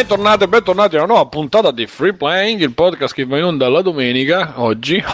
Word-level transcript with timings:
Bentornati 0.00 0.44
e 0.44 0.48
bentornati 0.48 0.96
a 0.96 1.00
una 1.00 1.12
nuova 1.12 1.26
puntata 1.28 1.70
di 1.72 1.86
Free 1.86 2.14
Playing, 2.14 2.62
il 2.62 2.72
podcast 2.72 3.12
che 3.12 3.26
va 3.26 3.36
in 3.36 3.44
onda 3.44 3.68
la 3.68 3.82
domenica, 3.82 4.54
oggi, 4.56 4.96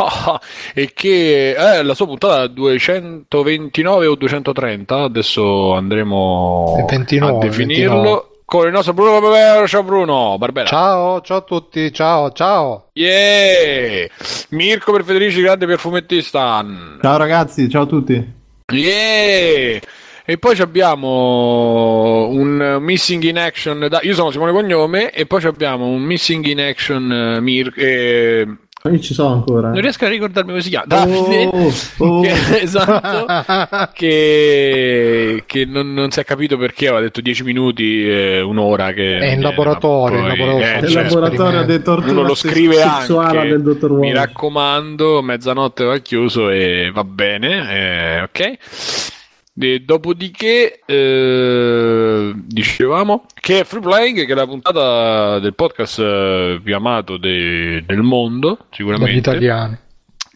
e 0.74 0.92
che 0.94 1.56
è 1.56 1.82
la 1.82 1.92
sua 1.94 2.06
puntata 2.06 2.46
229 2.46 4.06
o 4.06 4.14
230, 4.14 4.96
adesso 5.02 5.74
andremo 5.74 6.86
29, 6.86 7.36
a 7.36 7.38
definirlo. 7.40 7.94
29. 7.94 8.22
Con 8.44 8.66
il 8.66 8.72
nostro 8.72 8.92
Bruno 8.92 9.20
Barbera, 9.20 9.66
ciao 9.66 9.82
Bruno 9.82 10.36
Barbera. 10.38 10.68
Ciao, 10.68 11.20
ciao 11.20 11.38
a 11.38 11.42
tutti, 11.42 11.92
ciao, 11.92 12.30
ciao. 12.30 12.90
Yeah! 12.92 14.06
Mirko 14.50 14.92
per 14.92 15.02
Federici, 15.02 15.42
grande 15.42 15.66
perfumettista. 15.66 16.64
Ciao 17.02 17.16
ragazzi, 17.16 17.68
ciao 17.68 17.82
a 17.82 17.86
tutti. 17.86 18.34
Yeah! 18.72 19.80
E 20.28 20.38
poi 20.38 20.58
abbiamo 20.58 22.26
un 22.28 22.78
missing 22.80 23.22
in 23.22 23.38
action. 23.38 23.86
Da... 23.88 24.00
Io 24.02 24.12
sono 24.12 24.32
Simone 24.32 24.50
Cognome. 24.50 25.12
E 25.12 25.24
poi 25.24 25.44
abbiamo 25.44 25.86
un 25.86 26.02
missing 26.02 26.44
in 26.46 26.60
action 26.60 27.36
uh, 27.38 27.40
Mir. 27.40 27.72
Eh... 27.76 28.44
Io 28.90 28.98
ci 28.98 29.14
sono 29.14 29.34
ancora. 29.34 29.70
Non 29.70 29.80
riesco 29.80 30.04
a 30.04 30.08
ricordarmi 30.08 30.50
come 30.50 30.62
si 30.62 30.68
chiama. 30.68 30.86
Davide. 30.86 31.44
Oh, 31.46 31.72
oh. 31.98 32.20
Che, 32.26 32.60
esatto. 32.60 33.90
che, 33.94 35.44
che 35.46 35.64
non, 35.64 35.94
non, 35.94 36.10
si 36.10 36.18
è 36.18 36.24
capito 36.24 36.56
perché 36.56 36.88
aveva 36.88 37.02
detto 37.02 37.20
10 37.20 37.44
minuti, 37.44 38.04
eh, 38.08 38.40
un'ora. 38.40 38.92
Che 38.92 39.18
è 39.18 39.32
in 39.32 39.42
laboratorio. 39.42 40.22
Poi, 40.22 40.30
in 40.30 40.38
laboratorio, 40.38 40.86
eh, 40.86 40.88
cioè, 40.88 41.02
laboratorio 41.04 41.64
dei 41.64 41.82
torture 41.82 42.10
uno 42.10 42.22
lo 42.22 42.34
scrive 42.34 42.82
anche. 42.82 43.48
Del 43.48 43.62
dottor 43.62 43.92
Mi 43.92 44.12
raccomando, 44.12 45.22
mezzanotte 45.22 45.84
va 45.84 45.98
chiuso 45.98 46.50
e 46.50 46.90
va 46.92 47.04
bene. 47.04 47.70
Eh, 47.70 48.22
ok. 48.22 49.14
E 49.58 49.80
dopodiché 49.80 50.80
eh, 50.84 52.32
dicevamo 52.34 53.24
che 53.40 53.64
Free 53.64 53.80
Playing 53.80 54.26
che 54.26 54.32
è 54.32 54.34
la 54.34 54.46
puntata 54.46 55.38
del 55.38 55.54
podcast 55.54 55.98
eh, 55.98 56.60
più 56.62 56.74
amato 56.74 57.16
de- 57.16 57.82
del 57.86 58.02
mondo 58.02 58.66
sicuramente 58.70 59.06
dagli 59.06 59.18
italiani 59.18 59.78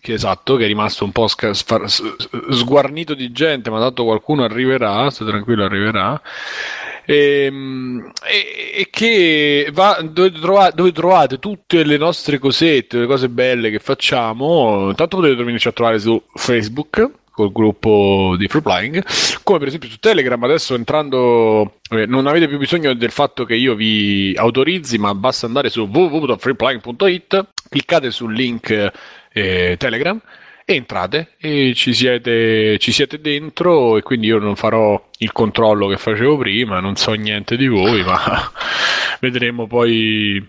che 0.01 0.15
esatto 0.15 0.57
che 0.57 0.65
è 0.65 0.67
rimasto 0.67 1.05
un 1.05 1.13
po' 1.13 1.27
sca- 1.27 1.53
sfar- 1.53 1.85
sguarnito 2.51 3.13
di 3.13 3.31
gente 3.31 3.69
ma 3.69 3.79
tanto 3.79 4.05
qualcuno 4.05 4.43
arriverà 4.43 5.11
state 5.11 5.31
tranquillo 5.31 5.65
arriverà 5.65 6.19
ehm, 7.05 8.13
e, 8.25 8.81
e, 8.81 8.89
che 8.91 9.69
va, 9.73 10.01
dove, 10.03 10.33
trovate, 10.33 10.77
dove, 10.77 10.93
trovate, 10.93 11.39
tutte 11.39 11.85
le 11.85 11.97
nostre 11.97 12.39
cosette, 12.39 12.99
le 12.99 13.07
cose 13.07 13.29
belle 13.29 13.71
che 13.71 13.81
facciamo. 13.81 14.89
Intanto 14.91 15.17
potete 15.17 15.43
venirci 15.43 15.69
a 15.69 15.73
trovare 15.73 15.99
su 15.99 16.23
Facebook 16.35 17.11
col 17.41 17.53
gruppo 17.53 18.35
di 18.37 18.47
Free 18.49 18.63
Flying, 18.63 19.05
come 19.43 19.59
per 19.59 19.69
esempio 19.69 19.89
su 19.89 19.99
Telegram 19.99 20.43
adesso 20.45 20.75
entrando 20.75 21.79
eh, 21.91 22.07
non 22.07 22.27
avete 22.27 22.49
più 22.49 22.59
bisogno 22.59 22.93
del 22.95 23.11
fatto 23.11 23.45
che 23.45 23.55
io 23.55 23.75
vi 23.75 24.35
autorizzi, 24.37 24.99
ma 24.99 25.15
basta 25.15 25.47
andare 25.47 25.71
su 25.71 25.89
www.freeplying.it, 25.91 27.47
cliccate 27.69 28.11
sul 28.11 28.35
link 28.35 28.93
eh, 29.33 29.77
Telegram 29.79 30.21
e 30.65 30.75
entrate 30.75 31.33
e 31.39 31.73
ci 31.75 31.95
siete, 31.95 32.79
ci 32.79 32.93
siete 32.93 33.21
dentro 33.21 33.97
e 33.97 34.03
quindi 34.03 34.27
io 34.27 34.39
non 34.39 34.57
farò 34.57 35.03
il 35.19 35.33
controllo 35.33 35.89
che 35.89 35.97
facevo 35.97 36.37
prima, 36.37 36.81
non 36.81 36.97
so 36.97 37.13
niente 37.13 37.57
di 37.57 37.67
voi, 37.67 38.05
ma 38.05 38.53
vedremo 39.21 39.67
poi 39.67 40.47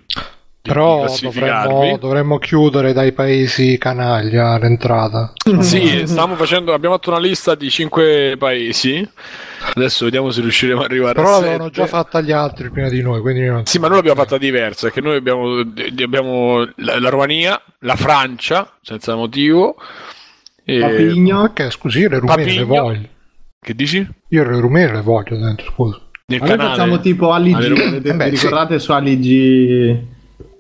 però 0.62 1.08
dovremmo, 1.20 1.98
dovremmo, 1.98 2.38
chiudere 2.38 2.94
dai 2.94 3.14
paesi 3.14 3.80
canaglia 3.80 4.60
l'entrata. 4.60 5.34
Sì, 5.60 6.04
stiamo 6.06 6.36
facendo, 6.36 6.72
abbiamo 6.72 6.96
fatto 6.96 7.10
una 7.10 7.20
lista 7.20 7.56
di 7.56 7.68
5 7.68 8.36
paesi. 8.38 9.08
Adesso 9.74 10.06
vediamo 10.06 10.30
se 10.30 10.42
riusciremo 10.42 10.82
ad 10.82 10.86
arrivare 10.86 11.14
Però 11.14 11.28
a 11.28 11.32
Però 11.32 11.42
l'avevano 11.42 11.70
già 11.72 11.88
fatta 11.88 12.22
gli 12.22 12.32
altri 12.32 12.70
prima 12.70 12.90
di 12.90 13.02
noi. 13.02 13.22
Quindi 13.22 13.46
non... 13.46 13.66
Sì, 13.66 13.80
ma 13.80 13.88
noi 13.88 13.98
l'abbiamo 13.98 14.22
fatta 14.22 14.38
diversa. 14.38 14.88
Perché 14.88 15.02
noi 15.02 15.16
abbiamo, 15.16 15.60
abbiamo 15.60 16.60
la, 16.76 17.00
la, 17.00 17.10
Romania, 17.10 17.60
la 17.80 17.96
Francia, 17.96 18.72
senza 18.82 19.16
motivo. 19.16 19.78
E... 20.64 20.80
Papigno, 20.80 21.52
che 21.54 21.72
scusi, 21.72 22.08
le 22.08 22.20
rumene 22.20 22.54
le 22.54 22.64
voglio. 22.64 23.10
Che 23.60 23.74
dici? 23.74 24.08
Io 24.30 24.44
le 24.44 24.60
rumene 24.60 24.94
le 24.94 25.02
voglio 25.02 25.38
dentro, 25.38 25.72
scusa. 25.72 26.00
Nel 26.28 26.40
Noi 26.40 26.50
canale... 26.50 26.70
facciamo 26.70 27.00
tipo 27.00 27.32
Ali 27.32 27.52
G, 27.52 28.02
eh 28.06 28.14
beh, 28.14 28.30
ricordate 28.30 28.78
sì. 28.78 28.86
su 28.86 28.92
Ali 28.92 29.20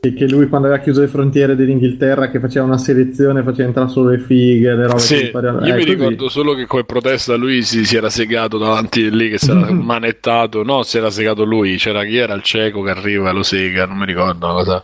G 0.01 0.15
che 0.15 0.27
lui 0.27 0.47
quando 0.47 0.65
aveva 0.65 0.81
chiuso 0.81 1.01
le 1.01 1.07
frontiere 1.07 1.55
dell'Inghilterra 1.55 2.31
che 2.31 2.39
faceva 2.39 2.65
una 2.65 2.79
selezione 2.79 3.43
faceva 3.43 3.67
entrare 3.67 3.87
solo 3.89 4.09
le 4.09 4.17
fighe 4.17 4.73
le 4.73 4.87
robe 4.87 4.99
sì, 4.99 5.29
io 5.31 5.39
eh, 5.39 5.51
mi 5.51 5.71
così. 5.71 5.83
ricordo 5.83 6.27
solo 6.27 6.55
che 6.55 6.65
come 6.65 6.85
protesta 6.85 7.35
lui 7.35 7.61
si, 7.61 7.85
si 7.85 7.97
era 7.97 8.09
segato 8.09 8.57
davanti 8.57 9.11
lì 9.15 9.29
che 9.29 9.37
si 9.37 9.51
era 9.51 9.69
manettato 9.71 10.63
no 10.63 10.81
si 10.81 10.97
era 10.97 11.11
segato 11.11 11.43
lui 11.43 11.77
c'era 11.77 12.03
chi 12.03 12.17
era 12.17 12.33
il 12.33 12.41
cieco 12.41 12.81
che 12.81 12.89
arriva 12.89 13.29
e 13.29 13.33
lo 13.33 13.43
sega 13.43 13.85
non 13.85 13.97
mi 13.97 14.05
ricordo 14.07 14.43
una 14.43 14.55
cosa 14.55 14.83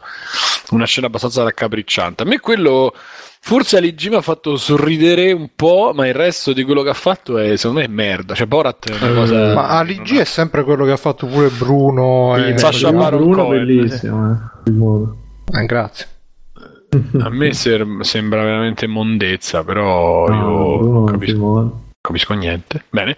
una 0.69 0.85
scena 0.85 1.07
abbastanza 1.07 1.41
raccapricciante 1.41 2.21
a 2.21 2.25
me 2.27 2.39
quello 2.39 2.93
Forse 3.39 3.77
Aligi 3.77 4.09
mi 4.09 4.15
ha 4.15 4.21
fatto 4.21 4.57
sorridere 4.57 5.31
un 5.31 5.51
po', 5.55 5.93
ma 5.95 6.05
il 6.05 6.13
resto 6.13 6.51
di 6.51 6.63
quello 6.63 6.81
che 6.81 6.89
ha 6.89 6.93
fatto 6.93 7.37
è 7.37 7.55
secondo 7.55 7.79
me 7.79 7.85
è 7.85 7.89
merda. 7.89 8.33
Cioè, 8.33 8.45
Borat 8.45 8.89
è 8.89 9.01
una 9.01 9.13
cosa. 9.13 9.53
Ma 9.53 9.69
Aligi 9.69 10.17
è 10.17 10.25
sempre 10.25 10.65
quello 10.65 10.83
che 10.83 10.91
ha 10.91 10.97
fatto 10.97 11.27
pure 11.27 11.47
Bruno. 11.47 12.33
Sì, 12.35 12.49
e... 12.49 12.57
Sasha 12.57 12.91
Baron 12.91 13.21
Bruno 13.21 13.45
Cohen. 13.45 13.65
bellissimo. 13.65 14.31
Eh. 14.31 14.56
Eh, 15.53 15.65
grazie. 15.65 16.07
A 17.21 17.29
me 17.29 17.53
ser- 17.53 17.85
sembra 18.01 18.43
veramente 18.43 18.87
mondezza, 18.87 19.63
però 19.63 20.27
no, 20.27 20.35
io 20.35 20.91
non 20.91 21.05
capisco, 21.05 21.81
capisco 22.01 22.33
niente. 22.33 22.83
Bene. 22.89 23.15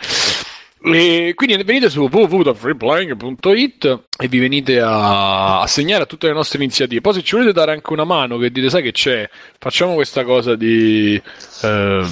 E 0.81 1.33
quindi 1.35 1.61
venite 1.63 1.89
su 1.89 2.07
www.freeplaying.it 2.09 4.03
e 4.17 4.27
vi 4.29 4.39
venite 4.39 4.79
a, 4.79 5.59
a, 5.59 5.67
segnare 5.67 6.03
a 6.03 6.05
tutte 6.05 6.27
le 6.27 6.33
nostre 6.33 6.57
iniziative. 6.59 7.01
Poi 7.01 7.13
se 7.15 7.21
ci 7.21 7.35
volete 7.35 7.51
dare 7.51 7.73
anche 7.73 7.91
una 7.91 8.05
mano, 8.05 8.37
che 8.37 8.49
dite 8.49 8.69
sai 8.69 8.81
che 8.81 8.93
c'è, 8.93 9.29
facciamo 9.57 9.95
questa 9.95 10.23
cosa 10.23 10.55
di 10.55 11.21
eh, 11.63 12.05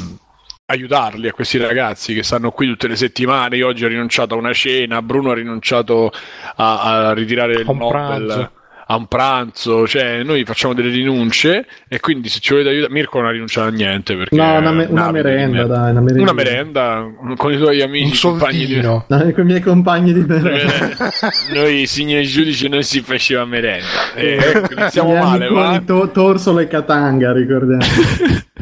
aiutarli 0.65 1.29
a 1.29 1.33
questi 1.33 1.57
ragazzi 1.57 2.13
che 2.13 2.23
stanno 2.23 2.51
qui 2.51 2.67
tutte 2.67 2.89
le 2.89 2.97
settimane. 2.97 3.55
Io 3.55 3.67
oggi 3.67 3.85
ho 3.85 3.87
rinunciato 3.87 4.33
a 4.33 4.37
una 4.37 4.53
cena, 4.53 5.01
Bruno 5.01 5.31
ha 5.31 5.35
rinunciato 5.35 6.11
a, 6.57 7.07
a 7.07 7.13
ritirare 7.13 7.61
il 7.61 7.65
Nobel. 7.65 8.51
A 8.89 8.95
un 8.95 9.07
pranzo, 9.07 9.85
cioè 9.85 10.23
noi 10.23 10.45
facciamo 10.45 10.73
delle 10.73 10.89
rinunce 10.89 11.65
e 11.89 11.99
quindi 11.99 12.29
se 12.29 12.39
ci 12.39 12.51
volete 12.53 12.69
aiutare, 12.69 12.93
Mirko 12.93 13.17
non 13.19 13.27
ha 13.27 13.31
rinunciato 13.31 13.67
a 13.67 13.71
niente 13.71 14.15
perché 14.15 14.33
no, 14.35 14.57
una, 14.57 14.71
me- 14.71 14.85
una 14.89 15.11
merenda, 15.11 15.65
dai, 15.65 15.91
una 15.91 15.99
merenda. 15.99 16.21
una 16.21 16.33
merenda 16.33 17.07
con 17.35 17.51
i 17.51 17.57
tuoi 17.57 17.81
amici, 17.81 18.25
compagni 18.27 18.65
di... 18.65 18.79
no, 18.79 19.05
con 19.07 19.33
i 19.35 19.43
miei 19.43 19.59
compagni 19.59 20.13
di 20.13 20.21
merenda. 20.25 21.11
noi 21.53 21.85
signori 21.85 22.25
giudici 22.25 22.69
non 22.69 22.81
si 22.83 23.01
faceva 23.01 23.43
merenda. 23.43 24.13
E, 24.15 24.37
ecco, 24.37 24.73
iniziamo 24.79 25.13
male, 25.15 25.49
ma 25.49 25.81
to- 25.85 26.09
Torsolo 26.09 26.59
e 26.59 26.67
Katanga, 26.67 27.33
ricordiamo. 27.33 27.83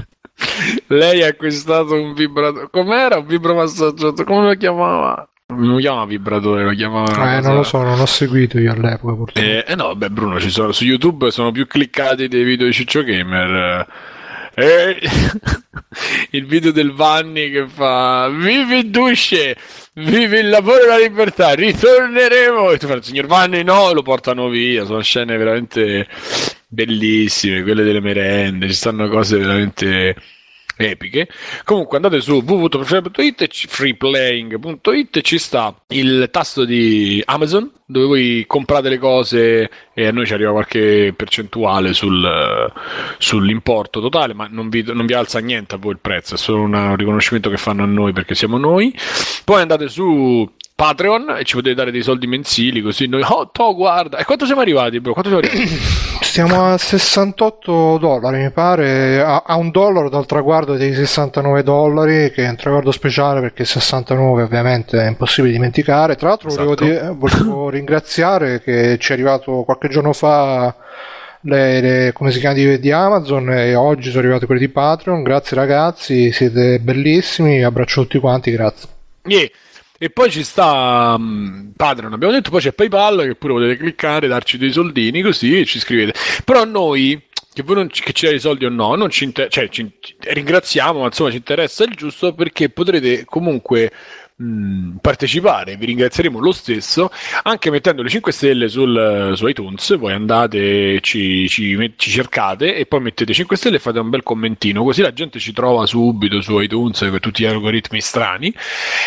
Lei 0.87 1.23
ha 1.23 1.27
acquistato 1.27 1.93
un 1.93 2.13
vibratore. 2.13 2.67
Com'era 2.71 3.17
un 3.17 3.25
vibromassaggiatore? 3.25 4.23
Come 4.23 4.47
lo 4.47 4.53
chiamava? 4.55 5.29
Non 5.47 5.73
lo 5.73 5.77
chiama 5.77 6.05
vibratore, 6.05 6.63
lo 6.63 6.71
chiama. 6.71 7.37
Eh, 7.37 7.41
non 7.41 7.57
lo 7.57 7.63
so, 7.63 7.83
non 7.83 7.99
ho 7.99 8.05
seguito 8.07 8.57
io 8.57 8.71
all'epoca. 8.71 9.13
Purtroppo. 9.13 9.47
Eh, 9.47 9.63
eh 9.67 9.75
no, 9.75 9.95
beh, 9.95 10.09
Bruno, 10.09 10.39
ci 10.39 10.49
sono, 10.49 10.71
su 10.71 10.85
YouTube 10.85 11.29
sono 11.29 11.51
più 11.51 11.67
cliccati 11.67 12.27
dei 12.27 12.43
video 12.43 12.65
di 12.65 12.73
Ciccio 12.73 13.03
Gamer. 13.03 13.87
Eh, 14.55 14.97
il 16.31 16.47
video 16.47 16.71
del 16.71 16.93
Vanni 16.93 17.51
che 17.51 17.67
fa 17.67 18.27
Vivi 18.29 18.89
Dusce, 18.89 19.55
vivi 19.93 20.39
il 20.39 20.49
lavoro 20.49 20.83
e 20.83 20.87
la 20.87 20.97
libertà, 20.97 21.53
ritorneremo. 21.53 22.71
E 22.71 22.79
tu 22.79 22.87
fai, 22.87 23.03
signor 23.03 23.27
Vanni, 23.27 23.63
no, 23.63 23.93
lo 23.93 24.01
portano 24.01 24.49
via. 24.49 24.83
Sono 24.85 25.01
scene 25.01 25.37
veramente 25.37 26.07
bellissime, 26.67 27.61
quelle 27.61 27.83
delle 27.83 28.01
merende. 28.01 28.67
Ci 28.67 28.73
stanno 28.73 29.07
cose 29.09 29.37
veramente 29.37 30.15
epiche. 30.77 31.27
Comunque 31.63 31.97
andate 31.97 32.21
su 32.21 32.43
www.freeplaying.it 32.45 33.41
e 33.41 33.49
freeplaying.it 33.51 35.21
ci 35.21 35.37
sta 35.37 35.75
il 35.89 36.29
tasto 36.31 36.65
di 36.65 37.21
Amazon 37.25 37.71
dove 37.87 38.05
voi 38.05 38.43
comprate 38.47 38.89
le 38.89 38.97
cose 38.97 39.69
e 39.93 40.07
a 40.07 40.11
noi 40.11 40.25
ci 40.25 40.33
arriva 40.33 40.51
qualche 40.51 41.13
percentuale 41.15 41.93
sul, 41.93 42.71
sull'importo 43.19 44.01
totale, 44.01 44.33
ma 44.33 44.47
non 44.49 44.69
vi, 44.69 44.83
non 44.91 45.05
vi, 45.05 45.13
alza 45.13 45.39
niente 45.39 45.75
a 45.75 45.77
voi 45.77 45.91
il 45.91 45.99
prezzo, 45.99 46.33
è 46.33 46.37
solo 46.37 46.61
un 46.61 46.95
riconoscimento 46.95 47.49
che 47.49 47.57
fanno 47.57 47.83
a 47.83 47.87
noi 47.87 48.11
perché 48.11 48.33
siamo 48.33 48.57
noi. 48.57 48.93
Poi 49.43 49.61
andate 49.61 49.87
su 49.87 50.51
Patreon 50.75 51.37
e 51.39 51.45
ci 51.45 51.55
potete 51.55 51.73
dare 51.73 51.89
dei 51.89 52.01
soldi 52.01 52.27
mensili 52.27 52.81
così 52.81 53.07
noi 53.07 53.21
oh 53.21 53.49
to 53.49 53.73
guarda 53.73 54.17
e 54.17 54.25
quanto 54.25 54.45
siamo 54.45 54.59
arrivati 54.59 54.99
bro? 54.99 55.13
quanto 55.13 55.29
siamo 55.29 55.47
arrivati? 55.47 55.73
stiamo 56.19 56.65
a 56.65 56.77
68 56.77 57.97
dollari 57.97 58.43
mi 58.43 58.51
pare 58.51 59.21
a, 59.21 59.43
a, 59.45 59.55
un 59.55 59.71
dollaro 59.71 60.09
dal 60.09 60.25
traguardo 60.25 60.75
dei 60.75 60.93
69 60.93 61.63
dollari 61.63 62.29
che 62.29 62.43
è 62.43 62.49
un 62.49 62.57
traguardo 62.57 62.91
speciale 62.91 63.39
perché 63.39 63.63
69 63.63 64.41
ovviamente 64.41 64.99
è 64.99 65.07
impossibile 65.07 65.53
dimenticare 65.53 66.17
tra 66.17 66.27
l'altro 66.27 66.49
esatto. 66.49 66.65
volevo, 66.65 67.15
volevo 67.15 67.69
ringraziare 67.71 68.61
che 68.61 68.97
ci 68.99 69.11
è 69.11 69.13
arrivato 69.13 69.63
qualche 69.63 69.87
giorno 69.87 70.11
fa 70.11 70.75
le, 71.43 71.79
le, 71.79 72.11
come 72.11 72.31
si 72.31 72.39
chiama 72.39 72.55
di, 72.55 72.79
di, 72.81 72.91
Amazon 72.91 73.49
e 73.49 73.75
oggi 73.75 74.09
sono 74.09 74.23
arrivati 74.23 74.45
quelli 74.45 74.59
di 74.59 74.69
Patreon 74.69 75.23
grazie 75.23 75.55
ragazzi 75.55 76.33
siete 76.33 76.79
bellissimi 76.79 77.63
abbraccio 77.63 78.01
tutti 78.01 78.19
quanti 78.19 78.51
grazie 78.51 78.89
yeah. 79.23 79.49
E 79.97 80.09
poi 80.09 80.29
ci 80.29 80.43
sta 80.43 81.15
um, 81.17 81.71
Patreon, 81.75 82.11
abbiamo 82.11 82.33
detto, 82.33 82.49
poi 82.49 82.59
c'è 82.59 82.73
PayPal 82.73 83.21
che 83.21 83.35
pure 83.35 83.53
potete 83.53 83.77
cliccare, 83.77 84.27
darci 84.27 84.57
dei 84.57 84.71
soldini 84.71 85.21
così 85.21 85.59
e 85.59 85.65
ci 85.65 85.79
scrivete. 85.79 86.13
Però 86.43 86.65
noi 86.65 87.21
che 87.55 87.63
voi 87.63 87.75
non, 87.75 87.87
che 87.87 88.11
ci 88.11 88.25
date 88.25 88.35
i 88.35 88.41
soldi 88.41 88.65
o 88.65 88.69
no, 88.69 88.95
non 88.95 89.09
ci, 89.09 89.23
inter- 89.23 89.49
cioè, 89.49 89.69
ci 89.69 89.89
ringraziamo, 90.19 90.99
ma 90.99 91.05
insomma 91.05 91.29
ci 91.29 91.37
interessa 91.37 91.85
il 91.85 91.95
giusto 91.95 92.33
perché 92.33 92.69
potrete 92.69 93.23
comunque 93.23 93.93
mh, 94.35 94.97
partecipare, 95.01 95.75
vi 95.77 95.85
ringrazieremo 95.85 96.39
lo 96.39 96.51
stesso, 96.51 97.09
anche 97.43 97.69
mettendo 97.69 98.01
le 98.01 98.09
5 98.09 98.31
stelle 98.31 98.67
sul, 98.67 99.33
su 99.35 99.47
iTunes, 99.47 99.97
voi 99.97 100.13
andate, 100.13 100.99
ci, 101.01 101.47
ci, 101.47 101.93
ci, 101.95 102.09
cercate 102.09 102.75
e 102.75 102.85
poi 102.85 103.01
mettete 103.01 103.33
5 103.33 103.55
stelle 103.55 103.77
e 103.77 103.79
fate 103.79 103.99
un 103.99 104.09
bel 104.09 104.23
commentino, 104.23 104.83
così 104.83 105.01
la 105.01 105.13
gente 105.13 105.39
ci 105.39 105.53
trova 105.53 105.85
subito 105.85 106.41
su 106.41 106.59
iTunes 106.59 106.99
per 106.99 107.19
tutti 107.19 107.43
gli 107.43 107.47
algoritmi 107.47 108.01
strani. 108.01 108.53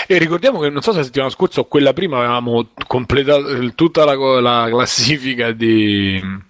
E 0.07 0.19
ricordiamo 0.19 0.61
che 0.61 0.71
non 0.71 0.83
so 0.83 0.93
se 0.93 0.99
la 0.99 1.05
settimana 1.05 1.31
scorsa 1.31 1.61
o 1.61 1.65
quella 1.67 1.93
prima 1.93 2.19
avevamo 2.19 2.69
completato 2.87 3.75
tutta 3.75 4.05
la, 4.05 4.41
la 4.41 4.67
classifica 4.69 5.53
di 5.53 6.47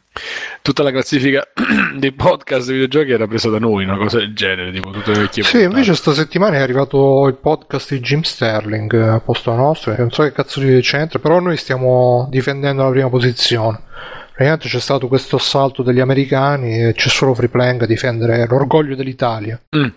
tutta 0.68 0.82
la 0.82 0.90
classifica 0.90 1.48
dei 1.96 2.12
podcast 2.12 2.66
dei 2.66 2.80
videogiochi 2.80 3.12
era 3.12 3.26
presa 3.26 3.48
da 3.48 3.58
noi, 3.58 3.84
una 3.84 3.96
cosa 3.96 4.18
del 4.18 4.34
genere, 4.34 4.70
tipo 4.70 4.90
tutte 4.90 5.12
le 5.12 5.20
vecchie 5.20 5.42
Sì, 5.42 5.52
puntate. 5.52 5.72
invece 5.72 5.94
sta 5.94 6.12
settimana 6.12 6.56
è 6.56 6.60
arrivato 6.60 7.26
il 7.26 7.36
podcast 7.36 7.94
di 7.94 8.00
Jim 8.00 8.20
Sterling 8.20 8.92
a 8.92 9.20
posto 9.20 9.54
nostro, 9.54 9.94
non 9.96 10.10
so 10.10 10.24
che 10.24 10.32
cazzo 10.32 10.60
di 10.60 10.78
c'entra, 10.82 11.20
però 11.20 11.40
noi 11.40 11.56
stiamo 11.56 12.28
difendendo 12.30 12.82
la 12.82 12.90
prima 12.90 13.08
posizione. 13.08 13.80
Praticamente 14.26 14.68
c'è 14.68 14.78
stato 14.78 15.08
questo 15.08 15.36
assalto 15.36 15.82
degli 15.82 16.00
americani 16.00 16.82
e 16.82 16.92
c'è 16.92 17.08
solo 17.08 17.32
Freeplank 17.32 17.82
a 17.82 17.86
difendere 17.86 18.46
l'orgoglio 18.46 18.94
dell'Italia. 18.94 19.58
Mm. 19.74 19.88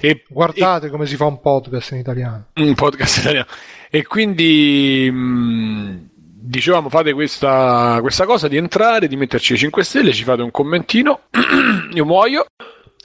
E, 0.00 0.24
Guardate 0.28 0.88
e... 0.88 0.90
come 0.90 1.06
si 1.06 1.14
fa 1.14 1.26
un 1.26 1.40
podcast 1.40 1.92
in 1.92 1.98
italiano. 1.98 2.46
Un 2.56 2.74
podcast 2.74 3.18
italiano. 3.18 3.46
E 3.88 4.04
quindi... 4.04 5.08
Mh 5.10 5.16
mm, 5.16 5.96
dicevamo 6.42 6.88
fate 6.88 7.12
questa, 7.12 7.98
questa, 8.00 8.26
cosa 8.26 8.48
di 8.48 8.56
entrare, 8.56 9.08
di 9.08 9.16
metterci 9.16 9.56
5 9.56 9.84
stelle, 9.84 10.12
ci 10.12 10.24
fate 10.24 10.42
un 10.42 10.50
commentino, 10.50 11.20
io 11.94 12.04
muoio 12.04 12.46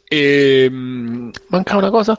e 0.07 0.67
mm, 0.69 1.29
manca 1.49 1.77
una 1.77 1.89
cosa. 1.89 2.17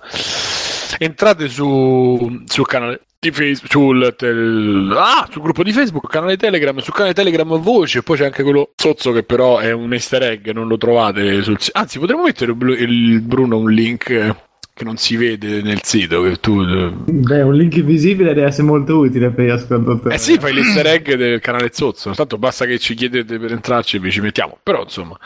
Entrate 0.99 1.49
su, 1.49 2.43
sul 2.47 2.67
canale 2.67 3.03
di 3.21 3.33
Facebook, 3.33 3.71
sul, 3.71 4.15
tel, 4.17 4.95
ah, 4.97 5.27
sul 5.31 5.43
gruppo 5.43 5.63
di 5.63 5.73
Facebook, 5.73 6.09
canale 6.09 6.37
Telegram, 6.37 6.79
sul 6.79 6.95
canale 6.95 7.15
Telegram 7.15 7.59
voce, 7.59 8.03
poi 8.03 8.17
c'è 8.17 8.25
anche 8.25 8.43
quello 8.43 8.71
sozzo 8.77 9.11
che 9.13 9.25
però 9.25 9.59
è 9.59 9.73
un 9.73 9.93
easter 9.93 10.23
egg, 10.23 10.49
non 10.51 10.69
lo 10.69 10.77
trovate 10.77 11.43
sul 11.43 11.59
Anzi, 11.73 11.99
potremmo 11.99 12.23
mettere 12.23 12.53
il 12.53 13.21
Bruno 13.21 13.59
un 13.59 13.71
link 13.71 14.47
che 14.79 14.85
non 14.85 14.97
si 14.97 15.17
vede 15.17 15.61
nel 15.61 15.81
sito. 15.83 16.23
Che 16.23 16.37
tu... 16.37 16.65
Beh, 17.05 17.43
un 17.43 17.55
link 17.55 17.77
invisibile 17.77 18.33
deve 18.33 18.47
essere 18.47 18.63
molto 18.63 18.99
utile 18.99 19.31
per 19.31 19.45
gli 19.45 19.51
ascoltatori. 19.51 20.15
Eh 20.15 20.19
sì, 20.19 20.39
fai 20.39 20.55
l'easter 20.55 20.87
egg 20.87 21.13
del 21.15 21.41
canale 21.41 21.71
Zozzo. 21.73 22.13
Tanto 22.13 22.39
basta 22.39 22.65
che 22.65 22.79
ci 22.79 22.95
chiedete 22.95 23.39
per 23.39 23.53
entrarci 23.53 23.97
e 23.97 23.99
vi 23.99 24.11
ci 24.13 24.21
mettiamo. 24.21 24.57
Però 24.63 24.83
insomma. 24.83 25.19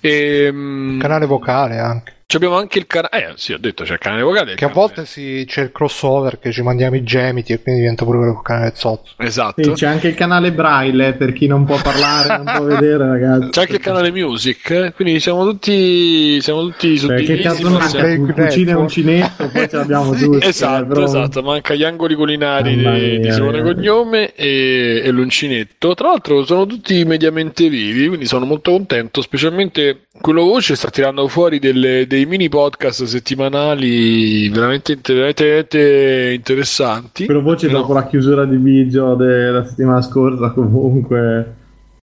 E, 0.00 0.44
ehm, 0.44 0.98
canale 0.98 1.26
vocale 1.26 1.78
anche. 1.78 2.15
Abbiamo 2.34 2.56
anche 2.56 2.80
il 2.80 2.88
canale. 2.88 3.10
Eh, 3.12 3.32
sì, 3.36 3.52
ho 3.52 3.58
detto 3.58 3.84
c'è 3.84 3.92
il 3.92 3.98
canale 4.00 4.22
vocale. 4.22 4.56
Che 4.56 4.64
a 4.64 4.68
volte 4.68 5.06
si... 5.06 5.44
c'è 5.46 5.62
il 5.62 5.70
crossover 5.70 6.40
che 6.40 6.50
ci 6.50 6.60
mandiamo 6.60 6.96
i 6.96 7.04
gemiti 7.04 7.52
e 7.52 7.62
quindi 7.62 7.82
diventa 7.82 8.04
pure 8.04 8.28
il 8.28 8.40
canale 8.42 8.72
sotto. 8.74 9.10
Esatto. 9.18 9.62
Sì, 9.62 9.70
c'è 9.70 9.86
anche 9.86 10.08
il 10.08 10.14
canale 10.14 10.50
braille 10.50 11.12
per 11.12 11.32
chi 11.32 11.46
non 11.46 11.64
può 11.64 11.80
parlare, 11.80 12.42
non 12.42 12.56
può 12.56 12.64
vedere, 12.64 13.06
ragazzi. 13.06 13.50
C'è 13.50 13.60
anche 13.60 13.74
il 13.74 13.80
canale 13.80 14.10
music. 14.10 14.70
Eh? 14.70 14.92
Quindi 14.92 15.20
siamo 15.20 15.44
tutti. 15.48 16.40
Siamo 16.42 16.62
tutti 16.62 16.98
su 16.98 17.06
Che 17.06 17.38
cazzo 17.38 17.70
manca? 17.70 17.86
Siamo... 17.86 18.32
Cucina 18.32 18.72
e 18.72 18.74
uncinetto, 18.74 19.48
poi 19.48 19.68
ce 19.68 19.76
l'abbiamo 19.76 20.12
tutti. 20.12 20.46
esatto, 20.48 20.86
però... 20.86 21.04
esatto. 21.04 21.42
Manca 21.42 21.74
gli 21.74 21.84
angoli 21.84 22.16
culinari 22.16 22.76
di, 22.76 23.20
di 23.20 23.32
Simone 23.32 23.62
Cognome 23.62 24.34
e, 24.34 25.00
e 25.04 25.10
l'uncinetto. 25.12 25.94
Tra 25.94 26.08
l'altro, 26.08 26.44
sono 26.44 26.66
tutti 26.66 27.04
mediamente 27.04 27.68
vivi, 27.68 28.08
quindi 28.08 28.26
sono 28.26 28.46
molto 28.46 28.72
contento. 28.72 29.22
Specialmente 29.22 30.06
quello 30.20 30.42
voce 30.42 30.74
sta 30.74 30.90
tirando 30.90 31.28
fuori 31.28 31.58
delle, 31.58 32.06
dei 32.16 32.24
mini 32.24 32.48
podcast 32.48 33.04
settimanali 33.04 34.48
veramente, 34.48 34.98
veramente 35.02 36.32
interessanti. 36.34 37.26
Quello 37.26 37.42
voce 37.42 37.66
no. 37.66 37.80
dopo 37.80 37.92
la 37.92 38.06
chiusura 38.06 38.46
di 38.46 38.56
video 38.56 39.14
della 39.14 39.66
settimana 39.66 40.00
scorsa 40.00 40.50
comunque 40.52 41.54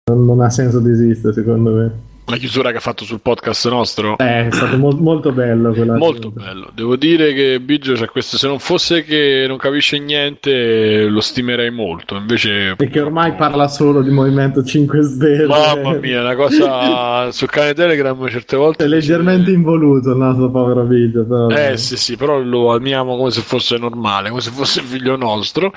non, 0.06 0.24
non 0.24 0.42
ha 0.42 0.51
senso 0.51 0.80
di 0.80 0.92
esistere 0.92 1.33
secondo 1.33 1.71
me 1.71 1.92
la 2.25 2.37
chiusura 2.37 2.71
che 2.71 2.77
ha 2.77 2.81
fatto 2.81 3.03
sul 3.03 3.19
podcast 3.19 3.69
nostro. 3.69 4.17
Eh, 4.17 4.47
è 4.47 4.51
stato 4.51 4.77
mo- 4.77 4.95
molto 4.97 5.31
bello. 5.31 5.73
molto 5.97 6.31
chiusura. 6.31 6.45
bello. 6.45 6.71
Devo 6.73 6.95
dire 6.95 7.33
che 7.33 7.59
Biggio 7.59 7.93
c'è 7.93 8.07
questo. 8.07 8.37
Se 8.37 8.47
non 8.47 8.59
fosse 8.59 9.03
che 9.03 9.45
non 9.47 9.57
capisce 9.57 9.99
niente, 9.99 11.05
lo 11.05 11.21
stimerei 11.21 11.71
molto. 11.71 12.15
Invece. 12.15 12.75
E 12.77 12.89
che 12.89 12.99
ormai 13.01 13.33
parla 13.33 13.67
solo 13.67 14.01
di 14.01 14.09
Movimento 14.09 14.63
5 14.63 15.03
Stelle. 15.03 15.45
Mamma 15.47 15.93
mia, 15.93 16.21
una 16.21 16.35
cosa 16.35 17.31
sul 17.31 17.49
canale 17.49 17.73
Telegram 17.73 18.27
certe 18.29 18.55
volte. 18.55 18.85
È 18.85 18.87
leggermente 18.87 19.51
involuto 19.51 20.11
il 20.11 20.17
nostro 20.17 20.49
povero 20.49 20.83
Biggio. 20.83 21.25
Però... 21.25 21.47
Eh, 21.49 21.77
sì, 21.77 21.97
sì, 21.97 22.15
però 22.15 22.39
lo 22.39 22.73
amiamo 22.73 23.17
come 23.17 23.31
se 23.31 23.41
fosse 23.41 23.77
normale, 23.77 24.29
come 24.29 24.41
se 24.41 24.51
fosse 24.51 24.81
figlio 24.81 25.15
nostro. 25.17 25.73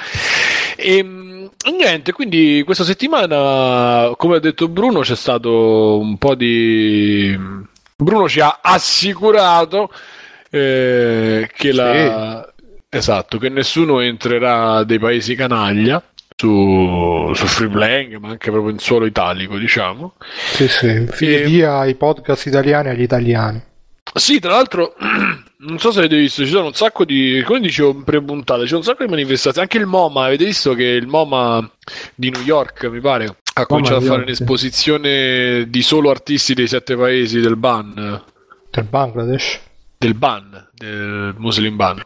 E 0.77 0.99
ehm, 0.99 1.36
niente, 1.71 2.13
quindi 2.13 2.63
questa 2.65 2.85
settimana, 2.85 4.13
come 4.17 4.37
ha 4.37 4.41
detto 4.41 4.69
Bruno, 4.69 5.01
c'è 5.01 5.17
stato 5.17 5.99
un 5.99 6.17
po' 6.19 6.35
di. 6.35 7.39
Bruno 7.97 8.29
ci 8.29 8.41
ha 8.41 8.61
assicurato 8.63 9.91
eh, 10.51 11.49
che 11.55 11.73
la. 11.73 12.49
Esatto, 12.89 13.39
che 13.39 13.49
nessuno 13.49 14.01
entrerà 14.01 14.85
dei 14.85 14.99
paesi 14.99 15.35
canaglia 15.35 16.03
su, 16.37 17.33
su 17.35 17.47
Freeplaying, 17.47 18.17
ma 18.17 18.29
anche 18.29 18.51
proprio 18.51 18.73
in 18.73 18.79
suolo 18.79 19.07
italico, 19.07 19.59
diciamo. 19.59 20.15
Sì, 20.53 20.69
sì, 20.69 21.07
via 21.45 21.85
e... 21.85 21.91
i 21.91 21.95
podcast 21.95 22.47
italiani 22.47 22.91
agli 22.91 23.03
italiani. 23.03 23.63
Sì, 24.15 24.39
tra 24.39 24.53
l'altro 24.53 24.95
non 25.59 25.79
so 25.79 25.91
se 25.91 26.01
avete 26.01 26.17
visto, 26.17 26.45
ci 26.45 26.51
sono 26.51 26.67
un 26.67 26.75
sacco 26.75 27.05
di, 27.05 27.43
come 27.47 27.61
dicevo 27.61 27.91
in 27.91 28.05
pre-puntata, 28.05 28.65
c'è 28.65 28.77
un 28.77 28.83
sacco 28.83 29.05
di 29.05 29.11
manifestazioni, 29.11 29.67
anche 29.67 29.79
il 29.79 29.87
MoMA, 29.87 30.25
avete 30.25 30.45
visto 30.45 30.75
che 30.75 30.85
il 30.85 31.07
MoMA 31.07 31.71
di 32.15 32.31
New 32.31 32.43
York, 32.43 32.85
mi 32.87 33.01
pare, 33.01 33.37
ha 33.55 33.67
cominciato 33.67 33.99
a 33.99 34.03
fare 34.03 34.23
un'esposizione 34.23 35.69
di 35.69 35.83
solo 35.83 36.11
artisti 36.11 36.53
dei 36.53 36.69
sette 36.69 36.97
paesi 36.97 37.41
del 37.41 37.57
ban. 37.57 38.23
Del 38.71 38.85
Bangladesh? 38.85 39.61
Del 39.97 40.15
ban, 40.15 40.69
del 40.75 41.35
Muslim 41.39 41.77
ban. 41.77 42.03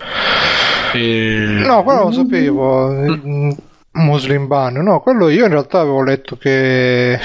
E... 0.92 1.62
No, 1.64 1.82
quello 1.82 2.04
lo 2.04 2.12
sapevo. 2.12 2.88
Mm. 2.88 3.50
Muslim 3.92 4.46
ban, 4.46 4.74
no, 4.74 5.00
quello 5.00 5.28
io 5.28 5.44
in 5.44 5.50
realtà 5.50 5.80
avevo 5.80 6.04
letto 6.04 6.36
che 6.36 7.18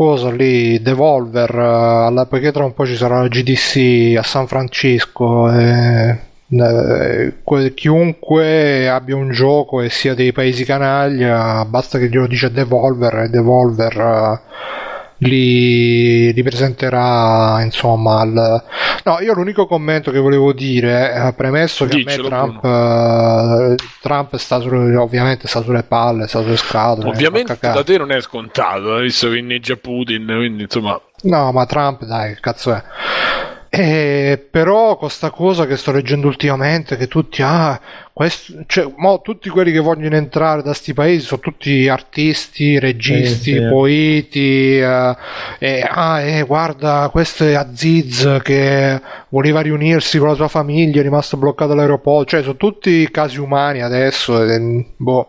cosa 0.00 0.30
lì, 0.30 0.80
Devolver, 0.80 1.54
uh, 1.54 2.26
poiché 2.26 2.52
tra 2.52 2.64
un 2.64 2.72
po' 2.72 2.86
ci 2.86 2.96
sarà 2.96 3.20
la 3.20 3.28
GDC 3.28 4.16
a 4.16 4.22
San 4.22 4.46
Francisco. 4.46 5.52
Eh, 5.52 6.18
eh, 6.48 7.34
chiunque 7.74 8.88
abbia 8.88 9.14
un 9.14 9.30
gioco 9.30 9.82
e 9.82 9.90
sia 9.90 10.14
dei 10.14 10.32
paesi 10.32 10.64
canaglia, 10.64 11.66
basta 11.66 11.98
che 11.98 12.08
glielo 12.08 12.26
dice 12.26 12.50
Devolver 12.50 13.14
e 13.24 13.28
Devolver. 13.28 14.40
Li, 15.22 16.32
li 16.32 16.42
presenterà 16.42 17.60
insomma 17.62 18.20
al... 18.20 18.64
no 19.04 19.20
io 19.20 19.34
l'unico 19.34 19.66
commento 19.66 20.10
che 20.10 20.18
volevo 20.18 20.54
dire 20.54 21.12
eh, 21.12 21.32
premesso 21.34 21.84
che 21.84 22.02
me 22.02 22.16
Trump, 22.16 22.64
uh, 22.64 23.74
Trump 24.00 24.36
sta 24.36 24.60
su, 24.60 24.68
ovviamente 24.68 25.46
sta 25.46 25.62
sulle 25.62 25.82
palle 25.82 26.26
sta 26.26 26.40
sulle 26.40 26.56
scatole 26.56 27.08
ovviamente 27.10 27.58
da 27.60 27.84
te 27.84 27.98
non 27.98 28.12
è 28.12 28.20
scontato 28.22 28.96
visto 28.96 29.28
che 29.28 29.36
inneggia 29.36 29.76
Putin 29.76 30.24
quindi 30.24 30.62
insomma. 30.62 30.98
No 31.22 31.52
ma 31.52 31.66
Trump 31.66 32.04
dai 32.04 32.34
che 32.34 32.40
cazzo 32.40 32.72
è 32.72 32.82
eh, 33.72 34.48
però 34.50 34.96
con 34.96 35.08
sta 35.10 35.30
cosa 35.30 35.64
che 35.64 35.76
sto 35.76 35.92
leggendo 35.92 36.26
ultimamente, 36.26 36.96
che 36.96 37.06
tutti, 37.06 37.40
ah, 37.40 37.80
questo, 38.12 38.64
cioè, 38.66 38.92
mo, 38.96 39.20
tutti 39.20 39.48
quelli 39.48 39.70
che 39.70 39.78
vogliono 39.78 40.16
entrare 40.16 40.60
da 40.62 40.74
sti 40.74 40.92
paesi 40.92 41.24
sono 41.24 41.40
tutti 41.40 41.86
artisti, 41.86 42.80
registi, 42.80 43.52
eh, 43.52 43.60
sì. 43.60 43.68
poeti, 43.68 44.78
eh, 44.80 45.16
e, 45.60 45.88
ah, 45.88 46.20
eh, 46.20 46.42
guarda, 46.42 47.08
questo 47.12 47.44
è 47.44 47.54
Aziz 47.54 48.40
che 48.42 49.00
voleva 49.28 49.60
riunirsi 49.60 50.18
con 50.18 50.26
la 50.26 50.34
sua 50.34 50.48
famiglia, 50.48 50.98
è 50.98 51.04
rimasto 51.04 51.36
bloccato 51.36 51.70
all'aeroporto, 51.70 52.30
cioè 52.30 52.42
sono 52.42 52.56
tutti 52.56 53.08
casi 53.12 53.38
umani 53.38 53.82
adesso, 53.82 54.44
boh. 54.96 55.28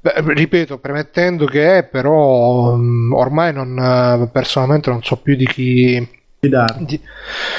Ripeto, 0.00 0.78
premettendo 0.78 1.46
che 1.46 1.78
è, 1.78 1.84
però 1.84 2.76
mm, 2.76 3.12
ormai 3.14 3.52
non, 3.52 4.28
personalmente 4.30 4.90
non 4.90 5.02
so 5.02 5.16
più 5.16 5.36
di 5.36 5.46
chi. 5.46 6.16
Di, 6.78 7.00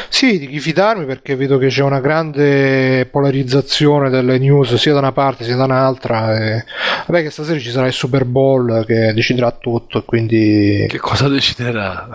sì, 0.07 0.39
di 0.39 0.47
chi 0.47 0.59
fidarmi 0.59 1.05
perché 1.05 1.35
vedo 1.35 1.57
che 1.57 1.67
c'è 1.67 1.83
una 1.83 1.99
grande 1.99 3.05
polarizzazione 3.07 4.09
delle 4.09 4.37
news 4.37 4.75
sia 4.75 4.93
da 4.93 4.99
una 4.99 5.11
parte 5.11 5.43
sia 5.43 5.57
da 5.57 5.65
un'altra. 5.65 6.37
E... 6.37 6.63
Vabbè, 7.07 7.23
che 7.23 7.29
stasera 7.29 7.59
ci 7.59 7.71
sarà 7.71 7.87
il 7.87 7.93
Super 7.93 8.23
Bowl 8.23 8.85
che 8.85 9.11
deciderà 9.13 9.51
tutto. 9.51 10.03
Quindi... 10.05 10.85
Che 10.87 10.97
cosa 10.97 11.27
deciderà? 11.27 12.07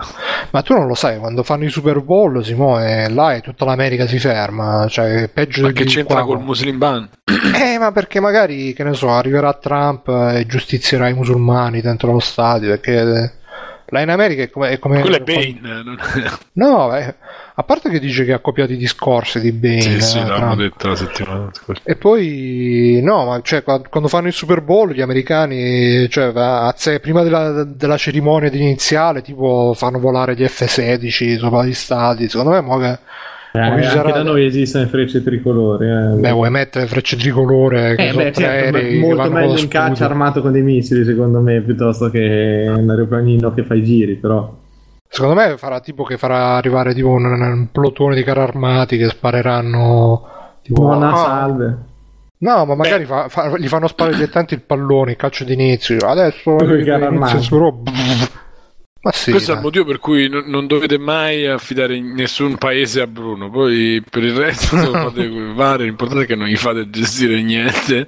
Ma 0.49 0.61
tu 0.63 0.73
non 0.73 0.87
lo 0.87 0.95
sai, 0.95 1.19
quando 1.19 1.43
fanno 1.43 1.65
i 1.65 1.69
Super 1.69 2.01
Bowl, 2.01 2.43
Simone, 2.43 3.09
là 3.09 3.35
e 3.35 3.41
tutta 3.41 3.65
l'America 3.65 4.07
si 4.07 4.17
ferma. 4.17 4.87
Cioè, 4.89 5.29
peggio 5.29 5.61
ma 5.61 5.71
che 5.71 5.83
c'entra 5.83 6.23
qua, 6.23 6.35
col 6.35 6.43
Muslim 6.43 6.77
Ban? 6.79 7.09
Eh, 7.55 7.77
ma 7.77 7.91
perché 7.91 8.19
magari, 8.19 8.73
che 8.73 8.83
ne 8.83 8.93
so, 8.93 9.09
arriverà 9.09 9.53
Trump 9.53 10.07
e 10.07 10.45
giustizierà 10.47 11.09
i 11.09 11.13
musulmani 11.13 11.81
dentro 11.81 12.11
lo 12.11 12.19
stadio 12.19 12.69
perché 12.69 13.33
Là 13.89 14.01
in 14.01 14.09
America 14.09 14.41
è 14.41 14.49
come... 14.49 14.69
È 14.69 14.79
come 14.79 15.01
Quello 15.01 15.17
è 15.17 15.21
Bane. 15.21 15.59
Non... 15.61 15.97
no, 16.53 16.95
eh, 16.95 17.15
a 17.55 17.63
parte 17.63 17.89
che 17.89 17.99
dice 17.99 18.25
che 18.25 18.33
ha 18.33 18.39
copiato 18.39 18.73
i 18.73 18.77
discorsi 18.77 19.39
di 19.39 19.51
Bane. 19.51 19.81
Sì, 19.81 20.01
sì, 20.01 20.17
eh, 20.19 20.25
l'hanno 20.25 20.55
detto 20.55 20.87
la 20.87 20.95
settimana 20.95 21.49
scorsa. 21.53 21.81
E 21.85 21.95
poi, 21.95 22.99
no, 23.03 23.25
ma 23.25 23.41
cioè, 23.41 23.63
quando 23.63 24.07
fanno 24.07 24.27
il 24.27 24.33
Super 24.33 24.61
Bowl 24.61 24.91
gli 24.91 25.01
americani, 25.01 26.09
cioè, 26.09 26.31
prima 26.99 27.21
della, 27.21 27.63
della 27.63 27.97
cerimonia 27.97 28.49
iniziale, 28.51 29.21
tipo, 29.21 29.73
fanno 29.75 29.99
volare 29.99 30.35
gli 30.35 30.45
F-16 30.45 31.37
sopra 31.37 31.63
gli 31.63 31.73
stati. 31.73 32.27
Secondo 32.27 32.51
me, 32.51 32.61
mo 32.61 32.77
che 32.79 32.99
eh, 33.55 33.59
anche 33.59 33.83
sarà... 33.83 34.11
da 34.11 34.23
noi 34.23 34.45
esistono 34.45 34.85
frecce 34.87 35.23
tricolori. 35.23 35.87
Eh. 35.87 36.15
Beh, 36.19 36.31
vuoi 36.31 36.49
mettere 36.49 36.87
frecce 36.87 37.15
tricolore? 37.17 37.95
Eh, 37.95 38.13
beh, 38.13 38.31
certo, 38.31 38.77
molto 38.99 39.31
meglio 39.31 39.59
un 39.59 39.67
caccia 39.67 40.05
armato 40.05 40.41
con 40.41 40.51
dei 40.51 40.61
missili, 40.61 41.03
secondo 41.03 41.39
me, 41.39 41.61
piuttosto 41.61 42.09
che 42.09 42.65
un 42.67 42.89
aeroplanino 42.89 43.53
che 43.53 43.63
fa 43.63 43.73
i 43.73 43.83
giri, 43.83 44.15
però. 44.15 44.53
Secondo 45.07 45.35
me 45.35 45.57
farà 45.57 45.79
tipo 45.79 46.03
che 46.03 46.17
farà 46.17 46.55
arrivare 46.55 46.93
tipo 46.93 47.09
un, 47.09 47.25
un 47.25 47.67
plotone 47.71 48.15
di 48.15 48.23
carri 48.23 48.41
armati 48.41 48.97
che 48.97 49.07
spareranno 49.07 50.27
tipo 50.61 50.81
una 50.81 51.11
ah, 51.11 51.15
salve. 51.15 51.77
No, 52.37 52.65
ma 52.65 52.75
magari 52.75 53.05
fa, 53.05 53.29
fa, 53.29 53.57
gli 53.57 53.67
fanno 53.67 53.87
sparare 53.87 54.15
direttamente 54.15 54.55
il 54.55 54.61
pallone, 54.61 55.11
il 55.11 55.17
calcio 55.17 55.45
d'inizio. 55.45 55.97
Adesso 56.05 56.57
inizio 56.61 57.41
su 57.41 57.57
ma 57.57 58.43
sì, 59.11 59.31
Questo 59.31 59.51
è 59.51 59.55
il 59.55 59.61
motivo 59.61 59.85
per 59.85 59.99
cui 59.99 60.27
non, 60.27 60.45
non, 60.47 60.65
dovete 60.67 60.97
mai 60.97 61.45
affidare 61.45 61.99
nessun 61.99 62.57
paese 62.57 63.01
a 63.01 63.07
Bruno. 63.07 63.49
Poi 63.49 64.03
per 64.09 64.23
il 64.23 64.33
resto 64.33 64.77
fate 64.91 65.53
fare. 65.55 65.83
L'importante 65.83 66.23
è 66.23 66.27
che 66.27 66.35
non 66.35 66.47
gli 66.47 66.55
fate 66.55 66.89
gestire 66.89 67.41
niente 67.41 68.07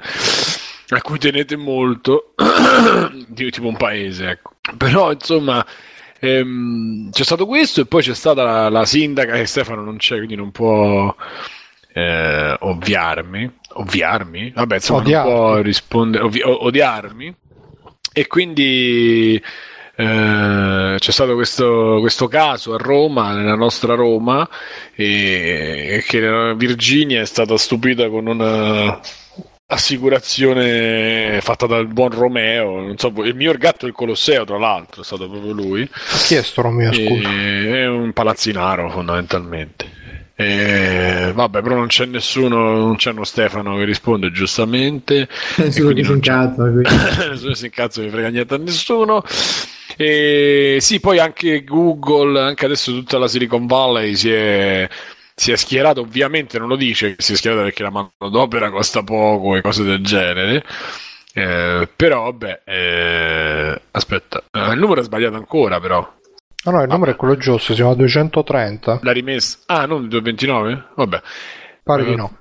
a 0.89 1.01
cui 1.01 1.20
tenete 1.20 1.56
molto, 1.56 2.34
tipo 3.34 3.68
un 3.68 3.77
paese, 3.77 4.30
ecco. 4.30 4.56
Però 4.77 5.12
insomma. 5.12 5.66
Ehm, 6.20 7.12
c'è 7.12 7.24
stato 7.24 7.46
questo 7.46 7.82
e 7.82 7.86
poi 7.86 8.01
c'è 8.01 8.16
stata 8.16 8.42
la, 8.42 8.70
la 8.70 8.86
sindaca 8.86 9.34
che 9.34 9.46
Stefano 9.46 9.84
non 9.84 9.98
c'è 9.98 10.16
quindi 10.16 10.36
non 10.36 10.50
può 10.50 11.16
eh, 11.94 12.56
ovviarmi 12.60 13.51
ovviarmi 13.74 14.51
vabbè 14.56 14.75
insomma 14.77 15.01
odiarmi. 15.01 15.30
non 15.30 15.39
può 15.39 15.62
rispondere 15.62 16.24
ovvi- 16.24 16.42
odiarmi 16.44 17.36
e 18.13 18.25
quindi 18.25 19.39
eh, 20.00 20.96
c'è 21.00 21.12
stato 21.12 21.34
questo, 21.34 21.98
questo, 22.00 22.27
caso 22.27 22.75
a 22.75 22.77
Roma, 22.77 23.34
nella 23.34 23.56
nostra 23.56 23.96
Roma, 23.96 24.48
e, 24.94 26.04
che 26.08 26.54
Virginia 26.56 27.22
è 27.22 27.25
stata 27.25 27.58
stupita 27.58 28.08
con 28.08 28.27
una 28.27 29.00
assicurazione 29.70 31.39
fatta 31.42 31.66
dal 31.66 31.88
buon 31.88 32.12
Romeo. 32.12 32.94
So, 32.96 33.12
il 33.24 33.34
miglior 33.34 33.58
gatto 33.58 33.86
è 33.86 33.88
il 33.88 33.96
Colosseo, 33.96 34.46
tra 34.46 34.60
l'altro, 34.60 35.01
è 35.01 35.04
stato 35.04 35.27
proprio 35.27 35.51
lui. 35.51 35.89
Chi 36.27 36.36
è 36.36 36.44
sto 36.44 36.62
Romeo? 36.62 36.94
Scusa. 36.94 37.30
È 37.30 37.88
un 37.88 38.13
palazzinaro, 38.13 38.92
fondamentalmente. 38.92 39.96
E, 40.36 41.32
vabbè, 41.34 41.63
però 41.63 41.74
non 41.74 41.88
c'è 41.88 42.06
nessuno, 42.06 42.77
non 42.77 42.98
c'è 42.98 43.10
uno 43.10 43.24
Stefano 43.24 43.75
che 43.77 43.86
risponde 43.86 44.32
giustamente. 44.32 45.27
Nessuno 45.56 45.92
che 45.92 46.04
si 46.04 46.12
incazza, 46.12 46.63
nessuno 47.32 47.56
si 47.56 47.66
incazza, 47.66 48.01
non 48.01 48.12
frega 48.12 48.30
niente 48.30 48.54
a 48.54 48.58
nessuno. 48.60 49.24
E 49.98 50.77
sì, 50.80 51.00
poi 51.00 51.18
anche 51.18 51.63
Google, 51.63 52.39
anche 52.39 52.66
adesso 52.66 52.92
tutta 52.92 53.18
la 53.18 53.27
Silicon 53.27 53.66
Valley 53.66 54.16
si 54.16 54.32
è, 54.32 54.88
si 55.34 55.51
è 55.51 55.56
schierata, 55.56 56.00
ovviamente 56.00 56.60
non 56.60 56.68
lo 56.68 56.75
dice 56.75 57.16
si 57.18 57.34
è 57.34 57.36
schierata 57.36 57.63
perché 57.63 57.82
la 57.82 57.89
manodopera 57.89 58.70
costa 58.70 59.04
poco 59.04 59.56
e 59.56 59.62
cose 59.62 59.84
del 59.84 60.04
genere. 60.04 60.63
Eh, 61.34 61.89
però 61.96 62.24
vabbè, 62.25 62.62
eh, 62.63 63.82
aspetta, 63.92 64.44
eh, 64.51 64.72
il 64.74 64.80
numero 64.80 65.01
è 65.01 65.04
sbagliato 65.04 65.36
ancora 65.36 65.80
però. 65.80 66.16
No, 66.66 66.72
no, 66.72 66.82
il 66.82 66.89
numero 66.89 67.12
è 67.12 67.16
quello 67.16 67.36
giusto, 67.36 67.74
siamo 67.74 67.92
a 67.92 67.96
230. 67.96 69.00
La 69.01 69.12
rimessa? 69.12 69.60
Ah, 69.66 69.86
non 69.86 70.08
229? 70.08 70.89
Vabbè. 70.96 71.22
Pare 71.84 72.04
di 72.04 72.16
no. 72.16 72.38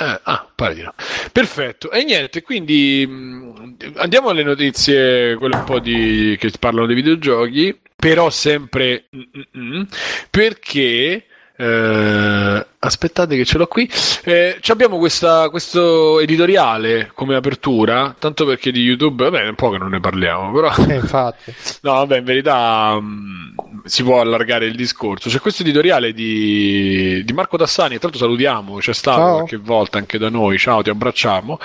Eh, 0.00 0.20
ah, 0.22 0.50
pare 0.54 0.74
di 0.74 0.82
no. 0.82 0.94
Perfetto. 1.30 1.90
E 1.90 2.02
niente, 2.04 2.40
quindi 2.40 3.06
mh, 3.06 3.76
andiamo 3.96 4.30
alle 4.30 4.42
notizie, 4.42 5.36
quelle 5.36 5.56
un 5.56 5.64
po' 5.64 5.78
di, 5.78 6.36
che 6.40 6.50
parlano 6.58 6.86
dei 6.86 6.94
videogiochi, 6.94 7.78
però 7.96 8.30
sempre 8.30 9.08
mm-mm, 9.14 9.86
perché 10.30 11.26
eh, 11.60 12.66
aspettate 12.78 13.36
che 13.36 13.44
ce 13.44 13.58
l'ho 13.58 13.66
qui. 13.66 13.88
Eh, 14.24 14.58
abbiamo 14.68 14.96
questa, 14.98 15.50
questo 15.50 16.18
editoriale 16.20 17.10
come 17.14 17.34
apertura, 17.34 18.14
tanto 18.18 18.46
perché 18.46 18.72
di 18.72 18.80
YouTube, 18.80 19.24
vabbè, 19.24 19.44
è 19.44 19.48
un 19.48 19.54
po' 19.54 19.70
che 19.70 19.78
non 19.78 19.90
ne 19.90 20.00
parliamo, 20.00 20.52
però... 20.52 20.72
Eh, 20.90 20.94
infatti. 20.94 21.54
no, 21.82 21.92
vabbè, 21.92 22.18
in 22.18 22.24
verità 22.24 22.98
mh, 22.98 23.82
si 23.84 24.02
può 24.02 24.20
allargare 24.20 24.64
il 24.66 24.74
discorso. 24.74 25.28
C'è 25.28 25.38
questo 25.38 25.62
editoriale 25.62 26.12
di, 26.12 27.22
di 27.24 27.32
Marco 27.32 27.58
Tassani, 27.58 27.98
tra 27.98 28.08
l'altro 28.08 28.26
salutiamo, 28.26 28.78
c'è 28.78 28.94
stato 28.94 29.20
Ciao. 29.20 29.34
qualche 29.34 29.56
volta 29.58 29.98
anche 29.98 30.18
da 30.18 30.30
noi, 30.30 30.58
ciao, 30.58 30.82
ti 30.82 30.90
abbracciamo, 30.90 31.58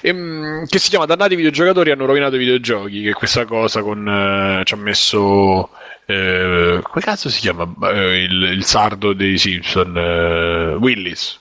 e, 0.00 0.12
mh, 0.12 0.66
che 0.66 0.78
si 0.78 0.88
chiama 0.88 1.06
Dannati 1.06 1.34
videogiocatori 1.34 1.90
hanno 1.90 2.06
rovinato 2.06 2.36
i 2.36 2.38
videogiochi, 2.38 3.02
che 3.02 3.12
questa 3.12 3.44
cosa 3.44 3.82
con, 3.82 4.06
eh, 4.08 4.64
ci 4.64 4.74
ha 4.74 4.76
messo 4.76 5.70
eh, 6.06 6.80
come 6.82 7.04
cazzo 7.04 7.30
si 7.30 7.40
chiama 7.40 7.72
eh, 7.90 8.24
il, 8.24 8.42
il, 8.42 8.64
sardo 8.64 9.12
dei 9.12 9.38
Simpson? 9.38 9.96
Eh, 9.96 10.74
Willis. 10.74 11.38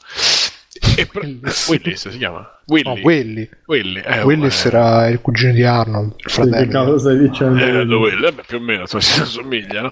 E 0.96 1.06
pro- 1.06 1.22
Willis 1.68 2.10
si 2.10 2.18
chiama? 2.18 2.60
Willy. 2.68 2.84
No, 2.84 2.94
Willy. 3.02 3.50
Willy. 3.66 4.02
Eh, 4.02 4.22
Willis 4.22 4.66
era 4.66 5.08
il 5.08 5.20
cugino 5.20 5.52
di 5.52 5.64
Arnold, 5.64 6.14
il 6.18 6.32
fratello. 6.32 6.66
Che 6.66 6.68
cavolo 6.68 6.98
stai 6.98 7.18
dicendo? 7.18 7.64
Eh, 7.64 7.84
Willy. 7.84 8.26
Eh, 8.26 8.34
più 8.46 8.58
o 8.58 8.62
meno 8.62 8.86
si 8.86 8.96
assomigliano. 8.98 9.92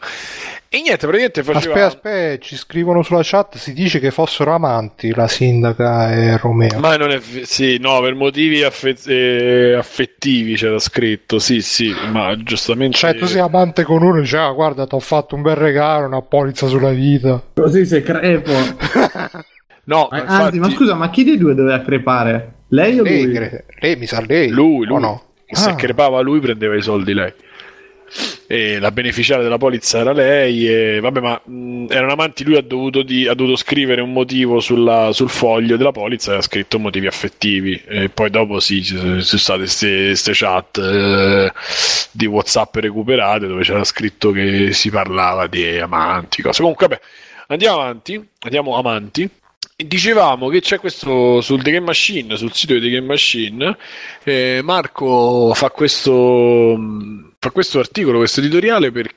E 0.74 0.80
niente, 0.80 1.06
praticamente 1.06 1.44
faceva... 1.44 1.86
Aspetta, 1.86 1.86
aspetta, 1.86 2.46
ci 2.46 2.56
scrivono 2.56 3.04
sulla 3.04 3.20
chat, 3.24 3.58
si 3.58 3.74
dice 3.74 4.00
che 4.00 4.10
fossero 4.10 4.54
amanti 4.54 5.14
la 5.14 5.28
sindaca 5.28 6.14
e 6.14 6.38
Romeo. 6.38 6.80
Ma 6.80 6.96
non 6.96 7.12
è... 7.12 7.20
Sì, 7.20 7.78
no, 7.78 8.00
per 8.00 8.16
motivi 8.16 8.64
affet... 8.64 9.06
eh, 9.06 9.74
affettivi 9.74 10.56
c'era 10.56 10.80
scritto, 10.80 11.40
sì, 11.40 11.62
sì, 11.62 11.94
ma 12.14 12.38
giustamente... 12.38 12.96
Cioè, 12.96 13.18
tu 13.18 13.26
sei 13.26 13.42
amante 13.42 13.84
con 13.84 14.02
uno 14.02 14.20
e 14.20 14.22
dici, 14.22 14.38
ah, 14.38 14.50
guarda, 14.52 14.88
ti 14.88 14.96
ho 14.96 15.02
fatto 15.02 15.36
un 15.36 15.42
bel 15.42 15.58
regalo, 15.58 16.08
una 16.08 16.22
polizza 16.22 16.68
sulla 16.68 16.92
vita. 16.92 17.44
Così 17.54 17.86
sei 17.86 18.02
crepo. 18.02 18.52
no, 19.84 20.08
ma, 20.10 20.20
infatti... 20.22 20.42
Anzi, 20.42 20.60
ma 20.60 20.70
scusa, 20.70 20.94
ma 20.94 21.10
chi 21.10 21.26
dei 21.26 21.38
due 21.38 21.54
doveva 21.54 21.82
crepare? 21.82 22.60
Lei 22.70 22.98
o 22.98 23.04
lei, 23.04 23.24
lui? 23.26 23.34
Cre... 23.34 23.66
Lei, 23.78 23.98
mi 23.98 24.06
sa 24.06 24.24
lei. 24.26 24.48
Lui, 24.48 24.86
lui. 24.86 25.02
no? 25.02 25.32
Se 25.52 25.72
ah. 25.72 25.76
crepava 25.76 26.22
lui 26.22 26.40
prendeva 26.40 26.78
i 26.78 26.82
soldi 26.82 27.14
lei 27.14 27.34
e 28.52 28.80
la 28.80 28.92
beneficiaria 28.92 29.42
della 29.42 29.58
polizza 29.58 30.00
era 30.00 30.12
lei 30.12 30.68
e 30.68 31.00
vabbè 31.00 31.22
ma 31.22 31.42
mh, 31.42 31.86
erano 31.88 32.12
amanti 32.12 32.44
lui 32.44 32.58
ha 32.58 32.62
dovuto, 32.62 33.02
di, 33.02 33.26
ha 33.26 33.34
dovuto 33.34 33.56
scrivere 33.56 34.02
un 34.02 34.12
motivo 34.12 34.60
sulla, 34.60 35.14
sul 35.14 35.30
foglio 35.30 35.78
della 35.78 35.94
polizza 35.94 36.34
e 36.34 36.36
ha 36.36 36.42
scritto 36.42 36.78
motivi 36.78 37.08
affettivi 37.08 37.82
e 37.88 38.10
poi 38.10 38.30
dopo 38.30 38.60
sì 38.60 38.84
ci 38.84 38.98
sono 38.98 39.22
state 39.22 39.62
queste 39.62 40.34
chat 40.34 40.78
eh, 40.80 41.54
di 42.12 42.26
whatsapp 42.26 42.76
recuperate 42.76 43.48
dove 43.48 43.64
c'era 43.64 43.86
scritto 43.86 44.32
che 44.32 44.74
si 44.74 44.90
parlava 44.90 45.48
di 45.48 45.80
amanti 45.80 46.42
cose. 46.42 46.60
comunque 46.60 46.88
vabbè 46.88 47.02
andiamo 47.48 47.80
avanti 47.80 48.28
andiamo 48.40 48.76
avanti 48.76 49.30
dicevamo 49.78 50.50
che 50.50 50.60
c'è 50.60 50.78
questo 50.78 51.42
sul 51.42 51.64
The 51.64 51.72
Game 51.72 51.86
Machine, 51.86 52.36
sul 52.36 52.54
sito 52.54 52.74
di 52.74 52.82
The 52.82 52.90
Game 52.90 53.08
Machine, 53.08 53.78
eh, 54.24 54.60
Marco 54.62 55.54
fa 55.56 55.70
questo, 55.70 56.78
fa 57.44 57.50
questo 57.50 57.80
articolo, 57.80 58.20
questo 58.20 58.40
editoriale 58.40 58.92
per, 58.92 59.16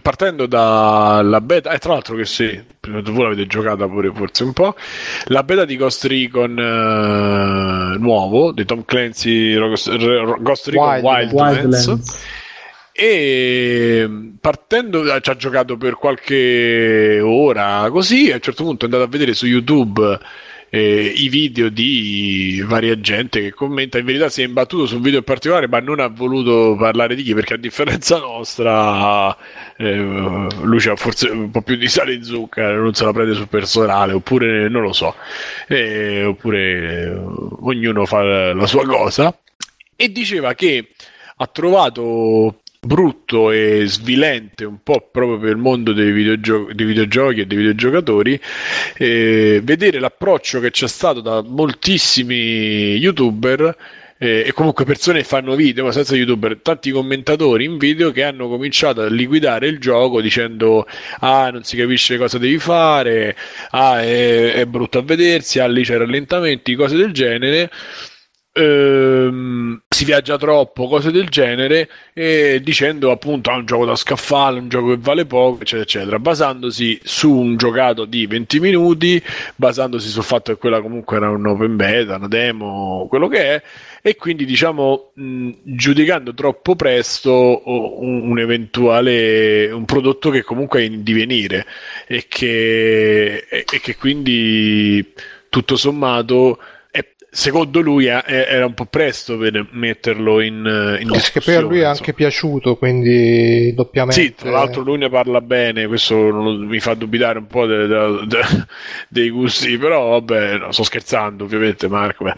partendo 0.00 0.46
dalla 0.46 1.40
beta, 1.40 1.72
e 1.72 1.74
eh, 1.74 1.78
tra 1.78 1.94
l'altro 1.94 2.14
che 2.14 2.24
sì, 2.24 2.62
voi 2.80 3.22
l'avete 3.24 3.48
giocata 3.48 3.88
pure 3.88 4.12
forse 4.14 4.44
un 4.44 4.52
po', 4.52 4.76
la 5.24 5.42
beta 5.42 5.64
di 5.64 5.76
Ghost 5.76 6.04
Recon 6.04 6.56
eh, 6.56 7.98
nuovo, 7.98 8.52
di 8.52 8.64
Tom 8.64 8.84
Clancy 8.84 9.58
Ghost 9.58 9.88
Recon 9.88 11.00
Wild, 11.02 11.32
Wildlands. 11.32 11.86
Wildlands 11.86 12.22
e 12.96 14.08
partendo 14.40 15.20
ci 15.20 15.30
ha 15.30 15.34
giocato 15.34 15.76
per 15.76 15.96
qualche 15.96 17.18
ora 17.20 17.88
così 17.90 18.30
a 18.30 18.36
un 18.36 18.40
certo 18.40 18.62
punto 18.62 18.84
è 18.84 18.88
andato 18.88 19.02
a 19.02 19.08
vedere 19.08 19.34
su 19.34 19.46
youtube 19.46 20.20
eh, 20.74 21.12
i 21.14 21.28
video 21.28 21.68
di 21.68 22.60
varia 22.66 22.98
gente 22.98 23.40
che 23.40 23.52
commenta. 23.52 23.98
In 23.98 24.04
verità 24.04 24.28
si 24.28 24.42
è 24.42 24.44
imbattuto 24.44 24.86
su 24.86 24.96
un 24.96 25.02
video 25.02 25.20
in 25.20 25.24
particolare, 25.24 25.68
ma 25.68 25.78
non 25.78 26.00
ha 26.00 26.08
voluto 26.08 26.74
parlare 26.76 27.14
di 27.14 27.22
chi, 27.22 27.32
perché 27.32 27.54
a 27.54 27.58
differenza 27.58 28.18
nostra, 28.18 29.36
eh, 29.76 29.94
lui 29.94 30.84
ha 30.88 30.96
forse 30.96 31.28
un 31.28 31.52
po' 31.52 31.62
più 31.62 31.76
di 31.76 31.86
sale 31.86 32.14
in 32.14 32.24
zucchero, 32.24 32.82
non 32.82 32.92
se 32.92 33.04
la 33.04 33.12
prende 33.12 33.34
sul 33.34 33.46
personale, 33.46 34.14
oppure 34.14 34.68
non 34.68 34.82
lo 34.82 34.92
so, 34.92 35.14
eh, 35.68 36.24
oppure 36.24 36.58
eh, 36.60 37.22
ognuno 37.60 38.04
fa 38.04 38.52
la 38.52 38.66
sua 38.66 38.84
cosa. 38.84 39.38
E 39.94 40.10
diceva 40.10 40.54
che 40.54 40.88
ha 41.36 41.46
trovato 41.46 42.62
brutto 42.84 43.50
e 43.50 43.84
svilente 43.86 44.64
un 44.64 44.78
po' 44.82 45.08
proprio 45.10 45.38
per 45.38 45.50
il 45.50 45.56
mondo 45.56 45.92
dei, 45.92 46.12
videogio- 46.12 46.68
dei 46.72 46.86
videogiochi 46.86 47.40
e 47.40 47.46
dei 47.46 47.56
videogiocatori 47.56 48.40
eh, 48.96 49.60
vedere 49.62 49.98
l'approccio 49.98 50.60
che 50.60 50.70
c'è 50.70 50.88
stato 50.88 51.20
da 51.20 51.42
moltissimi 51.42 52.96
youtuber 52.96 53.76
eh, 54.18 54.44
e 54.46 54.52
comunque 54.52 54.84
persone 54.84 55.18
che 55.18 55.24
fanno 55.24 55.54
video 55.56 55.84
ma 55.84 55.92
senza 55.92 56.14
youtuber 56.14 56.60
tanti 56.62 56.90
commentatori 56.90 57.64
in 57.64 57.78
video 57.78 58.12
che 58.12 58.22
hanno 58.22 58.48
cominciato 58.48 59.00
a 59.00 59.08
liquidare 59.08 59.66
il 59.66 59.78
gioco 59.78 60.20
dicendo 60.20 60.86
ah 61.20 61.50
non 61.50 61.64
si 61.64 61.76
capisce 61.76 62.16
cosa 62.16 62.38
devi 62.38 62.58
fare 62.58 63.36
ah 63.70 64.00
è, 64.00 64.52
è 64.54 64.66
brutto 64.66 64.98
a 64.98 65.02
vedersi 65.02 65.58
ah 65.58 65.66
lì 65.66 65.82
c'è 65.82 65.96
rallentamenti 65.96 66.74
cose 66.74 66.96
del 66.96 67.12
genere. 67.12 67.70
Ehm, 68.56 69.82
si 69.94 70.04
viaggia 70.04 70.36
troppo, 70.36 70.88
cose 70.88 71.12
del 71.12 71.28
genere, 71.28 71.88
e 72.12 72.60
dicendo 72.64 73.12
appunto 73.12 73.50
ah, 73.50 73.54
un 73.58 73.64
gioco 73.64 73.86
da 73.86 73.94
scaffale, 73.94 74.58
un 74.58 74.68
gioco 74.68 74.88
che 74.88 74.96
vale 74.98 75.24
poco, 75.24 75.60
eccetera, 75.60 75.82
eccetera, 75.82 76.18
basandosi 76.18 76.98
su 77.04 77.30
un 77.30 77.56
giocato 77.56 78.04
di 78.04 78.26
20 78.26 78.58
minuti, 78.58 79.22
basandosi 79.54 80.08
sul 80.08 80.24
fatto 80.24 80.52
che 80.52 80.58
quella 80.58 80.80
comunque 80.80 81.16
era 81.16 81.30
un 81.30 81.46
open 81.46 81.76
beta, 81.76 82.16
una 82.16 82.26
demo, 82.26 83.06
quello 83.08 83.28
che 83.28 83.38
è, 83.38 83.62
e 84.02 84.16
quindi 84.16 84.44
diciamo 84.44 85.12
mh, 85.14 85.50
giudicando 85.62 86.34
troppo 86.34 86.74
presto 86.74 87.62
un, 87.64 88.30
un, 88.30 88.38
eventuale 88.40 89.70
un 89.70 89.84
prodotto 89.84 90.30
che 90.30 90.42
comunque 90.42 90.80
è 90.80 90.84
in 90.86 91.04
divenire 91.04 91.66
e 92.08 92.24
che, 92.26 93.46
e, 93.48 93.64
e 93.72 93.80
che 93.80 93.94
quindi 93.94 95.12
tutto 95.48 95.76
sommato 95.76 96.58
secondo 97.34 97.80
lui 97.80 98.06
era 98.06 98.64
un 98.64 98.74
po' 98.74 98.86
presto 98.86 99.36
per 99.36 99.66
metterlo 99.72 100.40
in, 100.40 100.64
eh, 100.64 101.02
in 101.02 101.08
discussione. 101.10 101.32
Che 101.32 101.40
poi 101.40 101.54
a 101.54 101.60
lui 101.60 101.80
è 101.80 101.84
anche 101.84 102.12
piaciuto, 102.12 102.76
quindi 102.76 103.74
doppiamente. 103.74 104.22
Sì, 104.22 104.34
tra 104.34 104.50
l'altro 104.50 104.82
lui 104.82 104.98
ne 104.98 105.10
parla 105.10 105.40
bene, 105.40 105.88
questo 105.88 106.16
mi 106.16 106.78
fa 106.78 106.94
dubitare 106.94 107.38
un 107.38 107.48
po' 107.48 107.66
de, 107.66 107.86
de, 107.88 108.26
de, 108.26 108.40
dei 109.08 109.30
gusti, 109.30 109.76
però 109.76 110.10
vabbè, 110.10 110.58
no, 110.58 110.72
sto 110.72 110.84
scherzando 110.84 111.44
ovviamente 111.44 111.88
Marco. 111.88 112.24
Beh. 112.24 112.34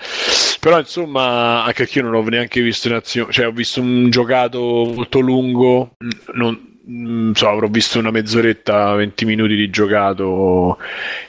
Però 0.60 0.78
insomma, 0.78 1.62
anche 1.64 1.88
io 1.92 2.02
non 2.02 2.12
l'ho 2.12 2.22
neanche 2.22 2.62
visto 2.62 2.88
in 2.88 2.94
azione, 2.94 3.30
cioè 3.32 3.46
ho 3.46 3.52
visto 3.52 3.82
un 3.82 4.08
giocato 4.08 4.58
molto 4.58 5.20
lungo, 5.20 5.96
non, 6.32 6.78
non 6.86 7.32
so, 7.34 7.50
avrò 7.50 7.66
visto 7.68 7.98
una 7.98 8.10
mezz'oretta, 8.10 8.94
20 8.94 9.24
minuti 9.26 9.56
di 9.56 9.68
giocato 9.68 10.78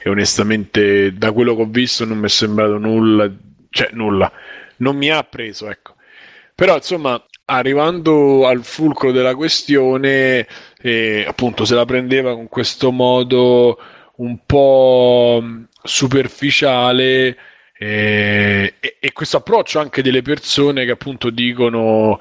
e 0.01 0.09
onestamente 0.09 1.13
da 1.13 1.33
quello 1.33 1.53
che 1.53 1.63
ho 1.63 1.67
visto 1.67 2.05
non 2.05 2.19
mi 2.19 2.27
è 2.27 2.29
sembrato 2.29 2.77
nulla 2.77 3.29
cioè 3.69 3.89
nulla, 3.91 4.31
non 4.77 4.95
mi 4.95 5.09
ha 5.09 5.23
preso, 5.23 5.69
ecco. 5.69 5.95
Però 6.55 6.75
insomma, 6.75 7.23
arrivando 7.45 8.47
al 8.47 8.63
fulcro 8.63 9.11
della 9.11 9.35
questione, 9.35 10.47
eh, 10.81 11.25
appunto 11.27 11.65
se 11.65 11.75
la 11.75 11.85
prendeva 11.85 12.33
con 12.33 12.47
questo 12.47 12.91
modo 12.91 13.77
un 14.15 14.39
po' 14.45 15.43
superficiale 15.83 17.37
eh, 17.77 18.73
e, 18.79 18.97
e 18.99 19.13
questo 19.13 19.37
approccio 19.37 19.79
anche 19.79 20.01
delle 20.01 20.21
persone 20.21 20.85
che 20.85 20.91
appunto 20.91 21.29
dicono 21.29 22.19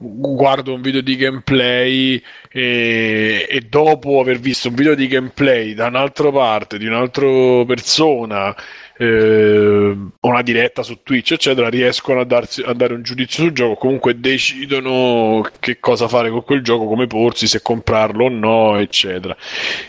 guardo 0.00 0.74
un 0.74 0.80
video 0.80 1.00
di 1.00 1.16
gameplay 1.16 2.22
e, 2.50 3.46
e, 3.48 3.60
dopo 3.62 4.20
aver 4.20 4.38
visto 4.38 4.68
un 4.68 4.74
video 4.74 4.94
di 4.94 5.08
gameplay 5.08 5.74
da 5.74 5.86
un'altra 5.86 6.30
parte, 6.30 6.78
di 6.78 6.86
un'altra 6.86 7.26
persona 7.66 8.54
eh, 8.98 9.96
una 10.20 10.42
diretta 10.42 10.82
su 10.82 11.02
Twitch, 11.02 11.32
eccetera, 11.32 11.68
riescono 11.68 12.20
a, 12.20 12.24
darsi, 12.24 12.62
a, 12.62 12.72
dare 12.72 12.94
un 12.94 13.02
giudizio 13.02 13.44
sul 13.44 13.52
gioco, 13.52 13.76
comunque 13.76 14.18
decidono 14.18 15.48
che 15.60 15.78
cosa 15.78 16.08
fare 16.08 16.30
con 16.30 16.42
quel 16.42 16.62
gioco, 16.62 16.86
come 16.86 17.06
porsi, 17.06 17.46
se 17.46 17.62
comprarlo 17.62 18.24
o 18.24 18.28
no, 18.28 18.78
eccetera. 18.78 19.36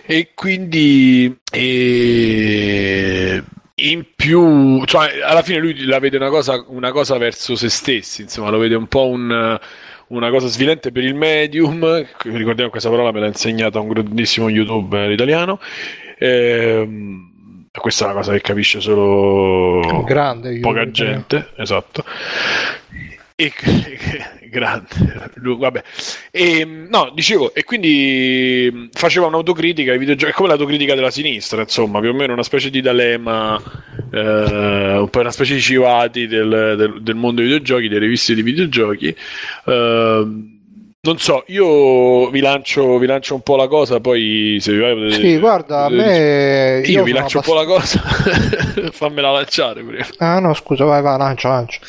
E 0.06 0.30
quindi... 0.34 1.36
E 1.52 3.44
in 3.82 4.06
più, 4.16 4.84
cioè, 4.86 5.22
alla 5.24 5.42
fine 5.42 5.60
lui 5.60 5.86
la 5.86 6.00
vede 6.00 6.18
una 6.18 6.30
cosa, 6.30 6.64
una 6.68 6.92
cosa 6.92 7.18
verso 7.18 7.56
se 7.56 7.70
stessi, 7.70 8.24
insomma, 8.24 8.50
lo 8.50 8.58
vede 8.58 8.76
un 8.76 8.88
po' 8.88 9.08
un, 9.08 9.58
una 10.08 10.30
cosa 10.30 10.48
svilente 10.48 10.92
per 10.92 11.04
il 11.04 11.16
medium. 11.16 12.06
Ricordiamo 12.24 12.70
questa 12.70 12.90
parola 12.90 13.12
me 13.12 13.22
l'ha 13.22 13.28
insegnata 13.28 13.80
un 13.80 13.90
grandissimo 13.90 14.50
youtuber 14.50 15.10
italiano. 15.12 15.60
Ehm, 16.18 17.29
questa 17.80 18.06
è 18.06 18.08
una 18.08 18.18
cosa 18.18 18.32
che 18.34 18.42
capisce 18.42 18.80
solo 18.80 20.04
grande, 20.06 20.60
poca 20.60 20.90
gente, 20.92 21.50
esatto. 21.58 22.04
E, 23.36 23.54
grande, 24.52 24.88
vabbè. 25.42 25.84
E, 26.30 26.66
no, 26.66 27.12
dicevo, 27.16 27.54
e 27.54 27.64
quindi 27.64 28.90
faceva 28.92 29.28
un'autocritica 29.28 29.94
ai 29.94 29.98
videogiochi, 29.98 30.34
come 30.34 30.50
l'autocritica 30.50 30.94
della 30.94 31.10
sinistra, 31.10 31.62
insomma, 31.62 32.02
più 32.02 32.10
o 32.10 32.14
meno 32.14 32.34
una 32.34 32.44
specie 32.44 32.70
di 32.70 32.82
D'Alema, 32.82 33.62
eh, 34.12 34.98
un 34.98 35.08
po' 35.10 35.20
una 35.20 35.32
specie 35.32 35.54
di 35.54 35.62
civati 35.62 36.28
del, 36.28 36.76
del, 36.78 37.02
del 37.02 37.16
mondo 37.16 37.40
dei 37.42 37.50
videogiochi, 37.50 37.88
delle 37.88 38.02
riviste 38.02 38.36
di 38.36 38.42
videogiochi. 38.42 39.16
Eh, 39.66 40.58
non 41.02 41.18
so, 41.18 41.46
io 41.48 42.30
vi 42.30 42.42
lancio, 42.42 42.98
vi 42.98 43.06
lancio, 43.06 43.34
un 43.34 43.42
po' 43.42 43.56
la 43.56 43.68
cosa, 43.70 44.02
poi 44.02 44.58
se 44.60 44.74
vi 44.74 44.80
vai 44.80 45.12
Sì, 45.14 45.38
guarda, 45.38 45.86
a 45.86 45.90
me... 45.90 46.82
Io, 46.84 47.00
io 47.00 47.04
vi 47.04 47.14
lancio 47.14 47.40
abbast... 47.40 47.50
un 47.50 47.56
po' 47.56 47.62
la 47.62 47.66
cosa, 47.66 48.02
fammela 48.92 49.32
lanciare 49.32 49.82
prima. 49.82 50.06
Ah 50.18 50.40
no, 50.40 50.54
scusa, 50.54 50.84
vai, 50.84 51.02
vai, 51.02 51.18
lancia, 51.18 51.48
lancia. 51.48 51.80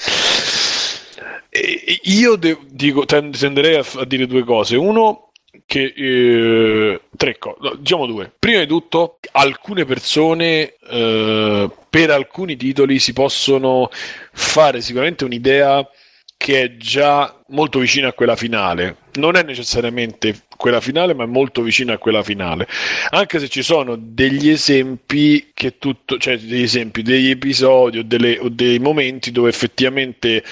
io 2.03 2.37
de- 2.37 2.59
dico, 2.69 3.05
tenderei 3.05 3.77
a, 3.79 3.85
a, 3.97 4.05
dire 4.05 4.27
due 4.29 4.45
cose. 4.45 4.77
Uno, 4.77 5.31
che 5.67 5.93
eh, 5.97 7.01
tre 7.17 7.37
cose, 7.39 7.59
diciamo 7.79 8.07
due. 8.07 8.31
Prima 8.39 8.61
di 8.61 8.67
tutto, 8.69 9.19
alcune 9.33 9.85
persone 9.85 10.75
eh, 10.89 11.71
per 11.91 12.11
alcuni 12.11 12.57
titoli 12.57 13.01
si 13.01 13.13
possono 13.13 13.91
fare 14.33 14.81
sicuramente 14.81 15.25
un'idea 15.25 15.85
che 16.43 16.63
è 16.63 16.77
già 16.79 17.39
molto 17.49 17.81
vicina 17.81 18.09
a 18.09 18.13
quella 18.15 18.35
finale. 18.35 18.97
Non 19.17 19.37
è 19.37 19.43
necessariamente 19.43 20.45
quella 20.57 20.81
finale, 20.81 21.13
ma 21.13 21.25
è 21.25 21.27
molto 21.27 21.61
vicina 21.61 21.93
a 21.93 21.99
quella 21.99 22.23
finale. 22.23 22.67
Anche 23.11 23.39
se 23.39 23.51
ci 23.51 23.61
sono 23.61 23.95
degli 24.01 24.49
esempi 24.49 25.51
che 25.53 25.77
tutto, 25.77 26.17
cioè 26.17 26.39
degli 26.39 26.63
esempi, 26.63 27.03
degli 27.03 27.29
episodi 27.29 27.99
o, 27.99 28.03
delle, 28.03 28.39
o 28.39 28.49
dei 28.49 28.79
momenti 28.79 29.33
dove 29.33 29.51
effettivamente 29.51 30.43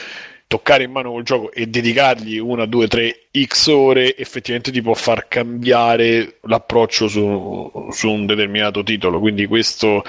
toccare 0.48 0.84
in 0.84 0.90
mano 0.90 1.12
quel 1.12 1.24
gioco 1.24 1.52
e 1.52 1.66
dedicargli 1.66 2.38
una, 2.38 2.64
due, 2.64 2.88
tre 2.88 3.26
x 3.38 3.66
ore 3.66 4.16
effettivamente 4.16 4.72
ti 4.72 4.80
può 4.80 4.94
far 4.94 5.28
cambiare 5.28 6.38
l'approccio 6.40 7.06
su, 7.06 7.88
su, 7.90 8.10
un 8.10 8.24
determinato 8.24 8.82
titolo. 8.82 9.20
Quindi 9.20 9.46
questo 9.46 10.02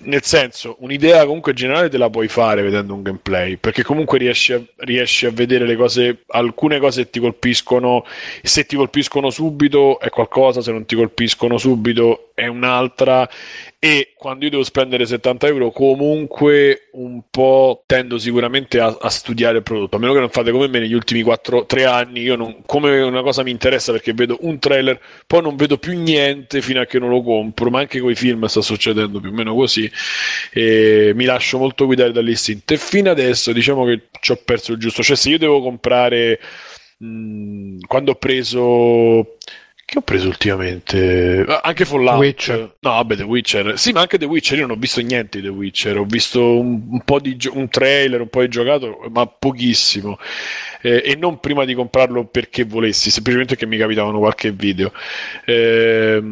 nel 0.00 0.22
senso 0.22 0.76
un'idea 0.80 1.24
comunque 1.24 1.54
generale 1.54 1.88
te 1.88 1.98
la 1.98 2.10
puoi 2.10 2.28
fare 2.28 2.62
vedendo 2.62 2.94
un 2.94 3.02
gameplay 3.02 3.56
perché 3.56 3.82
comunque 3.82 4.18
riesci 4.18 4.52
a, 4.52 4.62
riesci 4.76 5.24
a 5.24 5.30
vedere 5.30 5.66
le 5.66 5.76
cose 5.76 6.24
alcune 6.28 6.78
cose 6.78 7.08
ti 7.08 7.18
colpiscono 7.20 8.04
se 8.42 8.66
ti 8.66 8.76
colpiscono 8.76 9.30
subito 9.30 9.98
è 9.98 10.10
qualcosa 10.10 10.60
se 10.60 10.72
non 10.72 10.84
ti 10.84 10.94
colpiscono 10.94 11.56
subito 11.56 12.30
è 12.34 12.46
un'altra 12.46 13.28
e 13.80 14.12
quando 14.16 14.44
io 14.44 14.50
devo 14.50 14.64
spendere 14.64 15.06
70 15.06 15.46
euro 15.46 15.70
comunque 15.70 16.88
un 16.92 17.22
po' 17.30 17.84
tendo 17.86 18.18
sicuramente 18.18 18.80
a, 18.80 18.96
a 19.00 19.08
studiare 19.08 19.58
il 19.58 19.62
prodotto. 19.62 19.94
A 19.96 19.98
meno 20.00 20.14
che 20.14 20.18
non 20.18 20.30
fate 20.30 20.50
come 20.50 20.66
me 20.66 20.80
negli 20.80 20.94
ultimi 20.94 21.22
4, 21.22 21.64
3 21.64 21.84
anni 21.84 22.22
io 22.22 22.34
non, 22.34 22.62
come 22.66 23.00
una 23.00 23.22
cosa 23.22 23.44
mi 23.44 23.52
interessa 23.52 23.92
perché 23.92 24.12
vedo 24.14 24.38
un 24.40 24.58
trailer 24.58 25.00
poi 25.28 25.42
non 25.42 25.54
vedo 25.54 25.78
più 25.78 25.96
niente 25.96 26.60
fino 26.60 26.80
a 26.80 26.86
che 26.86 26.98
non 26.98 27.10
lo 27.10 27.22
compro 27.22 27.70
ma 27.70 27.78
anche 27.78 28.00
con 28.00 28.10
i 28.10 28.16
film 28.16 28.46
sta 28.46 28.62
succedendo 28.62 29.20
più 29.20 29.30
o 29.30 29.32
meno 29.32 29.54
così 29.54 29.88
e 30.50 31.12
mi 31.14 31.24
lascio 31.24 31.58
molto 31.58 31.86
guidare 31.86 32.10
dall'istinto. 32.10 32.74
E 32.74 32.78
fino 32.78 33.10
adesso 33.10 33.52
diciamo 33.52 33.84
che 33.84 34.08
ci 34.20 34.32
ho 34.32 34.40
perso 34.44 34.72
il 34.72 34.78
giusto. 34.78 35.04
Cioè 35.04 35.16
se 35.16 35.28
io 35.30 35.38
devo 35.38 35.62
comprare 35.62 36.40
mh, 36.98 37.78
quando 37.86 38.10
ho 38.12 38.14
preso 38.16 39.36
che 39.90 39.96
ho 39.96 40.02
preso 40.02 40.28
ultimamente? 40.28 41.46
Ah, 41.48 41.60
anche 41.64 41.86
Fallout. 41.86 42.18
Witcher. 42.18 42.74
No, 42.80 42.90
vabbè, 42.90 43.16
The 43.16 43.22
Witcher. 43.22 43.78
Sì, 43.78 43.92
ma 43.92 44.00
anche 44.00 44.18
The 44.18 44.26
Witcher. 44.26 44.58
Io 44.58 44.66
non 44.66 44.76
ho 44.76 44.78
visto 44.78 45.00
niente 45.00 45.40
di 45.40 45.46
The 45.46 45.50
Witcher. 45.50 45.96
Ho 45.96 46.04
visto 46.04 46.60
un, 46.60 46.88
un 46.90 47.00
po' 47.06 47.18
di 47.18 47.36
gio- 47.36 47.56
un 47.56 47.70
trailer, 47.70 48.20
un 48.20 48.28
po' 48.28 48.42
di 48.42 48.48
giocato, 48.48 49.00
ma 49.10 49.26
pochissimo. 49.26 50.18
Eh, 50.82 51.00
e 51.06 51.16
non 51.16 51.40
prima 51.40 51.64
di 51.64 51.72
comprarlo 51.72 52.26
perché 52.26 52.64
volessi, 52.64 53.10
semplicemente 53.10 53.54
perché 53.54 53.66
mi 53.66 53.78
capitavano 53.78 54.18
qualche 54.18 54.50
video. 54.50 54.92
Eh, 55.46 56.22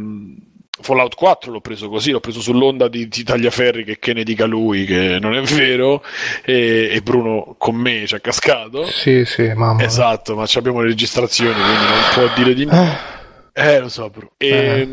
Fallout 0.79 1.15
4 1.15 1.51
l'ho 1.51 1.63
preso 1.63 1.89
così, 1.89 2.11
l'ho 2.11 2.21
preso 2.21 2.43
sull'onda 2.43 2.89
di, 2.89 3.09
di 3.09 3.23
Tagliaferri 3.23 3.85
che, 3.85 3.99
che 3.99 4.13
ne 4.13 4.23
dica 4.23 4.45
lui 4.45 4.85
che 4.85 5.19
non 5.19 5.35
è 5.35 5.41
vero 5.41 6.05
e, 6.45 6.91
e 6.93 7.01
Bruno 7.01 7.55
con 7.57 7.75
me 7.75 8.07
ci 8.07 8.17
ha 8.17 8.21
cascato. 8.21 8.85
Sì, 8.85 9.25
sì, 9.25 9.51
mamma. 9.55 9.83
Esatto, 9.83 10.37
ma 10.37 10.45
abbiamo 10.57 10.83
le 10.83 10.89
registrazioni, 10.89 11.55
quindi 11.55 11.85
non 11.85 12.03
può 12.13 12.35
dire 12.37 12.53
di 12.53 12.67
no. 12.67 13.15
Eh, 13.59 13.81
lo 13.81 13.89
so, 13.89 14.11
Bruno. 14.11 14.33
E, 14.37 14.49
eh. 14.49 14.89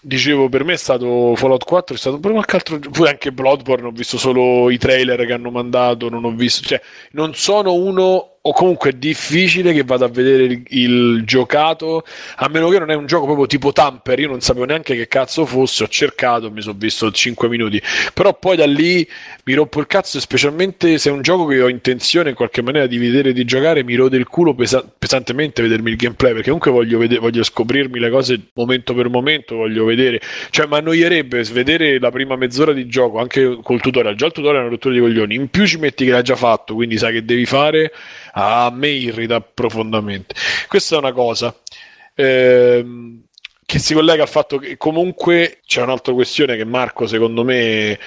Dicevo, 0.00 0.48
per 0.48 0.64
me 0.64 0.74
è 0.74 0.76
stato 0.76 1.34
Fallout 1.36 1.64
4, 1.64 1.94
è 1.94 1.98
stato 1.98 2.20
pure 2.20 2.34
qualche 2.34 2.56
altro 2.56 2.78
pure 2.78 3.10
anche 3.10 3.32
Bloodborne, 3.32 3.88
ho 3.88 3.90
visto 3.90 4.16
solo 4.18 4.70
i 4.70 4.78
trailer 4.78 5.26
che 5.26 5.32
hanno 5.32 5.50
mandato, 5.50 6.08
non 6.08 6.24
ho 6.24 6.30
visto, 6.30 6.64
cioè 6.64 6.80
non 7.12 7.34
sono 7.34 7.74
uno 7.74 8.35
o 8.46 8.52
comunque 8.52 8.90
è 8.90 8.92
difficile 8.92 9.72
che 9.72 9.82
vada 9.82 10.04
a 10.04 10.08
vedere 10.08 10.44
il, 10.44 10.62
il, 10.68 11.22
giocato, 11.24 12.04
a 12.36 12.48
meno 12.48 12.68
che 12.68 12.78
non 12.78 12.90
è 12.92 12.94
un 12.94 13.06
gioco 13.06 13.24
proprio 13.24 13.46
tipo 13.46 13.72
Tamper, 13.72 14.20
io 14.20 14.28
non 14.28 14.40
sapevo 14.40 14.64
neanche 14.64 14.94
che 14.94 15.08
cazzo 15.08 15.44
fosse, 15.44 15.82
ho 15.82 15.88
cercato, 15.88 16.50
mi 16.52 16.60
sono 16.60 16.76
visto 16.78 17.10
5 17.10 17.48
minuti, 17.48 17.82
però 18.14 18.34
poi 18.38 18.56
da 18.56 18.66
lì 18.66 19.06
mi 19.44 19.54
rompo 19.54 19.80
il 19.80 19.88
cazzo, 19.88 20.20
specialmente 20.20 20.96
se 20.98 21.10
è 21.10 21.12
un 21.12 21.22
gioco 21.22 21.46
che 21.46 21.60
ho 21.60 21.68
intenzione 21.68 22.30
in 22.30 22.36
qualche 22.36 22.62
maniera 22.62 22.86
di 22.86 22.98
vedere 22.98 23.32
di 23.32 23.44
giocare, 23.44 23.82
mi 23.82 23.96
rode 23.96 24.16
il 24.16 24.28
culo 24.28 24.54
pesa- 24.54 24.84
pesantemente 24.96 25.60
vedermi 25.60 25.90
il 25.90 25.96
gameplay, 25.96 26.30
perché 26.30 26.46
comunque 26.46 26.70
voglio, 26.70 26.98
vede- 26.98 27.18
voglio 27.18 27.42
scoprirmi 27.42 27.98
le 27.98 28.10
cose 28.10 28.40
momento 28.52 28.94
per 28.94 29.08
momento, 29.08 29.56
voglio 29.56 29.84
vedere, 29.84 30.20
cioè 30.50 30.66
mi 30.68 30.76
annoierebbe 30.76 31.42
svedere 31.42 31.98
la 31.98 32.12
prima 32.12 32.36
mezz'ora 32.36 32.72
di 32.72 32.86
gioco, 32.86 33.18
anche 33.18 33.58
col 33.60 33.80
tutorial, 33.80 34.14
già 34.14 34.26
il 34.26 34.32
tutorial 34.32 34.58
è 34.58 34.66
una 34.66 34.70
rottura 34.70 34.94
di 34.94 35.00
coglioni, 35.00 35.34
in 35.34 35.48
più 35.48 35.66
ci 35.66 35.78
metti 35.78 36.04
che 36.04 36.12
l'hai 36.12 36.22
già 36.22 36.36
fatto, 36.36 36.74
quindi 36.74 36.96
sai 36.96 37.12
che 37.12 37.24
devi 37.24 37.44
fare 37.44 37.90
a 38.38 38.70
me 38.70 38.88
irrita 38.88 39.40
profondamente. 39.40 40.34
Questa 40.68 40.96
è 40.96 40.98
una 40.98 41.12
cosa. 41.12 41.54
Ehm, 42.14 43.22
che 43.64 43.78
si 43.80 43.94
collega 43.94 44.22
al 44.22 44.28
fatto 44.28 44.58
che 44.58 44.76
comunque 44.76 45.58
c'è 45.66 45.82
un'altra 45.82 46.12
questione 46.12 46.56
che 46.56 46.64
Marco 46.64 47.06
secondo 47.06 47.42
me 47.42 47.98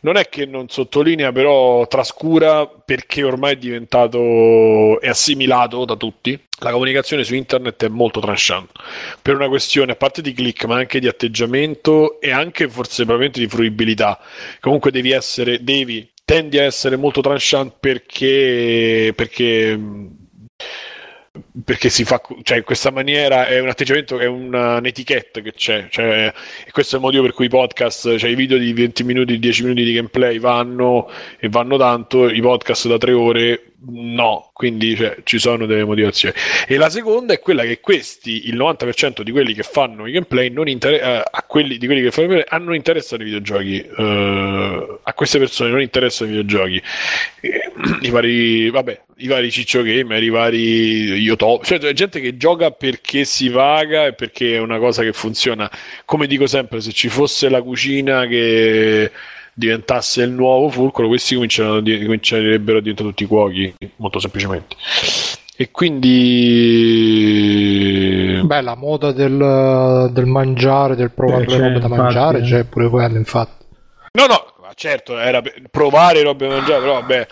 non 0.00 0.16
è 0.16 0.28
che 0.28 0.46
non 0.46 0.68
sottolinea 0.68 1.30
però 1.30 1.86
trascura 1.86 2.66
perché 2.66 3.22
ormai 3.22 3.52
è 3.52 3.56
diventato 3.56 5.00
è 5.00 5.08
assimilato 5.08 5.84
da 5.84 5.94
tutti 5.94 6.38
la 6.58 6.72
comunicazione 6.72 7.22
su 7.22 7.36
internet 7.36 7.84
è 7.84 7.88
molto 7.88 8.18
tranchant 8.18 8.72
per 9.22 9.36
una 9.36 9.46
questione 9.46 9.92
a 9.92 9.96
parte 9.96 10.22
di 10.22 10.32
click 10.32 10.64
ma 10.64 10.76
anche 10.76 10.98
di 10.98 11.06
atteggiamento 11.06 12.20
e 12.20 12.32
anche 12.32 12.68
forse 12.68 13.04
probabilmente 13.04 13.38
di 13.38 13.46
fruibilità 13.46 14.18
comunque 14.58 14.90
devi 14.90 15.12
essere 15.12 15.62
devi 15.62 16.10
tendi 16.30 16.60
a 16.60 16.62
essere 16.62 16.94
molto 16.94 17.20
tranchant 17.22 17.74
perché, 17.80 19.12
perché 19.16 19.76
perché 21.64 21.88
si 21.88 22.04
fa 22.04 22.20
cioè 22.42 22.58
in 22.58 22.64
questa 22.64 22.90
maniera 22.90 23.46
è 23.46 23.58
un 23.60 23.68
atteggiamento 23.68 24.18
è 24.18 24.26
una, 24.26 24.76
un'etichetta 24.76 25.40
che 25.40 25.52
c'è 25.52 25.88
cioè, 25.90 26.32
e 26.66 26.70
questo 26.70 26.94
è 26.94 26.98
il 26.98 27.04
motivo 27.04 27.22
per 27.24 27.32
cui 27.32 27.46
i 27.46 27.48
podcast 27.48 28.16
cioè 28.16 28.30
i 28.30 28.34
video 28.34 28.56
di 28.56 28.72
20 28.72 29.04
minuti 29.04 29.38
10 29.38 29.62
minuti 29.64 29.84
di 29.84 29.92
gameplay 29.92 30.38
vanno 30.38 31.10
e 31.38 31.48
vanno 31.48 31.76
tanto 31.76 32.28
i 32.28 32.40
podcast 32.40 32.86
da 32.86 32.98
3 32.98 33.12
ore 33.12 33.64
no. 33.88 34.50
Quindi 34.52 34.94
cioè, 34.96 35.18
ci 35.24 35.38
sono 35.38 35.66
delle 35.66 35.84
motivazioni. 35.84 36.34
E 36.66 36.76
la 36.76 36.90
seconda 36.90 37.32
è 37.32 37.38
quella 37.38 37.62
che 37.62 37.80
questi 37.80 38.48
il 38.48 38.56
90% 38.56 39.22
di 39.22 39.30
quelli 39.30 39.54
che 39.54 39.62
fanno 39.62 40.06
i 40.06 40.12
gameplay 40.12 40.50
non 40.50 40.68
inter- 40.68 41.02
eh, 41.02 41.22
a 41.30 41.42
quelli 41.46 41.78
di 41.78 41.86
quelli 41.86 42.02
che 42.02 42.10
fanno 42.10 42.26
i 42.26 42.30
gameplay 42.30 42.58
hanno 42.58 42.74
interesse 42.74 43.14
ai 43.14 43.24
videogiochi 43.24 43.80
eh, 43.80 44.98
a 45.02 45.14
queste 45.14 45.38
persone 45.38 45.70
non 45.70 45.80
interessano 45.80 46.30
i 46.30 46.34
videogiochi. 46.34 46.82
Eh, 47.40 47.72
i 48.02 48.10
vari 48.10 48.70
vabbè 48.70 49.00
i 49.20 49.26
vari 49.26 49.50
ciccio 49.50 49.82
gamer 49.82 50.22
i 50.22 50.28
vari 50.28 51.12
Youtube 51.14 51.64
cioè 51.64 51.78
c'è 51.78 51.92
gente 51.92 52.20
che 52.20 52.36
gioca 52.36 52.70
perché 52.70 53.24
si 53.24 53.48
vaga 53.48 54.06
e 54.06 54.12
perché 54.14 54.54
è 54.54 54.58
una 54.58 54.78
cosa 54.78 55.02
che 55.02 55.12
funziona 55.12 55.70
come 56.04 56.26
dico 56.26 56.46
sempre 56.46 56.80
se 56.80 56.92
ci 56.92 57.08
fosse 57.08 57.48
la 57.48 57.62
cucina 57.62 58.26
che 58.26 59.10
diventasse 59.60 60.22
il 60.22 60.30
nuovo 60.30 60.70
fulcro, 60.70 61.06
questi 61.06 61.34
comincerebbero 61.34 62.78
a 62.78 62.80
diventare 62.80 63.08
tutti 63.08 63.26
cuochi, 63.26 63.74
molto 63.96 64.18
semplicemente. 64.18 64.74
E 65.56 65.70
quindi. 65.70 66.10
Beh, 68.42 68.62
la 68.62 68.74
moda 68.74 69.12
del, 69.12 70.08
del 70.10 70.24
mangiare, 70.24 70.96
del 70.96 71.10
provare 71.10 71.44
le 71.44 71.58
robe 71.58 71.78
da 71.78 71.88
mangiare, 71.88 72.38
eh. 72.38 72.42
c'è 72.42 72.64
pure 72.64 72.88
quello, 72.88 73.18
infatti. 73.18 73.66
No, 74.12 74.24
no, 74.26 74.54
certo, 74.74 75.18
era 75.18 75.42
provare 75.70 76.22
robe 76.22 76.48
da 76.48 76.54
mangiare, 76.54 76.80
però 76.80 76.94
vabbè 76.94 77.26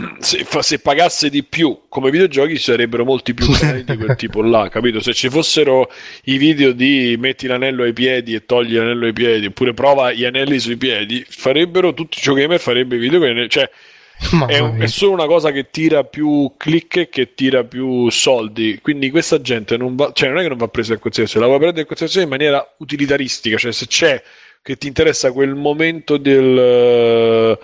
se, 0.20 0.46
se, 0.60 0.78
pagasse 0.78 1.30
di 1.30 1.42
più 1.42 1.82
come 1.88 2.10
videogiochi 2.10 2.56
ci 2.56 2.62
sarebbero 2.62 3.04
molti 3.04 3.34
più 3.34 3.50
canali 3.52 3.84
di 3.84 3.96
quel 3.96 4.16
tipo 4.16 4.42
là, 4.42 4.68
capito? 4.68 5.00
Se 5.00 5.12
ci 5.12 5.28
fossero 5.28 5.90
i 6.24 6.36
video 6.36 6.72
di 6.72 7.16
metti 7.18 7.46
l'anello 7.46 7.82
ai 7.82 7.92
piedi 7.92 8.34
e 8.34 8.46
togli 8.46 8.76
l'anello 8.76 9.06
ai 9.06 9.12
piedi, 9.12 9.46
oppure 9.46 9.74
prova 9.74 10.12
gli 10.12 10.24
anelli 10.24 10.58
sui 10.58 10.76
piedi, 10.76 11.24
farebbero 11.28 11.94
tutti 11.94 12.18
i 12.18 12.22
giocamer 12.22 12.58
farebbe 12.60 12.96
video 12.96 13.18
con 13.18 13.46
cioè 13.48 13.70
è, 14.48 14.58
un, 14.58 14.78
è, 14.78 14.86
solo 14.86 15.12
una 15.12 15.26
cosa 15.26 15.50
che 15.50 15.70
tira 15.70 16.04
più 16.04 16.52
click 16.56 16.96
e 16.96 17.08
che 17.08 17.34
tira 17.34 17.64
più 17.64 18.10
soldi. 18.10 18.78
Quindi 18.82 19.10
questa 19.10 19.40
gente 19.40 19.76
non 19.76 19.96
va, 19.96 20.12
cioè 20.12 20.28
non 20.28 20.38
è 20.38 20.42
che 20.42 20.48
non 20.48 20.58
va 20.58 20.68
presa 20.68 20.92
in 20.92 20.98
considerazione, 20.98 21.46
la 21.46 21.52
va 21.52 21.58
prendere 21.58 21.82
in 21.82 21.86
considerazione 21.86 22.26
in 22.26 22.30
maniera 22.30 22.74
utilitaristica, 22.78 23.56
cioè 23.56 23.72
se 23.72 23.86
c'è 23.86 24.22
che 24.62 24.76
ti 24.76 24.86
interessa 24.88 25.32
quel 25.32 25.54
momento 25.54 26.18
del 26.18 27.58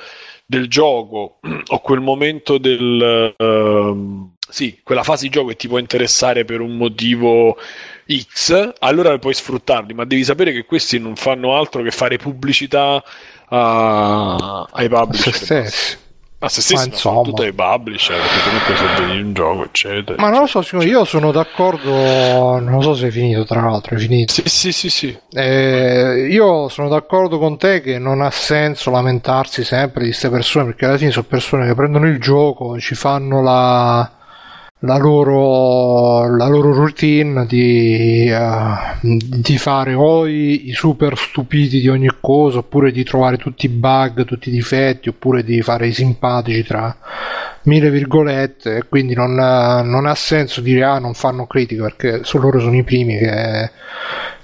del 0.46 0.68
gioco 0.68 1.40
o 1.66 1.80
quel 1.80 2.00
momento 2.00 2.58
del... 2.58 3.34
Uh, 3.36 4.34
sì, 4.48 4.78
quella 4.84 5.02
fase 5.02 5.24
di 5.24 5.30
gioco 5.30 5.48
che 5.48 5.56
ti 5.56 5.66
può 5.66 5.78
interessare 5.78 6.44
per 6.44 6.60
un 6.60 6.76
motivo 6.76 7.58
X, 8.08 8.74
allora 8.78 9.18
puoi 9.18 9.34
sfruttarli, 9.34 9.92
ma 9.92 10.04
devi 10.04 10.22
sapere 10.22 10.52
che 10.52 10.64
questi 10.64 11.00
non 11.00 11.16
fanno 11.16 11.56
altro 11.56 11.82
che 11.82 11.90
fare 11.90 12.16
pubblicità 12.16 13.02
a, 13.48 14.68
ai 14.70 14.88
publisher. 14.88 16.04
Stessi. 16.48 16.74
Ma 16.74 16.78
se 16.78 16.86
stessi 16.86 16.88
insomma... 16.88 17.22
tutte 17.22 17.44
le 17.44 17.52
publisher, 17.52 18.16
perché 18.16 18.42
comunque 18.44 18.76
se 18.76 19.02
vedi 19.02 19.20
un 19.20 19.32
gioco, 19.32 19.64
eccetera. 19.64 20.22
Ma 20.22 20.30
non 20.30 20.40
lo 20.40 20.46
so, 20.46 20.82
io 20.82 21.04
sono 21.04 21.32
d'accordo, 21.32 22.58
non 22.60 22.82
so 22.82 22.94
se 22.94 23.08
è 23.08 23.10
finito, 23.10 23.44
tra 23.44 23.60
l'altro, 23.60 23.96
è 23.96 23.98
finito. 23.98 24.32
Sì, 24.32 24.42
sì, 24.46 24.72
sì, 24.72 24.90
sì. 24.90 25.18
Eh, 25.32 26.26
io 26.30 26.68
sono 26.68 26.88
d'accordo 26.88 27.38
con 27.38 27.58
te 27.58 27.80
che 27.80 27.98
non 27.98 28.20
ha 28.20 28.30
senso 28.30 28.90
lamentarsi 28.90 29.64
sempre 29.64 30.00
di 30.00 30.08
queste 30.08 30.30
persone, 30.30 30.66
perché 30.66 30.84
alla 30.86 30.96
fine 30.96 31.10
sono 31.10 31.26
persone 31.28 31.66
che 31.66 31.74
prendono 31.74 32.06
il 32.06 32.20
gioco, 32.20 32.78
ci 32.78 32.94
fanno 32.94 33.42
la 33.42 34.10
la 34.86 34.96
loro, 34.96 36.34
la 36.36 36.46
loro 36.46 36.72
routine 36.72 37.44
di, 37.46 38.30
uh, 38.30 39.18
di 39.18 39.58
fare 39.58 39.92
o 39.92 40.26
i, 40.26 40.68
i, 40.68 40.72
super 40.72 41.18
stupidi 41.18 41.80
di 41.80 41.88
ogni 41.88 42.10
cosa 42.20 42.58
oppure 42.58 42.92
di 42.92 43.04
trovare 43.04 43.36
tutti 43.36 43.66
i 43.66 43.68
bug, 43.68 44.24
tutti 44.24 44.48
i 44.48 44.52
difetti 44.52 45.08
oppure 45.08 45.44
di 45.44 45.60
fare 45.60 45.88
i 45.88 45.92
simpatici 45.92 46.62
tra 46.62 46.96
mille 47.64 47.90
virgolette 47.90 48.76
e 48.76 48.88
quindi 48.88 49.14
non, 49.14 49.34
non 49.34 50.06
ha 50.06 50.14
senso 50.14 50.60
dire 50.60 50.84
ah 50.84 50.98
non 50.98 51.14
fanno 51.14 51.46
critica 51.46 51.82
perché 51.82 52.20
su 52.22 52.38
loro 52.38 52.60
sono 52.60 52.76
i 52.76 52.84
primi 52.84 53.18
che, 53.18 53.70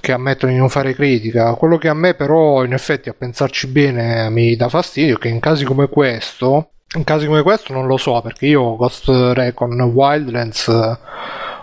che 0.00 0.12
ammettono 0.12 0.52
di 0.52 0.58
non 0.58 0.68
fare 0.68 0.94
critica. 0.94 1.54
Quello 1.54 1.78
che 1.78 1.88
a 1.88 1.94
me 1.94 2.14
però 2.14 2.64
in 2.64 2.72
effetti 2.72 3.08
a 3.08 3.14
pensarci 3.14 3.68
bene 3.68 4.28
mi 4.28 4.56
dà 4.56 4.68
fastidio 4.68 5.16
è 5.16 5.18
che 5.18 5.28
in 5.28 5.40
casi 5.40 5.64
come 5.64 5.88
questo 5.88 6.72
in 6.94 7.04
casi 7.04 7.26
come 7.26 7.42
questo 7.42 7.72
non 7.72 7.86
lo 7.86 7.96
so 7.96 8.20
perché 8.20 8.46
io 8.46 8.76
Ghost 8.76 9.08
Recon 9.08 9.80
Wildlands 9.80 10.68
eh, 10.68 10.98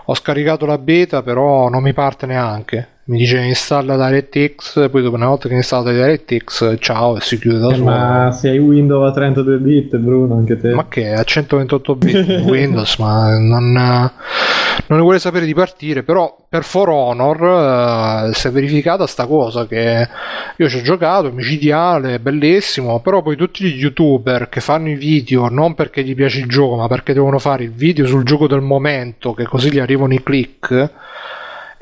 ho 0.04 0.14
scaricato 0.14 0.66
la 0.66 0.78
beta 0.78 1.22
però 1.22 1.68
non 1.68 1.82
mi 1.82 1.92
parte 1.92 2.26
neanche 2.26 2.88
mi 3.10 3.18
dice 3.18 3.40
installa 3.40 3.96
DirectX, 3.96 4.88
poi 4.88 5.02
dopo 5.02 5.16
una 5.16 5.26
volta 5.26 5.48
che 5.48 5.54
installa 5.54 5.90
DirectX, 5.90 6.76
ciao 6.78 7.16
e 7.16 7.20
si 7.20 7.40
chiude 7.40 7.58
da 7.58 7.70
eh, 7.70 7.74
solo. 7.74 7.84
Ma 7.84 8.30
se 8.30 8.50
hai 8.50 8.58
Windows 8.58 9.10
a 9.10 9.12
32 9.12 9.58
bit, 9.58 9.96
Bruno, 9.96 10.36
anche 10.36 10.56
te. 10.56 10.72
Ma 10.72 10.86
che 10.86 11.12
a 11.12 11.24
128 11.24 11.96
bit 11.96 12.28
Windows, 12.46 12.98
ma 12.98 13.36
non, 13.36 13.72
non 13.72 14.98
ne 14.98 15.02
vuole 15.02 15.18
sapere 15.18 15.44
di 15.44 15.54
partire, 15.54 16.04
però 16.04 16.36
per 16.48 16.62
For 16.62 16.88
Honor 16.88 18.28
uh, 18.28 18.32
si 18.32 18.46
è 18.46 18.52
verificata 18.52 19.08
sta 19.08 19.26
cosa 19.26 19.66
che 19.66 20.08
io 20.56 20.68
ci 20.68 20.76
ho 20.76 20.82
giocato, 20.82 21.32
micidiale, 21.32 22.20
bellissimo, 22.20 23.00
però 23.00 23.22
poi 23.22 23.34
tutti 23.34 23.64
gli 23.64 23.80
youtuber 23.80 24.48
che 24.48 24.60
fanno 24.60 24.88
i 24.88 24.94
video 24.94 25.48
non 25.48 25.74
perché 25.74 26.04
gli 26.04 26.14
piace 26.14 26.38
il 26.38 26.46
gioco, 26.46 26.76
ma 26.76 26.86
perché 26.86 27.12
devono 27.12 27.40
fare 27.40 27.64
il 27.64 27.72
video 27.72 28.06
sul 28.06 28.22
gioco 28.22 28.46
del 28.46 28.60
momento, 28.60 29.34
che 29.34 29.46
così 29.46 29.72
gli 29.72 29.80
arrivano 29.80 30.14
i 30.14 30.22
click 30.22 30.90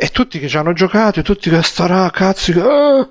e 0.01 0.11
tutti 0.11 0.39
che 0.39 0.47
ci 0.47 0.57
hanno 0.57 0.73
giocato, 0.73 1.23
tutti 1.23 1.51
che 1.51 1.61
starà 1.61 2.09
cazzo, 2.11 2.53
ah, 2.63 3.09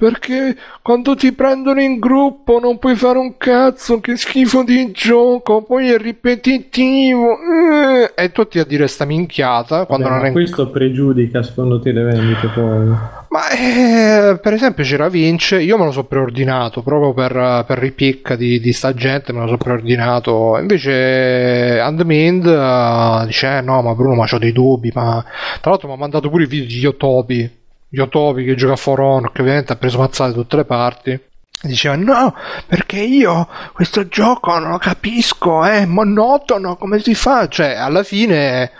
perché 0.00 0.56
quando 0.80 1.14
ti 1.14 1.30
prendono 1.34 1.78
in 1.78 1.98
gruppo 1.98 2.58
non 2.58 2.78
puoi 2.78 2.96
fare 2.96 3.18
un 3.18 3.36
cazzo, 3.36 4.00
che 4.00 4.16
schifo 4.16 4.64
di 4.64 4.92
gioco, 4.92 5.62
poi 5.62 5.90
è 5.90 5.98
ripetitivo, 5.98 7.36
eh, 7.36 8.12
e 8.14 8.32
tutti 8.32 8.58
a 8.58 8.64
dire 8.64 8.88
sta 8.88 9.04
minchiata. 9.04 9.84
Quando 9.84 10.08
Vabbè, 10.08 10.16
non 10.16 10.26
è... 10.28 10.32
Questo 10.32 10.70
pregiudica 10.70 11.42
secondo 11.42 11.80
te 11.80 11.92
le 11.92 12.02
vendite 12.02 12.46
poi? 12.46 12.88
Ma 13.28 13.50
eh, 13.50 14.38
per 14.40 14.54
esempio 14.54 14.84
c'era 14.84 15.10
Vince, 15.10 15.60
io 15.60 15.76
me 15.76 15.84
lo 15.84 15.92
so 15.92 16.04
preordinato 16.04 16.80
proprio 16.80 17.12
per, 17.12 17.64
per 17.66 17.76
ripic 17.76 18.36
di, 18.36 18.58
di 18.58 18.72
sta 18.72 18.94
gente, 18.94 19.34
me 19.34 19.40
lo 19.40 19.48
so 19.48 19.58
preordinato. 19.58 20.56
Invece 20.58 21.78
Andmind 21.78 22.46
uh, 22.46 23.26
dice: 23.26 23.58
eh, 23.58 23.60
No, 23.60 23.82
ma 23.82 23.94
Bruno, 23.94 24.14
ma 24.14 24.26
ho 24.28 24.38
dei 24.38 24.52
dubbi. 24.52 24.90
Ma 24.94 25.22
tra 25.60 25.70
l'altro 25.70 25.88
mi 25.88 25.94
ha 25.94 25.98
mandato 25.98 26.30
pure 26.30 26.44
i 26.44 26.46
video 26.46 26.66
di 26.66 26.78
Yotobi 26.78 27.58
Yotobi 27.90 28.44
che 28.44 28.54
gioca 28.54 28.74
a 28.74 28.76
For 28.76 29.00
Honor, 29.00 29.32
che 29.32 29.42
ovviamente 29.42 29.72
ha 29.72 29.76
preso 29.76 29.98
mazzate 29.98 30.32
tutte 30.32 30.56
le 30.56 30.64
parti. 30.64 31.20
Diceva 31.62 31.94
no, 31.94 32.34
perché 32.66 33.00
io 33.00 33.46
questo 33.74 34.08
gioco 34.08 34.58
non 34.58 34.70
lo 34.70 34.78
capisco, 34.78 35.62
è 35.62 35.84
monotono, 35.84 36.76
come 36.76 37.00
si 37.00 37.14
fa? 37.14 37.48
Cioè, 37.48 37.74
alla 37.74 38.02
fine 38.02 38.70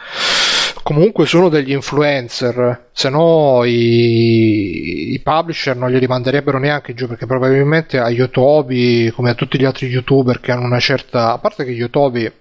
comunque 0.83 1.27
sono 1.27 1.51
degli 1.51 1.73
influencer, 1.73 2.89
se 2.93 3.11
no 3.11 3.65
i, 3.65 5.13
i 5.13 5.21
publisher 5.21 5.77
non 5.77 5.91
glieli 5.91 6.07
manderebbero 6.07 6.59
neanche 6.59 6.95
giù 6.95 7.07
perché 7.07 7.27
probabilmente 7.27 7.99
a 7.99 8.09
Yotobi, 8.09 9.13
come 9.15 9.31
a 9.31 9.35
tutti 9.35 9.59
gli 9.59 9.65
altri 9.65 9.89
youtuber 9.89 10.41
che 10.41 10.53
hanno 10.53 10.65
una 10.65 10.81
certa... 10.81 11.33
a 11.33 11.39
parte 11.39 11.65
che 11.65 11.73
Yotobi 11.73 12.33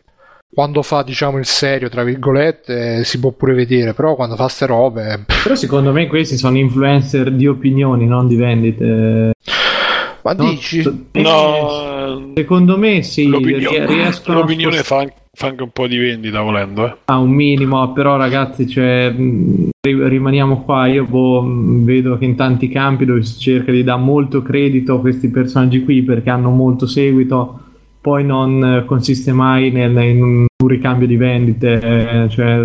quando 0.51 0.81
fa 0.81 1.03
diciamo 1.03 1.37
il 1.37 1.45
serio 1.45 1.89
tra 1.89 2.03
virgolette 2.03 3.03
si 3.03 3.19
può 3.19 3.31
pure 3.31 3.53
vedere 3.53 3.93
però 3.93 4.15
quando 4.15 4.35
fa 4.35 4.47
ste 4.47 4.65
robe 4.65 5.25
però 5.43 5.55
secondo 5.55 5.91
me 5.91 6.07
questi 6.07 6.37
sono 6.37 6.57
influencer 6.57 7.31
di 7.31 7.47
opinioni 7.47 8.05
non 8.05 8.27
di 8.27 8.35
vendite 8.35 9.33
ma 10.21 10.33
no, 10.33 10.49
dici? 10.49 10.83
No, 11.13 12.31
secondo 12.35 12.77
me 12.77 13.03
sì. 13.03 13.27
L'opinione, 13.27 13.85
riescono 13.85 14.39
l'opinione 14.39 14.83
fa, 14.83 15.05
fa, 15.31 15.47
anche 15.47 15.63
un 15.63 15.71
po' 15.71 15.87
di 15.87 15.97
vendita 15.97 16.41
volendo. 16.41 16.85
Eh. 16.85 16.95
Ah, 17.05 17.17
un 17.17 17.31
minimo, 17.31 17.91
però 17.93 18.17
ragazzi, 18.17 18.67
cioè, 18.67 19.13
rimaniamo 19.81 20.63
qua. 20.63 20.87
Io 20.87 21.05
boh, 21.05 21.43
vedo 21.83 22.17
che 22.17 22.25
in 22.25 22.35
tanti 22.35 22.67
campi 22.67 23.05
dove 23.05 23.23
si 23.23 23.39
cerca 23.39 23.71
di 23.71 23.83
dare 23.83 24.01
molto 24.01 24.41
credito 24.41 24.95
a 24.95 24.99
questi 24.99 25.29
personaggi 25.29 25.83
qui 25.83 26.01
perché 26.03 26.29
hanno 26.29 26.49
molto 26.49 26.85
seguito, 26.85 27.59
poi 28.01 28.23
non 28.25 28.83
consiste 28.85 29.31
mai 29.31 29.71
nel, 29.71 29.97
in 29.97 30.21
un 30.21 30.67
ricambio 30.67 31.07
di 31.07 31.17
vendite. 31.17 31.79
Eh, 32.23 32.29
cioè, 32.29 32.63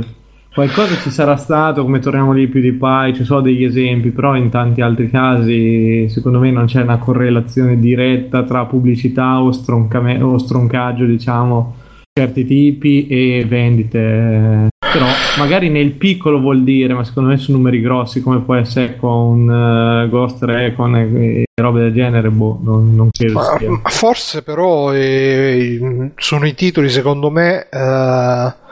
Qualcosa 0.55 0.95
ci 0.99 1.11
sarà 1.11 1.35
stato, 1.35 1.83
come 1.83 1.99
torniamo 1.99 2.31
lì 2.31 2.47
più 2.47 2.61
di 2.61 2.71
Pi, 2.71 3.13
ci 3.13 3.25
sono 3.25 3.41
degli 3.41 3.65
esempi, 3.65 4.11
però 4.11 4.37
in 4.37 4.51
tanti 4.51 4.83
altri 4.83 5.11
casi 5.11 6.09
secondo 6.09 6.39
me 6.39 6.53
non 6.53 6.67
c'è 6.67 6.81
una 6.83 6.99
correlazione 6.99 7.77
diretta 7.77 8.45
tra 8.45 8.65
pubblicità 8.65 9.43
o, 9.43 9.51
stroncame- 9.51 10.23
o 10.23 10.39
stroncaggio, 10.39 11.07
diciamo, 11.07 11.75
certi 12.13 12.45
tipi 12.45 13.09
e 13.09 13.45
vendite. 13.49 14.69
Però 14.95 15.07
magari 15.39 15.71
nel 15.71 15.91
piccolo 15.91 16.39
vuol 16.39 16.63
dire, 16.63 16.95
ma 16.95 17.03
secondo 17.03 17.31
me 17.31 17.37
su 17.37 17.51
numeri 17.51 17.81
grossi 17.81 18.23
come 18.23 18.43
può 18.43 18.55
essere 18.55 18.97
con 18.97 19.49
uh, 19.49 20.09
Ghost 20.09 20.45
Recon 20.45 20.95
e, 20.95 21.41
e 21.41 21.45
robe 21.61 21.81
del 21.81 21.93
genere, 21.93 22.31
boh, 22.31 22.61
non, 22.63 22.95
non 22.95 23.09
credo 23.11 23.33
ma, 23.33 23.57
sia. 23.59 23.81
Forse 23.83 24.43
però 24.43 24.93
eh, 24.93 26.13
sono 26.15 26.47
i 26.47 26.55
titoli 26.55 26.89
secondo 26.91 27.29
me... 27.29 27.67
Uh 27.73 28.63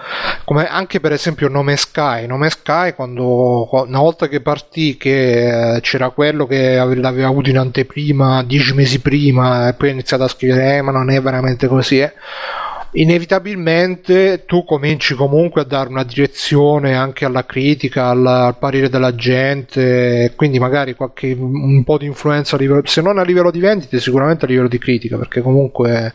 come 0.45 0.67
anche 0.67 1.01
per 1.01 1.13
esempio 1.13 1.49
Nome 1.49 1.77
Sky 1.77 2.27
Nome 2.27 2.51
Sky 2.51 2.93
quando 2.95 3.69
una 3.71 4.01
volta 4.01 4.29
che 4.29 4.41
partì 4.41 4.97
che 4.97 5.77
eh, 5.77 5.81
c'era 5.81 6.11
quello 6.11 6.47
che 6.47 6.75
l'aveva 6.75 7.29
avuto 7.29 7.51
in 7.51 7.59
anteprima 7.59 8.43
dieci 8.43 8.75
mesi 8.75 9.01
prima 9.01 9.69
e 9.69 9.75
poi 9.75 9.91
ha 9.91 9.93
iniziato 9.93 10.25
a 10.25 10.29
scrivere 10.29 10.79
eh, 10.79 10.83
ma 10.83 10.91
non 10.91 11.11
è 11.11 11.21
veramente 11.21 11.69
così 11.69 12.01
eh 12.01 12.13
inevitabilmente 12.93 14.45
tu 14.47 14.65
cominci 14.65 15.15
comunque 15.15 15.63
a 15.63 15.65
dare 15.65 15.89
una 15.89 16.05
direzione 16.05 16.95
anche 16.95 17.25
alla 17.25 17.45
critica, 17.45 18.09
al, 18.09 18.27
al 18.27 18.59
parere 18.59 18.89
della 18.89 19.15
gente, 19.15 20.33
quindi 20.37 20.59
magari 20.59 20.95
qualche, 20.95 21.33
un 21.39 21.83
po' 21.85 21.99
di 21.99 22.07
influenza 22.07 22.57
a 22.57 22.59
livello, 22.59 22.83
se 22.85 23.01
non 23.01 23.19
a 23.19 23.23
livello 23.23 23.51
di 23.51 23.61
vendite, 23.61 24.01
sicuramente 24.01 24.45
a 24.45 24.49
livello 24.49 24.69
di 24.69 24.79
critica, 24.79 25.17
perché 25.17 25.41
comunque... 25.41 26.15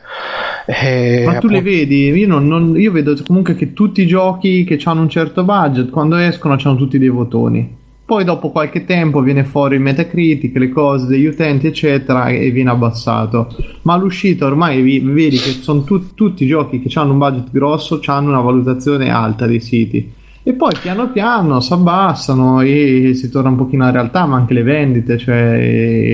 Eh, 0.65 1.23
Ma 1.25 1.31
tu 1.31 1.37
appunto... 1.37 1.55
le 1.55 1.61
vedi, 1.61 2.09
io, 2.09 2.27
non, 2.27 2.47
non, 2.47 2.79
io 2.79 2.91
vedo 2.91 3.15
comunque 3.25 3.55
che 3.55 3.73
tutti 3.73 4.01
i 4.01 4.07
giochi 4.07 4.63
che 4.63 4.79
hanno 4.83 5.01
un 5.01 5.09
certo 5.09 5.43
budget, 5.43 5.89
quando 5.89 6.17
escono 6.17 6.57
hanno 6.61 6.75
tutti 6.75 6.99
dei 6.99 7.09
votoni 7.09 7.85
poi 8.08 8.24
dopo 8.24 8.52
qualche 8.52 8.86
tempo 8.86 9.20
viene 9.20 9.43
fuori 9.43 9.80
Metacritic, 9.80 10.56
le 10.56 10.70
cose 10.70 11.08
degli 11.08 11.26
utenti 11.26 11.67
eccetera 11.67 12.30
e 12.30 12.52
viene 12.52 12.70
abbassato 12.70 13.54
ma 13.82 13.96
all'uscita 13.96 14.46
ormai 14.46 14.82
vedi 15.02 15.36
che 15.36 15.50
sono 15.50 15.84
tu- 15.84 16.13
tutti 16.13 16.46
i 16.46 16.48
giochi 16.48 16.80
che 16.80 16.98
hanno 16.98 17.12
un 17.12 17.17
budget 17.17 17.52
grosso 17.52 18.00
hanno 18.06 18.30
una 18.30 18.39
valutazione 18.39 19.10
alta 19.10 19.46
dei 19.46 19.60
siti 19.60 20.10
e 20.41 20.54
poi 20.54 20.72
piano 20.82 21.12
piano 21.12 21.60
si 21.60 21.74
abbassano 21.74 22.62
e 22.62 23.12
si 23.13 23.30
torna 23.30 23.50
un 23.50 23.58
pochino 23.58 23.84
alla 23.84 23.91
realtà 23.91 24.26
ma 24.26 24.38
anche 24.38 24.54
le 24.54 24.63
vendite 24.63 25.17
cioè 25.17 25.58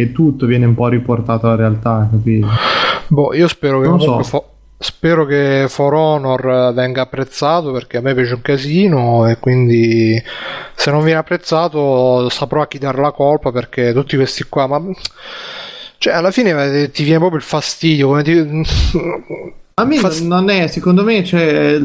e 0.01 0.11
tutto 0.11 0.47
viene 0.47 0.65
un 0.65 0.73
po' 0.73 0.87
riportato 0.87 1.45
alla 1.45 1.57
realtà 1.57 2.07
capito? 2.09 2.47
boh 3.07 3.35
io 3.35 3.47
spero 3.47 3.81
che 3.81 3.87
non 3.87 4.01
so. 4.01 4.23
Fo- 4.23 4.52
spero 4.83 5.25
che 5.25 5.65
For 5.69 5.93
Honor 5.93 6.73
venga 6.73 7.03
apprezzato 7.03 7.71
perché 7.71 7.97
a 7.97 8.01
me 8.01 8.13
piace 8.13 8.33
un 8.33 8.41
casino 8.41 9.27
e 9.27 9.37
quindi 9.39 10.21
se 10.75 10.91
non 10.91 11.03
viene 11.03 11.19
apprezzato 11.19 12.27
saprò 12.29 12.61
a 12.61 12.67
chi 12.67 12.79
dare 12.79 12.99
la 12.99 13.11
colpa 13.11 13.51
perché 13.51 13.93
tutti 13.93 14.17
questi 14.17 14.43
qua 14.49 14.67
ma 14.67 14.81
cioè 15.97 16.13
alla 16.13 16.31
fine 16.31 16.91
ti 16.91 17.03
viene 17.03 17.19
proprio 17.19 17.39
il 17.39 17.45
fastidio 17.45 18.07
come 18.07 18.23
ti... 18.23 18.37
a 19.75 19.85
me 19.85 19.97
Fast... 19.97 20.25
non 20.25 20.49
è 20.49 20.67
secondo 20.67 21.05
me 21.05 21.23
cioè, 21.23 21.79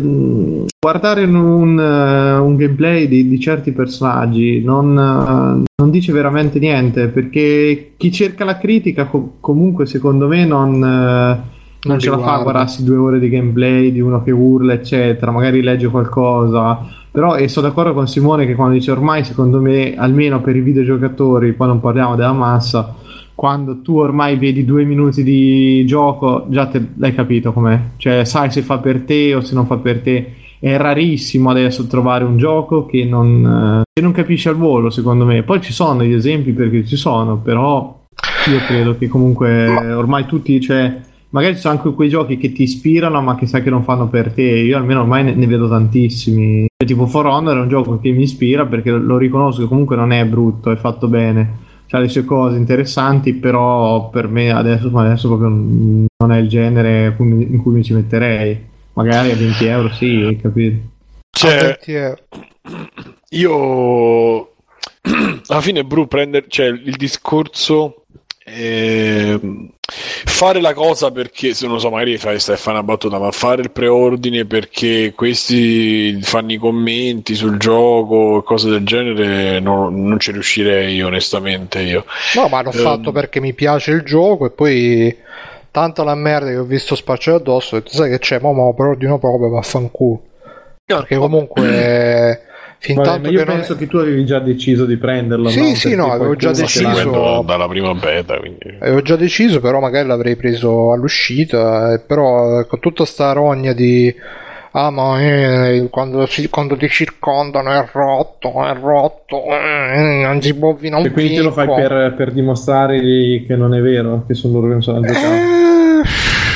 guardare 0.80 1.22
un, 1.22 1.78
uh, 1.78 2.44
un 2.44 2.56
gameplay 2.56 3.06
di, 3.06 3.28
di, 3.28 3.38
certi 3.38 3.70
personaggi 3.70 4.60
non, 4.60 4.88
uh, 4.96 5.62
non, 5.76 5.90
dice 5.90 6.10
veramente 6.12 6.58
niente 6.58 7.06
perché 7.06 7.92
chi 7.96 8.10
cerca 8.10 8.44
la 8.44 8.58
critica 8.58 9.06
co- 9.06 9.36
comunque 9.38 9.86
secondo 9.86 10.26
me 10.26 10.44
non 10.44 11.46
non 11.82 11.98
ce 11.98 12.10
la 12.10 12.18
fa 12.18 12.34
a 12.34 12.42
guardarsi 12.42 12.82
due 12.82 12.96
ore 12.96 13.18
di 13.18 13.28
gameplay 13.28 13.92
di 13.92 14.00
uno 14.00 14.22
che 14.22 14.32
urla, 14.32 14.72
eccetera. 14.72 15.30
Magari 15.30 15.62
legge 15.62 15.88
qualcosa. 15.88 16.96
Però 17.10 17.36
e 17.36 17.48
sono 17.48 17.68
d'accordo 17.68 17.94
con 17.94 18.06
Simone 18.06 18.46
che 18.46 18.54
quando 18.54 18.74
dice 18.74 18.90
ormai, 18.90 19.24
secondo 19.24 19.60
me, 19.60 19.94
almeno 19.96 20.40
per 20.40 20.56
i 20.56 20.60
videogiocatori, 20.60 21.52
poi 21.52 21.66
non 21.68 21.80
parliamo 21.80 22.14
della 22.16 22.32
massa, 22.32 22.94
quando 23.34 23.80
tu 23.80 23.96
ormai 23.96 24.36
vedi 24.36 24.64
due 24.64 24.84
minuti 24.84 25.22
di 25.22 25.84
gioco, 25.86 26.46
già 26.48 26.66
te, 26.66 26.88
l'hai 26.96 27.14
capito 27.14 27.52
com'è. 27.52 27.80
Cioè, 27.96 28.24
sai 28.24 28.50
se 28.50 28.62
fa 28.62 28.78
per 28.78 29.02
te 29.02 29.34
o 29.34 29.40
se 29.40 29.54
non 29.54 29.66
fa 29.66 29.76
per 29.76 30.00
te. 30.00 30.32
È 30.60 30.76
rarissimo 30.76 31.50
adesso 31.50 31.86
trovare 31.86 32.24
un 32.24 32.36
gioco 32.36 32.84
che 32.84 33.04
non, 33.04 33.82
che 33.92 34.02
non 34.02 34.10
capisce 34.10 34.48
al 34.48 34.56
volo, 34.56 34.90
secondo 34.90 35.24
me. 35.24 35.44
Poi 35.44 35.60
ci 35.60 35.72
sono 35.72 36.02
gli 36.02 36.12
esempi 36.12 36.50
perché 36.52 36.84
ci 36.84 36.96
sono, 36.96 37.36
però 37.36 38.06
io 38.50 38.58
credo 38.66 38.96
che 38.98 39.06
comunque 39.06 39.68
ormai 39.92 40.26
tutti, 40.26 40.60
cioè, 40.60 41.00
magari 41.30 41.54
ci 41.54 41.60
sono 41.60 41.74
anche 41.74 41.92
quei 41.92 42.08
giochi 42.08 42.38
che 42.38 42.52
ti 42.52 42.62
ispirano 42.62 43.20
ma 43.20 43.34
che 43.34 43.46
sai 43.46 43.62
che 43.62 43.70
non 43.70 43.84
fanno 43.84 44.08
per 44.08 44.32
te. 44.32 44.42
Io 44.42 44.76
almeno 44.76 45.00
ormai 45.00 45.24
ne, 45.24 45.34
ne 45.34 45.46
vedo 45.46 45.68
tantissimi. 45.68 46.66
Cioè, 46.76 46.86
tipo 46.86 47.06
For 47.06 47.26
Honor 47.26 47.56
è 47.56 47.60
un 47.60 47.68
gioco 47.68 47.98
che 47.98 48.10
mi 48.10 48.22
ispira 48.22 48.66
perché 48.66 48.90
lo 48.90 49.18
riconosco 49.18 49.62
che 49.62 49.68
comunque 49.68 49.96
non 49.96 50.12
è 50.12 50.24
brutto 50.24 50.70
è 50.70 50.76
fatto 50.76 51.08
bene. 51.08 51.66
Ha 51.90 51.98
le 51.98 52.08
sue 52.08 52.24
cose 52.24 52.58
interessanti 52.58 53.32
però 53.32 54.10
per 54.10 54.28
me 54.28 54.50
adesso, 54.50 54.90
adesso 54.94 55.28
proprio 55.28 55.48
non 55.48 56.32
è 56.32 56.36
il 56.36 56.48
genere 56.48 57.16
in 57.18 57.60
cui 57.62 57.72
mi 57.72 57.82
ci 57.82 57.94
metterei. 57.94 58.66
Magari 58.92 59.30
a 59.30 59.36
20 59.36 59.64
euro 59.64 59.88
sì 59.90 60.38
capito? 60.40 60.96
Cioè, 61.30 61.78
io 63.30 64.54
alla 65.46 65.60
fine 65.60 65.84
Bru 65.84 66.08
prende 66.08 66.44
cioè, 66.48 66.66
il 66.66 66.96
discorso 66.96 68.06
eh, 68.54 69.40
fare 70.24 70.60
la 70.60 70.74
cosa 70.74 71.10
perché 71.10 71.54
se 71.54 71.64
non 71.64 71.76
lo 71.76 71.80
so 71.80 71.90
magari 71.90 72.18
fai, 72.18 72.38
una 72.66 72.82
battuta 72.82 73.18
ma 73.18 73.30
fare 73.30 73.62
il 73.62 73.70
preordine 73.70 74.44
perché 74.44 75.12
questi 75.14 76.20
fanno 76.22 76.52
i 76.52 76.58
commenti 76.58 77.34
sul 77.34 77.56
gioco 77.58 78.42
cose 78.42 78.68
del 78.70 78.84
genere 78.84 79.60
non, 79.60 80.04
non 80.06 80.18
ci 80.20 80.32
riuscirei 80.32 81.00
onestamente 81.02 81.80
io. 81.80 82.04
No 82.34 82.48
ma 82.48 82.62
l'ho 82.62 82.70
eh, 82.70 82.78
fatto 82.78 83.12
perché 83.12 83.40
mi 83.40 83.54
piace 83.54 83.92
il 83.92 84.02
gioco 84.02 84.46
e 84.46 84.50
poi 84.50 85.16
tanta 85.70 86.04
la 86.04 86.14
merda 86.14 86.50
che 86.50 86.58
ho 86.58 86.64
visto 86.64 86.94
spacciare 86.94 87.38
addosso 87.38 87.76
e 87.76 87.82
tu 87.82 87.90
sai 87.90 88.10
che 88.10 88.18
c'è 88.18 88.40
ma, 88.40 88.52
ma 88.52 88.72
preordino 88.74 89.18
proprio 89.18 89.48
vaffanculo. 89.48 90.22
Perché 90.84 91.16
comunque 91.16 92.42
Vabbè, 92.86 93.02
tanto 93.02 93.30
io 93.30 93.38
che 93.40 93.44
penso 93.44 93.72
non... 93.72 93.78
che 93.78 93.86
tu 93.88 93.96
avevi 93.96 94.24
già 94.24 94.38
deciso 94.38 94.84
di 94.84 94.96
prenderlo. 94.96 95.48
Sì, 95.48 95.70
no? 95.70 95.74
sì, 95.74 95.94
no, 95.96 96.12
avevo 96.12 96.36
già 96.36 96.52
deciso. 96.52 97.42
Dalla 97.44 97.66
prima 97.66 97.92
beta, 97.94 98.38
quindi... 98.38 98.76
Avevo 98.78 99.02
già 99.02 99.16
deciso, 99.16 99.60
però 99.60 99.80
magari 99.80 100.06
l'avrei 100.06 100.36
preso 100.36 100.92
all'uscita. 100.92 101.94
Eh, 101.94 101.98
però 101.98 102.64
con 102.66 102.78
tutta 102.78 103.04
sta 103.04 103.32
rogna 103.32 103.72
di. 103.72 104.14
Ah, 104.72 104.90
ma 104.90 105.20
eh, 105.20 105.88
quando, 105.90 106.28
quando, 106.50 106.76
ti 106.76 106.88
circondano 106.88 107.72
è 107.72 107.88
rotto, 107.90 108.64
è 108.64 108.74
rotto, 108.74 109.44
eh, 109.46 110.22
non 110.24 110.40
si 110.40 110.54
può 110.54 110.70
a 110.70 110.96
un 110.98 111.06
E 111.06 111.10
quindi 111.10 111.34
te 111.34 111.42
lo 111.42 111.50
fai 111.50 111.66
per, 111.66 112.14
per 112.16 112.32
dimostrare 112.32 113.00
che 113.00 113.56
non 113.56 113.74
è 113.74 113.80
vero, 113.80 114.24
che 114.26 114.34
sono 114.34 114.54
loro 114.54 114.66
che 114.66 114.72
non 114.74 114.82
sono 114.82 115.00
giocato. 115.00 115.26
Eh 115.26 115.77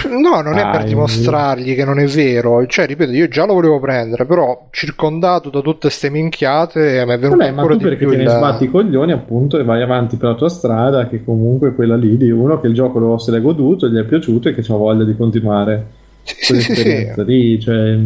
No, 0.08 0.40
non 0.40 0.58
è 0.58 0.70
per 0.70 0.84
dimostrargli 0.84 1.74
che 1.74 1.84
non 1.84 1.98
è 1.98 2.06
vero. 2.06 2.64
Cioè, 2.66 2.86
ripeto, 2.86 3.12
io 3.12 3.28
già 3.28 3.44
lo 3.44 3.54
volevo 3.54 3.80
prendere, 3.80 4.26
però 4.26 4.68
circondato 4.70 5.50
da 5.50 5.60
tutte 5.60 5.90
ste 5.90 6.10
minchiate 6.10 7.04
mi 7.06 7.12
è 7.12 7.18
venuto 7.18 7.38
Vabbè, 7.38 7.48
ancora 7.50 7.74
ma 7.74 7.80
tu 7.80 7.84
perché 7.84 8.06
te 8.06 8.16
ne 8.16 8.28
sbatti 8.28 8.64
i 8.64 8.70
coglioni 8.70 9.12
appunto 9.12 9.58
e 9.58 9.64
vai 9.64 9.82
avanti 9.82 10.16
per 10.16 10.30
la 10.30 10.34
tua 10.34 10.48
strada 10.48 11.08
che 11.08 11.24
comunque 11.24 11.70
è 11.70 11.74
quella 11.74 11.96
lì 11.96 12.16
di 12.16 12.30
uno 12.30 12.60
che 12.60 12.66
il 12.66 12.74
gioco 12.74 12.98
lo 12.98 13.18
se 13.18 13.30
l'è 13.30 13.40
goduto, 13.40 13.88
gli 13.88 13.98
è 13.98 14.04
piaciuto 14.04 14.48
e 14.48 14.54
che 14.54 14.60
ha 14.60 14.76
voglia 14.76 15.04
di 15.04 15.16
continuare. 15.16 15.86
Sì, 16.24 16.60
sì, 16.60 16.74
sì, 16.74 17.24
lì, 17.24 17.58
cioè, 17.58 17.98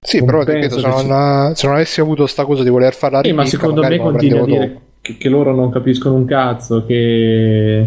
sì 0.00 0.24
però 0.24 0.42
ripeto, 0.42 0.78
se 0.78 0.88
non, 0.88 1.52
se 1.54 1.66
non, 1.66 1.76
avessi 1.76 2.00
avuto 2.00 2.26
sta 2.26 2.46
cosa 2.46 2.62
di 2.62 2.70
voler 2.70 2.94
fare 2.94 3.12
la 3.12 3.20
rivista, 3.20 3.42
ma 3.42 3.46
secondo 3.46 3.82
me 3.82 3.98
continui 3.98 4.38
a 4.38 4.44
dire 4.44 4.80
che, 5.02 5.16
che 5.18 5.28
loro 5.28 5.54
non 5.54 5.70
capiscono 5.70 6.14
un 6.14 6.24
cazzo, 6.24 6.84
che, 6.86 7.86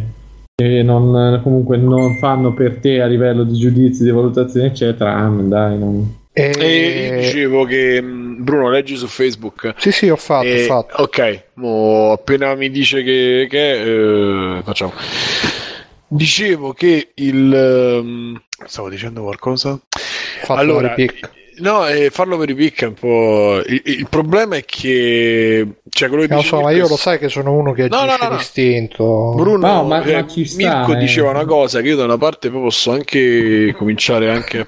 che 0.61 0.83
non, 0.83 1.39
comunque 1.43 1.77
non 1.77 2.17
fanno 2.17 2.53
per 2.53 2.77
te 2.77 3.01
a 3.01 3.05
livello 3.05 3.43
di 3.43 3.57
giudizi, 3.57 4.03
di 4.03 4.11
valutazione, 4.11 4.67
eccetera. 4.67 5.15
Ah, 5.15 5.29
dai, 5.29 5.77
non... 5.77 6.19
E... 6.33 6.51
e 6.57 7.17
dicevo 7.19 7.65
che 7.65 8.01
mm, 8.01 8.43
Bruno 8.43 8.69
leggi 8.69 8.95
su 8.95 9.07
Facebook. 9.07 9.73
Sì, 9.77 9.91
sì, 9.91 10.09
ho 10.09 10.15
fatto. 10.15 10.47
E... 10.47 10.63
Ho 10.63 10.65
fatto. 10.65 11.01
Ok, 11.01 11.43
Mo 11.55 12.11
appena 12.11 12.55
mi 12.55 12.69
dice 12.69 13.03
che, 13.03 13.47
che 13.49 14.57
eh, 14.57 14.61
facciamo. 14.63 14.93
Dicevo 16.07 16.73
che 16.73 17.11
il. 17.15 17.99
Um, 18.01 18.41
stavo 18.65 18.89
dicendo 18.89 19.23
qualcosa? 19.23 19.79
Fatto 20.43 20.59
allora, 20.59 20.93
No, 21.57 21.85
eh, 21.87 22.09
farlo 22.09 22.37
per 22.37 22.49
i 22.49 22.55
pick 22.55 22.83
è 22.83 22.87
un 22.87 22.93
po'. 22.93 23.61
Il, 23.65 23.81
il, 23.83 24.07
problema 24.09 24.55
è 24.55 24.63
che. 24.63 25.67
Cioè, 25.89 26.09
quello 26.09 26.25
che 26.25 26.33
no, 26.33 26.41
so, 26.41 26.61
ma 26.61 26.71
io 26.71 26.87
lo 26.87 26.95
sai 26.95 27.19
che 27.19 27.29
sono 27.29 27.53
uno 27.53 27.73
che 27.73 27.83
agisce 27.83 28.05
no, 28.05 28.15
no, 28.17 28.29
no, 28.29 28.37
distinto. 28.37 29.33
Bruno, 29.35 29.67
no, 29.67 29.83
ma, 29.83 30.01
eh, 30.03 30.13
ma 30.13 30.27
ci 30.27 30.45
sta, 30.45 30.57
Mirko 30.57 30.93
eh. 30.93 30.97
diceva 30.97 31.29
una 31.29 31.45
cosa 31.45 31.81
che 31.81 31.89
io 31.89 31.95
da 31.95 32.05
una 32.05 32.17
parte 32.17 32.49
poi 32.49 32.61
posso 32.61 32.91
anche 32.91 33.75
cominciare 33.77 34.31
anche 34.31 34.67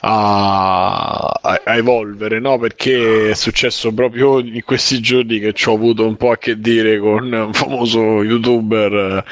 a, 0.00 1.28
a, 1.40 1.60
a, 1.64 1.76
evolvere, 1.76 2.40
no? 2.40 2.58
Perché 2.58 3.30
è 3.30 3.34
successo 3.34 3.92
proprio 3.92 4.40
in 4.40 4.62
questi 4.64 5.00
giorni 5.00 5.38
che 5.38 5.52
ci 5.52 5.68
ho 5.68 5.74
avuto 5.74 6.06
un 6.06 6.16
po' 6.16 6.32
a 6.32 6.38
che 6.38 6.58
dire 6.58 6.98
con 6.98 7.32
un 7.32 7.52
famoso 7.52 8.22
youtuber. 8.22 9.24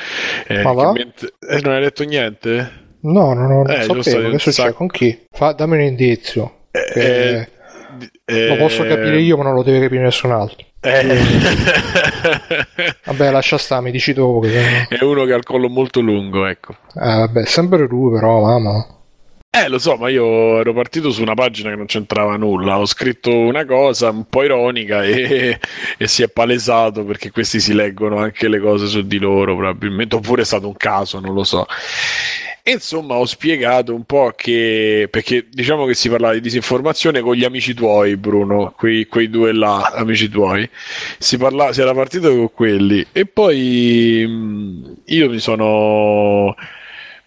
Eh, 0.46 0.62
mente... 0.62 1.34
eh, 1.48 1.60
non 1.62 1.74
hai 1.74 1.80
detto 1.80 2.04
niente? 2.04 2.88
No, 3.02 3.32
no, 3.32 3.46
no 3.46 3.62
non 3.62 3.70
eh, 3.70 3.82
sapevo. 3.82 4.30
Che 4.30 4.38
succede? 4.38 4.72
Con 4.72 4.88
chi? 4.88 5.26
Fa, 5.30 5.52
dammi 5.52 5.74
un 5.74 5.82
indizio. 5.82 6.54
Eh, 6.70 7.48
eh, 8.24 8.46
lo 8.48 8.56
posso 8.56 8.84
capire 8.84 9.20
io, 9.20 9.36
ma 9.36 9.44
non 9.44 9.54
lo 9.54 9.62
deve 9.62 9.80
capire 9.80 10.02
nessun 10.02 10.30
altro. 10.30 10.64
Eh. 10.80 11.18
vabbè, 13.04 13.30
lascia 13.30 13.58
stare, 13.58 13.82
mi 13.82 13.90
dici 13.90 14.12
dopo. 14.12 14.40
Che... 14.40 14.86
È 14.88 15.02
uno 15.02 15.24
che 15.24 15.32
ha 15.32 15.36
il 15.36 15.44
collo 15.44 15.68
molto 15.68 16.00
lungo, 16.00 16.46
ecco. 16.46 16.72
Eh, 16.94 17.00
vabbè, 17.00 17.44
sempre 17.44 17.86
lui, 17.86 18.12
però, 18.12 18.40
mamma. 18.40 18.86
Eh, 19.52 19.68
lo 19.68 19.80
so, 19.80 19.96
ma 19.96 20.08
io 20.08 20.60
ero 20.60 20.72
partito 20.72 21.10
su 21.10 21.22
una 21.22 21.34
pagina 21.34 21.70
che 21.70 21.76
non 21.76 21.86
c'entrava 21.86 22.36
nulla. 22.36 22.78
Ho 22.78 22.86
scritto 22.86 23.36
una 23.36 23.64
cosa 23.64 24.10
un 24.10 24.26
po' 24.26 24.44
ironica 24.44 25.02
e, 25.02 25.58
e, 25.98 26.06
si 26.06 26.22
è 26.22 26.28
palesato 26.28 27.04
perché 27.04 27.32
questi 27.32 27.58
si 27.58 27.74
leggono 27.74 28.18
anche 28.18 28.46
le 28.46 28.60
cose 28.60 28.86
su 28.86 29.02
di 29.02 29.18
loro, 29.18 29.56
probabilmente. 29.56 30.14
Oppure 30.14 30.42
è 30.42 30.44
stato 30.44 30.68
un 30.68 30.76
caso, 30.76 31.18
non 31.18 31.34
lo 31.34 31.42
so. 31.42 31.66
E 32.62 32.72
insomma, 32.72 33.14
ho 33.14 33.24
spiegato 33.24 33.94
un 33.94 34.04
po' 34.04 34.32
che 34.36 35.08
perché 35.10 35.46
diciamo 35.50 35.86
che 35.86 35.94
si 35.94 36.08
parlava 36.10 36.34
di 36.34 36.40
disinformazione 36.40 37.20
con 37.20 37.34
gli 37.34 37.44
amici 37.44 37.72
tuoi, 37.74 38.16
Bruno, 38.16 38.74
quei, 38.76 39.06
quei 39.06 39.30
due 39.30 39.52
là, 39.52 39.90
amici 39.94 40.28
tuoi. 40.28 40.68
Si, 41.18 41.38
parlava, 41.38 41.72
si 41.72 41.80
era 41.80 41.94
partito 41.94 42.28
con 42.34 42.52
quelli, 42.52 43.06
e 43.12 43.26
poi 43.26 44.26
mh, 44.26 44.96
io 45.06 45.30
mi 45.30 45.38
sono 45.38 46.54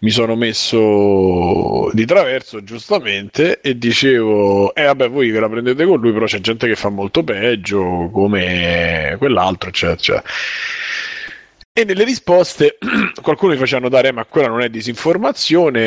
mi 0.04 0.10
sono 0.10 0.36
messo 0.36 1.90
di 1.92 2.04
traverso 2.04 2.62
giustamente 2.62 3.60
e 3.62 3.78
dicevo 3.78 4.74
eh 4.74 4.84
vabbè 4.84 5.08
voi 5.08 5.30
ve 5.30 5.40
la 5.40 5.48
prendete 5.48 5.86
con 5.86 5.98
lui 5.98 6.12
però 6.12 6.26
c'è 6.26 6.40
gente 6.40 6.66
che 6.68 6.76
fa 6.76 6.90
molto 6.90 7.24
peggio 7.24 8.10
come 8.12 9.16
quell'altro 9.18 9.70
eccetera, 9.70 9.94
eccetera. 9.94 10.22
E 11.76 11.84
nelle 11.84 12.04
risposte 12.04 12.78
qualcuno 13.20 13.50
mi 13.50 13.58
faceva 13.58 13.80
notare: 13.80 14.12
Ma 14.12 14.24
quella 14.26 14.46
non 14.46 14.60
è 14.60 14.68
disinformazione. 14.68 15.82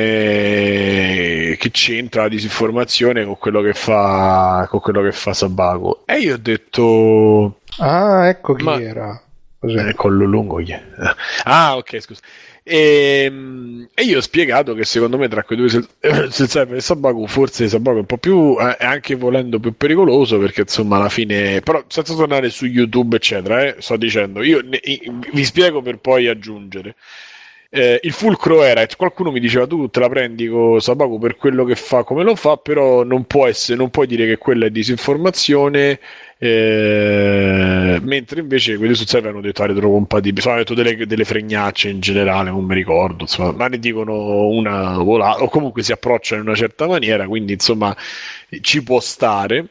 Che 1.58 1.72
c'entra 1.72 2.24
la 2.24 2.28
disinformazione 2.28 3.24
con 3.24 3.38
quello 3.38 3.62
che 3.62 3.74
fa, 3.74 4.68
con 4.70 4.82
quello 4.82 5.02
che 5.02 5.14
fa 5.14 5.34
Sabaco? 5.34 6.04
E 6.06 6.18
io 6.20 6.34
ho 6.34 6.40
detto: 6.40 7.62
Ah, 7.78 8.28
ecco 8.28 8.54
chi 8.56 8.66
ma... 8.66 8.82
era. 8.82 9.22
Cos'è? 9.60 9.88
Eh, 9.88 9.94
collo 9.94 10.26
lungo. 10.26 10.60
Yeah. 10.60 10.82
Ah, 11.46 11.78
ok, 11.78 12.02
scusa. 12.02 12.20
E, 12.70 13.24
ehm, 13.24 13.88
e, 13.94 14.04
io 14.04 14.18
ho 14.18 14.22
spiegato 14.22 14.74
che 14.74 14.84
secondo 14.84 15.18
me 15.18 15.30
tra 15.30 15.44
quei 15.44 15.58
due 15.58 15.70
Seltzer 15.70 16.74
e 16.76 16.82
Sabaku 16.82 17.26
forse 17.26 17.70
Sabaku 17.70 17.96
è 17.96 18.00
un 18.02 18.06
po' 18.06 18.18
più 18.18 18.58
eh, 18.60 18.76
anche 18.84 19.16
volendo 19.16 19.58
più 19.60 19.74
pericoloso 19.78 20.38
perché 20.38 20.62
insomma 20.62 20.98
alla 20.98 21.08
fine 21.08 21.62
però 21.62 21.82
senza 21.88 22.14
tornare 22.14 22.50
su 22.50 22.66
YouTube 22.66 23.16
eccetera 23.16 23.64
eh, 23.64 23.76
sto 23.80 23.96
dicendo 23.96 24.44
io 24.44 24.60
ne, 24.62 24.82
vi 25.32 25.46
spiego 25.46 25.82
per 25.82 26.00
poi 26.00 26.28
aggiungere. 26.28 26.96
Eh, 27.70 28.00
il 28.04 28.14
fulcro 28.14 28.64
era 28.64 28.86
qualcuno 28.96 29.32
mi 29.32 29.42
diceva 29.42 29.68
tu 29.68 29.90
te 29.90 30.00
la 30.00 30.10
prendi 30.10 30.48
con 30.48 30.82
Sabaku 30.82 31.20
per 31.20 31.36
quello 31.36 31.64
che 31.66 31.76
fa 31.76 32.04
come 32.04 32.24
lo 32.24 32.36
fa 32.36 32.58
però 32.58 33.04
non 33.04 33.26
può 33.26 33.46
essere 33.48 33.78
non 33.78 33.90
puoi 33.90 34.08
dire 34.08 34.26
che 34.26 34.38
quella 34.38 34.66
è 34.66 34.70
disinformazione 34.70 36.00
eh, 36.38 37.67
mentre 38.08 38.40
invece 38.40 38.78
quelli 38.78 38.96
sul 38.96 39.06
server 39.06 39.32
hanno 39.32 39.42
detto 39.42 39.66
retrocompatibili, 39.66 40.42
sono 40.42 40.56
detto 40.56 40.74
delle, 40.74 41.06
delle, 41.06 41.26
fregnacce 41.26 41.90
in 41.90 42.00
generale, 42.00 42.50
non 42.50 42.64
mi 42.64 42.74
ricordo, 42.74 43.24
insomma, 43.24 43.52
ma 43.52 43.68
ne 43.68 43.80
dicono 43.80 44.48
una 44.48 44.98
volata, 44.98 45.44
o 45.44 45.50
comunque 45.50 45.84
si 45.84 45.92
approcciano 45.92 46.42
in 46.42 46.48
una 46.48 46.56
certa 46.56 46.88
maniera, 46.88 47.28
quindi 47.28 47.54
insomma 47.54 47.96
ci 48.62 48.82
può 48.82 49.00
stare. 49.00 49.70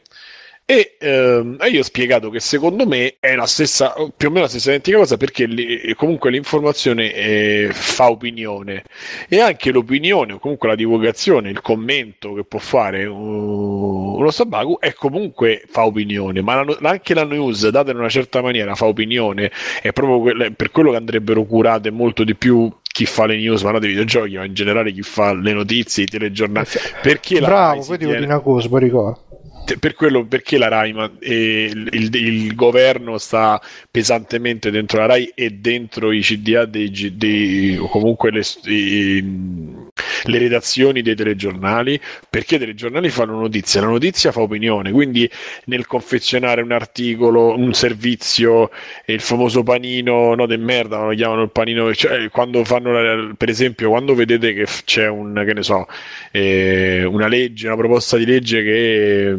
E, 0.69 0.97
ehm, 0.99 1.59
io 1.71 1.79
ho 1.79 1.83
spiegato 1.83 2.29
che 2.29 2.41
secondo 2.41 2.85
me 2.85 3.15
è 3.21 3.35
la 3.35 3.45
stessa, 3.45 3.93
più 4.17 4.27
o 4.27 4.31
meno 4.31 4.41
la 4.41 4.49
stessa 4.49 4.71
identica 4.71 4.97
cosa 4.97 5.15
perché 5.15 5.45
li, 5.45 5.93
comunque 5.95 6.29
l'informazione 6.29 7.13
eh, 7.13 7.69
fa 7.71 8.09
opinione. 8.09 8.83
E 9.29 9.39
anche 9.39 9.71
l'opinione 9.71 10.33
o 10.33 10.39
comunque 10.39 10.67
la 10.67 10.75
divulgazione, 10.75 11.51
il 11.51 11.61
commento 11.61 12.33
che 12.33 12.43
può 12.43 12.59
fare 12.59 13.05
uno 13.05 14.29
Sabaku 14.29 14.77
è 14.81 14.91
comunque 14.91 15.63
fa 15.69 15.85
opinione, 15.85 16.41
ma 16.41 16.61
la, 16.61 16.77
anche 16.81 17.13
la 17.13 17.23
news 17.23 17.69
data 17.69 17.91
in 17.91 17.97
una 17.99 18.09
certa 18.09 18.41
maniera 18.41 18.75
fa 18.75 18.87
opinione, 18.87 19.49
è 19.81 19.93
proprio 19.93 20.19
que- 20.19 20.51
per 20.51 20.71
quello 20.71 20.91
che 20.91 20.97
andrebbero 20.97 21.45
curate 21.45 21.91
molto 21.91 22.25
di 22.25 22.35
più 22.35 22.69
chi 22.81 23.05
fa 23.05 23.25
le 23.25 23.37
news, 23.37 23.61
ma 23.61 23.71
non 23.71 23.79
dei 23.79 23.91
videogiochi, 23.91 24.35
ma 24.35 24.43
in 24.43 24.53
generale 24.53 24.91
chi 24.91 25.01
fa 25.01 25.33
le 25.33 25.53
notizie, 25.53 26.03
i 26.03 26.07
telegiornali. 26.07 26.67
Perché 27.01 27.39
Bravo, 27.39 27.85
poi 27.85 27.97
ti 27.97 28.05
dire 28.05 28.25
una 28.25 28.39
cosa, 28.41 28.67
poi 28.67 28.79
ricordo 28.81 29.26
per 29.75 29.93
quello 29.93 30.25
perché 30.25 30.57
la 30.57 30.69
Rai 30.69 30.95
e 31.19 31.65
il, 31.65 31.89
il, 31.91 32.15
il, 32.15 32.55
governo 32.55 33.17
sta 33.17 33.61
pesantemente 33.91 34.71
dentro 34.71 34.99
la 34.99 35.07
Rai 35.07 35.31
e 35.35 35.51
dentro 35.51 36.11
i 36.11 36.21
CDA 36.21 36.65
dei, 36.65 36.89
dei 37.17 37.77
o 37.77 37.87
comunque 37.89 38.31
le, 38.31 38.43
i, 38.65 39.86
le, 40.27 40.37
redazioni 40.37 41.01
dei 41.01 41.15
telegiornali 41.15 41.99
perché 42.29 42.55
i 42.55 42.59
telegiornali 42.59 43.09
fanno 43.09 43.39
notizia 43.39 43.81
la 43.81 43.87
notizia 43.87 44.31
fa 44.31 44.41
opinione 44.41 44.91
quindi 44.91 45.29
nel 45.65 45.85
confezionare 45.85 46.61
un 46.61 46.71
articolo 46.71 47.55
un 47.55 47.73
servizio 47.73 48.69
il 49.05 49.21
famoso 49.21 49.63
panino 49.63 50.35
no 50.35 50.45
de 50.45 50.57
merda 50.57 51.03
lo 51.03 51.13
chiamano 51.13 51.43
il 51.43 51.51
panino 51.51 51.93
cioè, 51.93 52.29
quando 52.29 52.63
fanno 52.63 53.33
per 53.35 53.49
esempio 53.49 53.89
quando 53.89 54.15
vedete 54.15 54.53
che 54.53 54.65
c'è 54.85 55.07
un 55.07 55.43
che 55.45 55.53
ne 55.53 55.63
so 55.63 55.87
eh, 56.31 57.03
una 57.03 57.27
legge 57.27 57.67
una 57.67 57.75
proposta 57.75 58.17
di 58.17 58.25
legge 58.25 58.63
che 58.63 59.35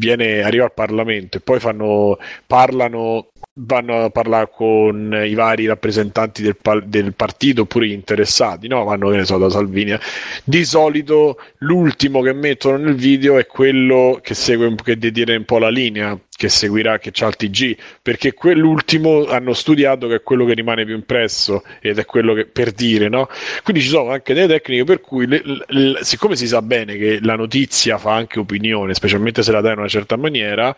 viene, 0.00 0.42
arriva 0.42 0.64
al 0.64 0.74
Parlamento 0.74 1.36
e 1.38 1.40
poi 1.40 1.60
fanno, 1.60 2.18
parlano 2.46 3.28
vanno 3.62 4.04
a 4.04 4.10
parlare 4.10 4.50
con 4.52 5.22
i 5.24 5.34
vari 5.34 5.66
rappresentanti 5.66 6.42
del, 6.42 6.56
del, 6.84 7.14
partito 7.14 7.62
oppure 7.62 7.86
gli 7.86 7.92
interessati, 7.92 8.68
no? 8.68 8.84
Vanno, 8.84 9.10
che 9.10 9.16
ne 9.16 9.24
so, 9.24 9.38
da 9.38 9.50
Salvini. 9.50 9.96
Di 10.44 10.64
solito 10.64 11.38
l'ultimo 11.58 12.22
che 12.22 12.32
mettono 12.32 12.76
nel 12.76 12.94
video 12.94 13.38
è 13.38 13.46
quello 13.46 14.20
che 14.22 14.34
segue 14.34 14.74
che 14.82 14.98
detiene 14.98 15.36
un 15.36 15.44
po' 15.44 15.58
la 15.58 15.68
linea 15.70 16.18
che 16.40 16.48
seguirà, 16.48 16.98
che 16.98 17.10
c'ha 17.12 17.26
il 17.26 17.36
TG, 17.36 17.76
perché 18.00 18.32
quell'ultimo 18.32 19.26
hanno 19.26 19.52
studiato 19.52 20.08
che 20.08 20.14
è 20.16 20.22
quello 20.22 20.46
che 20.46 20.54
rimane 20.54 20.86
più 20.86 20.94
impresso 20.94 21.62
ed 21.82 21.98
è 21.98 22.06
quello 22.06 22.32
che 22.32 22.46
per 22.46 22.72
dire, 22.72 23.10
no? 23.10 23.28
Quindi 23.62 23.82
ci 23.82 23.90
sono 23.90 24.10
anche 24.10 24.32
delle 24.32 24.46
tecniche 24.46 24.84
per 24.84 25.02
cui, 25.02 25.26
le, 25.26 25.42
le, 25.66 25.98
siccome 26.00 26.36
si 26.36 26.46
sa 26.46 26.62
bene 26.62 26.96
che 26.96 27.18
la 27.20 27.36
notizia 27.36 27.98
fa 27.98 28.14
anche 28.14 28.38
opinione, 28.38 28.94
specialmente 28.94 29.42
se 29.42 29.52
la 29.52 29.60
dai 29.60 29.72
in 29.72 29.80
una 29.80 29.88
certa 29.88 30.16
maniera, 30.16 30.74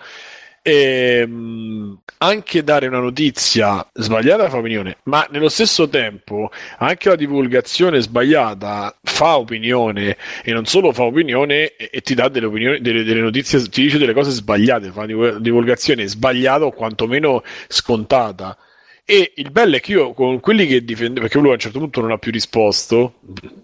e, 0.62 1.18
ehm, 1.22 1.98
anche 2.18 2.62
dare 2.62 2.87
una 2.87 3.01
notizia 3.01 3.85
sbagliata 3.92 4.48
fa 4.48 4.59
opinione, 4.59 4.98
ma 5.05 5.27
nello 5.31 5.48
stesso 5.48 5.88
tempo 5.88 6.51
anche 6.79 7.09
la 7.09 7.16
divulgazione 7.16 8.01
sbagliata 8.01 8.96
fa 9.03 9.38
opinione 9.38 10.16
e 10.44 10.53
non 10.53 10.64
solo 10.64 10.92
fa 10.92 11.03
opinione 11.03 11.75
e, 11.75 11.90
e 11.92 12.01
ti 12.01 12.14
dà 12.14 12.29
delle, 12.29 12.46
opinioni, 12.46 12.81
delle, 12.81 13.03
delle, 13.03 13.20
notizie, 13.20 13.61
ti 13.68 13.83
dice 13.83 13.98
delle 13.98 14.14
cose 14.14 14.31
sbagliate, 14.31 14.92
fa 14.92 15.05
divulgazione 15.05 16.07
sbagliata 16.07 16.64
o 16.64 16.70
quantomeno 16.70 17.42
scontata. 17.66 18.57
E 19.05 19.32
il 19.34 19.51
bello 19.51 19.76
è 19.76 19.80
che 19.80 19.93
io 19.93 20.12
con 20.12 20.39
quelli 20.39 20.64
che 20.64 20.84
difende, 20.84 21.20
perché 21.20 21.39
lui 21.39 21.51
a 21.51 21.55
un 21.55 21.59
certo 21.59 21.80
punto 21.80 22.01
non 22.01 22.12
ha 22.12 22.18
più 22.18 22.30
risposto, 22.30 23.14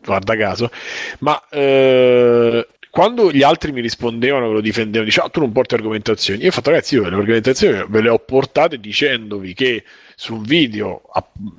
guarda 0.05 0.37
caso, 0.37 0.69
ma 1.21 1.41
eh, 1.49 2.67
quando 2.99 3.31
gli 3.31 3.45
altri 3.45 3.71
mi 3.71 3.81
rispondevano, 3.81 4.51
lo 4.51 4.61
difendevano, 4.61 5.05
dicevano 5.05 5.31
ah, 5.31 5.33
tu 5.33 5.39
non 5.39 5.53
porti 5.53 5.75
argomentazioni. 5.77 6.43
Io 6.43 6.49
ho 6.49 6.51
fatto 6.51 6.71
ragazzi, 6.71 6.97
io 6.97 7.09
le 7.09 7.15
argomentazioni 7.15 7.85
ve 7.89 8.01
le 8.01 8.09
ho 8.09 8.19
portate 8.19 8.81
dicendovi 8.81 9.55
che 9.55 9.85
su 10.17 10.35
un 10.35 10.43
video, 10.43 11.03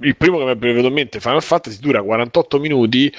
il 0.01 0.17
primo 0.17 0.39
che 0.39 0.43
mi 0.43 0.51
è 0.51 0.57
venuto 0.57 0.87
in 0.87 0.93
mente, 0.93 1.21
Final 1.21 1.41
Fantasy 1.41 1.79
dura 1.79 2.03
48 2.03 2.59
minuti, 2.59 3.09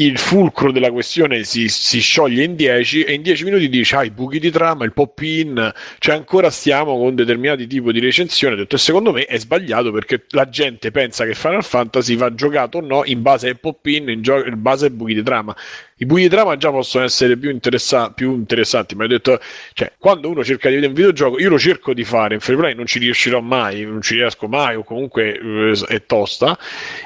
il 0.00 0.16
fulcro 0.16 0.70
della 0.70 0.92
questione 0.92 1.42
si, 1.42 1.68
si, 1.68 2.00
scioglie 2.00 2.44
in 2.44 2.54
10 2.54 3.02
e 3.02 3.14
in 3.14 3.22
10 3.22 3.44
minuti 3.44 3.68
dice 3.68 3.96
ah 3.96 4.04
i 4.04 4.10
buchi 4.10 4.38
di 4.38 4.50
trama, 4.50 4.84
il 4.84 4.92
pop-in, 4.92 5.72
cioè 5.98 6.14
ancora 6.14 6.50
stiamo 6.50 6.96
con 6.96 7.16
determinati 7.16 7.66
tipi 7.66 7.90
di 7.90 7.98
recensione. 7.98 8.54
Ho 8.54 8.58
detto 8.58 8.76
secondo 8.76 9.12
me 9.12 9.24
è 9.24 9.38
sbagliato 9.38 9.90
perché 9.90 10.24
la 10.30 10.48
gente 10.48 10.92
pensa 10.92 11.24
che 11.24 11.34
Final 11.34 11.64
Fantasy 11.64 12.14
va 12.14 12.32
giocato 12.32 12.78
o 12.78 12.80
no 12.80 13.02
in 13.06 13.22
base 13.22 13.48
ai 13.48 13.56
pop-in, 13.56 14.08
in, 14.08 14.22
gio- 14.22 14.44
in 14.44 14.62
base 14.62 14.86
ai 14.86 14.92
buchi 14.92 15.14
di 15.14 15.22
trama. 15.22 15.54
I 16.00 16.06
buchi 16.06 16.22
di 16.22 16.28
trama 16.28 16.56
già 16.56 16.70
possono 16.70 17.04
essere 17.04 17.36
più, 17.36 17.50
interessa- 17.50 18.12
più 18.12 18.32
interessanti, 18.32 18.94
ma 18.94 19.02
ho 19.02 19.08
detto, 19.08 19.40
cioè, 19.72 19.92
quando 19.98 20.30
uno 20.30 20.44
cerca 20.44 20.68
di 20.68 20.76
vedere 20.76 20.92
un 20.92 20.96
videogioco, 20.96 21.40
io 21.40 21.48
lo 21.48 21.58
cerco 21.58 21.92
di 21.92 22.04
fare 22.04 22.34
in 22.34 22.40
play, 22.40 22.72
non 22.74 22.86
ci 22.86 23.00
riuscirò 23.00 23.40
mai, 23.40 23.82
non 23.82 24.00
ci 24.00 24.14
riesco 24.14 24.46
mai, 24.46 24.76
o 24.76 24.84
comunque 24.84 25.36
eh, 25.36 25.84
è 25.88 26.06
tosta, 26.06 26.56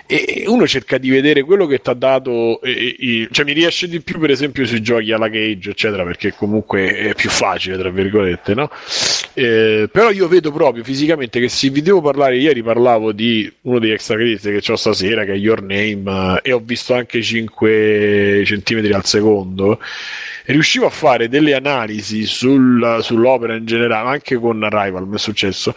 e 0.06 0.44
uno 0.46 0.66
cerca 0.66 0.98
di 0.98 1.08
vedere 1.08 1.42
quello 1.42 1.66
che 1.66 1.80
ti 1.80 1.88
ha 1.88 1.94
dato, 1.94 2.60
e, 2.82 3.28
cioè 3.30 3.44
mi 3.44 3.52
riesce 3.52 3.88
di 3.88 4.00
più, 4.00 4.18
per 4.18 4.30
esempio, 4.30 4.66
sui 4.66 4.82
giochi 4.82 5.12
alla 5.12 5.30
Cage, 5.30 5.70
eccetera, 5.70 6.04
perché 6.04 6.34
comunque 6.34 6.96
è 6.96 7.14
più 7.14 7.30
facile, 7.30 7.76
tra 7.78 7.90
virgolette, 7.90 8.54
no? 8.54 8.70
Eh, 9.34 9.88
però 9.90 10.10
io 10.10 10.28
vedo 10.28 10.52
proprio 10.52 10.84
fisicamente 10.84 11.40
che 11.40 11.48
se 11.48 11.70
vi 11.70 11.82
devo 11.82 12.00
parlare, 12.00 12.36
ieri 12.36 12.62
parlavo 12.62 13.12
di 13.12 13.50
uno 13.62 13.78
degli 13.78 13.92
extra 13.92 14.16
credit 14.16 14.60
che 14.60 14.72
ho 14.72 14.76
stasera, 14.76 15.24
che 15.24 15.32
è 15.32 15.36
Your 15.36 15.62
Name, 15.62 16.40
e 16.42 16.52
ho 16.52 16.60
visto 16.64 16.94
anche 16.94 17.22
5 17.22 18.42
centimetri 18.44 18.92
al 18.92 19.04
secondo, 19.04 19.78
riuscivo 20.46 20.86
a 20.86 20.90
fare 20.90 21.28
delle 21.28 21.54
analisi 21.54 22.24
sul, 22.26 22.98
sull'opera 23.00 23.54
in 23.54 23.64
generale, 23.64 24.08
anche 24.08 24.36
con 24.36 24.62
Arrival 24.62 25.06
mi 25.06 25.16
è 25.16 25.18
successo, 25.18 25.74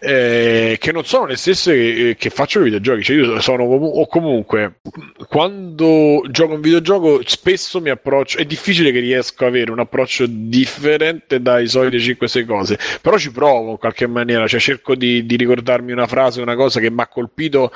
eh, 0.00 0.76
che 0.80 0.92
non 0.92 1.04
sono 1.04 1.26
le 1.26 1.36
stesse 1.36 1.74
che, 1.74 2.16
che 2.18 2.30
faccio 2.30 2.60
i 2.60 2.64
videogiochi. 2.64 3.02
Cioè 3.02 3.16
io 3.16 3.40
sono 3.40 3.64
o 3.64 4.06
comunque 4.06 4.80
quando 5.28 6.22
gioco 6.30 6.54
un 6.54 6.60
videogioco 6.60 7.20
spesso 7.24 7.80
mi 7.80 7.90
approccio, 7.90 8.38
è 8.38 8.44
difficile 8.44 8.90
che 8.90 9.00
riesco 9.00 9.44
ad 9.44 9.50
avere 9.50 9.70
un 9.70 9.78
approccio 9.78 10.24
differente 10.26 11.40
dai 11.40 11.68
soliti 11.68 11.98
5-6 11.98 12.46
cose, 12.46 12.78
però 13.00 13.18
ci 13.18 13.30
provo 13.30 13.72
in 13.72 13.78
qualche 13.78 14.06
maniera, 14.06 14.46
cioè 14.46 14.58
cerco 14.58 14.94
di, 14.94 15.26
di 15.26 15.36
ricordarmi 15.36 15.92
una 15.92 16.06
frase, 16.06 16.40
una 16.40 16.56
cosa 16.56 16.80
che 16.80 16.90
mi 16.90 17.00
ha 17.00 17.06
colpito 17.06 17.72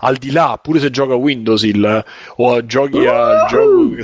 al 0.00 0.16
di 0.16 0.32
là, 0.32 0.58
pure 0.60 0.80
se 0.80 0.90
gioca 0.90 1.12
a 1.12 1.16
Windows 1.16 1.62
il, 1.62 2.04
o 2.36 2.66
giochi 2.66 3.06
al 3.06 3.46
gioco 3.48 3.94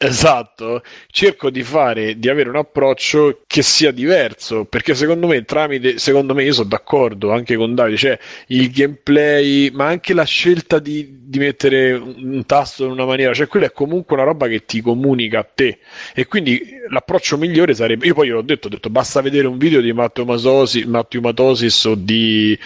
Esatto, 0.00 0.84
cerco 1.10 1.50
di 1.50 1.64
fare, 1.64 2.20
di 2.20 2.28
avere 2.28 2.48
un 2.50 2.54
approccio 2.54 3.42
che 3.48 3.62
sia 3.62 3.90
diverso, 3.90 4.64
perché 4.64 4.94
secondo 4.94 5.26
me, 5.26 5.44
tramite, 5.44 5.98
secondo 5.98 6.34
me, 6.34 6.44
io 6.44 6.52
sono 6.52 6.68
d'accordo 6.68 7.32
anche 7.32 7.56
con 7.56 7.74
Davide, 7.74 7.96
cioè 7.96 8.18
il 8.48 8.70
gameplay, 8.70 9.70
ma 9.70 9.86
anche 9.86 10.14
la 10.14 10.22
scelta 10.22 10.78
di, 10.78 11.22
di 11.24 11.38
mettere 11.40 11.94
un 11.94 12.44
tasto 12.46 12.84
in 12.84 12.92
una 12.92 13.06
maniera, 13.06 13.34
cioè 13.34 13.48
quella 13.48 13.66
è 13.66 13.72
comunque 13.72 14.14
una 14.14 14.24
roba 14.24 14.46
che 14.46 14.64
ti 14.64 14.80
comunica 14.80 15.40
a 15.40 15.48
te, 15.52 15.78
e 16.14 16.26
quindi 16.28 16.62
l'approccio 16.90 17.36
migliore 17.36 17.74
sarebbe, 17.74 18.06
io 18.06 18.14
poi 18.14 18.28
l'ho 18.28 18.42
detto, 18.42 18.68
ho 18.68 18.70
detto, 18.70 18.90
basta 18.90 19.20
vedere 19.20 19.48
un 19.48 19.58
video 19.58 19.80
di 19.80 19.92
Matteo 19.92 20.24
Matosis, 20.24 21.84
o 21.86 21.94
di 21.96 22.56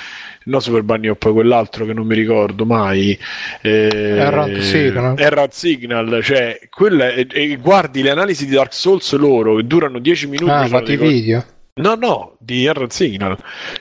no 0.45 0.61
Super 0.61 0.82
Bunny 0.82 1.09
o 1.09 1.14
poi 1.14 1.32
quell'altro 1.32 1.84
che 1.84 1.93
non 1.93 2.07
mi 2.07 2.14
ricordo 2.14 2.64
mai 2.64 3.18
eh, 3.61 3.88
Errant 3.93 4.59
Signal. 4.59 5.18
Errant 5.18 5.53
Signal 5.53 6.20
cioè 6.22 6.59
quella 6.70 7.09
è, 7.12 7.26
e 7.30 7.57
guardi 7.57 8.03
le 8.03 8.11
analisi 8.11 8.47
di 8.47 8.55
Dark 8.55 8.72
Souls 8.74 9.12
loro 9.14 9.57
che 9.57 9.66
durano 9.66 9.99
10 9.99 10.26
minuti 10.28 10.51
ah 10.51 10.66
fatti 10.66 10.97
video 10.97 11.45
No, 11.74 11.94
no, 11.94 12.36
di 12.38 12.66
Errant 12.66 12.92
Signal. 12.92 13.34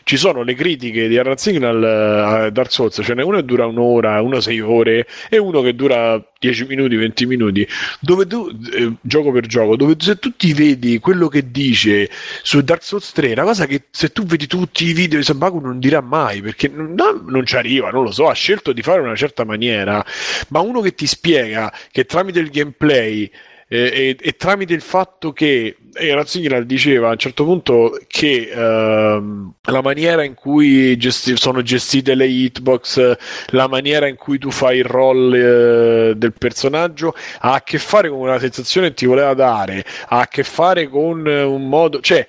Ci 0.03 0.15
sono 0.15 0.43
le 0.43 0.53
critiche 0.53 1.09
di 1.09 1.15
Errant 1.17 1.37
Signal 1.37 1.83
a 1.83 2.49
Dark 2.49 2.71
Souls, 2.71 3.01
ce 3.03 3.13
n'è 3.13 3.21
uno 3.21 3.35
che 3.35 3.43
dura 3.43 3.65
un'ora, 3.65 4.21
uno 4.21 4.39
sei 4.39 4.61
ore 4.61 5.05
e 5.29 5.37
uno 5.37 5.61
che 5.61 5.75
dura 5.75 6.17
10 6.39 6.67
minuti, 6.67 6.95
20 6.95 7.25
minuti, 7.25 7.67
dove 7.99 8.25
tu, 8.27 8.47
eh, 8.73 8.93
gioco 9.01 9.33
per 9.33 9.45
gioco, 9.45 9.75
dove 9.75 9.95
se 9.99 10.17
tu 10.19 10.33
ti 10.37 10.53
vedi 10.53 10.99
quello 10.99 11.27
che 11.27 11.51
dice 11.51 12.09
su 12.43 12.61
Dark 12.61 12.81
Souls 12.81 13.11
3, 13.11 13.33
una 13.33 13.43
cosa 13.43 13.65
che 13.65 13.87
se 13.91 14.13
tu 14.13 14.23
vedi 14.23 14.47
tutti 14.47 14.85
i 14.85 14.93
video 14.93 15.19
di 15.19 15.25
Sambaku 15.25 15.59
non 15.59 15.77
dirà 15.77 15.99
mai, 15.99 16.41
perché 16.41 16.69
non, 16.69 16.95
non 17.27 17.45
ci 17.45 17.57
arriva, 17.57 17.89
non 17.89 18.03
lo 18.03 18.11
so, 18.11 18.29
ha 18.29 18.33
scelto 18.33 18.71
di 18.71 18.81
fare 18.81 19.01
una 19.01 19.17
certa 19.17 19.43
maniera, 19.43 20.01
ma 20.47 20.61
uno 20.61 20.79
che 20.79 20.93
ti 20.93 21.07
spiega 21.07 21.69
che 21.91 22.05
tramite 22.05 22.39
il 22.39 22.51
gameplay 22.51 23.29
e, 23.73 24.17
e, 24.19 24.35
tramite 24.35 24.73
il 24.73 24.81
fatto 24.81 25.31
che 25.31 25.77
e 25.93 26.13
Razzignal 26.13 26.65
diceva 26.65 27.09
a 27.09 27.11
un 27.11 27.17
certo 27.17 27.43
punto 27.43 27.99
che 28.07 28.49
ehm, 28.53 29.53
la 29.63 29.81
maniera 29.81 30.23
in 30.23 30.33
cui 30.33 30.95
gesti- 30.97 31.37
sono 31.37 31.61
gestite 31.61 32.15
le 32.15 32.27
hitbox, 32.27 33.17
la 33.47 33.67
maniera 33.67 34.07
in 34.07 34.15
cui 34.15 34.37
tu 34.37 34.51
fai 34.51 34.77
il 34.77 34.85
roll 34.85 35.33
eh, 35.33 36.13
del 36.15 36.33
personaggio 36.33 37.13
ha 37.39 37.53
a 37.53 37.61
che 37.61 37.77
fare 37.77 38.09
con 38.09 38.19
una 38.19 38.39
sensazione 38.39 38.89
che 38.89 38.93
ti 38.93 39.05
voleva 39.05 39.33
dare, 39.33 39.83
ha 40.07 40.21
a 40.21 40.27
che 40.27 40.43
fare 40.43 40.87
con 40.87 41.25
un 41.25 41.67
modo, 41.67 41.99
cioè 42.01 42.27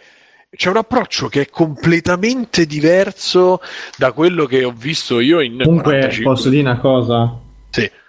c'è 0.54 0.68
un 0.68 0.76
approccio 0.76 1.28
che 1.28 1.42
è 1.42 1.48
completamente 1.48 2.66
diverso 2.66 3.60
da 3.96 4.12
quello 4.12 4.44
che 4.44 4.64
ho 4.64 4.74
visto 4.76 5.18
io 5.20 5.40
in 5.40 5.58
Comunque 5.62 5.92
45. 5.92 6.32
posso 6.32 6.48
dire 6.50 6.62
una 6.62 6.78
cosa? 6.78 7.41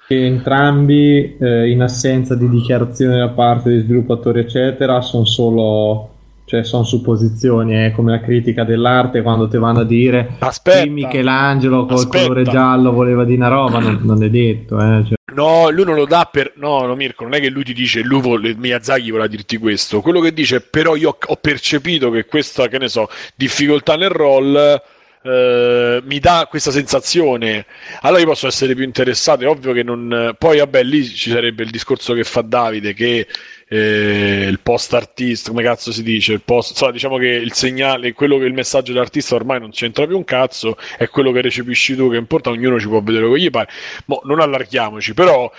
Entrambi, 0.08 1.38
eh, 1.38 1.70
in 1.70 1.82
assenza 1.82 2.36
di 2.36 2.50
dichiarazioni 2.50 3.18
da 3.18 3.30
parte 3.30 3.70
degli 3.70 3.82
sviluppatori, 3.84 4.42
eccetera, 4.42 5.02
sono 5.02 5.26
solo 5.26 6.10
cioè 6.46 6.64
sono 6.64 6.84
supposizioni, 6.84 7.74
è 7.74 7.94
come 7.96 8.12
la 8.12 8.20
critica 8.20 8.64
dell'arte 8.64 9.22
quando 9.22 9.48
ti 9.48 9.58
vanno 9.58 9.80
a 9.80 9.86
dire 9.86 10.36
aspetta, 10.40 10.86
Michelangelo 10.86 11.86
col 11.86 11.96
aspetta. 11.96 12.24
colore 12.26 12.44
giallo 12.44 12.92
voleva 12.92 13.24
di 13.24 13.34
una 13.34 13.48
roba, 13.48 13.80
non, 13.80 14.02
non 14.04 14.22
è 14.22 14.30
detto. 14.30 14.78
Eh, 14.78 15.04
cioè. 15.06 15.16
No, 15.34 15.70
lui 15.70 15.86
non 15.86 15.96
lo 15.96 16.06
dà 16.06 16.30
per... 16.32 16.54
No, 16.58 16.86
no, 16.86 16.96
Mirko, 16.96 17.24
non 17.24 17.34
è 17.34 17.40
che 17.40 17.50
lui 17.50 17.64
ti 17.64 17.74
dice, 17.74 18.02
lui 18.02 18.22
vuole, 18.22 18.54
Miyazaki 18.56 19.10
voleva 19.10 19.28
dirti 19.28 19.58
questo. 19.58 20.02
Quello 20.02 20.20
che 20.20 20.34
dice, 20.34 20.62
però 20.62 20.96
io 20.96 21.18
ho 21.20 21.36
percepito 21.38 22.12
che 22.12 22.26
questa, 22.26 22.68
che 22.68 22.78
ne 22.78 22.88
so, 22.88 23.10
difficoltà 23.36 23.96
nel 23.96 24.10
roll 24.10 24.82
eh, 25.24 26.02
mi 26.04 26.20
dà 26.20 26.48
questa 26.50 26.72
sensazione, 26.72 27.66
allora 28.02 28.22
io 28.22 28.28
posso 28.28 28.48
essere 28.48 28.76
più 28.76 28.84
interessato. 28.84 29.44
È 29.44 29.48
ovvio 29.48 29.74
che 29.74 29.84
non. 29.84 30.36
Poi, 30.38 30.58
vabbè, 30.58 30.84
lì 30.84 31.06
ci 31.06 31.30
sarebbe 31.32 31.64
il 31.64 31.70
discorso 31.70 32.14
che 32.14 32.24
fa 32.24 32.42
Davide 32.42 32.94
che. 32.94 33.28
Eh, 33.66 34.46
il 34.48 34.60
post 34.60 34.94
artista, 34.94 35.50
come 35.50 35.64
cazzo 35.64 35.92
si 35.92 36.04
dice? 36.04 36.38
Post, 36.38 36.72
insomma, 36.72 36.92
diciamo 36.92 37.18
che 37.18 37.28
il 37.28 37.54
segnale, 37.54 38.14
quello 38.14 38.38
che 38.38 38.46
il 38.46 38.54
messaggio 38.54 38.92
dell'artista 38.92 39.34
ormai 39.34 39.60
non 39.60 39.72
c'entra 39.72 40.06
più 40.06 40.16
un 40.16 40.26
cazzo, 40.26 40.78
è 40.96 41.08
quello 41.08 41.32
che 41.32 41.42
recepisci 41.42 41.96
tu 41.96 42.12
che 42.12 42.18
importa, 42.18 42.52
ognuno 42.52 42.80
ci 42.80 42.88
può 42.88 43.02
vedere 43.02 43.26
come 43.26 43.40
gli 43.40 43.50
pare. 43.50 43.70
Mo, 44.06 44.22
non 44.26 44.42
allarghiamoci, 44.42 45.16
però 45.16 45.52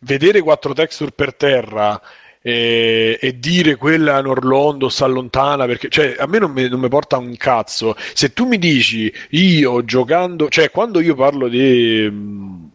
vedere 0.00 0.40
quattro 0.40 0.72
texture 0.72 1.12
per 1.12 1.34
terra 1.34 2.00
e, 2.42 3.18
e, 3.20 3.38
dire 3.38 3.76
quella 3.76 4.18
in 4.18 4.26
Orlando 4.26 4.88
sta 4.88 5.06
lontana 5.06 5.64
perché 5.66 5.88
cioè, 5.88 6.16
a 6.18 6.26
me 6.26 6.38
non 6.40 6.50
mi, 6.50 6.68
non 6.68 6.80
mi, 6.80 6.88
porta 6.88 7.16
un 7.16 7.36
cazzo. 7.36 7.94
Se 8.12 8.32
tu 8.32 8.46
mi 8.46 8.58
dici 8.58 9.12
io 9.30 9.84
giocando 9.84 10.48
cioè 10.48 10.70
quando 10.70 11.00
io 11.00 11.14
parlo 11.14 11.48
di 11.48 12.04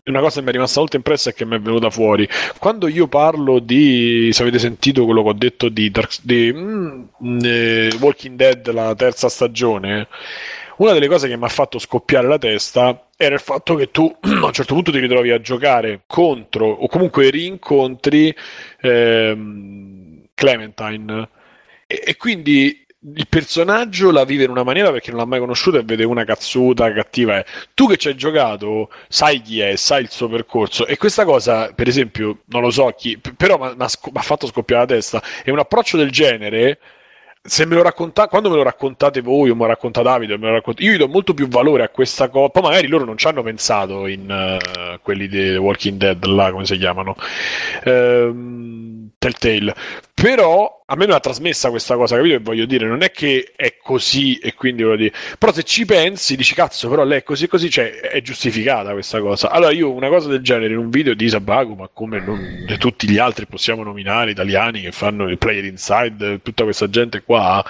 una 0.06 0.20
cosa 0.22 0.40
che 0.40 0.42
mi 0.42 0.50
è 0.50 0.54
rimasta 0.54 0.80
molto 0.80 0.96
impressa 0.96 1.30
e 1.30 1.34
che 1.34 1.46
mi 1.46 1.56
è 1.56 1.60
venuta 1.60 1.90
fuori 1.90 2.28
quando 2.60 2.88
io 2.88 3.08
parlo 3.08 3.60
di 3.60 4.30
se 4.32 4.42
avete 4.42 4.58
sentito 4.58 5.04
quello 5.04 5.22
che 5.22 5.30
ho 5.30 5.34
detto 5.34 5.68
di, 5.68 5.92
Dark, 5.92 6.20
di 6.22 6.52
mm, 6.54 7.40
eh, 7.44 7.90
Walking 8.00 8.38
Dead 8.38 8.72
la 8.72 8.96
terza 8.96 9.28
stagione 9.28 10.08
una 10.78 10.94
delle 10.94 11.08
cose 11.08 11.28
che 11.28 11.38
mi 11.38 11.46
ha 11.46 11.50
fatto 11.50 11.80
scoppiare 11.80 12.28
la 12.28 12.38
testa 12.38 13.08
era 13.16 13.36
il 13.36 13.42
fatto 13.42 13.76
che 13.76 13.90
tu 13.92 14.16
a 14.22 14.46
un 14.46 14.54
certo 14.54 14.74
punto 14.74 14.92
ti 14.92 15.00
ritrovi 15.00 15.32
a 15.32 15.42
giocare 15.42 16.02
contro 16.06 16.68
o 16.68 16.88
comunque 16.88 17.30
rincontri 17.30 18.34
ehm, 18.82 20.28
Clementine. 20.34 21.30
E, 21.88 22.04
e, 22.06 22.16
quindi 22.18 22.86
il 23.16 23.28
personaggio 23.28 24.12
la 24.12 24.24
vive 24.24 24.44
in 24.44 24.50
una 24.50 24.64
maniera 24.64 24.92
perché 24.92 25.10
non 25.10 25.20
l'ha 25.20 25.26
mai 25.26 25.40
conosciuta 25.40 25.80
e 25.80 25.84
vede 25.84 26.04
una 26.04 26.26
cazzuta 26.26 26.92
cattiva 26.92 27.38
è. 27.38 27.46
tu 27.74 27.88
che 27.88 27.98
ci 27.98 28.10
hai 28.10 28.16
giocato 28.16 28.90
sai 29.08 29.42
chi 29.42 29.60
è 29.62 29.76
sai 29.76 30.04
il 30.04 30.10
suo 30.10 30.28
percorso. 30.28 30.86
E 30.86 30.98
questa 30.98 31.26
cosa 31.26 31.72
per 31.74 31.88
esempio 31.88 32.42
non 32.48 32.62
lo 32.62 32.70
so 32.70 32.88
chi 32.96 33.20
però 33.36 33.58
mi 33.58 33.84
ha 33.84 34.22
fatto 34.22 34.46
scoppiare 34.48 34.86
la 34.86 34.94
testa. 34.96 35.24
E 35.44 35.52
un 35.52 35.60
approccio 35.60 35.98
del 35.98 36.12
genere 36.12 36.80
se 37.48 37.66
me 37.66 37.76
lo 37.76 37.82
raccontate, 37.82 38.28
quando 38.28 38.50
me 38.50 38.58
lo 38.58 38.64
raccontate 38.64 39.22
voi 39.22 39.50
o 39.50 39.56
me 39.56 39.62
lo 39.62 39.68
racconta 39.68 40.02
Davide, 40.02 40.38
me 40.38 40.48
lo 40.48 40.54
racconta, 40.56 40.84
io 40.84 40.92
gli 40.92 40.98
do 40.98 41.08
molto 41.08 41.34
più 41.34 41.48
valore 41.48 41.84
a 41.84 41.90
questa 41.90 42.28
cosa. 42.28 42.50
Poi 42.50 42.62
magari 42.62 42.88
loro 42.88 43.06
non 43.06 43.18
ci 43.18 43.26
hanno 43.26 43.42
pensato 43.42 44.06
in 44.06 44.30
uh, 44.30 45.00
quelli 45.02 45.30
di 45.30 45.56
Walking 45.56 45.98
Dead, 45.98 46.26
là 46.26 46.52
come 46.52 46.66
si 46.66 46.78
chiamano. 46.78 47.16
Um, 47.86 48.97
Telltale. 49.20 49.74
Però 50.14 50.84
a 50.86 50.96
me 50.96 51.08
mi 51.08 51.14
ha 51.14 51.20
trasmessa 51.20 51.70
questa 51.70 51.96
cosa, 51.96 52.16
capito? 52.16 52.36
E 52.36 52.40
voglio 52.40 52.66
dire, 52.66 52.86
non 52.86 53.02
è 53.02 53.12
che 53.12 53.52
è 53.56 53.78
così 53.82 54.38
e 54.38 54.54
quindi 54.54 54.84
voglio 54.84 54.96
dire. 54.96 55.14
Però 55.38 55.52
se 55.52 55.64
ci 55.64 55.86
pensi, 55.86 56.36
dici 56.36 56.54
cazzo, 56.54 56.88
però 56.88 57.04
lei 57.04 57.20
è 57.20 57.24
così 57.24 57.46
e 57.46 57.48
così, 57.48 57.70
cioè 57.70 58.00
è 58.00 58.22
giustificata 58.22 58.94
questa 58.94 59.20
cosa. 59.20 59.50
Allora 59.50 59.72
io 59.72 59.92
una 59.92 60.10
cosa 60.10 60.30
del 60.30 60.42
genere 60.42 60.74
in 60.74 60.80
un 60.80 60.90
video 60.90 61.14
di 61.14 61.30
Sabaku, 61.30 61.74
ma 61.74 61.90
come 61.92 62.20
non, 62.20 62.66
tutti 62.78 63.10
gli 63.10 63.18
altri 63.18 63.48
possiamo 63.48 63.84
nominare, 63.84 64.32
italiani 64.32 64.82
che 64.82 64.92
fanno 64.92 65.28
il 65.28 65.38
player 65.38 65.66
inside, 65.66 66.42
tutta 66.42 66.64
questa 66.64 66.90
gente 66.90 67.22
qua 67.24 67.64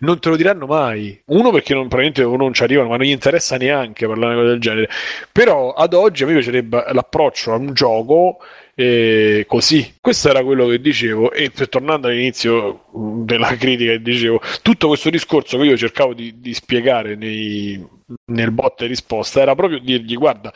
non 0.00 0.18
te 0.20 0.28
lo 0.28 0.36
diranno 0.36 0.66
mai. 0.66 1.20
Uno 1.26 1.50
perché 1.50 1.74
non, 1.74 1.88
probabilmente 1.88 2.36
non 2.36 2.52
ci 2.52 2.62
arrivano, 2.62 2.88
ma 2.88 2.96
non 2.96 3.06
gli 3.06 3.10
interessa 3.10 3.56
neanche 3.56 4.06
parlare 4.06 4.34
di 4.34 4.40
cose 4.40 4.50
del 4.50 4.60
genere. 4.60 4.88
Però 5.32 5.72
ad 5.72 5.94
oggi 5.94 6.22
a 6.22 6.26
me 6.26 6.32
piacerebbe 6.34 6.84
l'approccio 6.92 7.52
a 7.52 7.56
un 7.56 7.72
gioco 7.72 8.38
eh, 8.74 9.44
così. 9.48 9.94
Questo 10.00 10.28
era 10.28 10.44
quello 10.44 10.66
che 10.66 10.80
dicevo 10.80 11.32
e 11.32 11.50
tornando 11.50 12.06
all'inizio 12.06 12.84
della 13.24 13.56
critica 13.56 13.96
dicevo, 13.96 14.40
tutto 14.62 14.86
questo 14.86 15.10
discorso 15.10 15.58
che 15.58 15.64
io 15.64 15.76
cercavo 15.76 16.14
di, 16.14 16.38
di 16.38 16.54
spiegare 16.54 17.16
nei, 17.16 17.84
nel 18.26 18.54
e 18.78 18.86
risposta 18.86 19.40
era 19.40 19.54
proprio 19.54 19.78
dirgli 19.80 20.14
guarda 20.14 20.52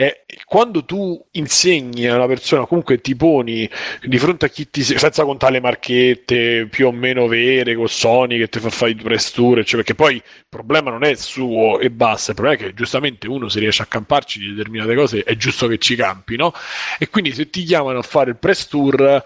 eh, 0.00 0.24
quando 0.46 0.86
tu 0.86 1.22
insegni 1.32 2.06
a 2.06 2.14
una 2.14 2.26
persona, 2.26 2.64
comunque 2.64 3.02
ti 3.02 3.14
poni 3.14 3.68
di 4.02 4.18
fronte 4.18 4.46
a 4.46 4.48
chi 4.48 4.70
ti 4.70 4.82
senza 4.82 5.24
contare 5.24 5.52
le 5.52 5.60
marchette 5.60 6.68
più 6.70 6.86
o 6.86 6.90
meno 6.90 7.26
vere 7.26 7.74
con 7.74 7.86
Sony 7.86 8.38
che 8.38 8.48
ti 8.48 8.60
fa 8.60 8.70
fare 8.70 8.92
i 8.92 8.94
press 8.94 9.30
tour, 9.30 9.62
cioè, 9.62 9.76
perché 9.76 9.94
poi 9.94 10.14
il 10.14 10.22
problema 10.48 10.90
non 10.90 11.04
è 11.04 11.14
suo 11.16 11.78
e 11.78 11.90
basta, 11.90 12.30
il 12.30 12.36
problema 12.38 12.58
è 12.58 12.64
che 12.66 12.72
giustamente 12.72 13.28
uno 13.28 13.50
se 13.50 13.60
riesce 13.60 13.82
a 13.82 13.86
camparci 13.86 14.38
di 14.38 14.54
determinate 14.54 14.94
cose 14.94 15.22
è 15.22 15.36
giusto 15.36 15.66
che 15.66 15.76
ci 15.76 15.96
campi, 15.96 16.36
no? 16.36 16.54
E 16.98 17.10
quindi 17.10 17.32
se 17.34 17.50
ti 17.50 17.62
chiamano 17.64 17.98
a 17.98 18.02
fare 18.02 18.30
il 18.30 18.36
press 18.38 18.68
tour 18.68 19.22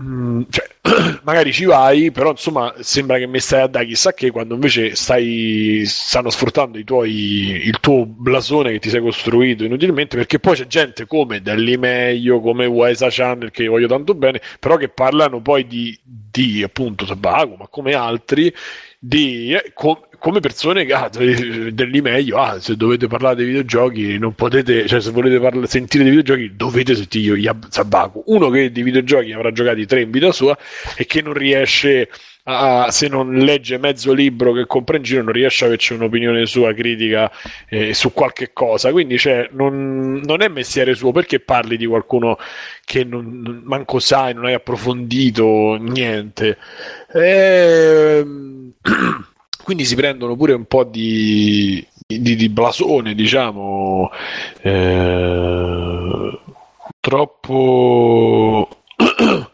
Mm, 0.00 0.42
cioè, 0.48 0.64
magari 1.24 1.52
ci 1.52 1.64
vai, 1.64 2.12
però 2.12 2.30
insomma 2.30 2.72
sembra 2.80 3.18
che 3.18 3.26
mi 3.26 3.40
stai 3.40 3.62
a 3.62 3.66
dare 3.66 3.86
chissà 3.86 4.12
che 4.12 4.30
quando 4.30 4.54
invece 4.54 4.94
stai, 4.94 5.82
stanno 5.86 6.30
sfruttando 6.30 6.78
i 6.78 6.84
tuoi, 6.84 7.66
il 7.66 7.80
tuo 7.80 8.06
blasone 8.06 8.70
che 8.70 8.78
ti 8.78 8.90
sei 8.90 9.00
costruito 9.00 9.64
inutilmente 9.64 10.16
perché 10.16 10.38
poi 10.38 10.54
c'è 10.54 10.68
gente 10.68 11.04
come 11.06 11.42
Delli 11.42 11.76
Meglio, 11.76 12.40
come 12.40 12.66
Wesa 12.66 13.08
Channel 13.10 13.50
che 13.50 13.66
voglio 13.66 13.88
tanto 13.88 14.14
bene, 14.14 14.40
però 14.60 14.76
che 14.76 14.88
parlano 14.88 15.40
poi 15.42 15.66
di, 15.66 15.98
di 16.04 16.62
appunto 16.62 17.04
Tabaco, 17.04 17.56
ma 17.56 17.66
come 17.66 17.94
altri 17.94 18.52
di, 19.00 19.52
eh, 19.52 19.72
com- 19.74 20.00
come 20.18 20.40
persone 20.40 20.82
ah, 20.92 21.08
dell'email, 21.08 22.34
ah, 22.34 22.60
se 22.60 22.76
dovete 22.76 23.06
parlare 23.06 23.36
dei 23.36 23.46
videogiochi, 23.46 24.18
non 24.18 24.34
potete, 24.34 24.86
cioè 24.86 25.00
se 25.00 25.10
volete 25.10 25.38
parla, 25.38 25.66
sentire 25.66 26.02
dei 26.02 26.12
videogiochi, 26.14 26.56
dovete 26.56 26.94
sentire 26.94 27.38
Yab 27.38 27.66
Sabaku. 27.68 28.24
Uno 28.26 28.50
che 28.50 28.72
di 28.72 28.82
videogiochi 28.82 29.32
avrà 29.32 29.52
giocati 29.52 29.86
tre 29.86 30.02
in 30.02 30.10
vita 30.10 30.32
sua 30.32 30.56
e 30.96 31.06
che 31.06 31.22
non 31.22 31.34
riesce 31.34 32.08
a, 32.50 32.90
se 32.90 33.08
non 33.08 33.34
legge 33.34 33.78
mezzo 33.78 34.12
libro 34.12 34.52
che 34.52 34.66
compra 34.66 34.96
in 34.96 35.02
giro, 35.02 35.22
non 35.22 35.32
riesce 35.32 35.64
a 35.64 35.66
averci 35.68 35.92
un'opinione 35.92 36.46
sua 36.46 36.72
critica 36.72 37.30
eh, 37.68 37.94
su 37.94 38.12
qualche 38.12 38.52
cosa. 38.52 38.90
Quindi, 38.90 39.18
cioè, 39.18 39.48
non, 39.52 40.20
non, 40.24 40.42
è 40.42 40.48
mestiere 40.48 40.94
suo 40.94 41.12
perché 41.12 41.40
parli 41.40 41.76
di 41.76 41.86
qualcuno 41.86 42.38
che 42.84 43.04
non, 43.04 43.62
manco 43.64 43.98
sai, 43.98 44.34
non 44.34 44.46
hai 44.46 44.54
approfondito 44.54 45.76
niente. 45.78 46.56
Ehm. 47.12 48.72
quindi 49.68 49.84
si 49.84 49.96
prendono 49.96 50.34
pure 50.34 50.54
un 50.54 50.64
po' 50.64 50.82
di, 50.82 51.86
di, 52.06 52.36
di 52.36 52.48
blasone, 52.48 53.14
diciamo, 53.14 54.10
eh, 54.62 56.38
troppo. 56.98 58.68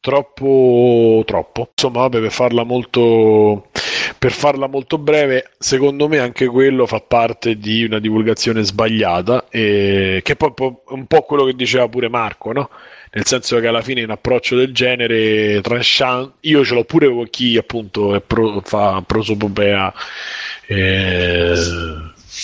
troppo 0.00 1.24
troppo 1.26 1.70
insomma 1.72 2.02
vabbè 2.02 2.20
per 2.20 2.30
farla 2.30 2.62
molto 2.62 3.66
per 4.16 4.30
farla 4.30 4.68
molto 4.68 4.96
breve 4.96 5.50
secondo 5.58 6.06
me 6.06 6.18
anche 6.20 6.46
quello 6.46 6.86
fa 6.86 7.00
parte 7.00 7.58
di 7.58 7.82
una 7.82 7.98
divulgazione 7.98 8.62
sbagliata 8.62 9.48
e 9.50 10.20
che 10.22 10.36
poi 10.36 10.52
un 10.90 11.06
po' 11.06 11.22
quello 11.22 11.44
che 11.44 11.54
diceva 11.54 11.88
pure 11.88 12.08
Marco 12.08 12.52
no? 12.52 12.70
Nel 13.12 13.26
senso 13.26 13.58
che 13.58 13.66
alla 13.66 13.82
fine 13.82 14.04
un 14.04 14.10
approccio 14.10 14.56
del 14.56 14.72
genere 14.72 15.60
tranchant 15.62 16.32
io 16.40 16.64
ce 16.64 16.74
l'ho 16.74 16.84
pure 16.84 17.08
con 17.08 17.28
chi 17.30 17.56
appunto 17.56 18.14
è 18.14 18.20
pro, 18.20 18.60
fa 18.64 19.02
prosopopea 19.06 19.92
eh, 20.66 21.54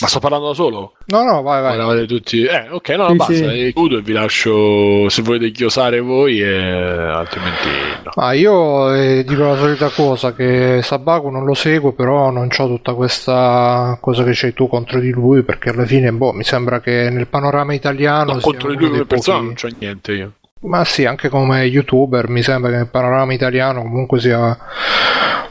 ma 0.01 0.09
sto 0.09 0.19
parlando 0.19 0.49
da 0.49 0.55
solo? 0.55 0.95
No, 1.07 1.23
no, 1.23 1.43
vai, 1.43 1.63
vai. 1.63 1.75
Eravate 1.75 2.07
tutti... 2.07 2.43
Eh, 2.43 2.69
ok, 2.69 2.89
no, 2.91 3.09
sì, 3.11 3.17
basta. 3.17 3.35
Sì. 3.35 3.73
Chiudo 3.73 3.99
e 3.99 4.03
vi 4.03 4.13
lascio 4.13 5.09
se 5.09 5.23
volete 5.23 5.51
chiosare 5.53 6.01
voi, 6.01 6.41
e... 6.41 6.53
altrimenti 6.53 7.69
no. 8.03 8.11
Ah, 8.15 8.33
io 8.33 8.93
eh, 8.93 9.25
dico 9.25 9.45
la 9.45 9.57
solita 9.57 9.91
cosa, 9.91 10.35
che 10.35 10.81
Sabaku 10.83 11.29
non 11.29 11.45
lo 11.45 11.55
seguo, 11.55 11.93
però 11.93 12.31
non 12.31 12.49
ho 12.51 12.67
tutta 12.67 12.95
questa 12.95 13.97
cosa 14.01 14.25
che 14.25 14.33
c'hai 14.35 14.53
tu 14.53 14.67
contro 14.67 14.99
di 14.99 15.11
lui, 15.11 15.43
perché 15.43 15.71
alla 15.71 15.87
fine, 15.87 16.11
boh, 16.11 16.33
mi 16.33 16.45
sembra 16.45 16.81
che 16.81 17.09
nel 17.11 17.29
panorama 17.29 17.73
italiano... 17.73 18.33
No, 18.33 18.41
contro 18.41 18.71
di 18.71 18.77
lui 18.77 18.89
come 18.91 19.05
persona 19.05 19.41
non 19.41 19.55
c'ho 19.55 19.69
niente 19.79 20.13
io. 20.13 20.33
Ma 20.65 20.83
sì, 20.85 21.05
anche 21.05 21.29
come 21.29 21.65
youtuber 21.65 22.29
mi 22.29 22.43
sembra 22.43 22.71
che 22.71 22.77
nel 22.77 22.89
panorama 22.89 23.33
italiano 23.35 23.83
comunque 23.83 24.19
sia 24.19 24.57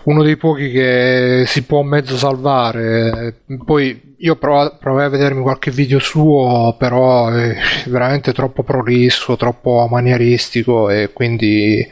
uno 0.05 0.23
dei 0.23 0.37
pochi 0.37 0.69
che 0.71 1.43
si 1.45 1.63
può 1.63 1.81
mezzo 1.81 2.17
salvare. 2.17 3.41
Poi 3.65 4.15
io 4.17 4.35
prov- 4.35 4.77
provai 4.77 5.05
a 5.05 5.09
vedermi 5.09 5.41
qualche 5.41 5.71
video 5.71 5.99
suo, 5.99 6.75
però 6.77 7.29
è 7.29 7.55
veramente 7.87 8.33
troppo 8.33 8.63
prolisso, 8.63 9.35
troppo 9.37 9.87
manieristico 9.89 10.89
e 10.89 11.11
quindi 11.13 11.85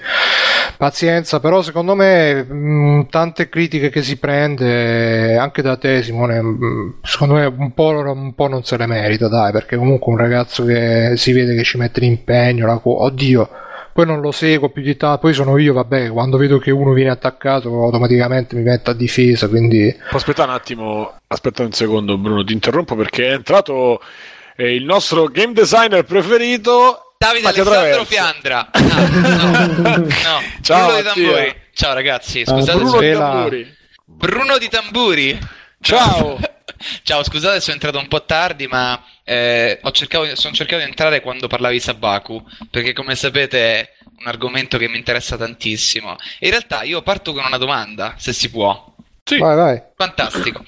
pazienza. 0.78 1.40
Però 1.40 1.62
secondo 1.62 1.96
me 1.96 2.44
mh, 2.44 3.08
tante 3.10 3.50
critiche 3.50 3.90
che 3.90 4.02
si 4.02 4.18
prende 4.18 5.38
anche 5.38 5.62
da 5.62 5.78
te, 5.78 6.04
Simone, 6.04 6.42
mh, 6.42 6.94
secondo 7.04 7.36
me 7.36 7.46
un 7.46 7.74
po', 7.74 7.90
un 7.90 8.34
po', 8.36 8.48
non 8.48 8.64
se 8.64 8.78
le 8.78 8.88
merita, 8.88 9.28
dai, 9.28 9.52
perché 9.52 9.78
comunque 9.78 10.12
un 10.12 10.18
ragazzo 10.18 10.66
che 10.66 11.14
si 11.16 11.32
vede 11.32 11.56
che 11.56 11.64
ci 11.64 11.78
mette 11.78 12.00
l'impegno, 12.02 12.66
la 12.66 12.78
co- 12.78 13.04
oddio 13.04 13.50
poi 13.94 14.06
non 14.06 14.22
lo 14.22 14.32
seguo 14.32 14.70
più 14.70 14.82
di 14.82 14.96
tanto, 14.96 15.20
poi 15.20 15.34
sono 15.34 15.58
io, 15.58 15.74
vabbè, 15.74 16.10
quando 16.10 16.38
vedo 16.38 16.58
che 16.58 16.72
uno 16.72 16.94
viene 16.94 17.10
attaccato 17.10 17.70
automaticamente 17.70 18.56
mi 18.56 18.64
metto 18.64 18.92
a 18.92 18.94
difesa, 18.94 19.48
quindi... 19.48 19.94
Aspetta 20.12 20.44
un 20.44 20.50
attimo, 20.52 21.20
aspetta 21.28 21.64
un 21.64 21.72
secondo 21.72 22.18
Bruno, 22.18 22.44
ti 22.44 22.54
interrompo 22.54 22.96
perché 22.96 23.30
è 23.30 23.34
entrato 23.34 24.02
eh, 24.56 24.76
il 24.76 24.84
nostro 24.84 25.26
game 25.26 25.54
designer 25.54 26.04
preferito... 26.04 27.16
Davide 27.18 27.50
Alessandro 27.50 28.04
Fiandra. 28.04 28.70
No, 28.74 29.84
no, 29.84 29.98
no. 29.98 30.08
Ciao, 30.62 30.90
Ciao 31.74 31.94
ragazzi, 31.94 32.44
scusate. 32.44 32.80
Bruno 32.80 33.00
di 33.00 33.12
Tamburi. 33.12 33.76
Bruno 34.06 34.58
di 34.58 34.70
Tamburi. 34.70 35.40
Ciao. 35.80 36.40
Ciao, 37.04 37.24
scusate, 37.24 37.60
sono 37.60 37.74
entrato 37.74 38.00
un 38.00 38.08
po' 38.08 38.24
tardi, 38.24 38.68
ma 38.68 39.04
eh, 39.24 39.80
cercato, 39.92 40.36
sono 40.36 40.54
cercato 40.54 40.82
di 40.82 40.88
entrare 40.88 41.22
quando 41.22 41.48
parlavi 41.48 41.76
di 41.76 41.80
Sabaku, 41.80 42.44
perché 42.70 42.94
come 42.94 43.16
sapete 43.16 43.60
è 43.60 43.94
un 44.20 44.28
argomento 44.28 44.78
che 44.78 44.88
mi 44.88 44.98
interessa 44.98 45.38
tantissimo. 45.38 46.16
In 46.40 46.50
realtà 46.50 46.84
io 46.84 47.02
parto 47.02 47.34
con 47.34 47.46
una 47.46 47.58
domanda, 47.58 48.16
se 48.18 48.34
si 48.34 48.50
può. 48.50 48.91
Sì. 49.32 49.38
Vai, 49.38 49.56
vai. 49.56 49.82
Fantastico. 49.96 50.66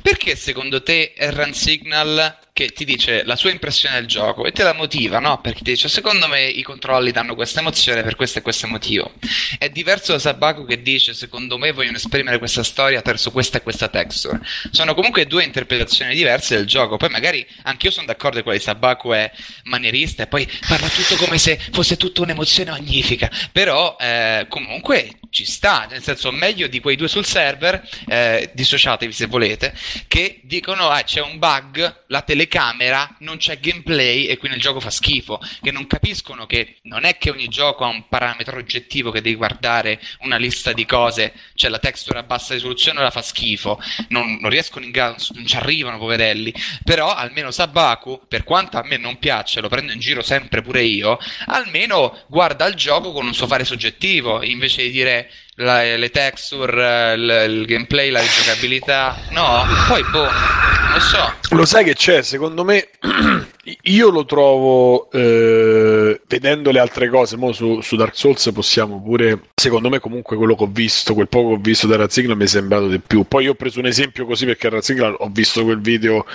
Perché 0.00 0.36
secondo 0.36 0.84
te 0.84 1.14
Run 1.16 1.52
Signal 1.52 2.38
che 2.52 2.68
ti 2.68 2.84
dice 2.84 3.24
la 3.24 3.34
sua 3.34 3.50
impressione 3.50 3.96
del 3.96 4.06
gioco 4.06 4.44
e 4.44 4.52
te 4.52 4.62
la 4.62 4.72
motiva, 4.72 5.18
no? 5.18 5.40
Perché 5.40 5.64
ti 5.64 5.72
dice 5.72 5.88
secondo 5.88 6.28
me 6.28 6.46
i 6.46 6.62
controlli 6.62 7.10
danno 7.10 7.34
questa 7.34 7.58
emozione 7.58 8.04
per 8.04 8.14
questo 8.14 8.38
e 8.38 8.42
questo 8.42 8.68
motivo. 8.68 9.12
È 9.58 9.68
diverso 9.70 10.12
da 10.12 10.20
Sabaku 10.20 10.64
che 10.64 10.80
dice 10.80 11.14
secondo 11.14 11.58
me 11.58 11.72
vogliono 11.72 11.96
esprimere 11.96 12.38
questa 12.38 12.62
storia 12.62 13.00
attraverso 13.00 13.32
questa 13.32 13.58
e 13.58 13.62
questa 13.62 13.88
texture. 13.88 14.38
Sono 14.70 14.94
comunque 14.94 15.26
due 15.26 15.42
interpretazioni 15.42 16.14
diverse 16.14 16.54
del 16.54 16.66
gioco. 16.66 16.96
Poi 16.96 17.08
magari 17.08 17.44
anche 17.64 17.86
io 17.86 17.92
sono 17.92 18.06
d'accordo 18.06 18.36
che 18.36 18.44
quella 18.44 18.58
di 18.58 18.62
Sabaku 18.62 19.10
è 19.10 19.32
manierista 19.64 20.22
e 20.22 20.26
poi 20.28 20.48
parla 20.68 20.86
tutto 20.86 21.16
come 21.16 21.38
se 21.38 21.58
fosse 21.72 21.96
tutta 21.96 22.22
un'emozione 22.22 22.70
magnifica. 22.70 23.28
Però 23.50 23.96
eh, 23.98 24.46
comunque 24.48 25.18
ci 25.30 25.44
sta, 25.44 25.88
nel 25.90 26.04
senso 26.04 26.30
meglio 26.30 26.68
di 26.68 26.78
quei 26.78 26.94
due 26.94 27.08
sul 27.08 27.24
server, 27.24 27.82
eh, 28.06 28.50
dissociatevi 28.54 29.12
se 29.12 29.26
volete, 29.26 29.74
che 30.08 30.40
dicono 30.44 30.88
ah, 30.88 31.02
c'è 31.02 31.20
un 31.20 31.38
bug, 31.38 32.02
la 32.08 32.22
telecamera 32.22 33.16
non 33.20 33.36
c'è 33.36 33.58
gameplay 33.58 34.26
e 34.26 34.36
quindi 34.36 34.56
il 34.58 34.62
gioco 34.62 34.80
fa 34.80 34.90
schifo. 34.90 35.40
Che 35.62 35.70
non 35.70 35.86
capiscono 35.86 36.46
che 36.46 36.76
non 36.82 37.04
è 37.04 37.18
che 37.18 37.30
ogni 37.30 37.48
gioco 37.48 37.84
ha 37.84 37.88
un 37.88 38.08
parametro 38.08 38.58
oggettivo 38.58 39.10
che 39.10 39.20
devi 39.20 39.36
guardare 39.36 40.00
una 40.20 40.36
lista 40.36 40.72
di 40.72 40.84
cose, 40.84 41.32
c'è 41.54 41.68
la 41.68 41.78
texture 41.78 42.18
a 42.18 42.22
bassa 42.22 42.54
risoluzione 42.54 43.00
la 43.00 43.10
fa 43.10 43.22
schifo. 43.22 43.80
Non, 44.08 44.38
non 44.40 44.50
riescono 44.50 44.84
in 44.84 44.90
grado, 44.90 45.16
non 45.34 45.46
ci 45.46 45.56
arrivano, 45.56 45.98
poverelli. 45.98 46.52
Però 46.84 47.14
almeno 47.14 47.50
Sabaku, 47.50 48.22
per 48.28 48.44
quanto 48.44 48.78
a 48.78 48.82
me 48.84 48.96
non 48.96 49.18
piace, 49.18 49.60
lo 49.60 49.68
prendo 49.68 49.92
in 49.92 50.00
giro 50.00 50.22
sempre 50.22 50.62
pure 50.62 50.82
io, 50.82 51.18
almeno 51.46 52.24
guarda 52.28 52.66
il 52.66 52.74
gioco 52.74 53.12
con 53.12 53.26
un 53.26 53.34
suo 53.34 53.46
fare 53.46 53.64
soggettivo, 53.64 54.42
invece 54.42 54.82
di 54.82 54.90
dire 54.90 55.30
la, 55.56 55.96
le 55.96 56.10
texture, 56.10 57.14
il, 57.14 57.46
il, 57.48 57.66
gameplay, 57.66 58.10
la 58.10 58.20
giocabilità. 58.22 59.16
No, 59.30 59.64
poi 59.88 60.02
boh, 60.10 60.24
lo 60.24 61.00
so. 61.00 61.32
Lo 61.50 61.64
sai 61.64 61.84
che 61.84 61.94
c'è, 61.94 62.22
secondo 62.22 62.64
me, 62.64 62.88
io 63.82 64.10
lo 64.10 64.24
trovo, 64.24 65.10
eh, 65.12 66.20
vedendo 66.26 66.70
le 66.72 66.80
altre 66.80 67.08
cose, 67.08 67.36
mo 67.36 67.52
su, 67.52 67.80
su, 67.80 67.94
Dark 67.96 68.16
Souls 68.16 68.50
possiamo 68.52 69.00
pure, 69.00 69.40
secondo 69.54 69.88
me 69.88 70.00
comunque 70.00 70.36
quello 70.36 70.56
che 70.56 70.64
ho 70.64 70.70
visto, 70.70 71.14
quel 71.14 71.28
poco 71.28 71.50
che 71.50 71.54
ho 71.54 71.60
visto 71.60 71.86
da 71.86 71.96
Razzigla 71.96 72.34
mi 72.34 72.44
è 72.44 72.48
sembrato 72.48 72.88
di 72.88 72.98
più. 72.98 73.24
Poi 73.24 73.44
io 73.44 73.52
ho 73.52 73.54
preso 73.54 73.78
un 73.78 73.86
esempio 73.86 74.26
così 74.26 74.46
perché 74.46 74.66
a 74.66 75.16
ho 75.18 75.30
visto 75.30 75.62
quel 75.62 75.80
video 75.80 76.26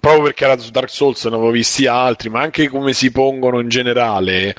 proprio 0.00 0.24
perché 0.24 0.44
era 0.44 0.58
su 0.58 0.70
Dark 0.70 0.90
Souls, 0.90 1.24
ne 1.24 1.34
avevo 1.34 1.50
visti 1.50 1.86
altri, 1.86 2.28
ma 2.28 2.40
anche 2.40 2.68
come 2.68 2.92
si 2.92 3.10
pongono 3.10 3.60
in 3.60 3.68
generale. 3.68 4.54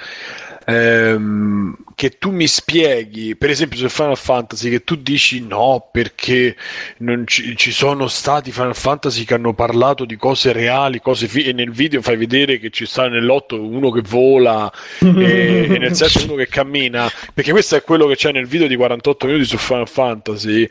Ehm, 0.68 1.76
che 1.96 2.18
tu 2.18 2.32
mi 2.32 2.48
spieghi, 2.48 3.36
per 3.36 3.50
esempio 3.50 3.78
su 3.78 3.88
Final 3.88 4.18
Fantasy, 4.18 4.70
che 4.70 4.84
tu 4.84 4.96
dici 4.96 5.46
no 5.46 5.88
perché 5.92 6.56
non 6.98 7.26
ci, 7.26 7.56
ci 7.56 7.72
sono 7.72 8.08
stati 8.08 8.52
Final 8.52 8.76
Fantasy 8.76 9.24
che 9.24 9.36
hanno 9.36 9.54
parlato 9.54 10.04
di 10.04 10.18
cose 10.18 10.52
reali, 10.52 11.00
cose 11.00 11.28
fi- 11.28 11.44
e 11.44 11.54
nel 11.54 11.72
video 11.72 12.02
fai 12.02 12.18
vedere 12.18 12.60
che 12.60 12.70
ci 12.70 12.86
sta 12.86 13.08
nell'otto 13.08 13.62
uno 13.62 13.92
che 13.92 14.02
vola 14.02 14.72
e, 15.00 15.68
e 15.70 15.78
nel 15.78 15.96
7 15.96 16.24
uno 16.24 16.36
che 16.36 16.48
cammina, 16.48 17.10
perché 17.34 17.52
questo 17.52 17.76
è 17.78 17.82
quello 17.84 18.08
che 18.08 18.16
c'è 18.16 18.32
nel 18.34 18.48
video 18.48 18.68
di 18.68 18.76
48 18.76 19.28
minuti 19.28 19.46
su 19.46 19.58
Final 19.58 19.88
Fantasy, 19.88 20.68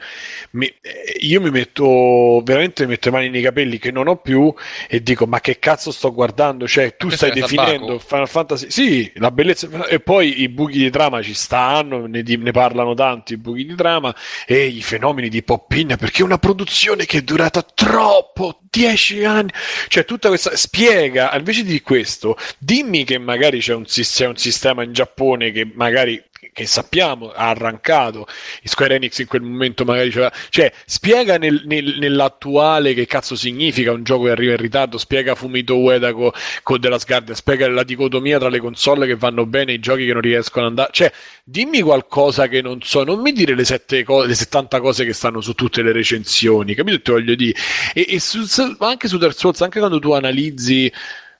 mi, 0.50 0.72
io 1.20 1.40
mi 1.40 1.50
metto 1.50 2.42
veramente 2.44 2.82
mi 2.82 2.90
metto 2.90 3.08
le 3.08 3.16
mani 3.16 3.30
nei 3.30 3.42
capelli 3.42 3.78
che 3.78 3.90
non 3.90 4.08
ho 4.08 4.16
più 4.16 4.52
e 4.88 5.02
dico 5.02 5.26
ma 5.26 5.40
che 5.40 5.58
cazzo 5.58 5.90
sto 5.90 6.12
guardando? 6.12 6.68
Cioè 6.68 6.96
tu 6.96 7.06
Questo 7.06 7.26
stai 7.26 7.40
definendo 7.40 7.98
Final 7.98 8.28
Fantasy, 8.28 8.70
sì, 8.70 9.10
la 9.14 9.30
bellezza 9.30 9.68
e 9.86 10.00
poi 10.00 10.42
i 10.42 10.48
buchi 10.48 10.78
di 10.78 10.90
trama 10.90 11.22
ci 11.22 11.34
stanno, 11.34 12.06
ne, 12.06 12.22
di- 12.22 12.36
ne 12.36 12.50
parlano 12.50 12.94
tanti 12.94 13.34
i 13.34 13.36
buchi 13.36 13.64
di 13.64 13.74
trama 13.74 14.14
e 14.46 14.66
i 14.66 14.82
fenomeni 14.82 15.28
di 15.28 15.42
pop-in 15.42 15.96
perché 15.98 16.22
è 16.22 16.24
una 16.24 16.38
produzione 16.38 17.04
che 17.06 17.18
è 17.18 17.22
durata 17.22 17.62
troppo, 17.62 18.60
10 18.70 19.24
anni, 19.24 19.50
cioè 19.88 20.04
tutta 20.04 20.28
questa 20.28 20.56
spiega, 20.56 21.34
invece 21.36 21.62
di 21.64 21.80
questo, 21.80 22.36
dimmi 22.58 23.04
che 23.04 23.18
magari 23.18 23.60
c'è 23.60 23.74
un, 23.74 23.84
c'è 23.84 24.26
un 24.26 24.36
sistema 24.36 24.82
in 24.82 24.92
Giappone 24.92 25.52
che 25.52 25.70
magari 25.74 26.22
che 26.52 26.66
sappiamo 26.66 27.30
ha 27.30 27.48
arrancato 27.48 28.26
Square 28.62 28.96
Enix 28.96 29.18
in 29.18 29.26
quel 29.26 29.42
momento 29.42 29.84
magari 29.84 30.10
c'era 30.10 30.32
cioè 30.50 30.72
spiega 30.86 31.38
nel, 31.38 31.62
nel- 31.66 31.96
nell'attuale 31.98 32.94
che 32.94 33.06
cazzo 33.06 33.36
significa 33.36 33.92
un 33.92 34.02
gioco 34.04 34.24
che 34.24 34.30
arriva 34.30 34.52
in 34.52 34.58
ritardo 34.58 34.98
spiega 34.98 35.34
Fumito 35.34 35.78
Ueda 35.78 36.12
con 36.12 36.30
co 36.62 36.78
della 36.78 36.98
Guardian 37.04 37.36
spiega 37.36 37.68
la 37.68 37.82
dicotomia 37.84 38.38
tra 38.38 38.48
le 38.48 38.58
console 38.58 39.06
che 39.06 39.16
vanno 39.16 39.46
bene 39.46 39.72
e 39.72 39.74
i 39.76 39.80
giochi 39.80 40.06
che 40.06 40.12
non 40.12 40.22
riescono 40.22 40.64
ad 40.66 40.70
andare 40.70 40.90
cioè 40.92 41.12
dimmi 41.44 41.80
qualcosa 41.80 42.48
che 42.48 42.60
non 42.62 42.80
so 42.82 43.04
non 43.04 43.20
mi 43.20 43.32
dire 43.32 43.54
le, 43.54 43.64
sette 43.64 44.04
co- 44.04 44.24
le 44.24 44.34
70 44.34 44.80
cose 44.80 45.04
che 45.04 45.12
stanno 45.12 45.40
su 45.40 45.54
tutte 45.54 45.82
le 45.82 45.92
recensioni 45.92 46.74
capito 46.74 46.98
che 47.02 47.12
voglio 47.12 47.34
dire 47.34 47.58
e, 47.92 48.06
e 48.08 48.20
su- 48.20 48.44
anche 48.78 49.08
su 49.08 49.18
Dark 49.18 49.36
Souls 49.38 49.60
anche 49.62 49.78
quando 49.78 49.98
tu 49.98 50.12
analizzi 50.12 50.90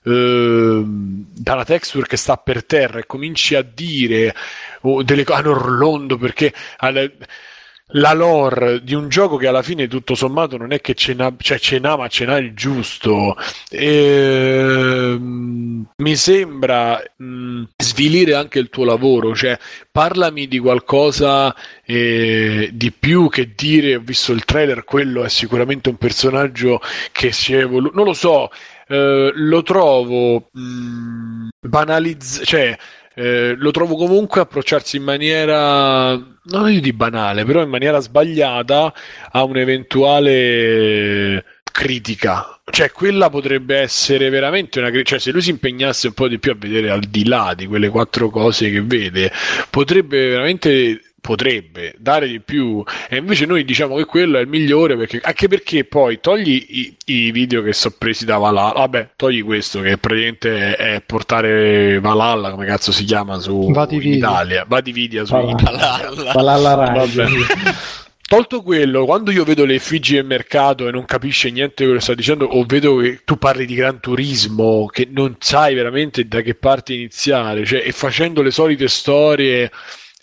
ehm, 0.05 1.25
dalla 1.35 1.65
texture 1.65 2.07
che 2.07 2.17
sta 2.17 2.37
per 2.37 2.65
terra 2.65 2.99
e 2.99 3.05
cominci 3.05 3.55
a 3.55 3.61
dire 3.61 4.33
oh, 4.81 5.03
delle 5.03 5.23
cose 5.23 5.41
a 5.41 5.49
Orlondo 5.49 6.17
perché 6.17 6.53
alla- 6.77 7.09
la 7.89 8.13
lore 8.13 8.83
di 8.83 8.95
un 8.95 9.09
gioco 9.09 9.37
che 9.37 9.45
alla 9.47 9.61
fine 9.61 9.87
tutto 9.87 10.15
sommato 10.15 10.57
non 10.57 10.71
è 10.71 10.81
che 10.81 10.95
ce 10.95 11.13
n'ha, 11.13 11.31
cioè 11.37 11.59
ce 11.59 11.77
n'ha 11.77 11.95
ma 11.95 12.07
ce 12.07 12.25
n'ha 12.25 12.37
il 12.37 12.53
giusto. 12.55 13.35
Ehm, 13.69 15.05
mi 15.97 16.15
sembra 16.15 17.01
mh, 17.17 17.63
svilire 17.77 18.33
anche 18.33 18.57
il 18.59 18.69
tuo 18.69 18.85
lavoro 18.85 19.35
cioè 19.35 19.57
parlami 19.91 20.47
di 20.47 20.57
qualcosa 20.57 21.55
eh, 21.85 22.69
di 22.73 22.91
più 22.91 23.29
che 23.29 23.53
dire. 23.55 23.95
Ho 23.97 24.01
visto 24.01 24.31
il 24.31 24.45
trailer 24.45 24.83
quello 24.83 25.23
è 25.23 25.29
sicuramente 25.29 25.89
un 25.89 25.97
personaggio 25.97 26.81
che 27.11 27.31
si 27.31 27.53
è 27.53 27.59
evoluto 27.59 27.95
non 27.95 28.05
lo 28.05 28.13
so 28.13 28.49
eh, 28.87 29.31
lo 29.33 29.63
trovo 29.63 30.49
mh, 30.51 31.47
banalizzato 31.61 32.45
cioè 32.45 32.77
eh, 33.15 33.55
lo 33.57 33.71
trovo 33.71 33.95
comunque 33.95 34.41
approcciarsi 34.41 34.97
in 34.97 35.03
maniera 35.03 36.21
non 36.47 36.79
di 36.79 36.93
banale, 36.93 37.45
però 37.45 37.63
in 37.63 37.69
maniera 37.69 37.99
sbagliata 37.99 38.93
a 39.31 39.43
un'eventuale 39.43 41.43
critica. 41.71 42.59
Cioè, 42.69 42.91
quella 42.91 43.29
potrebbe 43.29 43.77
essere 43.77 44.29
veramente 44.29 44.79
una 44.79 44.89
critica. 44.89 45.11
Cioè, 45.11 45.19
se 45.19 45.31
lui 45.31 45.41
si 45.41 45.49
impegnasse 45.49 46.07
un 46.07 46.13
po' 46.13 46.27
di 46.27 46.39
più 46.39 46.51
a 46.51 46.55
vedere 46.57 46.91
al 46.91 47.01
di 47.01 47.25
là 47.25 47.53
di 47.55 47.67
quelle 47.67 47.89
quattro 47.89 48.29
cose 48.29 48.69
che 48.69 48.81
vede, 48.81 49.31
potrebbe 49.69 50.27
veramente 50.27 51.13
potrebbe 51.25 51.95
dare 51.97 52.27
di 52.27 52.39
più 52.39 52.83
e 53.09 53.17
invece 53.17 53.47
noi 53.47 53.65
diciamo 53.65 53.95
che 53.95 54.05
quello 54.05 54.37
è 54.37 54.41
il 54.41 54.47
migliore 54.47 54.95
perché, 54.95 55.19
anche 55.23 55.47
perché 55.47 55.83
poi 55.83 56.19
togli 56.19 56.65
i, 56.69 56.95
i 57.05 57.31
video 57.31 57.63
che 57.63 57.73
sono 57.73 57.95
presi 57.97 58.25
da 58.25 58.37
Valhalla 58.37 58.73
vabbè 58.73 59.09
togli 59.15 59.43
questo 59.43 59.81
che 59.81 59.97
praticamente 59.97 60.75
è, 60.75 60.93
è 60.93 61.01
portare 61.01 61.99
Valhalla 61.99 62.51
come 62.51 62.67
cazzo 62.67 62.91
si 62.91 63.05
chiama 63.05 63.39
su 63.39 63.71
Vadi 63.71 63.95
in. 63.95 64.13
Italia 64.13 64.65
Vadividia 64.67 65.25
su 65.25 65.33
Valhalla. 65.33 66.31
Valhalla. 66.31 67.07
Tolto 68.27 68.61
quello, 68.63 69.05
quando 69.05 69.29
io 69.29 69.43
vedo 69.43 69.65
le 69.65 69.75
effigie 69.75 70.15
del 70.15 70.25
mercato 70.25 70.87
e 70.87 70.91
non 70.91 71.05
capisce 71.05 71.51
niente 71.51 71.83
quello 71.83 71.97
che 71.97 72.03
sta 72.03 72.15
dicendo, 72.15 72.45
o 72.45 72.65
vedo 72.65 72.97
che 72.97 73.21
tu 73.23 73.37
parli 73.37 73.67
di 73.67 73.75
Gran 73.75 73.99
Turismo, 73.99 74.87
che 74.87 75.07
non 75.11 75.35
sai 75.39 75.75
veramente 75.75 76.27
da 76.27 76.41
che 76.41 76.55
parte 76.55 76.95
iniziare, 76.95 77.65
cioè, 77.65 77.83
e 77.85 77.91
facendo 77.91 78.41
le 78.41 78.49
solite 78.49 78.87
storie, 78.87 79.71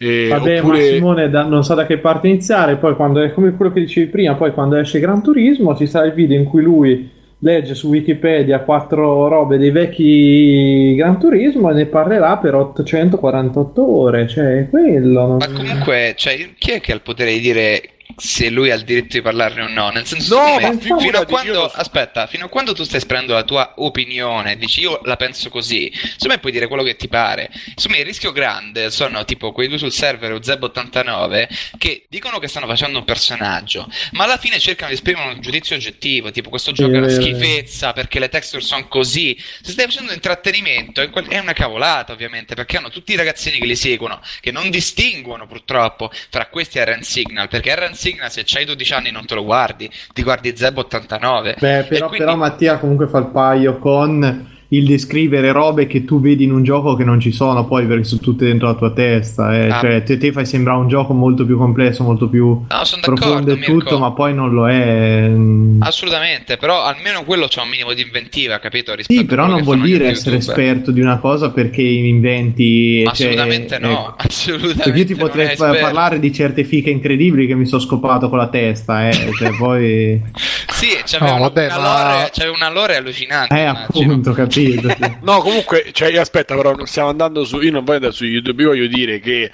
eh, 0.02 0.28
Vabbè, 0.28 0.58
oppure... 0.58 0.78
ma 0.78 0.84
Simone 0.84 1.30
da- 1.30 1.44
non 1.44 1.64
sa 1.64 1.74
da 1.74 1.86
che 1.86 1.98
parte 1.98 2.28
iniziare. 2.28 2.76
Poi, 2.76 2.94
quando 2.96 3.20
è 3.22 3.32
come 3.32 3.52
quello 3.52 3.72
che 3.72 3.80
dicevi 3.80 4.10
prima, 4.10 4.34
poi 4.34 4.52
quando 4.52 4.76
esce 4.76 4.98
Gran 5.00 5.22
Turismo, 5.22 5.76
ci 5.76 5.86
sarà 5.86 6.06
il 6.06 6.12
video 6.12 6.36
in 6.38 6.44
cui 6.44 6.62
lui 6.62 7.10
legge 7.38 7.74
su 7.74 7.88
Wikipedia 7.88 8.60
quattro 8.60 9.26
robe 9.26 9.58
dei 9.58 9.70
vecchi 9.72 10.94
Gran 10.94 11.18
Turismo 11.18 11.70
e 11.70 11.74
ne 11.74 11.86
parlerà 11.86 12.36
per 12.38 12.54
848 12.54 13.96
ore. 13.98 14.28
Cioè, 14.28 14.58
è 14.58 14.68
quello. 14.68 15.26
non- 15.26 15.36
Ma 15.38 15.46
comunque, 15.52 16.14
cioè, 16.16 16.36
chi 16.58 16.72
è 16.72 16.80
che 16.80 16.92
ha 16.92 16.94
il 16.94 17.02
potere 17.02 17.32
di 17.32 17.40
dire 17.40 17.80
se 18.16 18.50
lui 18.50 18.70
ha 18.70 18.74
il 18.74 18.84
diritto 18.84 19.16
di 19.16 19.22
parlarne 19.22 19.62
o 19.62 19.68
no? 19.68 19.90
Nel 19.90 20.06
senso, 20.06 20.36
No, 20.36 20.56
me, 20.58 20.72
ma 20.72 20.98
fino 20.98 21.18
a 21.18 21.26
quando, 21.26 21.66
aspetta, 21.66 22.26
fino 22.26 22.46
a 22.46 22.48
quando 22.48 22.72
tu 22.72 22.84
stai 22.84 22.98
esprimendo 22.98 23.34
la 23.34 23.44
tua 23.44 23.74
opinione, 23.76 24.56
dici 24.56 24.80
io 24.80 25.00
la 25.04 25.16
penso 25.16 25.48
così, 25.50 25.92
me 26.26 26.38
puoi 26.38 26.52
dire 26.52 26.66
quello 26.66 26.82
che 26.82 26.96
ti 26.96 27.08
pare. 27.08 27.50
Me 27.88 27.98
il 27.98 28.04
rischio 28.04 28.32
grande 28.32 28.90
sono 28.90 29.24
tipo 29.24 29.52
quei 29.52 29.68
due 29.68 29.76
sul 29.76 29.92
server 29.92 30.32
o 30.32 30.38
Zeb89 30.38 31.48
che 31.76 32.06
dicono 32.08 32.38
che 32.38 32.48
stanno 32.48 32.66
facendo 32.66 32.98
un 32.98 33.04
personaggio, 33.04 33.86
ma 34.12 34.24
alla 34.24 34.38
fine 34.38 34.58
cercano 34.58 34.88
di 34.88 34.94
esprimere 34.94 35.34
un 35.34 35.40
giudizio 35.40 35.76
oggettivo, 35.76 36.30
tipo 36.30 36.48
questo 36.48 36.72
gioco 36.72 36.94
è 36.94 36.98
una 36.98 37.08
schifezza 37.08 37.92
perché 37.92 38.18
le 38.18 38.28
texture 38.28 38.62
sono 38.62 38.86
così. 38.88 39.36
Se 39.60 39.72
stai 39.72 39.86
facendo 39.86 40.12
intrattenimento 40.12 41.00
è 41.00 41.38
una 41.38 41.52
cavolata 41.52 42.12
ovviamente, 42.12 42.54
perché 42.54 42.76
hanno 42.76 42.88
tutti 42.88 43.12
i 43.12 43.16
ragazzini 43.16 43.58
che 43.58 43.66
li 43.66 43.76
seguono, 43.76 44.20
che 44.40 44.50
non 44.50 44.70
distinguono 44.70 45.46
purtroppo 45.46 46.10
fra 46.30 46.46
questi 46.46 46.78
e 46.78 46.98
Signal, 47.02 47.48
perché 47.48 47.74
Run 47.74 47.94
Signal 48.02 48.30
se 48.32 48.42
c'hai 48.44 48.64
12 48.64 48.94
anni 48.94 49.10
non 49.12 49.24
te 49.26 49.36
lo 49.36 49.44
guardi, 49.44 49.88
ti 50.12 50.24
guardi 50.24 50.50
Zeb89. 50.50 51.54
Beh, 51.60 51.84
però, 51.88 52.08
quindi- 52.08 52.24
però 52.24 52.34
Mattia 52.36 52.78
comunque 52.78 53.06
fa 53.06 53.18
il 53.18 53.26
paio 53.26 53.78
con 53.78 54.50
il 54.72 54.86
descrivere 54.86 55.52
robe 55.52 55.86
che 55.86 56.04
tu 56.04 56.18
vedi 56.20 56.44
in 56.44 56.52
un 56.52 56.62
gioco 56.62 56.94
che 56.96 57.04
non 57.04 57.20
ci 57.20 57.30
sono 57.30 57.66
poi 57.66 57.86
perché 57.86 58.04
sono 58.04 58.20
tutte 58.22 58.46
dentro 58.46 58.68
la 58.68 58.74
tua 58.74 58.90
testa. 58.92 59.54
eh. 59.54 59.68
Ah. 59.68 59.80
Cioè, 59.80 60.02
te, 60.02 60.16
te 60.16 60.32
fai 60.32 60.46
sembrare 60.46 60.78
un 60.78 60.88
gioco 60.88 61.12
molto 61.12 61.44
più 61.44 61.58
complesso, 61.58 62.02
molto 62.02 62.28
più 62.28 62.46
No, 62.46 62.66
profondo 63.02 63.52
e 63.52 63.58
tutto, 63.58 63.72
Mirko. 63.74 63.98
ma 63.98 64.12
poi 64.12 64.34
non 64.34 64.50
lo 64.52 64.68
è. 64.68 65.28
mm. 65.28 65.82
Assolutamente, 65.82 66.56
però 66.56 66.82
almeno 66.84 67.22
quello 67.24 67.46
c'ha 67.50 67.62
un 67.62 67.68
minimo 67.68 67.92
di 67.92 68.00
inventiva, 68.02 68.58
capito? 68.60 68.94
Rispetto 68.94 69.20
Sì, 69.20 69.26
però 69.26 69.46
non 69.46 69.62
vuol 69.62 69.80
dire 69.82 70.08
essere 70.08 70.36
youtuber. 70.36 70.58
esperto 70.58 70.90
di 70.90 71.00
una 71.00 71.18
cosa 71.18 71.50
perché 71.50 71.82
inventi. 71.82 73.02
Cioè, 73.04 73.10
assolutamente 73.12 73.78
no, 73.78 73.90
ecco. 73.90 74.14
assolutamente 74.26 74.82
Perché 74.84 74.98
io 75.00 75.04
ti 75.06 75.14
potrei 75.14 75.56
parlare 75.56 76.18
di 76.18 76.32
certe 76.32 76.64
fiche 76.64 76.88
incredibili 76.90 77.46
che 77.46 77.54
mi 77.54 77.66
sono 77.66 77.80
scopato 77.82 78.28
con 78.30 78.38
la 78.38 78.48
testa, 78.48 79.08
eh. 79.08 79.30
cioè, 79.36 79.54
poi. 79.56 80.20
Sì, 80.82 80.88
c'aveva 81.04 81.30
No, 81.30 81.36
una, 81.36 81.48
vabbè, 81.48 81.66
una 81.66 81.78
ma- 81.78 82.14
lore, 82.16 82.30
c'aveva 82.32 82.56
una 82.56 82.70
lore 82.70 82.96
allucinante, 82.96 83.54
Eh, 83.54 83.60
immagino. 83.68 83.86
appunto, 84.10 84.32
capito. 84.32 84.60
Sì. 84.70 84.80
No, 85.22 85.40
comunque, 85.40 85.90
cioè, 85.92 86.10
io 86.10 86.20
aspetta, 86.20 86.54
però 86.54 86.84
stiamo 86.84 87.08
andando 87.08 87.44
su. 87.44 87.60
Io 87.60 87.70
non 87.70 87.84
voglio 87.84 87.96
andare 87.96 88.14
su 88.14 88.24
YouTube, 88.24 88.62
io 88.62 88.68
voglio 88.68 88.86
dire 88.86 89.20
che 89.20 89.50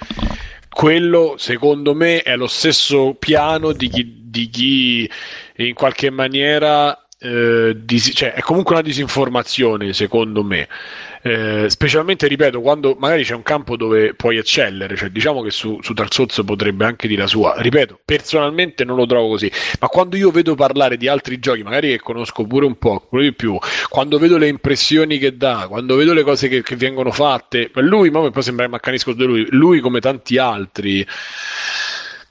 quello, 0.69 1.35
secondo 1.37 1.93
me, 1.93 2.21
è 2.21 2.35
lo 2.35 2.47
stesso 2.47 3.15
piano 3.17 3.71
di 3.71 3.89
chi, 3.89 4.17
di 4.23 4.49
chi 4.49 5.09
in 5.57 5.73
qualche 5.73 6.09
maniera. 6.09 6.97
Eh, 7.21 7.75
dis- 7.77 8.11
cioè, 8.15 8.33
è 8.33 8.39
comunque 8.39 8.75
una 8.75 8.83
disinformazione, 8.83 9.91
secondo 9.93 10.43
me. 10.43 10.67
Eh, 11.21 11.65
specialmente, 11.67 12.27
ripeto, 12.27 12.61
quando 12.61 12.95
magari 12.97 13.23
c'è 13.25 13.35
un 13.35 13.43
campo 13.43 13.75
dove 13.75 14.13
puoi 14.13 14.37
eccellere, 14.37 14.95
cioè 14.95 15.09
diciamo 15.09 15.41
che 15.41 15.51
su, 15.51 15.77
su 15.81 15.93
Souls 16.07 16.41
potrebbe 16.45 16.85
anche 16.85 17.09
dire 17.09 17.23
la 17.23 17.27
sua. 17.27 17.55
Ripeto, 17.57 17.99
personalmente 18.05 18.85
non 18.85 18.95
lo 18.95 19.05
trovo 19.05 19.27
così, 19.27 19.51
ma 19.81 19.87
quando 19.89 20.15
io 20.15 20.31
vedo 20.31 20.55
parlare 20.55 20.95
di 20.95 21.09
altri 21.09 21.39
giochi, 21.39 21.61
magari 21.61 21.89
che 21.89 21.99
conosco 21.99 22.45
pure 22.45 22.65
un 22.65 22.77
po', 22.77 23.05
quello 23.09 23.25
di 23.25 23.33
più, 23.33 23.57
quando 23.89 24.17
vedo 24.17 24.37
le 24.37 24.47
impressioni 24.47 25.17
che 25.17 25.35
dà, 25.35 25.65
quando 25.67 25.97
vedo 25.97 26.13
le 26.13 26.23
cose 26.23 26.47
che, 26.47 26.63
che 26.63 26.77
vengono 26.77 27.11
fatte, 27.11 27.69
lui, 27.73 28.09
ma 28.11 28.31
poi 28.31 28.43
sembra 28.43 28.63
che 28.63 28.71
mi 28.71 28.77
accanisco 28.77 29.11
di 29.11 29.25
lui, 29.25 29.45
lui 29.49 29.79
come 29.81 29.99
tanti 29.99 30.37
altri. 30.37 31.05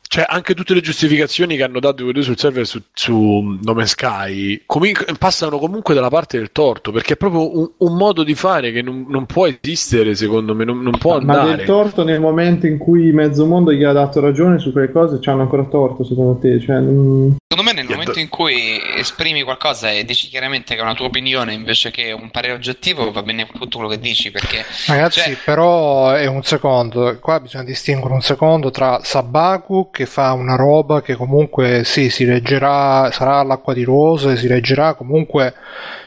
Cioè 0.08 0.24
anche 0.26 0.54
tutte 0.54 0.72
le 0.72 0.80
giustificazioni 0.80 1.56
che 1.56 1.62
hanno 1.62 1.80
dato 1.80 2.08
i 2.08 2.12
due 2.12 2.22
sul 2.22 2.38
server 2.38 2.66
su, 2.66 2.80
su 2.94 3.58
Nome 3.62 3.86
Sky 3.86 4.62
com- 4.64 4.86
passano 5.18 5.58
comunque 5.58 5.94
dalla 5.94 6.08
parte 6.08 6.38
del 6.38 6.50
torto 6.50 6.90
perché 6.90 7.12
è 7.12 7.16
proprio 7.16 7.58
un, 7.58 7.70
un 7.76 7.96
modo 7.96 8.24
di 8.24 8.34
fare 8.34 8.72
che 8.72 8.80
non, 8.80 9.04
non, 9.06 9.26
può 9.26 9.46
esistere 9.46 10.14
secondo 10.14 10.54
me 10.54 10.64
non, 10.64 10.80
non 10.80 10.96
può 10.96 11.16
andare 11.16 11.50
ma 11.50 11.56
del 11.56 11.66
torto 11.66 12.04
nel 12.04 12.20
momento 12.20 12.66
in 12.66 12.78
cui 12.78 13.12
mezzo 13.12 13.44
mondo 13.44 13.70
gli 13.70 13.84
ha 13.84 13.92
dato 13.92 14.20
ragione 14.20 14.58
su 14.58 14.72
quelle 14.72 14.90
cose 14.90 15.20
ci 15.20 15.28
hanno 15.28 15.42
ancora 15.42 15.64
torto 15.64 16.04
secondo 16.04 16.38
te? 16.38 16.58
Cioè, 16.58 16.78
non... 16.78 17.36
secondo 17.46 17.70
me 17.70 17.76
nel 17.76 17.90
momento 17.90 18.18
in 18.18 18.28
cui 18.30 18.80
esprimi 18.96 19.42
qualcosa 19.42 19.90
e 19.90 20.06
dici 20.06 20.28
chiaramente 20.28 20.74
che 20.74 20.80
è 20.80 20.82
una 20.82 20.94
tua 20.94 21.06
opinione 21.06 21.52
invece 21.52 21.90
che 21.90 22.12
un 22.12 22.30
parere 22.30 22.54
oggettivo 22.54 23.12
va 23.12 23.22
bene 23.22 23.46
tutto 23.46 23.76
quello 23.76 23.92
che 23.92 23.98
dici 23.98 24.30
perché 24.30 24.64
ragazzi 24.86 25.20
cioè... 25.20 25.36
però 25.44 26.12
è 26.12 26.26
un 26.26 26.42
secondo. 26.42 27.18
Qua 27.20 27.40
bisogna 27.40 27.64
distinguere 27.64 28.14
un 28.14 28.22
secondo 28.22 28.70
tra 28.70 29.00
Sabaku 29.02 29.90
che 29.98 30.06
fa 30.06 30.32
una 30.32 30.54
roba 30.54 31.02
che 31.02 31.16
comunque 31.16 31.82
sì, 31.82 32.08
si 32.08 32.24
reggerà, 32.24 33.10
sarà 33.10 33.38
all'acqua 33.38 33.74
di 33.74 33.82
rose, 33.82 34.36
si 34.36 34.46
reggerà, 34.46 34.94
comunque 34.94 35.54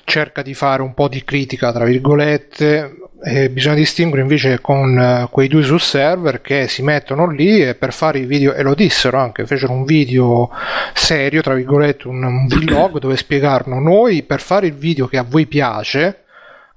cerca 0.06 0.42
di 0.42 0.54
fare 0.54 0.82
un 0.82 0.94
po' 0.94 1.10
di 1.10 1.22
critica, 1.26 1.74
tra 1.74 1.84
virgolette, 1.84 2.96
e 3.22 3.50
bisogna 3.50 3.76
distinguere 3.76 4.22
invece 4.22 4.62
con 4.62 4.96
uh, 4.98 5.30
quei 5.30 5.50
due 5.50 5.64
sul 5.64 5.82
server 5.82 6.40
che 6.40 6.70
si 6.70 6.82
mettono 6.84 7.30
lì 7.30 7.62
e 7.62 7.76
per 7.76 7.92
fare 7.92 8.20
i 8.20 8.26
video, 8.26 8.54
e 8.54 8.64
lo 8.64 8.76
dissero 8.76 9.18
anche, 9.18 9.46
fecero 9.46 9.74
un 9.74 9.84
video 9.84 10.50
serio, 10.94 11.42
tra 11.42 11.54
virgolette, 11.54 12.08
un, 12.08 12.24
un 12.24 12.48
vlog 12.48 12.98
dove 12.98 13.18
spiegarono 13.18 13.82
noi 13.82 14.24
per 14.24 14.40
fare 14.40 14.68
il 14.68 14.76
video 14.76 15.08
che 15.08 15.18
a 15.18 15.26
voi 15.28 15.48
piace 15.48 16.24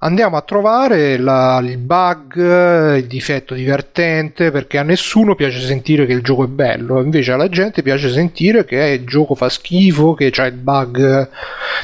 andiamo 0.04 0.36
a 0.36 0.42
trovare 0.42 1.16
la, 1.16 1.60
il 1.62 1.78
bug, 1.78 2.96
il 2.96 3.06
difetto 3.06 3.54
divertente, 3.54 4.50
perché 4.50 4.78
a 4.78 4.82
nessuno 4.82 5.34
piace 5.34 5.60
sentire 5.60 6.06
che 6.06 6.12
il 6.12 6.22
gioco 6.22 6.44
è 6.44 6.48
bello, 6.48 7.00
invece 7.00 7.32
alla 7.32 7.48
gente 7.48 7.82
piace 7.82 8.10
sentire 8.10 8.64
che 8.64 8.76
il 8.76 9.06
gioco 9.06 9.34
fa 9.34 9.48
schifo, 9.48 10.14
che 10.14 10.30
c'è 10.30 10.46
il 10.46 10.52
bug 10.52 11.28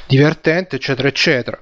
divertente, 0.06 0.76
eccetera, 0.76 1.08
eccetera. 1.08 1.58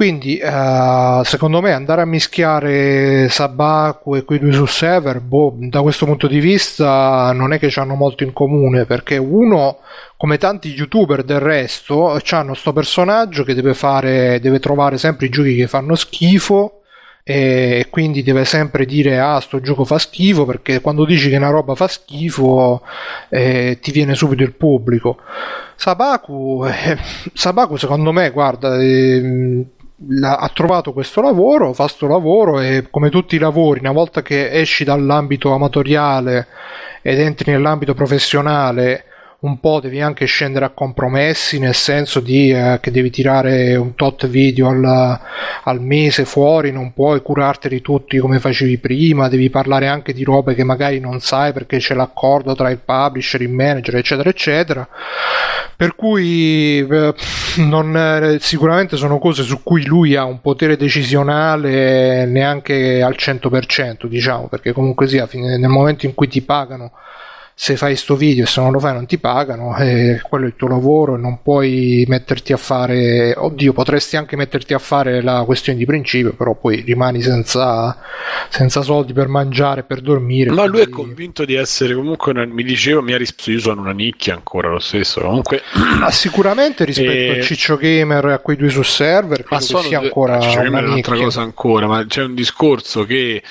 Quindi, 0.00 0.40
uh, 0.42 1.22
secondo 1.24 1.60
me, 1.60 1.72
andare 1.72 2.00
a 2.00 2.06
mischiare 2.06 3.28
Sabaku 3.28 4.16
e 4.16 4.24
quei 4.24 4.38
due 4.38 4.50
sul 4.50 4.66
server, 4.66 5.20
boh, 5.20 5.54
da 5.58 5.82
questo 5.82 6.06
punto 6.06 6.26
di 6.26 6.40
vista, 6.40 7.32
non 7.34 7.52
è 7.52 7.58
che 7.58 7.70
hanno 7.78 7.96
molto 7.96 8.24
in 8.24 8.32
comune, 8.32 8.86
perché 8.86 9.18
uno, 9.18 9.80
come 10.16 10.38
tanti 10.38 10.72
youtuber 10.72 11.22
del 11.22 11.40
resto, 11.40 12.18
hanno 12.30 12.54
sto 12.54 12.72
personaggio 12.72 13.44
che 13.44 13.52
deve 13.52 13.74
fare, 13.74 14.40
deve 14.40 14.58
trovare 14.58 14.96
sempre 14.96 15.26
i 15.26 15.28
giochi 15.28 15.54
che 15.54 15.66
fanno 15.66 15.94
schifo 15.94 16.80
e 17.22 17.88
quindi 17.90 18.22
deve 18.22 18.46
sempre 18.46 18.86
dire 18.86 19.18
ah 19.20 19.38
sto 19.40 19.60
gioco 19.60 19.84
fa 19.84 19.98
schifo 19.98 20.46
perché 20.46 20.80
quando 20.80 21.04
dici 21.04 21.28
che 21.28 21.36
una 21.36 21.50
roba 21.50 21.74
fa 21.74 21.86
schifo 21.86 22.82
eh, 23.28 23.78
ti 23.82 23.90
viene 23.90 24.14
subito 24.14 24.42
il 24.44 24.54
pubblico. 24.54 25.18
Sabaku, 25.76 26.64
eh, 26.64 26.96
Sabaku 27.34 27.76
secondo 27.76 28.12
me 28.12 28.30
guarda 28.30 28.80
eh, 28.80 29.66
la, 30.08 30.36
ha 30.36 30.48
trovato 30.48 30.92
questo 30.92 31.20
lavoro, 31.20 31.72
fa 31.72 31.84
questo 31.84 32.06
lavoro 32.06 32.60
e 32.60 32.86
come 32.90 33.10
tutti 33.10 33.36
i 33.36 33.38
lavori, 33.38 33.80
una 33.80 33.92
volta 33.92 34.22
che 34.22 34.50
esci 34.50 34.84
dall'ambito 34.84 35.52
amatoriale 35.52 36.46
ed 37.02 37.18
entri 37.20 37.52
nell'ambito 37.52 37.94
professionale, 37.94 39.04
un 39.40 39.58
po' 39.58 39.80
devi 39.80 40.02
anche 40.02 40.26
scendere 40.26 40.66
a 40.66 40.70
compromessi 40.70 41.58
nel 41.58 41.74
senso 41.74 42.20
di 42.20 42.50
eh, 42.50 42.78
che 42.82 42.90
devi 42.90 43.08
tirare 43.08 43.74
un 43.74 43.94
tot 43.94 44.26
video 44.26 44.68
al, 44.68 45.18
al, 45.64 45.80
mese 45.80 46.26
fuori, 46.26 46.70
non 46.70 46.92
puoi 46.92 47.22
curarteli 47.22 47.80
tutti 47.80 48.18
come 48.18 48.38
facevi 48.38 48.76
prima, 48.76 49.28
devi 49.28 49.48
parlare 49.48 49.86
anche 49.86 50.12
di 50.12 50.24
robe 50.24 50.54
che 50.54 50.62
magari 50.62 51.00
non 51.00 51.20
sai 51.20 51.54
perché 51.54 51.78
c'è 51.78 51.94
l'accordo 51.94 52.54
tra 52.54 52.68
il 52.68 52.80
publisher, 52.84 53.40
il 53.40 53.48
manager, 53.48 53.96
eccetera, 53.96 54.28
eccetera. 54.28 54.86
Per 55.74 55.94
cui 55.94 56.80
eh, 56.80 57.14
non, 57.56 57.96
eh, 57.96 58.38
sicuramente 58.40 58.98
sono 58.98 59.18
cose 59.18 59.42
su 59.42 59.62
cui 59.62 59.86
lui 59.86 60.16
ha 60.16 60.24
un 60.24 60.42
potere 60.42 60.76
decisionale 60.76 62.26
neanche 62.26 63.00
al 63.00 63.14
100%, 63.18 64.04
diciamo, 64.04 64.48
perché 64.48 64.72
comunque 64.72 65.08
sia 65.08 65.26
nel 65.32 65.70
momento 65.70 66.04
in 66.04 66.14
cui 66.14 66.28
ti 66.28 66.42
pagano 66.42 66.92
se 67.62 67.76
fai 67.76 67.94
sto 67.94 68.16
video 68.16 68.44
e 68.44 68.46
se 68.46 68.58
non 68.58 68.72
lo 68.72 68.78
fai 68.78 68.94
non 68.94 69.04
ti 69.04 69.18
pagano, 69.18 69.76
e 69.76 70.18
quello 70.26 70.46
è 70.46 70.48
il 70.48 70.54
tuo 70.56 70.66
lavoro 70.66 71.16
e 71.16 71.18
non 71.18 71.42
puoi 71.42 72.06
metterti 72.08 72.54
a 72.54 72.56
fare, 72.56 73.34
oddio, 73.36 73.74
potresti 73.74 74.16
anche 74.16 74.34
metterti 74.34 74.72
a 74.72 74.78
fare 74.78 75.20
la 75.20 75.42
questione 75.44 75.76
di 75.76 75.84
principio, 75.84 76.32
però 76.32 76.54
poi 76.54 76.80
rimani 76.80 77.20
senza, 77.20 77.98
senza 78.48 78.80
soldi 78.80 79.12
per 79.12 79.28
mangiare, 79.28 79.82
per 79.82 80.00
dormire. 80.00 80.50
Ma 80.52 80.64
lui 80.64 80.80
è 80.80 80.88
convinto 80.88 81.44
di 81.44 81.52
essere 81.52 81.92
comunque, 81.94 82.32
una, 82.32 82.46
mi 82.46 82.62
diceva, 82.64 83.02
mi 83.02 83.12
ha 83.12 83.18
risposto, 83.18 83.50
io 83.50 83.60
sono 83.60 83.82
una 83.82 83.92
nicchia 83.92 84.32
ancora 84.32 84.70
lo 84.70 84.78
stesso, 84.78 85.20
comunque... 85.20 85.60
Ma 86.00 86.10
sicuramente 86.10 86.86
rispetto 86.86 87.10
e... 87.10 87.40
a 87.40 87.42
Ciccio 87.42 87.76
Gamer 87.76 88.24
e 88.24 88.32
a 88.32 88.38
quei 88.38 88.56
due 88.56 88.70
sul 88.70 88.86
server, 88.86 89.44
ma 89.50 89.60
sia 89.60 89.98
ancora 89.98 90.40
Ciccio 90.40 90.62
Gamer 90.62 90.84
è 90.84 90.86
un'altra 90.86 91.14
cosa 91.14 91.42
ancora, 91.42 91.86
ma 91.86 92.06
c'è 92.06 92.22
un 92.22 92.34
discorso 92.34 93.04
che 93.04 93.42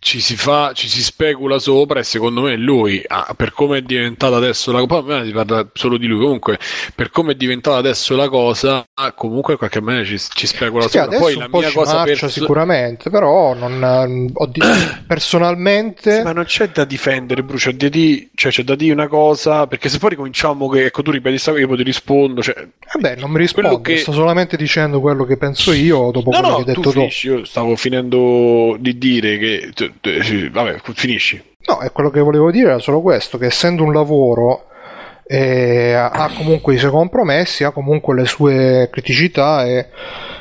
ci 0.00 0.20
si 0.20 0.36
fa, 0.36 0.72
ci 0.74 0.88
si 0.88 1.02
specula 1.02 1.58
sopra 1.58 1.98
e 2.00 2.04
secondo 2.04 2.42
me 2.42 2.56
lui, 2.56 3.02
ah, 3.06 3.34
per 3.36 3.52
come 3.52 3.78
è 3.78 3.82
diventata 3.82 4.36
adesso 4.36 4.70
la 4.70 4.86
cosa, 4.86 5.02
poi 5.02 5.26
si 5.26 5.32
parla 5.32 5.68
solo 5.72 5.96
di 5.96 6.06
lui, 6.06 6.20
comunque 6.20 6.58
per 6.94 7.10
come 7.10 7.32
è 7.32 7.34
diventata 7.34 7.76
adesso 7.76 8.14
la 8.14 8.28
cosa, 8.28 8.84
comunque 9.14 9.54
in 9.54 9.58
qualche 9.58 9.80
maniera 9.80 10.06
ci, 10.06 10.18
ci 10.18 10.46
specula 10.46 10.82
sì, 10.82 10.98
sopra. 10.98 11.18
Poi 11.18 11.34
la 11.34 11.48
mia 11.50 11.72
cosa 11.72 12.02
per... 12.04 12.30
sicuramente, 12.30 13.10
però 13.10 13.54
non, 13.54 14.30
ho 14.32 14.46
di... 14.46 14.60
personalmente... 15.06 16.16
Sì, 16.18 16.22
ma 16.22 16.32
non 16.32 16.44
c'è 16.44 16.68
da 16.68 16.84
difendere, 16.84 17.42
Brucio, 17.42 17.72
di, 17.72 18.30
cioè 18.34 18.52
c'è 18.52 18.62
da 18.62 18.76
dire 18.76 18.92
una 18.92 19.08
cosa, 19.08 19.66
perché 19.66 19.88
se 19.88 19.98
poi 19.98 20.10
ricominciamo 20.10 20.68
che 20.68 20.86
ecco 20.86 21.02
tu 21.02 21.10
ripeti 21.10 21.30
questa 21.30 21.50
cosa 21.50 21.62
io 21.62 21.68
poi 21.68 21.76
ti 21.78 21.82
rispondo, 21.82 22.42
cioè... 22.42 22.66
Vabbè, 22.94 23.16
non 23.16 23.30
mi 23.30 23.38
rispondo, 23.38 23.80
che... 23.80 23.98
sto 23.98 24.12
solamente 24.12 24.56
dicendo 24.56 25.00
quello 25.00 25.24
che 25.24 25.36
penso 25.36 25.72
io 25.72 26.10
dopo 26.12 26.30
no, 26.30 26.38
quello 26.38 26.48
no, 26.48 26.54
che 26.54 26.60
hai 26.60 26.76
detto 26.76 26.80
tu. 26.80 26.90
Finisci, 26.90 27.26
io 27.26 27.44
stavo 27.44 27.76
finendo 27.76 28.76
di 28.78 28.96
dire 28.96 29.38
che 29.38 29.72
vabbè, 30.50 30.80
finisci. 30.94 31.42
No, 31.66 31.80
è 31.80 31.92
quello 31.92 32.10
che 32.10 32.20
volevo 32.20 32.50
dire 32.50 32.70
era 32.70 32.78
solo 32.78 33.00
questo, 33.00 33.36
che 33.36 33.46
essendo 33.46 33.82
un 33.82 33.92
lavoro 33.92 34.68
eh, 35.30 35.92
ha 35.92 36.30
comunque 36.34 36.74
i 36.74 36.78
suoi 36.78 36.90
compromessi, 36.90 37.62
ha 37.62 37.70
comunque 37.70 38.14
le 38.14 38.24
sue 38.24 38.88
criticità 38.90 39.66
e, 39.66 39.88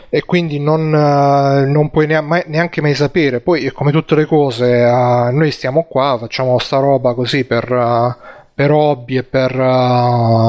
e 0.09 0.23
quindi 0.23 0.59
non, 0.59 0.93
uh, 0.93 1.69
non 1.69 1.89
puoi 1.91 2.07
neanche 2.07 2.81
mai 2.81 2.95
sapere. 2.95 3.41
Poi, 3.41 3.69
come 3.71 3.91
tutte 3.91 4.15
le 4.15 4.25
cose, 4.25 4.65
noi 5.33 5.51
stiamo 5.51 5.83
qua, 5.83 6.17
facciamo 6.17 6.57
sta 6.59 6.77
roba 6.79 7.13
così 7.13 7.43
per, 7.43 7.69
uh, 7.69 8.15
per 8.55 8.71
hobby 8.71 9.17
e 9.17 9.23
per, 9.23 9.51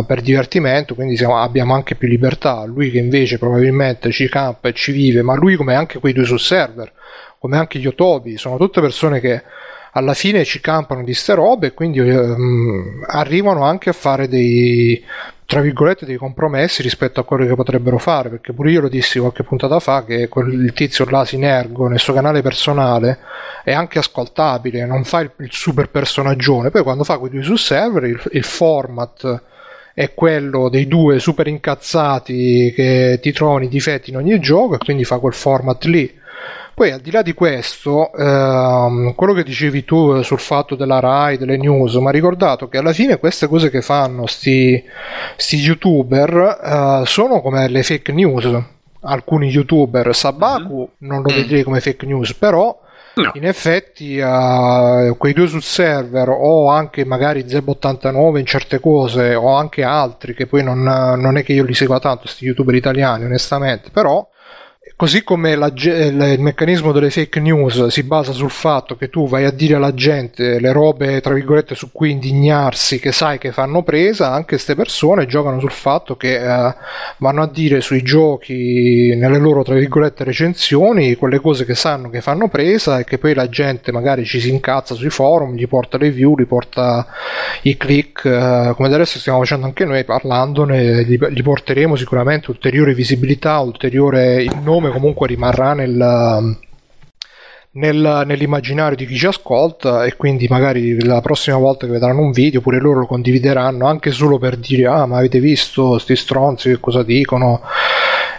per 0.06 0.20
divertimento, 0.20 0.94
quindi 0.94 1.16
siamo, 1.16 1.38
abbiamo 1.42 1.74
anche 1.74 1.96
più 1.96 2.06
libertà. 2.06 2.64
Lui 2.64 2.92
che 2.92 2.98
invece 2.98 3.38
probabilmente 3.38 4.12
ci 4.12 4.28
campa 4.28 4.68
e 4.68 4.72
ci 4.72 4.92
vive, 4.92 5.22
ma 5.22 5.34
lui 5.34 5.56
come 5.56 5.74
anche 5.74 5.98
quei 5.98 6.12
due 6.12 6.24
sul 6.24 6.38
server 6.38 6.92
come 7.38 7.56
anche 7.56 7.78
gli 7.78 7.86
Otobi, 7.86 8.36
sono 8.36 8.56
tutte 8.56 8.80
persone 8.80 9.20
che 9.20 9.42
alla 9.92 10.14
fine 10.14 10.44
ci 10.44 10.60
campano 10.60 11.02
di 11.02 11.14
ste 11.14 11.34
robe 11.34 11.68
e 11.68 11.74
quindi 11.74 11.98
ehm, 12.00 13.04
arrivano 13.06 13.64
anche 13.64 13.90
a 13.90 13.94
fare 13.94 14.28
dei 14.28 15.02
tra 15.46 15.62
virgolette 15.62 16.04
dei 16.04 16.16
compromessi 16.16 16.82
rispetto 16.82 17.20
a 17.20 17.24
quello 17.24 17.46
che 17.46 17.54
potrebbero 17.54 17.96
fare 17.96 18.28
perché 18.28 18.52
pure 18.52 18.70
io 18.70 18.82
lo 18.82 18.88
dissi 18.90 19.18
qualche 19.18 19.44
puntata 19.44 19.80
fa 19.80 20.04
che 20.04 20.28
quel, 20.28 20.52
il 20.52 20.74
tizio 20.74 21.06
là 21.08 21.24
Sinergo 21.24 21.88
nel 21.88 21.98
suo 21.98 22.12
canale 22.12 22.42
personale 22.42 23.18
è 23.64 23.72
anche 23.72 23.98
ascoltabile 23.98 24.84
non 24.84 25.04
fa 25.04 25.20
il, 25.20 25.30
il 25.38 25.48
super 25.50 25.88
personaggione. 25.88 26.70
Poi 26.70 26.82
quando 26.82 27.02
fa 27.02 27.16
quei 27.16 27.30
due 27.30 27.42
sul 27.42 27.58
server 27.58 28.04
il, 28.04 28.20
il 28.32 28.44
format 28.44 29.42
è 29.94 30.12
quello 30.12 30.68
dei 30.68 30.86
due 30.86 31.18
super 31.18 31.46
incazzati 31.48 32.72
che 32.74 33.18
ti 33.20 33.32
trovano 33.32 33.64
i 33.64 33.68
difetti 33.68 34.10
in 34.10 34.16
ogni 34.16 34.38
gioco 34.38 34.74
e 34.74 34.78
quindi 34.78 35.04
fa 35.04 35.18
quel 35.18 35.32
format 35.32 35.82
lì 35.84 36.17
poi 36.78 36.92
al 36.92 37.00
di 37.00 37.10
là 37.10 37.22
di 37.22 37.34
questo, 37.34 38.12
ehm, 38.12 39.14
quello 39.14 39.32
che 39.32 39.42
dicevi 39.42 39.84
tu 39.84 40.22
sul 40.22 40.38
fatto 40.38 40.76
della 40.76 41.00
RAI, 41.00 41.36
delle 41.36 41.56
news, 41.56 41.94
mi 41.94 42.06
ha 42.06 42.10
ricordato 42.12 42.68
che 42.68 42.78
alla 42.78 42.92
fine 42.92 43.18
queste 43.18 43.48
cose 43.48 43.68
che 43.68 43.82
fanno 43.82 44.26
sti, 44.26 44.84
sti 45.36 45.56
youtuber 45.56 46.60
eh, 46.62 47.02
sono 47.04 47.40
come 47.40 47.68
le 47.68 47.82
fake 47.82 48.12
news. 48.12 48.48
Alcuni 49.00 49.48
youtuber, 49.48 50.14
Sabaku 50.14 50.76
mm-hmm. 50.76 51.10
non 51.10 51.22
lo 51.22 51.32
mm. 51.32 51.36
vedrei 51.36 51.62
come 51.64 51.80
fake 51.80 52.06
news, 52.06 52.34
però 52.34 52.78
No. 53.18 53.32
In 53.34 53.44
effetti, 53.44 54.18
uh, 54.20 55.16
quei 55.16 55.32
due 55.32 55.48
sul 55.48 55.62
server, 55.62 56.28
o 56.28 56.68
anche 56.68 57.04
magari 57.04 57.42
Zeb89 57.42 58.38
in 58.38 58.46
certe 58.46 58.78
cose, 58.78 59.34
o 59.34 59.54
anche 59.54 59.82
altri, 59.82 60.34
che 60.34 60.46
poi 60.46 60.62
non, 60.62 60.82
non, 60.82 61.36
è 61.36 61.42
che 61.42 61.52
io 61.52 61.64
li 61.64 61.74
segua 61.74 61.98
tanto, 61.98 62.22
questi 62.22 62.44
youtuber 62.44 62.76
italiani, 62.76 63.24
onestamente, 63.24 63.90
però 63.90 64.24
così 64.98 65.22
come 65.22 65.54
la, 65.54 65.70
il 65.76 66.40
meccanismo 66.40 66.90
delle 66.90 67.10
fake 67.10 67.38
news 67.38 67.86
si 67.86 68.02
basa 68.02 68.32
sul 68.32 68.50
fatto 68.50 68.96
che 68.96 69.08
tu 69.08 69.28
vai 69.28 69.44
a 69.44 69.52
dire 69.52 69.76
alla 69.76 69.94
gente 69.94 70.58
le 70.58 70.72
robe, 70.72 71.20
tra 71.20 71.34
virgolette, 71.34 71.76
su 71.76 71.92
cui 71.92 72.10
indignarsi, 72.10 72.98
che 72.98 73.12
sai 73.12 73.38
che 73.38 73.52
fanno 73.52 73.84
presa, 73.84 74.32
anche 74.32 74.56
queste 74.56 74.74
persone 74.74 75.26
giocano 75.26 75.60
sul 75.60 75.70
fatto 75.70 76.16
che 76.16 76.38
eh, 76.40 76.74
vanno 77.18 77.42
a 77.42 77.46
dire 77.46 77.80
sui 77.80 78.02
giochi, 78.02 79.14
nelle 79.14 79.38
loro, 79.38 79.62
tra 79.62 79.76
virgolette, 79.76 80.24
recensioni, 80.24 81.14
quelle 81.14 81.38
cose 81.38 81.64
che 81.64 81.76
sanno 81.76 82.10
che 82.10 82.20
fanno 82.20 82.48
presa 82.48 82.98
e 82.98 83.04
che 83.04 83.18
poi 83.18 83.34
la 83.34 83.48
gente 83.48 83.92
magari 83.92 84.24
ci 84.24 84.40
si 84.40 84.50
incazza 84.50 84.96
sui 84.96 85.10
forum, 85.10 85.54
gli 85.54 85.68
porta 85.68 85.96
le 85.96 86.10
view, 86.10 86.36
gli 86.36 86.46
porta 86.46 87.06
i 87.62 87.76
click, 87.76 88.24
eh, 88.24 88.72
come 88.74 88.92
adesso 88.92 89.20
stiamo 89.20 89.38
facendo 89.38 89.66
anche 89.66 89.84
noi 89.84 90.02
parlandone, 90.02 91.04
gli, 91.04 91.16
gli 91.16 91.42
porteremo 91.42 91.94
sicuramente 91.94 92.50
ulteriore 92.50 92.94
visibilità, 92.94 93.60
ulteriore 93.60 94.42
il 94.42 94.58
nome 94.60 94.86
comunque 94.90 95.26
rimarrà 95.26 95.74
nel, 95.74 96.56
nel, 97.72 98.22
nell'immaginario 98.26 98.96
di 98.96 99.06
chi 99.06 99.16
ci 99.16 99.26
ascolta 99.26 100.04
e 100.04 100.16
quindi 100.16 100.46
magari 100.48 101.02
la 101.04 101.20
prossima 101.20 101.56
volta 101.56 101.86
che 101.86 101.92
vedranno 101.92 102.20
un 102.20 102.32
video 102.32 102.60
pure 102.60 102.78
loro 102.78 103.00
lo 103.00 103.06
condivideranno 103.06 103.86
anche 103.86 104.10
solo 104.10 104.38
per 104.38 104.56
dire 104.56 104.86
ah 104.86 105.06
ma 105.06 105.18
avete 105.18 105.40
visto 105.40 105.98
sti 105.98 106.16
stronzi 106.16 106.70
che 106.70 106.80
cosa 106.80 107.02
dicono 107.02 107.60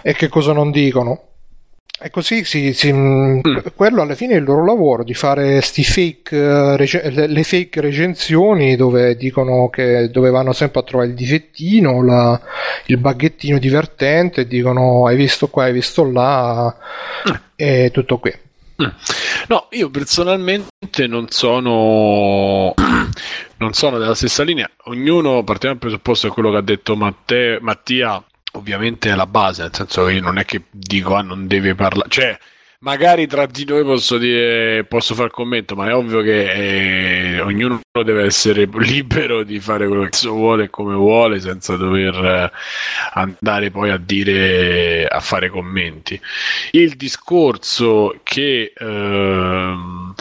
e 0.02 0.14
che 0.14 0.28
cosa 0.28 0.52
non 0.52 0.70
dicono 0.70 1.29
e 2.02 2.08
così 2.08 2.44
si, 2.44 2.72
si, 2.72 2.90
mm. 2.92 3.40
quello 3.74 4.00
alla 4.00 4.14
fine 4.14 4.34
è 4.34 4.36
il 4.38 4.44
loro 4.44 4.64
lavoro 4.64 5.04
di 5.04 5.12
fare 5.12 5.60
fake, 5.60 6.34
uh, 6.34 6.76
le 6.76 7.42
fake 7.44 7.80
recensioni 7.80 8.74
dove 8.74 9.16
dicono 9.16 9.68
che 9.68 10.08
dove 10.10 10.30
vanno 10.30 10.54
sempre 10.54 10.80
a 10.80 10.82
trovare 10.82 11.10
il 11.10 11.14
difettino, 11.14 12.02
la, 12.02 12.40
il 12.86 12.96
baghettino 12.96 13.58
divertente, 13.58 14.46
dicono 14.46 15.06
hai 15.06 15.16
visto 15.16 15.48
qua, 15.48 15.64
hai 15.64 15.72
visto 15.72 16.10
là 16.10 16.74
mm. 17.28 17.34
e 17.54 17.90
tutto 17.92 18.18
qui. 18.18 18.32
Mm. 18.82 18.88
No, 19.48 19.66
io 19.72 19.90
personalmente 19.90 21.06
non 21.06 21.26
sono, 21.28 22.72
non 23.58 23.72
sono 23.74 23.98
della 23.98 24.14
stessa 24.14 24.42
linea. 24.42 24.70
Ognuno, 24.84 25.44
partiamo 25.44 25.74
dal 25.74 25.82
presupposto 25.82 26.28
che 26.28 26.32
quello 26.34 26.50
che 26.50 26.56
ha 26.56 26.62
detto 26.62 26.96
Matteo, 26.96 27.58
Mattia, 27.60 28.24
ovviamente 28.52 29.10
è 29.10 29.14
la 29.14 29.26
base, 29.26 29.62
nel 29.62 29.74
senso 29.74 30.04
che 30.04 30.12
io 30.12 30.22
non 30.22 30.38
è 30.38 30.44
che 30.44 30.62
dico 30.70 31.14
ah 31.14 31.22
non 31.22 31.46
deve 31.46 31.74
parlare, 31.74 32.08
cioè 32.08 32.38
magari 32.82 33.26
tra 33.26 33.44
di 33.46 33.64
noi 33.66 33.84
posso 33.84 34.16
dire 34.18 34.84
posso 34.84 35.14
fare 35.14 35.30
commento, 35.30 35.74
ma 35.74 35.88
è 35.88 35.94
ovvio 35.94 36.22
che 36.22 37.36
eh, 37.36 37.40
ognuno 37.40 37.80
deve 37.92 38.24
essere 38.24 38.68
libero 38.72 39.42
di 39.42 39.60
fare 39.60 39.86
quello 39.86 40.08
che 40.08 40.28
vuole 40.28 40.64
e 40.64 40.70
come 40.70 40.94
vuole 40.94 41.40
senza 41.40 41.76
dover 41.76 42.14
eh, 42.14 42.52
andare 43.14 43.70
poi 43.70 43.90
a 43.90 43.98
dire 43.98 45.06
a 45.06 45.20
fare 45.20 45.50
commenti. 45.50 46.20
Il 46.72 46.96
discorso 46.96 48.18
che 48.22 48.72
ehm, 48.76 50.14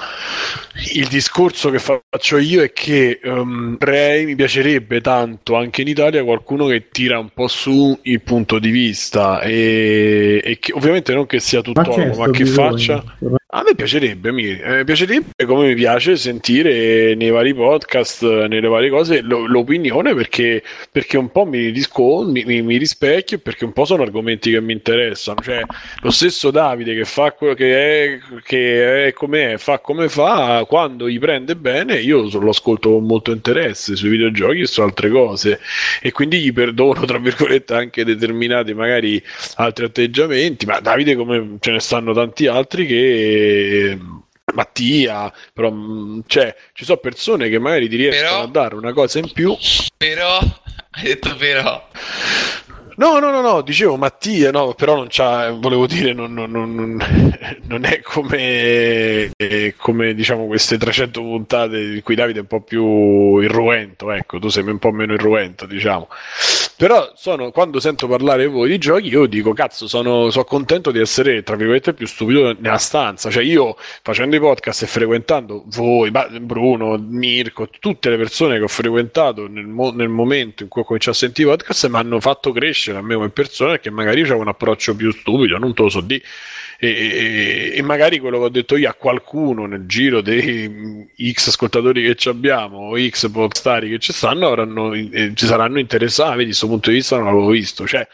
il 0.94 1.08
discorso 1.08 1.70
che 1.70 1.80
faccio 1.80 2.38
io 2.38 2.64
è 2.64 2.72
che 2.72 3.20
um, 3.24 3.78
Ray 3.80 4.26
mi 4.26 4.36
piacerebbe 4.36 5.02
tanto 5.02 5.56
anche 5.56 5.82
in 5.82 5.88
Italia 5.88 6.24
qualcuno 6.24 6.68
che 6.68 6.90
tira 6.90 7.20
un 7.20 7.30
po' 7.34 7.48
su 7.48 7.98
il 8.04 8.22
punto 8.22 8.60
di 8.60 8.70
vista 8.70 9.42
e, 9.42 10.42
e 10.44 10.60
che 10.60 10.74
ovviamente 10.74 11.14
non 11.14 11.26
che 11.26 11.40
sia 11.40 11.62
tutto 11.62 11.82
ma, 11.82 12.16
ma 12.16 12.30
che 12.30 12.44
bisogno. 12.44 12.70
faccia 12.70 13.39
a 13.52 13.64
me 13.64 13.74
piacerebbe, 13.74 14.32
mi 14.32 14.45
eh, 14.60 14.84
piacerebbe 14.84 15.43
come 15.47 15.70
mi 15.70 15.74
piace 15.74 16.16
sentire 16.18 17.16
nei 17.16 17.32
vari 17.32 17.56
podcast, 17.56 18.22
nelle 18.22 18.68
varie 18.68 18.91
cose, 18.91 19.22
lo, 19.22 19.47
l'opinione 19.47 20.14
perché, 20.14 20.62
perché, 20.91 21.18
un 21.18 21.32
po' 21.32 21.45
mi, 21.45 21.70
riscon- 21.70 22.30
mi, 22.30 22.43
mi, 22.45 22.62
mi, 22.62 22.78
rispecchio 22.78 23.38
e 23.38 23.39
perché 23.39 23.66
un 23.66 23.74
po' 23.74 23.86
sono 23.86 24.04
argomenti 24.04 24.52
che 24.52 24.62
mi 24.62 24.74
interessano. 24.74 25.41
Cioè, 25.41 25.64
lo 26.02 26.12
stesso 26.12 26.52
Davide 26.52 26.93
che 26.93 27.06
fa 27.06 27.32
quello 27.32 27.56
che 27.56 28.04
è, 28.04 28.20
che 28.43 29.08
è 29.08 29.14
come 29.14 29.54
è, 29.54 29.58
fa 29.58 29.80
come 29.80 30.10
fa, 30.10 30.64
quando 30.68 31.10
gli 31.10 31.18
prende 31.18 31.56
bene, 31.56 31.95
io 31.95 32.30
lo 32.32 32.50
ascolto 32.50 32.91
con 32.91 33.06
molto 33.06 33.32
interesse 33.32 33.95
sui 33.95 34.10
videogiochi 34.10 34.60
e 34.60 34.68
su 34.68 34.82
altre 34.82 35.10
cose 35.10 35.60
e 36.02 36.12
quindi 36.12 36.39
gli 36.39 36.54
perdono, 36.54 37.04
tra 37.04 37.18
virgolette, 37.18 37.74
anche 37.74 38.06
determinati 38.06 38.76
magari 38.76 39.20
altri 39.56 39.86
atteggiamenti, 39.86 40.68
ma 40.68 40.80
Davide 40.80 41.16
come 41.16 41.58
ce 41.60 41.72
ne 41.72 41.80
stanno 41.80 42.14
tanti 42.14 42.45
altri 42.45 42.86
che 42.86 43.38
Mattia, 44.54 45.32
però 45.54 45.72
mm, 45.72 46.22
cioè, 46.28 46.56
ci 46.74 46.86
sono 46.86 46.98
persone 46.98 47.50
che 47.50 47.60
magari 47.60 47.88
ti 47.88 47.96
riescono 47.96 48.30
però, 48.30 48.44
a 48.44 48.48
dare 48.48 48.76
una 48.76 48.94
cosa 48.94 49.20
in 49.20 49.32
più. 49.32 49.56
Però, 49.98 50.40
hai 50.92 51.04
detto 51.04 51.36
però. 51.36 51.88
No, 53.00 53.18
no, 53.20 53.32
no, 53.32 53.40
no, 53.40 53.62
dicevo 53.62 53.96
Mattia, 53.96 54.52
no, 54.52 54.74
però 54.74 54.94
non 54.94 55.08
c'ha, 55.08 55.52
volevo 55.52 55.88
dire, 55.88 56.12
non, 56.12 56.34
non, 56.34 56.52
non, 56.52 57.02
non 57.62 57.86
è 57.88 58.02
come, 58.02 59.32
eh, 59.38 59.74
come, 59.78 60.14
diciamo, 60.14 60.48
queste 60.48 60.78
300 60.78 61.22
puntate 61.22 61.92
di 61.92 62.02
cui 62.02 62.16
Davide 62.16 62.40
è 62.40 62.42
un 62.42 62.48
po' 62.48 62.60
più 62.60 63.38
irruento, 63.38 64.12
ecco, 64.12 64.38
tu 64.40 64.50
sei 64.50 64.64
un 64.64 64.80
po' 64.80 64.92
meno 64.92 65.14
irruento, 65.14 65.66
diciamo. 65.66 66.10
Però 66.80 67.12
sono, 67.14 67.52
quando 67.52 67.82
sento 67.82 68.08
parlare 68.08 68.48
voi 68.48 68.70
di 68.70 68.78
giochi, 68.78 69.10
io 69.10 69.26
dico, 69.26 69.52
cazzo, 69.52 69.86
sono, 69.86 70.30
sono, 70.30 70.46
contento 70.46 70.92
di 70.92 71.00
essere, 71.00 71.44
tra 71.44 71.58
virgolette, 71.58 71.94
più 71.94 72.08
stupido 72.08 72.56
nella 72.58 72.78
stanza. 72.78 73.30
Cioè, 73.30 73.44
io 73.44 73.76
facendo 74.02 74.38
i 74.38 74.40
podcast 74.40 74.84
e 74.84 74.88
frequentando 74.88 75.66
voi, 75.66 76.10
Bruno, 76.40 76.98
Mirko, 76.98 77.68
tutte 77.68 78.10
le 78.10 78.16
persone 78.16 78.58
che 78.60 78.64
ho 78.64 78.70
frequentato 78.70 79.50
nel, 79.50 79.66
mo- 79.66 79.92
nel 79.92 80.08
momento 80.08 80.64
in 80.64 80.70
cui 80.70 80.84
ho 80.84 80.86
cominciato 80.86 81.18
a 81.18 81.20
sentire 81.20 81.50
i 81.50 81.52
podcast 81.52 81.90
mi 81.90 81.98
hanno 81.98 82.22
fatto 82.22 82.54
crescere 82.54 82.98
a 82.98 83.02
me 83.02 83.16
come 83.16 83.28
persona 83.28 83.78
che 83.78 83.90
magari 83.90 84.24
c'è 84.24 84.34
un 84.34 84.48
approccio 84.48 84.96
più 84.96 85.12
stupido, 85.12 85.58
non 85.58 85.74
te 85.74 85.82
lo 85.82 85.90
so 85.90 86.00
di. 86.00 86.24
E, 86.82 86.88
e, 86.88 87.72
e, 87.76 87.82
magari 87.82 88.20
quello 88.20 88.38
che 88.38 88.46
ho 88.46 88.50
detto 88.50 88.78
io 88.78 88.88
a 88.88 88.94
qualcuno 88.94 89.66
nel 89.66 89.86
giro 89.86 90.22
dei 90.22 91.06
X 91.30 91.50
ascoltatori 91.50 92.02
che 92.16 92.30
abbiamo 92.30 92.78
o 92.78 92.98
X 92.98 93.30
popstari 93.30 93.90
che 93.90 94.00
ci 94.00 94.14
stanno 94.14 94.48
avranno, 94.48 94.94
eh, 94.94 95.34
ci 95.36 95.46
saranno 95.46 95.78
interessati, 95.80 96.38
vedi, 96.38 96.54
punto 96.70 96.90
di 96.90 96.96
vista 96.98 97.18
non 97.18 97.26
l'avevo 97.26 97.50
visto. 97.50 97.86
Cioè, 97.86 98.08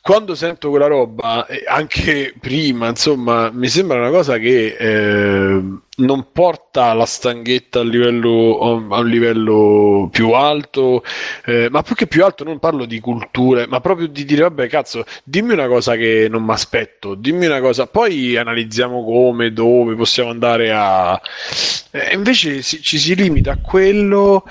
quando 0.00 0.34
sento 0.34 0.70
quella 0.70 0.86
roba, 0.86 1.46
anche 1.66 2.34
prima, 2.38 2.88
insomma, 2.88 3.50
mi 3.50 3.68
sembra 3.68 3.98
una 3.98 4.10
cosa 4.10 4.38
che 4.38 4.76
eh, 4.78 5.62
non 5.96 6.32
porta 6.32 6.92
la 6.92 7.06
stanghetta 7.06 7.80
a 7.80 7.84
livello, 7.84 8.58
a 8.58 8.98
un 8.98 9.08
livello 9.08 10.08
più 10.10 10.32
alto, 10.32 11.04
eh, 11.44 11.68
ma 11.70 11.82
più 11.82 11.94
che 11.94 12.06
più 12.06 12.24
alto 12.24 12.42
non 12.42 12.58
parlo 12.58 12.84
di 12.84 12.98
culture, 13.00 13.66
ma 13.66 13.80
proprio 13.80 14.08
di 14.08 14.24
dire, 14.24 14.42
vabbè, 14.42 14.68
cazzo, 14.68 15.04
dimmi 15.22 15.52
una 15.52 15.68
cosa 15.68 15.94
che 15.94 16.26
non 16.28 16.42
mi 16.42 16.52
aspetto, 16.52 17.14
dimmi 17.14 17.46
una 17.46 17.60
cosa, 17.60 17.86
poi 17.86 18.36
analizziamo 18.36 19.04
come, 19.04 19.52
dove 19.52 19.94
possiamo 19.94 20.30
andare 20.30 20.72
a... 20.72 21.20
Eh, 21.90 22.14
invece 22.14 22.62
si, 22.62 22.82
ci 22.82 22.98
si 22.98 23.14
limita 23.14 23.52
a 23.52 23.58
quello 23.58 24.44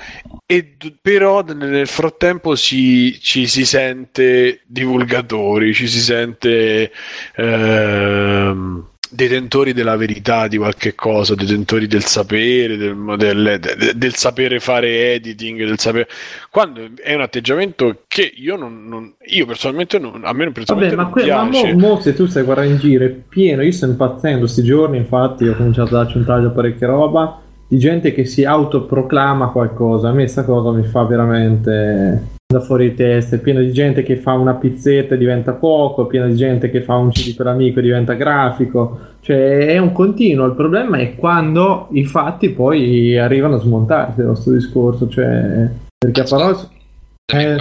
e 0.46 0.76
però 1.00 1.42
nel 1.42 1.86
frattempo 1.86 2.54
si, 2.54 3.18
ci 3.20 3.46
si 3.46 3.66
sente 3.66 4.62
divulgatori, 4.66 5.74
ci 5.74 5.88
si 5.88 6.00
sente 6.00 6.90
ehm, 7.36 8.92
detentori 9.14 9.72
della 9.72 9.96
verità 9.96 10.48
di 10.48 10.56
qualche 10.56 10.94
cosa, 10.94 11.34
detentori 11.34 11.86
del 11.86 12.04
sapere, 12.04 12.76
del, 12.76 12.96
del, 13.16 13.58
del, 13.60 13.92
del, 13.94 14.14
sapere 14.14 14.58
fare 14.58 15.14
editing, 15.14 15.64
del 15.64 15.78
sapere... 15.78 16.08
quando 16.50 16.80
è 17.02 17.14
un 17.14 17.20
atteggiamento 17.20 18.02
che 18.08 18.30
io 18.34 18.56
non, 18.56 18.86
non 18.86 19.14
io 19.26 19.46
personalmente 19.46 19.98
non, 19.98 20.22
a 20.24 20.32
me 20.32 20.50
personalmente 20.50 20.96
Vabbè, 20.96 21.08
ma, 21.08 21.12
que- 21.12 21.30
ma 21.30 21.44
mo, 21.44 21.78
mo, 21.78 22.00
se 22.00 22.14
tu 22.14 22.26
stai 22.26 22.42
guardando 22.42 22.72
in 22.72 22.78
giro 22.78 23.04
è 23.04 23.10
pieno, 23.10 23.62
io 23.62 23.72
sto 23.72 23.86
impazzendo 23.86 24.40
questi 24.40 24.62
giorni, 24.62 24.96
infatti 24.96 25.46
ho 25.46 25.56
cominciato 25.56 25.96
a 25.96 26.02
darci 26.02 26.16
un 26.18 26.24
taglio 26.24 26.52
parecchia 26.52 26.88
roba 26.88 27.40
di 27.66 27.78
gente 27.78 28.12
che 28.12 28.24
si 28.24 28.44
autoproclama 28.44 29.48
qualcosa. 29.48 30.08
A 30.08 30.12
me 30.12 30.22
questa 30.22 30.44
cosa 30.44 30.70
mi 30.70 30.84
fa 30.84 31.04
veramente 31.04 32.33
da 32.54 32.60
fuori 32.60 32.90
di 32.90 32.94
testa. 32.94 33.36
È 33.36 33.40
pieno 33.40 33.60
di 33.60 33.72
gente 33.72 34.02
che 34.02 34.16
fa 34.16 34.32
una 34.32 34.54
pizzetta 34.54 35.14
e 35.14 35.18
diventa 35.18 35.52
poco, 35.52 36.04
è 36.04 36.08
pieno 36.08 36.26
di 36.26 36.36
gente 36.36 36.70
che 36.70 36.82
fa 36.82 36.94
un 36.94 37.10
CD 37.10 37.34
per 37.34 37.48
amico 37.48 37.80
e 37.80 37.82
diventa 37.82 38.14
grafico. 38.14 38.98
Cioè 39.20 39.66
è 39.66 39.78
un 39.78 39.92
continuo. 39.92 40.46
Il 40.46 40.54
problema 40.54 40.98
è 40.98 41.16
quando 41.16 41.88
i 41.90 42.04
fatti 42.04 42.50
poi 42.50 43.18
arrivano 43.18 43.56
a 43.56 43.60
smontarsi 43.60 44.20
il 44.20 44.26
nostro 44.26 44.52
discorso. 44.52 45.08
Cioè, 45.08 45.68
perché 45.98 46.20
a 46.20 46.24
parole. 46.28 46.56
Eh, 47.32 47.56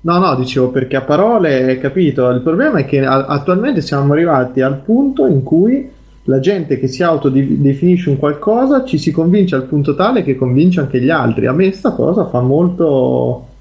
no, 0.00 0.18
no, 0.18 0.34
dicevo 0.36 0.70
perché 0.70 0.96
a 0.96 1.02
parole, 1.02 1.78
capito. 1.78 2.28
Il 2.30 2.42
problema 2.42 2.80
è 2.80 2.84
che 2.84 3.04
attualmente 3.04 3.80
siamo 3.80 4.12
arrivati 4.12 4.60
al 4.60 4.80
punto 4.80 5.26
in 5.26 5.42
cui 5.42 5.90
la 6.26 6.40
gente 6.40 6.78
che 6.78 6.86
si 6.86 7.02
autodefinisce 7.02 8.08
un 8.08 8.18
qualcosa 8.18 8.84
ci 8.84 8.96
si 8.96 9.10
convince 9.10 9.54
al 9.54 9.64
punto 9.64 9.94
tale 9.94 10.22
che 10.22 10.36
convince 10.36 10.80
anche 10.80 11.00
gli 11.00 11.10
altri. 11.10 11.46
A 11.46 11.52
me 11.52 11.70
sta 11.72 11.92
cosa 11.92 12.26
fa 12.26 12.40
molto 12.40 13.52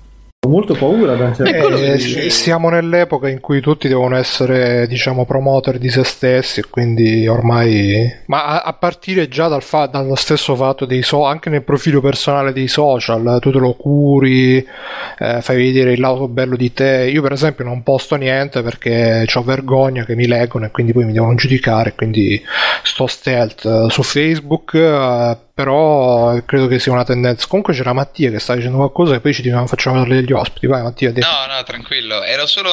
Ho 0.45 0.49
molto 0.49 0.73
paura 0.73 1.15
da 1.15 1.31
certo 1.31 1.69
eh, 1.69 1.93
eh, 1.93 2.29
siamo 2.29 2.67
nell'epoca 2.67 3.29
in 3.29 3.39
cui 3.39 3.61
tutti 3.61 3.87
devono 3.87 4.17
essere, 4.17 4.87
diciamo, 4.87 5.23
promoter 5.23 5.77
di 5.77 5.89
se 5.89 6.03
stessi 6.03 6.59
e 6.59 6.65
quindi 6.69 7.25
ormai... 7.29 8.13
Ma 8.25 8.47
a, 8.47 8.61
a 8.63 8.73
partire 8.73 9.29
già 9.29 9.47
dal 9.47 9.63
fa- 9.63 9.85
dallo 9.85 10.15
stesso 10.15 10.53
fatto 10.57 10.83
dei 10.83 11.01
so- 11.01 11.23
anche 11.23 11.49
nel 11.49 11.63
profilo 11.63 12.01
personale 12.01 12.51
dei 12.51 12.67
social, 12.67 13.37
tu 13.39 13.51
te 13.51 13.57
lo 13.57 13.73
curi, 13.75 14.57
eh, 15.17 15.39
fai 15.39 15.55
vedere 15.55 15.93
il 15.93 16.01
lato 16.01 16.27
bello 16.27 16.57
di 16.57 16.73
te. 16.73 17.09
Io 17.09 17.21
per 17.21 17.31
esempio 17.31 17.63
non 17.63 17.81
posto 17.81 18.15
niente 18.15 18.61
perché 18.61 19.25
ho 19.33 19.43
vergogna 19.43 20.03
che 20.03 20.13
mi 20.13 20.27
leggono 20.27 20.65
e 20.65 20.71
quindi 20.71 20.91
poi 20.91 21.05
mi 21.05 21.13
devono 21.13 21.35
giudicare, 21.35 21.93
quindi 21.95 22.43
sto 22.83 23.07
stealth 23.07 23.87
su 23.87 24.03
Facebook. 24.03 24.73
Eh, 24.73 25.37
però 25.53 26.35
credo 26.45 26.67
che 26.67 26.79
sia 26.79 26.91
una 26.91 27.03
tendenza. 27.03 27.47
Comunque 27.47 27.73
c'era 27.73 27.93
Mattia 27.93 28.31
che 28.31 28.39
stava 28.39 28.57
dicendo 28.57 28.77
qualcosa 28.79 29.15
e 29.15 29.19
poi 29.19 29.33
ci 29.33 29.47
facciamo 29.49 29.99
parlare 29.99 30.21
degli 30.21 30.33
ospiti. 30.33 30.67
Vai 30.67 30.81
Mattia. 30.81 31.11
Dì. 31.11 31.19
No, 31.19 31.53
no, 31.53 31.63
tranquillo. 31.63 32.23
Ero 32.23 32.47
solo 32.47 32.71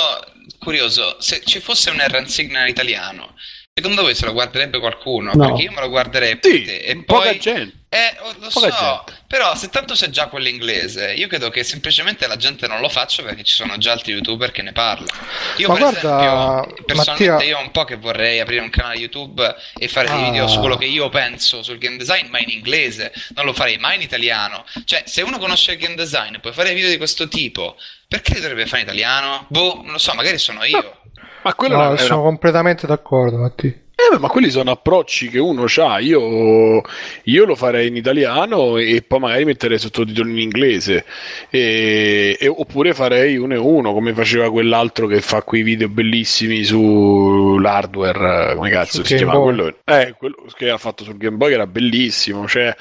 curioso. 0.59 1.17
Se 1.19 1.43
ci 1.45 1.61
fosse 1.61 1.91
un 1.91 1.99
R 1.99 2.29
Signal 2.29 2.69
italiano, 2.69 3.35
secondo 3.73 4.03
voi 4.03 4.15
se 4.15 4.25
lo 4.25 4.33
guarderebbe 4.33 4.79
qualcuno? 4.79 5.33
No. 5.35 5.47
Perché 5.47 5.63
io 5.63 5.73
me 5.73 5.81
lo 5.81 5.89
guarderei 5.89 6.39
sì, 6.41 6.65
e 6.65 7.03
poca 7.05 7.29
poi... 7.29 7.39
gente. 7.39 7.79
Eh, 7.93 8.17
lo 8.39 8.49
Poca 8.53 8.71
so, 8.71 9.03
gente. 9.05 9.23
però 9.27 9.57
se 9.57 9.69
tanto 9.69 9.95
c'è 9.95 10.11
già 10.11 10.29
quello 10.29 10.47
inglese, 10.47 11.13
io 11.13 11.27
credo 11.27 11.51
che 11.51 11.65
semplicemente 11.65 12.29
la 12.29 12.37
gente 12.37 12.69
non 12.69 12.81
lo 12.81 12.89
faccia 12.89 13.25
perché 13.25 13.43
ci 13.43 13.53
sono 13.53 13.79
già 13.79 13.91
altri 13.91 14.13
youtuber 14.13 14.53
che 14.53 14.63
ne 14.63 14.71
parlano. 14.71 15.09
Io 15.57 15.67
Ma 15.67 15.75
per 15.75 15.83
guarda, 15.83 16.63
esempio, 16.63 16.85
personalmente 16.85 17.33
Mattia... 17.33 17.49
io 17.49 17.59
ho 17.59 17.63
un 17.63 17.71
po' 17.73 17.83
che 17.83 17.97
vorrei 17.97 18.39
aprire 18.39 18.63
un 18.63 18.71
canale 18.71 18.95
YouTube 18.95 19.57
e 19.77 19.89
fare 19.89 20.07
ah. 20.07 20.15
dei 20.15 20.25
video 20.31 20.47
su 20.47 20.61
quello 20.61 20.77
che 20.77 20.85
io 20.85 21.09
penso 21.09 21.65
sul 21.65 21.79
game 21.79 21.97
design, 21.97 22.29
ma 22.29 22.39
in 22.39 22.51
inglese, 22.51 23.13
non 23.35 23.45
lo 23.45 23.53
farei 23.53 23.77
mai 23.79 23.97
in 23.97 24.03
italiano. 24.03 24.65
Cioè, 24.85 25.03
se 25.07 25.23
uno 25.23 25.39
conosce 25.39 25.73
il 25.73 25.79
game 25.79 25.97
design 25.97 26.35
e 26.35 26.39
puoi 26.39 26.53
fare 26.53 26.73
video 26.73 26.91
di 26.91 26.97
questo 26.97 27.27
tipo, 27.27 27.75
perché 28.07 28.35
dovrebbe 28.35 28.67
fare 28.67 28.83
in 28.83 28.87
italiano? 28.87 29.47
Boh, 29.49 29.81
non 29.83 29.91
lo 29.91 29.99
so, 29.99 30.15
magari 30.15 30.39
sono 30.39 30.63
io. 30.63 30.81
No. 30.81 31.23
Ma 31.43 31.55
quello 31.55 31.77
no, 31.77 31.97
sono 31.97 32.21
una... 32.21 32.25
completamente 32.29 32.87
d'accordo, 32.87 33.37
Mattia. 33.37 33.75
Eh, 34.01 34.19
ma 34.19 34.29
quelli 34.29 34.51
sono 34.51 34.71
approcci 34.71 35.29
che 35.29 35.39
uno 35.39 35.67
ha. 35.77 35.99
Io, 35.99 36.81
io, 37.25 37.45
lo 37.45 37.55
farei 37.55 37.89
in 37.89 37.97
italiano 37.97 38.79
e 38.79 39.03
poi 39.07 39.19
magari 39.19 39.45
metterei 39.45 39.79
sottotitoli 39.79 40.31
in 40.31 40.39
inglese. 40.39 41.05
E, 41.51 42.37
e, 42.41 42.49
oppure 42.49 42.95
farei 42.95 43.37
uno 43.37 43.55
e 43.55 43.59
uno, 43.59 43.93
come 43.93 44.15
faceva 44.15 44.51
quell'altro 44.51 45.07
che 45.07 45.21
fa 45.21 45.43
quei 45.43 45.63
video 45.63 45.89
bellissimi 45.89 46.65
sull'hardware. 46.65 48.55
Come 48.55 48.71
cazzo 48.71 49.05
si 49.05 49.17
chiama 49.17 49.39
quello? 49.39 49.75
Eh, 49.85 50.15
quello 50.17 50.45
che 50.57 50.71
ha 50.71 50.79
fatto 50.79 51.05
sul 51.05 51.19
Game 51.19 51.37
Boy 51.37 51.53
era 51.53 51.67
bellissimo. 51.67 52.49
Cioè, 52.49 52.75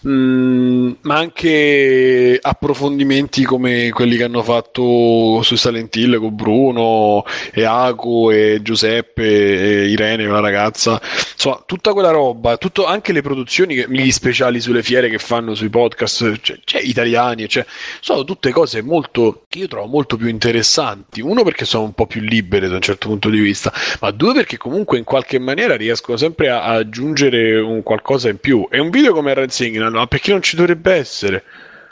mh, 0.00 0.10
mm, 0.10 0.92
ma 1.02 1.16
anche 1.16 2.38
approfondimenti 2.40 3.44
come 3.44 3.90
quelli 3.90 4.16
che 4.16 4.24
hanno 4.24 4.42
fatto 4.42 5.42
su 5.42 5.56
Silent 5.56 5.94
Hill 5.96 6.18
con 6.18 6.34
Bruno 6.34 7.24
e 7.52 7.64
Aku 7.64 8.30
e 8.30 8.60
Giuseppe 8.62 9.22
e 9.22 9.88
Irene 9.88 10.26
ragazza. 10.44 11.00
Insomma, 11.32 11.62
tutta 11.66 11.92
quella 11.92 12.10
roba, 12.10 12.56
tutto, 12.56 12.86
anche 12.86 13.12
le 13.12 13.22
produzioni, 13.22 13.84
gli 13.88 14.10
speciali 14.10 14.60
sulle 14.60 14.82
fiere 14.82 15.08
che 15.08 15.18
fanno 15.18 15.54
sui 15.54 15.68
podcast, 15.68 16.40
cioè, 16.40 16.58
cioè 16.64 16.80
italiani, 16.82 17.48
cioè, 17.48 17.64
sono 18.00 18.24
tutte 18.24 18.50
cose 18.50 18.82
molto 18.82 19.44
che 19.48 19.58
io 19.60 19.68
trovo 19.68 19.86
molto 19.86 20.16
più 20.16 20.28
interessanti. 20.28 21.20
Uno 21.20 21.42
perché 21.42 21.64
sono 21.64 21.84
un 21.84 21.92
po' 21.92 22.06
più 22.06 22.20
libere 22.20 22.68
da 22.68 22.76
un 22.76 22.82
certo 22.82 23.08
punto 23.08 23.28
di 23.28 23.40
vista, 23.40 23.72
ma 24.00 24.10
due 24.10 24.34
perché 24.34 24.56
comunque 24.56 24.98
in 24.98 25.04
qualche 25.04 25.38
maniera 25.38 25.76
riescono 25.76 26.16
sempre 26.16 26.50
a, 26.50 26.62
a 26.62 26.72
aggiungere 26.74 27.58
un 27.58 27.82
qualcosa 27.82 28.28
in 28.28 28.38
più. 28.38 28.66
E 28.70 28.78
un 28.78 28.90
video 28.90 29.12
come 29.12 29.34
Red 29.34 29.50
Signal, 29.50 29.92
ma 29.92 30.06
perché 30.06 30.30
non 30.30 30.42
ci 30.42 30.56
dovrebbe 30.56 30.92
essere? 30.92 31.44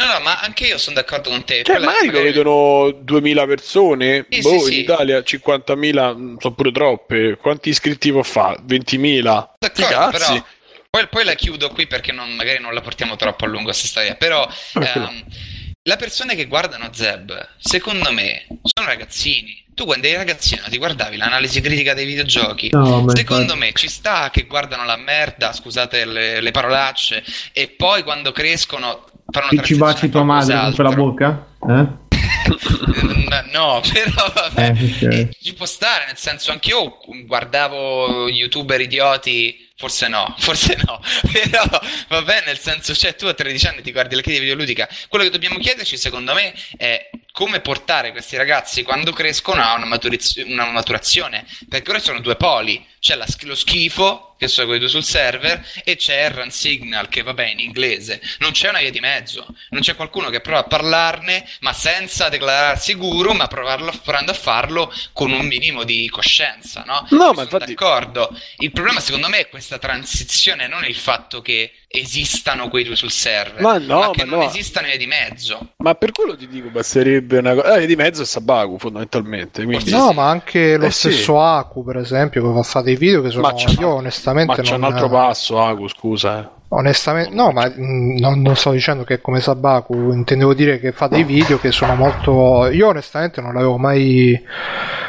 No, 0.05 0.13
no, 0.13 0.21
ma 0.21 0.41
anche 0.41 0.67
io 0.67 0.79
sono 0.79 0.97
d'accordo 0.97 1.31
con 1.31 1.45
te. 1.45 1.63
Cioè, 1.63 1.79
magari 1.79 2.11
lo 2.11 2.23
vedono 2.23 2.91
2000 2.91 3.47
persone, 3.47 4.27
sì, 4.29 4.41
boh, 4.41 4.59
sì, 4.61 4.75
in 4.75 4.81
Italia 4.81 5.19
50.000 5.19 6.17
mm, 6.17 6.37
sono 6.39 6.55
pure 6.55 6.73
troppe. 6.73 7.37
Quanti 7.41 7.69
iscritti 7.69 8.11
può 8.11 8.23
fare? 8.23 8.61
20.000? 8.67 9.23
D'accordo, 9.59 10.11
però 10.11 10.45
poi, 10.91 11.09
poi, 11.09 11.25
la 11.25 11.35
chiudo 11.35 11.71
qui 11.71 11.87
perché 11.87 12.13
non, 12.13 12.33
magari 12.33 12.59
non 12.59 12.75
la 12.75 12.83
portiamo 12.83 13.17
troppo 13.17 13.45
a 13.45 13.49
lungo 13.49 13.65
questa 13.67 13.87
storia, 13.87 14.15
però... 14.15 14.47
Ehm, 14.75 15.25
le 15.85 15.97
persone 15.97 16.37
che 16.37 16.47
guardano 16.47 16.91
Zeb, 16.93 17.49
secondo 17.59 18.13
me, 18.13 18.47
sono 18.63 18.87
ragazzini. 18.87 19.65
Tu 19.75 19.85
quando 19.85 20.07
eri 20.07 20.17
ragazzino 20.17 20.63
ti 20.69 20.79
guardavi 20.79 21.17
l'analisi 21.17 21.61
critica 21.61 21.93
dei 21.93 22.07
videogiochi. 22.07 22.71
No, 22.71 23.09
secondo 23.09 23.57
me 23.57 23.73
ci 23.73 23.89
sta 23.89 24.31
che 24.31 24.45
guardano 24.45 24.85
la 24.85 24.97
merda, 24.97 25.53
scusate 25.53 26.05
le, 26.05 26.41
le 26.41 26.51
parolacce, 26.53 27.25
e 27.53 27.69
poi 27.69 28.05
quando 28.05 28.31
crescono 28.31 29.07
una 29.41 29.63
ci 29.63 29.77
baci 29.77 30.09
tua 30.09 30.23
madre 30.23 30.59
con 30.59 30.75
quella 30.75 30.93
bocca? 30.93 31.47
Eh? 31.69 32.01
no, 33.53 33.81
però 33.93 34.33
vabbè, 34.33 34.73
eh, 34.77 34.95
okay. 34.97 35.31
ci 35.41 35.55
può 35.55 35.67
stare, 35.67 36.07
nel 36.07 36.17
senso 36.19 36.51
anch'io 36.51 36.99
guardavo 37.25 38.29
youtuber 38.29 38.81
idioti, 38.81 39.71
forse 39.77 40.09
no, 40.09 40.35
forse 40.39 40.77
no, 40.85 41.01
però 41.31 41.65
vabbè, 42.09 42.43
nel 42.47 42.59
senso, 42.59 42.95
cioè 42.95 43.15
tu 43.15 43.27
a 43.27 43.35
13 43.35 43.67
anni 43.69 43.83
ti 43.83 43.93
guardi 43.93 44.15
la 44.15 44.23
critica 44.23 44.43
videoludica, 44.43 44.89
quello 45.09 45.25
che 45.25 45.31
dobbiamo 45.31 45.59
chiederci 45.59 45.97
secondo 45.97 46.35
me 46.35 46.53
è 46.77 47.11
come 47.33 47.61
portare 47.61 48.11
questi 48.11 48.37
ragazzi 48.37 48.83
quando 48.83 49.13
crescono 49.13 49.63
a 49.63 49.75
una, 49.75 49.87
maturiz- 49.87 50.43
una 50.45 50.67
maturazione, 50.71 51.47
perché 51.69 51.91
ora 51.91 51.99
sono 51.99 52.21
due 52.21 52.37
poli, 52.37 52.85
c'è 52.99 53.15
la, 53.15 53.27
lo 53.43 53.55
schifo 53.55 54.32
che 54.43 54.49
sono 54.49 54.67
quei 54.67 54.81
due 54.81 54.89
sul 54.89 55.05
server, 55.05 55.65
e 55.85 55.95
c'è 55.95 56.25
Erran 56.25 56.51
Signal 56.51 57.09
che 57.09 57.23
vabbè 57.23 57.47
in 57.47 57.61
inglese. 57.61 58.21
Non 58.41 58.51
c'è 58.51 58.71
una 58.71 58.81
via 58.81 58.91
di 58.91 58.99
mezzo, 58.99 59.47
non 59.69 59.83
c'è 59.83 59.95
qualcuno 59.95 60.31
che 60.31 60.41
prova 60.41 60.59
a 60.59 60.65
parlarne, 60.65 61.47
ma 61.61 61.73
senza 61.73 62.29
declararsi 62.29 62.95
guru, 62.95 63.35
ma 63.35 63.47
provarlo, 63.47 63.93
provando 64.03 64.33
a 64.33 64.35
farlo 64.35 64.93
con 65.13 65.31
un 65.31 65.47
minimo 65.47 65.85
di 65.85 66.09
coscienza, 66.09 66.83
no? 66.85 67.07
No, 67.11 67.33
ma 67.35 67.43
infatti... 67.43 67.75
D'accordo. 67.75 68.37
Il 68.57 68.73
problema 68.73 68.99
secondo 68.99 69.29
me 69.29 69.39
è 69.39 69.49
questa 69.49 69.79
transizione, 69.79 70.67
non 70.67 70.85
il 70.85 70.97
fatto 70.97 71.41
che 71.41 71.75
esistano 71.87 72.69
quei 72.69 72.85
due 72.85 72.97
sul 72.97 73.11
server, 73.11 73.61
ma, 73.61 73.77
no, 73.77 73.99
ma 73.99 74.11
che 74.11 74.25
ma 74.25 74.37
non 74.37 74.45
no. 74.45 74.51
esistano 74.51 74.87
via 74.87 74.97
di 74.97 75.07
mezzo. 75.07 75.75
Ma 75.77 75.95
per 75.95 76.11
quello 76.11 76.37
ti 76.37 76.49
dico, 76.49 76.69
basterebbe 76.69 77.39
una 77.39 77.55
cosa. 77.55 77.77
Eh, 77.77 77.87
di 77.87 77.97
mezzo 77.97 78.23
è 78.23 78.25
Sabaku, 78.25 78.79
fondamentalmente. 78.79 79.63
Quindi... 79.63 79.91
No, 79.91 80.09
sì. 80.09 80.15
ma 80.15 80.29
anche 80.29 80.77
lo 80.79 80.87
eh, 80.87 80.91
stesso 80.91 81.35
sì. 81.35 81.39
Aku, 81.39 81.85
per 81.85 81.99
esempio, 81.99 82.43
che 82.43 82.55
fa 82.55 82.63
fare 82.63 82.85
dei 82.87 82.97
video 82.97 83.23
che 83.23 83.31
sono. 83.31 83.43
Ma 83.43 83.55
io 83.79 83.89
onestamente. 83.89 84.32
Ma 84.33 84.57
c'è 84.57 84.71
non... 84.73 84.83
un 84.83 84.93
altro 84.93 85.09
passo, 85.09 85.63
Aku, 85.63 85.89
scusa. 85.89 86.41
Eh. 86.41 86.61
Onestamente, 86.75 87.35
no, 87.35 87.51
ma 87.51 87.71
non, 87.77 88.41
non, 88.41 88.57
sto 88.57 88.71
dicendo 88.71 89.05
che 89.05 89.15
è 89.15 89.21
come 89.21 89.41
Sabaku, 89.41 90.11
intendevo 90.13 90.55
dire 90.55 90.81
che 90.81 90.93
fa 90.93 91.07
dei 91.07 91.23
video 91.23 91.59
che 91.59 91.71
sono 91.71 91.95
molto. 91.95 92.67
Io 92.71 92.89
onestamente 92.89 93.43
non 93.43 93.53
l'avevo 93.53 93.77
mai 93.77 94.43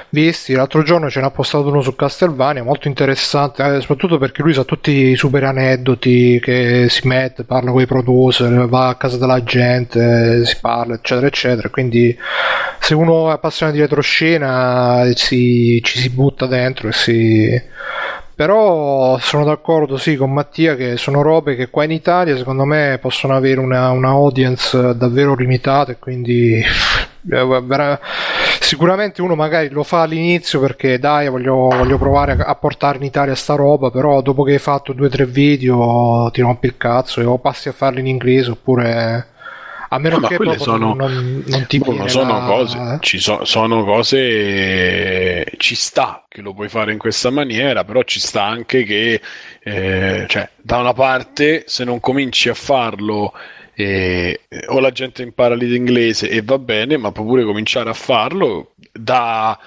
visti. 0.10 0.54
L'altro 0.54 0.84
giorno 0.84 1.10
ce 1.10 1.22
n'ha 1.22 1.32
postato 1.32 1.70
uno 1.70 1.80
su 1.80 1.96
Castelvania, 1.96 2.64
molto 2.64 2.90
interessante, 2.90 3.64
eh, 3.64 3.80
soprattutto 3.80 4.18
perché 4.18 4.42
lui 4.42 4.54
sa 4.54 4.66
tutti 4.66 4.92
i 4.92 5.16
super 5.16 5.46
aneddoti 5.46 6.40
che 6.42 6.88
si 6.90 7.08
mette, 7.08 7.46
parla 7.46 7.72
con 7.72 7.82
i 7.82 7.88
producer, 7.88 8.68
va 8.68 8.90
a 8.90 8.96
casa 8.96 9.18
della 9.18 9.42
gente, 9.44 10.46
si 10.46 10.58
parla, 10.60 10.96
eccetera, 10.96 11.28
eccetera. 11.28 11.70
Quindi 11.70 12.14
se 12.80 12.94
uno 12.94 13.30
è 13.30 13.34
appassionato 13.34 13.78
di 13.78 13.84
retroscena 13.84 15.10
si, 15.16 15.80
ci 15.82 15.98
si 15.98 16.10
butta 16.10 16.46
dentro 16.46 16.90
e 16.90 16.92
si 16.92 17.62
però 18.36 19.18
sono 19.20 19.44
d'accordo 19.44 19.98
sì 19.98 20.16
con 20.16 20.34
Mattia 20.34 20.76
che 20.76 20.98
sono 20.98 21.22
robe 21.22 21.56
che 21.56 21.70
qua 21.70 21.84
in 21.84 21.92
Italia 21.92 22.36
secondo 22.36 22.66
me 22.66 22.98
possono 23.00 23.36
avere 23.36 23.60
una, 23.60 23.92
una 23.92 24.10
audience 24.10 24.96
davvero 24.96 25.36
limitata 25.36 25.92
e 25.92 26.00
quindi 26.00 26.64
eh, 27.32 28.00
sicuramente 28.60 29.22
uno 29.22 29.36
magari 29.36 29.70
lo 29.70 29.84
fa 29.84 30.02
all'inizio 30.02 30.60
perché 30.60 30.98
dai 30.98 31.30
voglio, 31.30 31.68
voglio 31.70 31.98
provare 31.98 32.32
a, 32.32 32.46
a, 32.46 32.56
portare 32.56 32.98
in 32.98 33.04
Italia 33.04 33.36
sta 33.36 33.56
roba 33.56 33.92
però 33.92 34.22
dopo 34.22 34.44
che 34.44 34.54
hai 34.54 34.60
fatto 34.60 34.94
due 34.94 35.08
o 35.08 35.10
tre 35.10 35.26
video 35.26 36.30
ti 36.34 36.42
rompi 36.42 36.66
il 36.66 36.78
cazzo 36.78 37.22
e 37.22 37.26
o 37.26 37.38
passi 37.38 37.70
a 37.70 37.74
farli 37.74 38.00
in 38.00 38.08
inglese 38.08 38.52
oppure 38.52 39.28
a 39.94 40.00
meno 40.00 40.18
no, 40.18 40.28
che 40.28 40.38
quelle 40.38 40.58
sono, 40.58 40.96
non, 40.96 41.44
non 41.46 41.66
ti 41.68 41.78
no, 41.86 42.08
sono 42.08 42.40
la... 42.40 42.46
cose, 42.46 42.98
ci 43.02 43.20
so, 43.20 43.46
sono 43.46 43.84
cose 43.84 45.46
ci 45.58 45.76
sta 45.76 46.26
che 46.28 46.42
lo 46.42 46.54
puoi 46.54 46.68
fare 46.68 46.92
in 46.92 46.98
questa 46.98 47.30
maniera, 47.30 47.84
però 47.84 48.02
ci 48.02 48.20
sta 48.20 48.44
anche 48.44 48.84
che 48.84 49.22
eh, 49.62 50.26
cioè, 50.28 50.50
da 50.60 50.78
una 50.78 50.94
parte 50.94 51.66
se 51.68 51.84
non 51.84 52.00
cominci 52.00 52.50
a 52.50 52.56
farlo 52.56 53.34
eh, 53.76 54.42
o 54.68 54.80
la 54.80 54.92
gente 54.92 55.22
impara 55.22 55.54
l'inglese 55.54 56.28
e 56.28 56.42
va 56.42 56.58
bene, 56.58 56.98
ma 56.98 57.12
puoi 57.12 57.28
pure 57.28 57.44
cominciare 57.44 57.90
a 57.92 57.94
farlo 57.94 58.74
da 58.92 59.58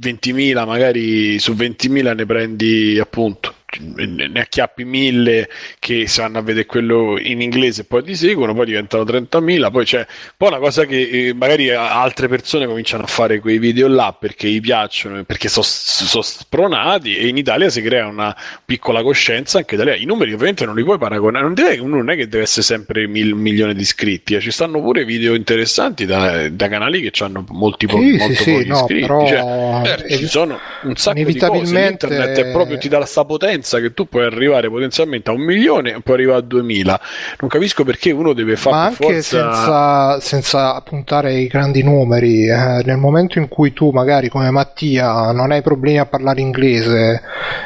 20.000 0.00 0.66
magari 0.66 1.38
su 1.38 1.52
20.000 1.52 2.14
ne 2.14 2.26
prendi 2.26 2.98
appunto 2.98 3.54
ne 3.80 4.40
acchiappi 4.40 4.84
mille 4.84 5.48
che 5.78 6.06
si 6.06 6.20
vanno 6.20 6.38
a 6.38 6.42
vedere 6.42 6.66
quello 6.66 7.18
in 7.18 7.40
inglese 7.40 7.82
e 7.82 7.84
poi 7.84 8.02
ti 8.02 8.14
seguono, 8.14 8.54
poi 8.54 8.66
diventano 8.66 9.04
30.000, 9.04 9.70
poi 9.70 9.84
c'è 9.84 10.06
poi 10.36 10.48
una 10.48 10.58
cosa 10.58 10.84
che 10.84 11.28
eh, 11.28 11.34
magari 11.34 11.70
altre 11.70 12.28
persone 12.28 12.66
cominciano 12.66 13.04
a 13.04 13.06
fare 13.06 13.40
quei 13.40 13.58
video 13.58 13.88
là 13.88 14.14
perché 14.18 14.48
gli 14.48 14.60
piacciono, 14.60 15.24
perché 15.24 15.48
sono 15.48 15.64
so 15.64 16.22
spronati 16.22 17.16
e 17.16 17.28
in 17.28 17.36
Italia 17.36 17.70
si 17.70 17.80
crea 17.82 18.06
una 18.06 18.36
piccola 18.64 19.02
coscienza 19.02 19.58
anche 19.58 19.76
da 19.76 19.84
lì. 19.84 20.02
I 20.02 20.06
numeri 20.06 20.32
ovviamente 20.32 20.64
non 20.64 20.74
li 20.74 20.84
puoi 20.84 20.98
paragonare, 20.98 21.44
non, 21.44 21.54
deve, 21.54 21.76
non 21.76 22.10
è 22.10 22.16
che 22.16 22.28
deve 22.28 22.44
essere 22.44 22.62
sempre 22.62 23.06
mil, 23.06 23.32
un 23.32 23.40
milione 23.40 23.74
di 23.74 23.82
iscritti, 23.82 24.34
eh. 24.34 24.40
ci 24.40 24.50
stanno 24.50 24.80
pure 24.80 25.04
video 25.04 25.34
interessanti 25.34 26.04
da, 26.04 26.48
da 26.48 26.68
canali 26.68 27.00
che 27.00 27.24
hanno 27.24 27.44
molti 27.48 27.86
po- 27.86 27.98
sì, 27.98 28.16
molto 28.16 28.42
sì, 28.42 28.50
pochi 28.50 28.62
sì, 28.62 28.68
no, 28.68 28.76
iscritti. 28.76 29.00
però... 29.00 29.26
Cioè, 29.26 30.04
eh, 30.06 30.16
ci 30.16 30.26
sono 30.26 30.58
un 30.82 30.96
sacco 30.96 31.24
di 31.24 31.38
cose, 31.38 31.86
internet 31.86 32.38
è 32.38 32.50
proprio 32.50 32.78
ti 32.78 32.88
dà 32.88 32.98
la 32.98 33.06
sta 33.06 33.24
potenza 33.24 33.61
che 33.62 33.94
tu 33.94 34.08
puoi 34.08 34.24
arrivare 34.24 34.68
potenzialmente 34.68 35.30
a 35.30 35.32
un 35.32 35.42
milione 35.42 35.94
e 35.94 36.00
poi 36.00 36.14
arrivare 36.14 36.38
a 36.38 36.42
duemila. 36.42 37.00
Non 37.40 37.48
capisco 37.48 37.84
perché 37.84 38.10
uno 38.10 38.32
deve 38.32 38.56
fare 38.56 38.76
Ma 38.76 38.82
anche 38.84 38.96
forza... 38.96 39.20
senza, 39.20 40.20
senza 40.20 40.80
puntare 40.80 41.34
i 41.34 41.46
grandi 41.46 41.82
numeri, 41.82 42.48
eh, 42.48 42.82
nel 42.84 42.98
momento 42.98 43.38
in 43.38 43.48
cui 43.48 43.72
tu 43.72 43.90
magari 43.90 44.28
come 44.28 44.50
Mattia 44.50 45.32
non 45.32 45.50
hai 45.50 45.62
problemi 45.62 45.98
a 45.98 46.06
parlare 46.06 46.40
inglese 46.40 47.22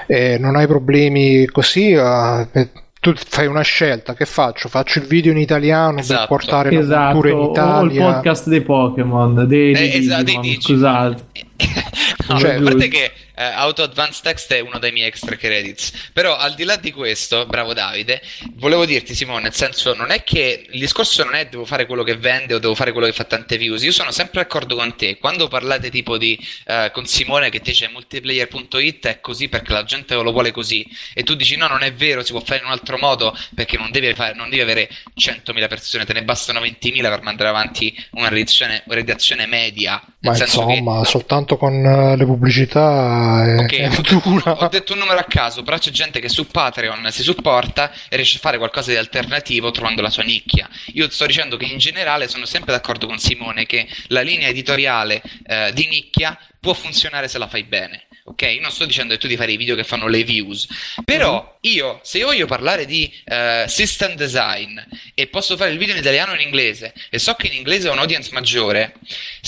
e 0.07 0.39
non 0.39 0.57
hai 0.57 0.67
problemi 0.67 1.47
così... 1.47 1.93
Eh, 1.93 2.69
tu 3.07 3.13
fai 3.15 3.47
una 3.47 3.63
scelta, 3.63 4.15
che 4.15 4.25
faccio? 4.25 4.69
Faccio 4.69 4.99
il 4.99 5.07
video 5.07 5.31
in 5.31 5.39
italiano 5.39 5.99
esatto. 5.99 6.19
per 6.19 6.29
portare 6.29 6.73
la 6.73 6.81
esatto. 6.81 7.21
cultura 7.21 7.45
in 7.45 7.51
Italia. 7.51 8.05
O 8.05 8.09
il 8.09 8.15
podcast 8.15 8.49
dei 8.49 8.61
Pokémon, 8.63 9.47
dei, 9.47 9.73
eh, 9.73 9.99
esatto, 9.99 10.23
Digimon, 10.25 10.43
dei 10.43 10.61
scusate. 10.61 11.23
no, 12.29 12.39
Cioè, 12.39 12.55
a 12.55 12.63
parte 12.63 12.89
che 12.89 13.13
eh, 13.37 13.45
Auto 13.45 13.83
Advanced 13.83 14.23
Text 14.23 14.53
è 14.53 14.61
uno 14.61 14.79
dei 14.79 14.93
miei 14.93 15.07
extra 15.07 15.37
credits. 15.37 16.11
Però 16.13 16.37
al 16.37 16.55
di 16.55 16.65
là 16.65 16.77
di 16.77 16.91
questo, 16.91 17.45
bravo 17.47 17.75
Davide, 17.75 18.23
volevo 18.55 18.87
dirti 18.87 19.15
Simone, 19.15 19.43
nel 19.43 19.55
senso 19.55 19.95
non 19.95 20.11
è 20.11 20.25
che 20.25 20.67
il 20.71 20.81
discorso 20.81 21.23
non 21.23 21.35
è 21.35 21.47
devo 21.47 21.67
fare 21.67 21.87
quello 21.87 22.03
che 22.03 22.17
vende 22.17 22.55
o 22.55 22.59
devo 22.59 22.75
fare 22.75 22.93
quello 22.93 23.07
che 23.07 23.13
fa 23.13 23.25
tante 23.25 23.59
views. 23.59 23.83
Io 23.83 23.93
sono 23.93 24.11
sempre 24.11 24.41
d'accordo 24.43 24.75
con 24.75 24.97
te. 24.97 25.19
Quando 25.19 25.49
parlate 25.49 25.91
tipo 25.91 26.17
di 26.17 26.39
eh, 26.65 26.91
con 26.93 27.05
Simone 27.07 27.51
che 27.51 27.61
ti 27.61 27.71
dice 27.71 27.89
multiplayer.it 27.89 29.07
è 29.07 29.21
così 29.21 29.49
perché 29.49 29.73
la 29.73 29.85
gente 29.85 30.15
lo 30.15 30.33
vuole 30.33 30.51
così 30.51 30.87
e 31.13 31.23
tu 31.23 31.35
dici 31.35 31.57
no, 31.57 31.67
non 31.67 31.83
è 31.83 31.93
vero, 31.93 32.25
si 32.25 32.33
può 32.33 32.41
fare 32.41 32.61
in 32.61 32.67
un 32.67 32.73
altro 32.73 32.97
modo 32.97 33.37
perché 33.55 33.77
non 33.77 33.91
devi, 33.91 34.15
fare, 34.15 34.35
non 34.35 34.49
devi 34.49 34.63
avere 34.63 34.89
100.000 35.15 35.69
persone, 35.69 36.05
te 36.07 36.15
ne 36.15 36.25
bastano 36.25 36.61
20.000 36.61 37.03
per 37.03 37.23
mandare 37.23 37.51
avanti 37.51 37.95
una 38.13 38.29
redazione, 38.29 38.83
una 38.87 38.95
redazione 38.95 39.47
media. 39.47 40.03
Ma 40.21 40.37
insomma, 40.37 41.03
che... 41.03 41.09
soltanto 41.09 41.57
con 41.57 41.75
uh, 41.75 42.17
le 42.17 42.25
pubblicità 42.25 43.26
è, 43.45 43.59
okay, 43.61 43.79
è 43.81 44.01
dura. 44.01 44.65
Ho 44.65 44.69
detto 44.69 44.93
un 44.93 45.01
numero 45.01 45.19
a 45.19 45.25
caso, 45.25 45.63
però 45.63 45.79
c'è 45.79 45.91
gente 45.91 46.21
che 46.21 46.29
su 46.29 46.47
Patreon 46.47 47.11
si 47.11 47.23
supporta 47.23 47.93
e 48.09 48.17
riesce 48.17 48.37
a 48.39 48.41
fare 48.41 48.59
qualcosa 48.59 48.91
di 48.91 48.97
alternativo 48.97 49.71
trovando 49.71 50.03
la 50.03 50.11
sua 50.11 50.23
nicchia. 50.23 50.69
Io 50.95 51.09
sto 51.11 51.27
dicendo 51.27 51.57
che 51.57 51.67
in 51.67 51.79
generale 51.79 52.29
sono 52.29 52.47
sempre 52.47 52.73
d'accordo 52.73 53.07
con 53.07 53.19
Simone 53.19 53.67
che 53.67 53.87
la 54.09 54.23
linea 54.23 54.49
editoriale 54.49 55.23
eh, 55.47 55.73
di 55.75 55.87
nicchia 55.87 56.39
può 56.59 56.75
funzionare 56.75 57.29
se 57.29 57.39
la 57.39 57.49
fai 57.49 57.65
bene. 57.65 58.06
Ok, 58.29 58.43
io 58.43 58.61
non 58.61 58.73
sto 58.73 58.85
dicendo 58.87 59.15
che 59.15 59.21
tu 59.21 59.29
devi 59.29 59.39
fare 59.39 59.53
i 59.53 59.57
video 59.57 59.77
che 59.77 59.85
fanno 59.85 60.09
le 60.09 60.25
views, 60.25 60.67
però 61.05 61.41
mm-hmm. 61.41 61.75
io, 61.77 62.01
se 62.03 62.19
io 62.19 62.27
voglio 62.27 62.47
parlare 62.47 62.85
di 62.85 63.09
uh, 63.25 63.69
system 63.69 64.15
design 64.17 64.77
e 65.15 65.29
posso 65.29 65.57
fare 65.57 65.71
il 65.71 65.79
video 65.79 65.95
in 65.95 66.01
italiano 66.01 66.33
o 66.33 66.35
in 66.35 66.41
inglese 66.41 66.93
e 67.09 67.21
so 67.21 67.35
che 67.35 67.47
in 67.47 67.53
inglese 67.53 67.89
ho 67.89 67.93
un 67.93 68.01
audience 68.01 68.33
maggiore, 68.33 68.95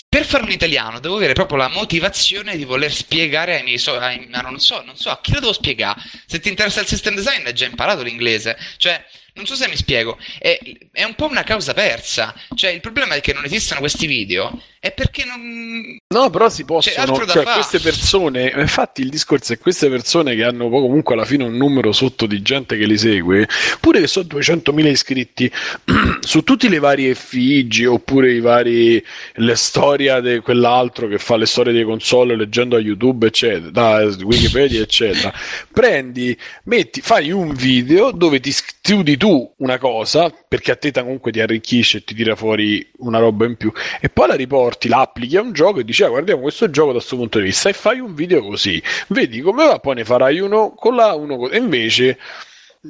per 0.08 0.24
farlo 0.24 0.46
in 0.46 0.52
italiano 0.52 1.00
devo 1.00 1.16
avere 1.16 1.32
proprio 1.32 1.58
la 1.58 1.68
motivazione 1.68 2.56
di 2.56 2.64
voler 2.64 2.92
spiegare 2.92 3.56
ai 3.56 3.64
miei 3.64 3.78
so- 3.78 3.98
ai, 3.98 4.28
non 4.28 4.60
so, 4.60 4.80
non 4.82 4.96
so, 4.96 5.10
a 5.10 5.20
chi 5.20 5.32
lo 5.32 5.40
devo 5.40 5.52
spiegare? 5.52 6.00
Se 6.24 6.38
ti 6.38 6.48
interessa 6.48 6.80
il 6.80 6.86
system 6.86 7.16
design 7.16 7.46
hai 7.46 7.54
già 7.54 7.66
imparato 7.66 8.02
l'inglese, 8.02 8.56
cioè 8.76 9.04
non 9.38 9.46
so 9.46 9.54
se 9.54 9.68
mi 9.68 9.76
spiego, 9.76 10.18
è, 10.38 10.58
è, 10.90 11.04
un 11.04 11.14
po' 11.14 11.26
una 11.26 11.44
causa 11.44 11.72
persa. 11.72 12.34
Cioè, 12.54 12.70
il 12.70 12.80
problema 12.80 13.14
è 13.14 13.20
che 13.20 13.32
non 13.32 13.44
esistono 13.44 13.78
questi 13.78 14.06
video. 14.06 14.60
È 14.80 14.92
perché 14.92 15.24
non. 15.24 15.96
No, 16.08 16.30
però 16.30 16.48
si 16.48 16.64
possono. 16.64 17.26
Cioè, 17.26 17.44
queste 17.44 17.78
persone. 17.78 18.52
Infatti, 18.56 19.02
il 19.02 19.10
discorso 19.10 19.52
è 19.52 19.58
queste 19.58 19.88
persone 19.88 20.34
che 20.34 20.42
hanno 20.42 20.68
comunque 20.68 21.14
alla 21.14 21.24
fine 21.24 21.44
un 21.44 21.56
numero 21.56 21.92
sotto 21.92 22.26
di 22.26 22.42
gente 22.42 22.76
che 22.76 22.84
li 22.84 22.98
segue, 22.98 23.48
pure 23.80 24.00
che 24.00 24.06
sono 24.08 24.26
200.000 24.28 24.86
iscritti, 24.86 25.50
su 26.20 26.42
tutte 26.42 26.68
le 26.68 26.78
varie 26.80 27.10
effigi 27.10 27.84
oppure 27.86 28.32
i 28.32 28.40
vari. 28.40 29.04
le 29.34 29.56
storie 29.56 30.20
di 30.20 30.38
quell'altro 30.40 31.06
che 31.06 31.18
fa 31.18 31.36
le 31.36 31.46
storie 31.46 31.72
dei 31.72 31.84
console 31.84 32.36
leggendo 32.36 32.76
a 32.76 32.80
YouTube, 32.80 33.28
eccetera, 33.28 33.70
da 33.70 34.02
Wikipedia, 34.22 34.80
eccetera. 34.80 35.32
Prendi, 35.72 36.36
metti, 36.64 37.00
fai 37.00 37.30
un 37.30 37.54
video 37.54 38.10
dove 38.10 38.40
ti 38.40 38.50
studi 38.50 39.16
tu 39.16 39.27
tu 39.28 39.54
una 39.58 39.76
cosa, 39.76 40.30
perché 40.30 40.70
a 40.70 40.76
te 40.76 40.90
comunque 40.90 41.30
ti 41.30 41.40
arricchisce 41.40 41.98
e 41.98 42.04
ti 42.04 42.14
tira 42.14 42.34
fuori 42.34 42.90
una 43.00 43.18
roba 43.18 43.44
in 43.44 43.56
più, 43.56 43.70
e 44.00 44.08
poi 44.08 44.26
la 44.26 44.34
riporti, 44.34 44.88
la 44.88 45.00
applichi 45.00 45.36
a 45.36 45.42
un 45.42 45.52
gioco 45.52 45.80
e 45.80 45.84
dici, 45.84 46.02
ah, 46.02 46.08
guardiamo 46.08 46.40
questo 46.40 46.70
gioco 46.70 46.88
da 46.88 46.94
questo 46.94 47.16
punto 47.16 47.38
di 47.38 47.44
vista, 47.44 47.68
e 47.68 47.74
fai 47.74 48.00
un 48.00 48.14
video 48.14 48.42
così, 48.42 48.82
vedi 49.08 49.42
come 49.42 49.66
va, 49.66 49.78
poi 49.80 49.96
ne 49.96 50.04
farai 50.06 50.40
uno 50.40 50.72
con 50.74 50.94
la, 50.94 51.14
uno. 51.14 51.50
E 51.50 51.58
invece, 51.58 52.18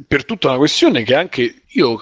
per 0.07 0.25
tutta 0.25 0.49
una 0.49 0.59
questione 0.59 1.03
che 1.03 1.17
anche 1.17 1.63
io 1.67 2.01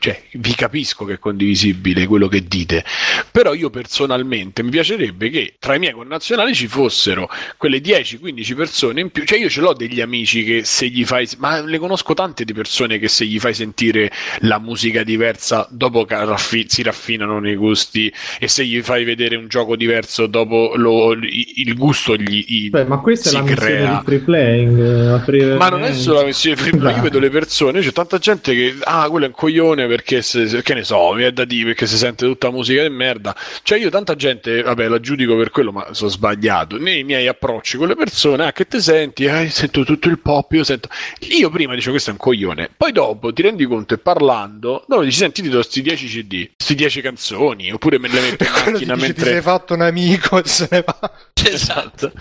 cioè, 0.00 0.18
vi 0.32 0.54
capisco 0.54 1.04
che 1.04 1.14
è 1.14 1.18
condivisibile 1.18 2.06
quello 2.06 2.26
che 2.26 2.42
dite, 2.42 2.82
però 3.30 3.52
io 3.52 3.68
personalmente 3.68 4.62
mi 4.62 4.70
piacerebbe 4.70 5.28
che 5.28 5.56
tra 5.58 5.74
i 5.74 5.78
miei 5.78 5.92
connazionali 5.92 6.54
ci 6.54 6.68
fossero 6.68 7.28
quelle 7.58 7.82
10-15 7.82 8.56
persone 8.56 9.00
in 9.02 9.10
più, 9.10 9.24
cioè 9.24 9.38
io 9.38 9.50
ce 9.50 9.60
l'ho 9.60 9.74
degli 9.74 10.00
amici 10.00 10.42
che 10.42 10.62
se 10.64 10.88
gli 10.88 11.04
fai, 11.04 11.28
ma 11.36 11.60
le 11.60 11.76
conosco 11.76 12.14
tante 12.14 12.46
di 12.46 12.54
persone 12.54 12.98
che 12.98 13.08
se 13.08 13.26
gli 13.26 13.38
fai 13.38 13.52
sentire 13.52 14.10
la 14.40 14.58
musica 14.58 15.02
diversa, 15.02 15.68
dopo 15.70 16.06
raffi- 16.08 16.64
si 16.66 16.82
raffinano 16.82 17.38
nei 17.38 17.56
gusti 17.56 18.10
e 18.38 18.48
se 18.48 18.64
gli 18.64 18.80
fai 18.80 19.04
vedere 19.04 19.36
un 19.36 19.48
gioco 19.48 19.76
diverso, 19.76 20.26
dopo 20.26 20.72
lo, 20.76 21.12
il 21.12 21.74
gusto 21.76 22.16
gli, 22.16 22.42
gli 22.48 22.70
Beh, 22.70 22.84
ma 22.84 23.00
questa 23.00 23.28
è 23.28 23.32
la 23.32 23.42
crea. 23.42 23.54
missione 23.54 23.98
di 23.98 24.04
free 24.04 24.18
playing. 24.20 25.56
Ma 25.58 25.68
non 25.68 25.84
è 25.84 25.92
solo 25.92 26.20
la 26.20 26.24
missione 26.24 26.56
di 26.56 26.62
free 26.62 26.78
playing, 26.78 26.96
io 26.96 27.02
vedo 27.02 27.18
le 27.18 27.28
persone, 27.28 27.80
c'è 27.82 27.92
tanta 27.92 28.16
gente 28.16 28.54
che, 28.54 28.76
ah, 28.80 29.06
quello 29.10 29.26
è 29.26 29.28
un 29.28 29.34
coglione 29.34 29.88
perché 29.90 30.22
se, 30.22 30.62
che 30.62 30.74
ne 30.74 30.84
so, 30.84 31.12
mi 31.12 31.24
è 31.24 31.32
da 31.32 31.44
dire 31.44 31.64
perché 31.64 31.86
si 31.86 31.96
sente 31.96 32.24
tutta 32.24 32.50
musica 32.50 32.82
di 32.82 32.90
merda. 32.90 33.34
Cioè, 33.62 33.78
io 33.78 33.90
tanta 33.90 34.14
gente, 34.14 34.62
vabbè, 34.62 34.86
la 34.86 35.00
giudico 35.00 35.36
per 35.36 35.50
quello, 35.50 35.72
ma 35.72 35.92
sono 35.92 36.10
sbagliato. 36.10 36.78
Nei 36.78 37.02
miei 37.02 37.26
approcci 37.26 37.76
con 37.76 37.88
le 37.88 37.96
persone, 37.96 38.46
ah, 38.46 38.52
che 38.52 38.66
te 38.66 38.80
senti? 38.80 39.26
Ah, 39.26 39.48
sento 39.50 39.84
tutto 39.84 40.08
il 40.08 40.20
pop, 40.20 40.52
io 40.52 40.62
sento. 40.62 40.88
Io 41.30 41.50
prima 41.50 41.74
dicevo 41.74 41.92
questo 41.92 42.10
è 42.10 42.12
un 42.12 42.18
coglione, 42.18 42.70
poi 42.76 42.92
dopo 42.92 43.32
ti 43.32 43.42
rendi 43.42 43.64
conto 43.66 43.94
e 43.94 43.98
parlando, 43.98 44.84
no, 44.86 45.02
dici 45.02 45.18
senti, 45.18 45.42
ti 45.42 45.48
do 45.48 45.62
sti 45.62 45.82
10 45.82 46.06
CD, 46.06 46.50
sti 46.56 46.74
10 46.76 47.00
canzoni, 47.00 47.72
oppure 47.72 47.98
me 47.98 48.08
le 48.08 48.20
metto 48.30 48.44
in 48.44 48.50
macchina 48.50 48.94
dici, 48.94 49.06
mentre. 49.06 49.12
Ti 49.12 49.30
sei 49.30 49.42
fatto 49.42 49.74
un 49.74 49.82
amico 49.82 50.42
e 50.42 50.46
se 50.46 50.68
ne 50.70 50.84
va. 50.84 51.12
Esatto. 51.42 52.12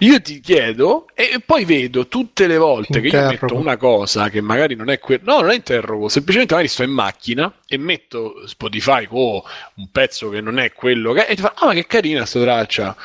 Io 0.00 0.20
ti 0.20 0.38
chiedo 0.40 1.06
e 1.14 1.40
poi 1.44 1.64
vedo 1.64 2.08
tutte 2.08 2.46
le 2.46 2.58
volte 2.58 3.00
che 3.00 3.08
io 3.08 3.26
metto 3.26 3.54
una 3.56 3.78
cosa 3.78 4.28
che 4.28 4.42
magari 4.42 4.74
non 4.74 4.90
è 4.90 4.98
quella. 4.98 5.22
No, 5.24 5.40
non 5.40 5.50
è 5.50 5.54
interrogo, 5.54 6.08
semplicemente 6.08 6.52
magari 6.52 6.70
sto 6.70 6.82
in 6.82 6.90
macchina 6.90 7.15
e 7.66 7.76
metto 7.78 8.46
Spotify 8.46 9.06
o 9.10 9.44
un 9.74 9.90
pezzo 9.90 10.28
che 10.30 10.40
non 10.40 10.58
è 10.58 10.72
quello 10.72 11.12
che 11.12 11.26
è, 11.26 11.32
e 11.32 11.34
ti 11.34 11.42
fa, 11.42 11.54
ah 11.56 11.66
ma 11.66 11.72
che 11.72 11.86
carina 11.86 12.24
sta 12.24 12.40
traccia 12.40 12.96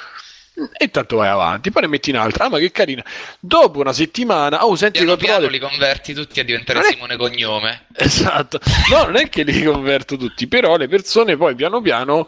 e 0.53 0.85
intanto 0.85 1.15
vai 1.15 1.29
avanti, 1.29 1.71
poi 1.71 1.83
ne 1.83 1.87
metti 1.87 2.09
un'altra, 2.09 2.45
ah 2.45 2.49
ma 2.49 2.59
che 2.59 2.71
carina. 2.71 3.03
Dopo 3.39 3.79
una 3.79 3.93
settimana, 3.93 4.65
oh 4.65 4.75
senti 4.75 4.99
piano 4.99 5.15
piano 5.15 5.47
li 5.47 5.59
converti 5.59 6.13
tutti 6.13 6.39
a 6.39 6.43
diventare 6.43 6.83
Simone 6.83 7.15
Cognome. 7.15 7.85
Esatto, 7.95 8.59
no, 8.89 9.03
non 9.05 9.15
è 9.15 9.29
che 9.29 9.43
li 9.43 9.63
converto 9.63 10.17
tutti, 10.17 10.47
però 10.47 10.75
le 10.75 10.87
persone 10.87 11.37
poi 11.37 11.55
piano 11.55 11.81
piano 11.81 12.27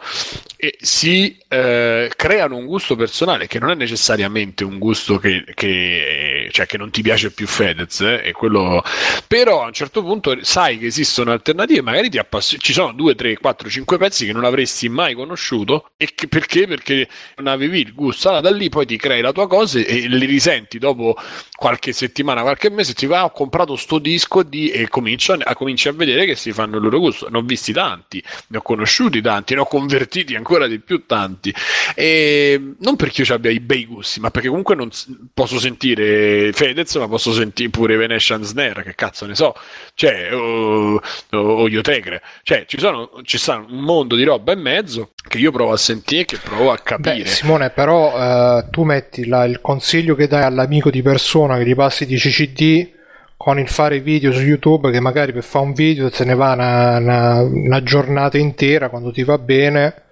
eh, 0.66 0.76
si 0.80 1.38
eh, 1.48 2.10
creano 2.14 2.56
un 2.56 2.66
gusto 2.66 2.96
personale 2.96 3.46
che 3.46 3.58
non 3.58 3.70
è 3.70 3.74
necessariamente 3.74 4.64
un 4.64 4.78
gusto 4.78 5.18
che, 5.18 5.44
che, 5.54 6.48
cioè, 6.50 6.66
che 6.66 6.76
non 6.76 6.90
ti 6.90 7.02
piace 7.02 7.30
più 7.30 7.46
Fedez, 7.46 8.00
eh, 8.00 8.32
quello... 8.32 8.82
però 9.26 9.62
a 9.62 9.66
un 9.66 9.72
certo 9.72 10.02
punto 10.02 10.36
sai 10.42 10.78
che 10.78 10.86
esistono 10.86 11.32
alternative, 11.32 11.82
magari 11.82 12.10
ti 12.10 12.18
appass- 12.18 12.56
ci 12.58 12.72
sono 12.72 12.92
2, 12.92 13.14
3, 13.14 13.38
4, 13.38 13.68
5 13.68 13.98
pezzi 13.98 14.26
che 14.26 14.32
non 14.32 14.44
avresti 14.44 14.88
mai 14.88 15.14
conosciuto 15.14 15.90
e 15.96 16.10
che, 16.14 16.28
perché? 16.28 16.66
Perché 16.66 17.08
non 17.36 17.46
avevi 17.46 17.80
il 17.80 17.94
gusto 17.94 18.28
allora 18.28 18.50
da 18.50 18.56
lì 18.56 18.68
poi 18.68 18.86
ti 18.86 18.96
crei 18.96 19.20
la 19.20 19.32
tua 19.32 19.48
cosa 19.48 19.78
e 19.78 20.06
li 20.08 20.26
risenti 20.26 20.78
dopo 20.78 21.16
qualche 21.56 21.92
settimana, 21.92 22.42
qualche 22.42 22.70
mese, 22.70 22.94
ti 22.94 23.06
va, 23.06 23.20
ah, 23.20 23.24
ho 23.24 23.30
comprato 23.30 23.76
sto 23.76 23.98
disco 23.98 24.42
di, 24.42 24.70
e 24.70 24.88
cominci 24.88 25.32
a, 25.32 25.54
cominci 25.54 25.88
a 25.88 25.92
vedere 25.92 26.26
che 26.26 26.34
si 26.36 26.52
fanno 26.52 26.76
il 26.76 26.82
loro 26.82 26.98
gusto. 26.98 27.28
Ne 27.28 27.38
ho 27.38 27.42
visti 27.42 27.72
tanti, 27.72 28.22
ne 28.48 28.58
ho 28.58 28.62
conosciuti 28.62 29.20
tanti, 29.20 29.54
ne 29.54 29.60
ho 29.60 29.66
convertiti 29.66 30.34
ancora 30.34 30.53
di 30.66 30.78
più 30.78 31.06
tanti. 31.06 31.54
E 31.94 32.74
non 32.78 32.96
perché 32.96 33.22
io 33.22 33.34
abbia 33.34 33.50
i 33.50 33.60
bei 33.60 33.86
gusti, 33.86 34.20
ma 34.20 34.30
perché 34.30 34.48
comunque 34.48 34.74
non 34.74 34.88
posso 35.32 35.58
sentire 35.58 36.52
Fedez, 36.52 36.94
ma 36.96 37.08
posso 37.08 37.32
sentire 37.32 37.70
pure 37.70 37.96
Venetian 37.96 38.42
Snare, 38.42 38.82
che 38.82 38.94
cazzo 38.94 39.26
ne 39.26 39.34
so, 39.34 39.54
cioè, 39.94 40.34
o, 40.34 41.00
o, 41.30 41.68
Iotegre. 41.68 42.22
Cioè, 42.42 42.64
ci 42.66 42.78
sono, 42.78 43.10
ci 43.22 43.38
sta 43.38 43.56
un 43.56 43.80
mondo 43.80 44.16
di 44.16 44.24
roba 44.24 44.52
in 44.52 44.60
mezzo 44.60 45.12
che 45.28 45.38
io 45.38 45.50
provo 45.50 45.72
a 45.72 45.76
sentire, 45.76 46.24
che 46.24 46.38
provo 46.38 46.70
a 46.70 46.78
capire. 46.78 47.22
Beh, 47.22 47.26
Simone, 47.26 47.70
però 47.70 48.58
eh, 48.58 48.68
tu 48.70 48.82
metti 48.82 49.26
la, 49.26 49.44
il 49.44 49.60
consiglio 49.60 50.14
che 50.14 50.26
dai 50.26 50.42
all'amico 50.42 50.90
di 50.90 51.02
persona 51.02 51.58
che 51.58 51.66
gli 51.66 51.74
passi 51.74 52.06
10 52.06 52.30
CD 52.30 52.92
con 53.36 53.58
il 53.58 53.68
fare 53.68 54.00
video 54.00 54.32
su 54.32 54.40
YouTube 54.40 54.90
che 54.90 55.00
magari 55.00 55.32
per 55.32 55.42
fare 55.42 55.64
un 55.66 55.72
video 55.72 56.10
se 56.10 56.24
ne 56.24 56.34
va 56.34 56.52
una, 56.52 56.96
una, 56.98 57.40
una 57.42 57.82
giornata 57.82 58.38
intera 58.38 58.88
quando 58.88 59.10
ti 59.10 59.22
va 59.22 59.36
bene 59.36 60.03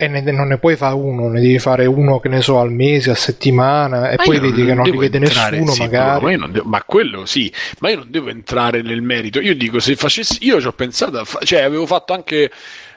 e 0.00 0.08
ne, 0.08 0.22
non 0.32 0.48
ne 0.48 0.56
puoi 0.56 0.76
fare 0.76 0.94
uno, 0.94 1.28
ne 1.28 1.42
devi 1.42 1.58
fare 1.58 1.84
uno 1.84 2.20
che 2.20 2.30
ne 2.30 2.40
so 2.40 2.58
al 2.58 2.72
mese, 2.72 3.10
a 3.10 3.14
settimana 3.14 4.08
e 4.08 4.16
ma 4.16 4.22
poi 4.22 4.40
vedi 4.40 4.64
che 4.64 4.72
non 4.72 4.86
li 4.86 4.96
vede 4.96 5.18
entrare, 5.18 5.58
nessuno 5.58 5.72
sì, 5.72 5.80
magari. 5.82 6.36
Ma, 6.38 6.46
devo, 6.46 6.66
ma, 6.66 6.82
quello 6.84 7.26
sì, 7.26 7.52
ma 7.80 7.90
io 7.90 7.96
non 7.96 8.06
devo 8.08 8.30
entrare 8.30 8.80
nel 8.80 9.02
merito. 9.02 9.40
Io 9.40 9.54
dico 9.54 9.78
se 9.78 9.96
facessi, 9.96 10.38
io 10.40 10.58
ci 10.58 10.66
ho 10.66 10.72
pensato, 10.72 11.22
cioè 11.42 11.60
avevo 11.60 11.84
fatto 11.84 12.14
anche 12.14 12.50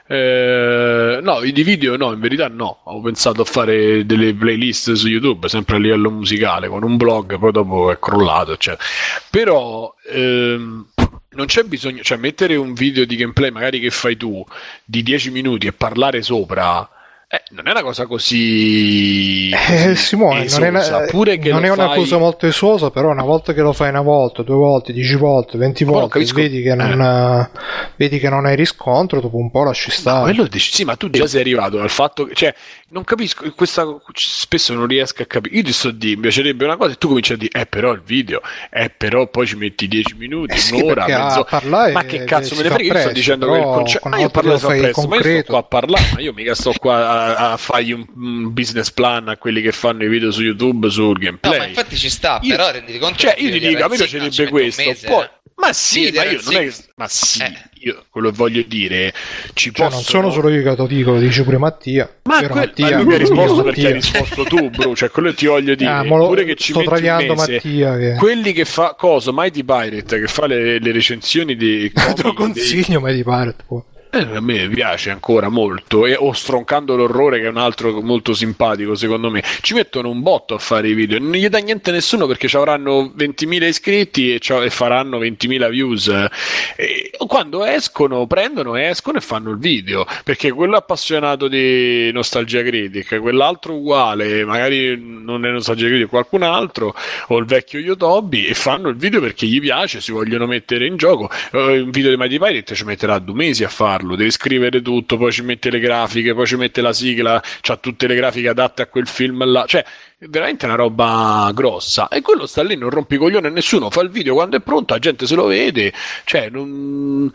eh, 0.08 1.20
no, 1.22 1.41
di 1.41 1.64
video 1.64 1.97
no, 1.97 2.14
in 2.14 2.22
verità 2.22 2.47
no. 2.47 2.80
Ho 2.86 3.01
pensato 3.01 3.41
a 3.41 3.45
fare 3.45 4.06
delle 4.06 4.34
playlist 4.34 4.93
su 4.93 5.10
YouTube, 5.10 5.49
sempre 5.49 5.76
a 5.76 5.80
livello 5.80 6.10
musicale, 6.10 6.70
con 6.70 6.84
un 6.84 6.95
blog, 6.95 7.38
poi 7.38 7.51
dopo 7.51 7.91
è 7.91 7.99
crollato, 7.99 8.54
eccetera. 8.54 8.82
Però 9.30 9.93
ehm, 10.10 10.86
non 11.32 11.45
c'è 11.47 11.64
bisogno, 11.64 12.01
cioè 12.01 12.18
mettere 12.18 12.56
un 12.56 12.74
video 12.74 13.04
di 13.04 13.18
gameplay 13.18 13.51
magari 13.51 13.82
che 13.82 13.89
fai 13.89 14.16
tu 14.16 14.41
di 14.86 15.04
10 15.04 15.32
minuti 15.32 15.68
e 15.68 15.73
parlare 15.73 16.22
sopra 16.22 16.88
eh, 17.34 17.41
non 17.49 17.68
è 17.68 17.72
una 17.72 17.81
cosa 17.81 18.05
così. 18.05 19.49
Eh, 19.49 19.95
Simone, 19.95 20.45
non, 20.51 20.64
è 20.65 20.69
una, 20.69 21.05
pure 21.10 21.39
che 21.39 21.49
non 21.49 21.65
è 21.65 21.72
una 21.72 21.88
fai... 21.88 21.97
cosa 21.97 22.19
molto 22.19 22.45
esosa, 22.45 22.91
però 22.91 23.10
una 23.10 23.23
volta 23.23 23.53
che 23.53 23.61
lo 23.61 23.73
fai 23.73 23.89
una 23.89 24.01
volta, 24.01 24.43
due 24.43 24.55
volte, 24.55 24.93
dieci 24.93 25.15
volte, 25.15 25.57
venti 25.57 25.84
volte, 25.84 26.23
vedi 26.31 26.61
che, 26.61 26.76
non, 26.76 27.01
eh. 27.01 27.49
vedi 27.95 28.19
che 28.19 28.30
non 28.30 28.45
hai 28.45 28.55
riscontro, 28.55 29.19
dopo 29.19 29.38
un 29.38 29.49
po' 29.49 29.64
lasci 29.64 29.89
stare. 29.89 30.31
Dici, 30.47 30.73
sì, 30.73 30.84
ma 30.84 30.95
tu 30.95 31.10
già 31.10 31.26
sei 31.26 31.41
arrivato 31.41 31.80
al 31.80 31.89
fatto 31.89 32.26
che, 32.26 32.35
cioè, 32.35 32.53
non 32.89 33.03
capisco, 33.03 33.51
questa, 33.55 33.84
spesso 34.14 34.76
non 34.76 34.85
riesco 34.85 35.23
a 35.23 35.26
capire. 35.26 35.55
Io 35.55 35.64
ti 35.64 35.73
sto 35.73 35.89
dire, 35.89 36.14
mi 36.14 36.22
piacerebbe 36.22 36.65
una 36.65 36.77
cosa 36.77 36.91
e 36.91 36.97
tu 36.97 37.07
cominci 37.07 37.34
a 37.34 37.38
dire, 37.38 37.61
eh, 37.61 37.65
però 37.65 37.93
il 37.93 38.03
video, 38.05 38.41
eh, 38.69 38.91
però 38.95 39.27
poi 39.27 39.47
ci 39.47 39.55
metti 39.55 39.88
dieci 39.88 40.14
minuti, 40.15 40.53
eh 40.53 40.57
sì, 40.57 40.76
un'ora, 40.76 41.07
mezzo. 41.07 41.47
Ma 41.68 42.03
che 42.05 42.26
cazzo 42.26 42.53
me 42.55 42.61
ne 42.61 42.69
frega? 42.69 42.93
Io 42.93 42.99
sto 42.99 43.11
dicendo 43.11 43.51
che 43.51 43.57
il 43.57 43.64
concetto. 43.64 44.10
Ma 44.10 44.19
io 44.19 44.30
parlo 44.30 44.55
presto, 44.60 45.07
ma 45.07 45.15
io 45.15 45.41
sto 45.41 45.43
qua 45.45 45.57
a 45.57 45.64
parlare, 45.64 46.10
ma 46.14 46.22
io 46.22 46.34
mica 46.34 46.53
sto 46.53 46.73
qua 46.80 47.10
a 47.10 47.23
a, 47.24 47.58
fargli 47.58 47.91
un, 47.91 48.06
un, 48.16 48.54
business 48.54 48.91
plan 48.91 49.28
a 49.28 49.38
quelli 49.38 49.62
che 49.62 49.72
fanno 49.72 50.04
i 50.04 50.08
video 50.08 50.32
su 50.32 50.41
YouTube 50.41 50.90
sul 50.90 51.18
gameplay. 51.18 51.52
No, 51.52 51.58
ma 51.60 51.68
infatti 51.68 51.98
ci 51.98 52.10
sta, 52.10 52.40
io, 52.41 52.56
però 52.56 52.72
renditi 52.72 53.00
conto 53.00 53.18
cioè, 53.18 53.36
io 53.38 53.52
ti 53.52 53.60
dico, 53.60 53.84
a 53.84 53.88
me 53.88 53.95
piacerebbe 53.95 54.48
questo. 54.50 54.84
Mese, 54.84 55.08
poi, 55.08 55.28
ma 55.56 55.72
sì, 55.72 56.12
ma 56.14 56.24
io 56.24 56.41
non 56.44 56.54
è 56.56 56.60
che, 56.68 56.74
ma 56.95 57.08
sì, 57.08 57.41
eh. 57.41 57.54
io 57.76 58.06
quello 58.10 58.32
che 58.32 58.36
voglio 58.36 58.64
dire, 58.68 59.14
ci 59.54 59.72
cioè, 59.74 59.90
possono... 59.90 59.90
non 59.90 60.04
sono 60.04 60.32
solo 60.32 60.50
io 60.50 60.64
che 60.64 60.76
lo 60.76 60.88
dico, 60.88 61.12
lo 61.12 61.20
dice 61.20 61.44
pure 61.44 61.58
Mattia. 61.58 62.10
Ma, 62.24 62.40
que... 62.40 62.54
Mattia, 62.54 62.90
ma 62.90 62.95
lui 62.98 63.06
mi 63.06 63.14
ha 63.14 63.18
risposto 63.18 63.64
perché 63.64 63.88
hai 63.88 63.94
risposto 63.94 64.44
tu, 64.44 64.70
bro, 64.70 64.95
cioè 64.95 65.10
quello 65.10 65.30
che 65.30 65.36
ti 65.36 65.45
voglio 65.45 65.76
dire, 65.76 65.90
ah, 65.90 66.04
lo... 66.04 66.28
pure 66.28 66.44
che 66.44 66.56
ci 66.56 66.72
sto 66.74 66.84
traviando 66.84 67.36
Mattia 67.36 67.98
che... 67.98 68.16
quelli 68.18 68.52
che 68.52 68.66
fa 68.66 68.95
cosa, 68.98 69.32
Mighty 69.34 69.64
Pirate 69.64 70.20
che 70.20 70.28
fa 70.28 70.48
le, 70.48 70.80
le 70.80 70.91
recensioni 70.91 71.56
di 71.56 71.91
Te 71.94 72.22
lo 72.24 72.34
consiglio 72.34 73.00
dei... 73.00 73.02
Mighty 73.02 73.24
Pirate, 73.24 73.64
poi. 73.66 73.82
Eh, 74.15 74.35
a 74.35 74.41
me 74.41 74.69
piace 74.69 75.10
ancora 75.10 75.49
molto, 75.49 76.06
e, 76.06 76.14
o 76.14 76.34
Stroncando 76.34 76.95
l'orrore, 76.95 77.40
che 77.40 77.48
è 77.48 77.49
un 77.49 77.57
altro 77.57 77.99
molto 77.99 78.35
simpatico 78.35 78.94
secondo 78.94 79.31
me. 79.31 79.44
Ci 79.61 79.73
mettono 79.73 80.11
un 80.11 80.22
botto 80.22 80.53
a 80.53 80.60
fare 80.60 80.88
i 80.88 80.94
video, 80.94 81.18
non 81.18 81.31
gli 81.31 81.48
dà 81.48 81.57
niente 81.57 81.90
a 81.90 81.94
nessuno 81.94 82.27
perché 82.27 82.48
ci 82.48 82.56
avranno 82.56 83.11
20.000 83.18 83.64
iscritti 83.64 84.35
e, 84.35 84.40
e 84.40 84.69
faranno 84.69 85.18
20.000 85.18 85.69
views. 85.72 86.27
E 86.76 87.10
quando 87.26 87.65
escono, 87.65 88.27
prendono, 88.27 88.76
escono 88.76 89.18
e 89.18 89.22
fanno 89.22 89.49
il 89.49 89.57
video 89.57 90.06
perché 90.23 90.52
quello 90.52 90.77
appassionato 90.77 91.48
di 91.48 92.11
Nostalgia 92.11 92.61
Critic, 92.61 93.19
quell'altro 93.19 93.73
uguale, 93.73 94.45
magari 94.45 94.95
non 94.95 95.44
è 95.44 95.49
Nostalgia 95.49 95.88
Critic, 95.88 96.10
qualcun 96.10 96.44
altro, 96.44 96.94
o 97.30 97.38
il 97.40 97.45
vecchio 97.45 97.80
Yotobi, 97.80 98.45
e 98.45 98.53
fanno 98.53 98.90
il 98.90 98.95
video 98.95 99.19
perché 99.19 99.48
gli 99.48 99.60
piace, 99.60 100.02
si 100.02 100.11
vogliono 100.11 100.45
mettere 100.45 100.85
in 100.85 100.98
gioco. 100.98 101.31
Uh, 101.52 101.57
un 101.57 101.90
video 101.90 102.11
di 102.11 102.18
Mighty 102.18 102.38
Pirate 102.38 102.76
ci 102.76 102.84
metterà 102.84 103.18
due 103.18 103.34
mesi 103.34 103.64
a 103.64 103.69
farlo 103.69 104.02
farlo, 104.03 104.15
devi 104.15 104.31
scrivere 104.31 104.81
tutto, 104.81 105.17
poi 105.17 105.31
ci 105.31 105.41
mette 105.41 105.69
le 105.69 105.80
grafiche, 105.80 106.34
poi 106.34 106.45
ci 106.45 106.55
mette 106.57 106.81
la 106.81 106.93
sigla, 106.93 107.41
c'ha 107.61 107.77
tutte 107.77 108.05
le 108.07 108.15
grafiche 108.15 108.49
adatte 108.49 108.81
a 108.84 108.88
quel 108.88 109.07
film 109.07 109.43
là, 109.45 109.65
cioè 109.65 109.84
veramente 110.30 110.66
una 110.66 110.76
roba 110.76 111.52
grossa. 111.54 112.08
E 112.08 112.22
quello 112.22 112.45
sta 112.45 112.64
lì 112.64 112.76
non 112.76 112.90
rompi 112.90 113.18
coglione 113.18 113.48
a 113.48 113.52
nessuno 113.52 113.90
fa 113.90 114.02
il 114.02 114.10
video 114.10 114.34
quando 114.34 114.58
è 114.58 114.62
pronto 114.62 114.94
la 114.94 115.00
gente 115.00 115.26
se 115.26 115.36
lo 115.36 115.45
vede. 115.45 115.94
Cioè 116.24 116.50
non... 116.50 117.32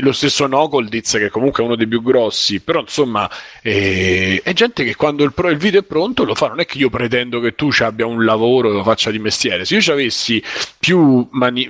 lo 0.00 0.12
stesso 0.12 0.46
Nocoldiz 0.46 1.12
che 1.12 1.30
comunque 1.30 1.62
è 1.62 1.66
uno 1.66 1.76
dei 1.76 1.86
più 1.86 2.02
grossi 2.02 2.60
però 2.60 2.80
insomma 2.80 3.28
eh, 3.62 4.40
è 4.42 4.52
gente 4.52 4.84
che 4.84 4.94
quando 4.94 5.24
il, 5.24 5.32
pro... 5.32 5.50
il, 5.50 5.56
video 5.56 5.80
è 5.80 5.84
pronto 5.84 6.24
lo 6.24 6.34
fa 6.34 6.48
non 6.48 6.60
è 6.60 6.66
che 6.66 6.78
io 6.78 6.90
pretendo 6.90 7.40
che 7.40 7.54
tu 7.54 7.70
abbia 7.80 8.06
un 8.06 8.24
lavoro 8.24 8.70
e 8.70 8.72
lo 8.72 8.82
faccia 8.82 9.10
di 9.10 9.18
mestiere. 9.18 9.64
Se 9.64 9.74
io 9.74 9.80
ci 9.80 9.90
avessi 9.90 10.42
più 10.78 11.28
mani... 11.32 11.68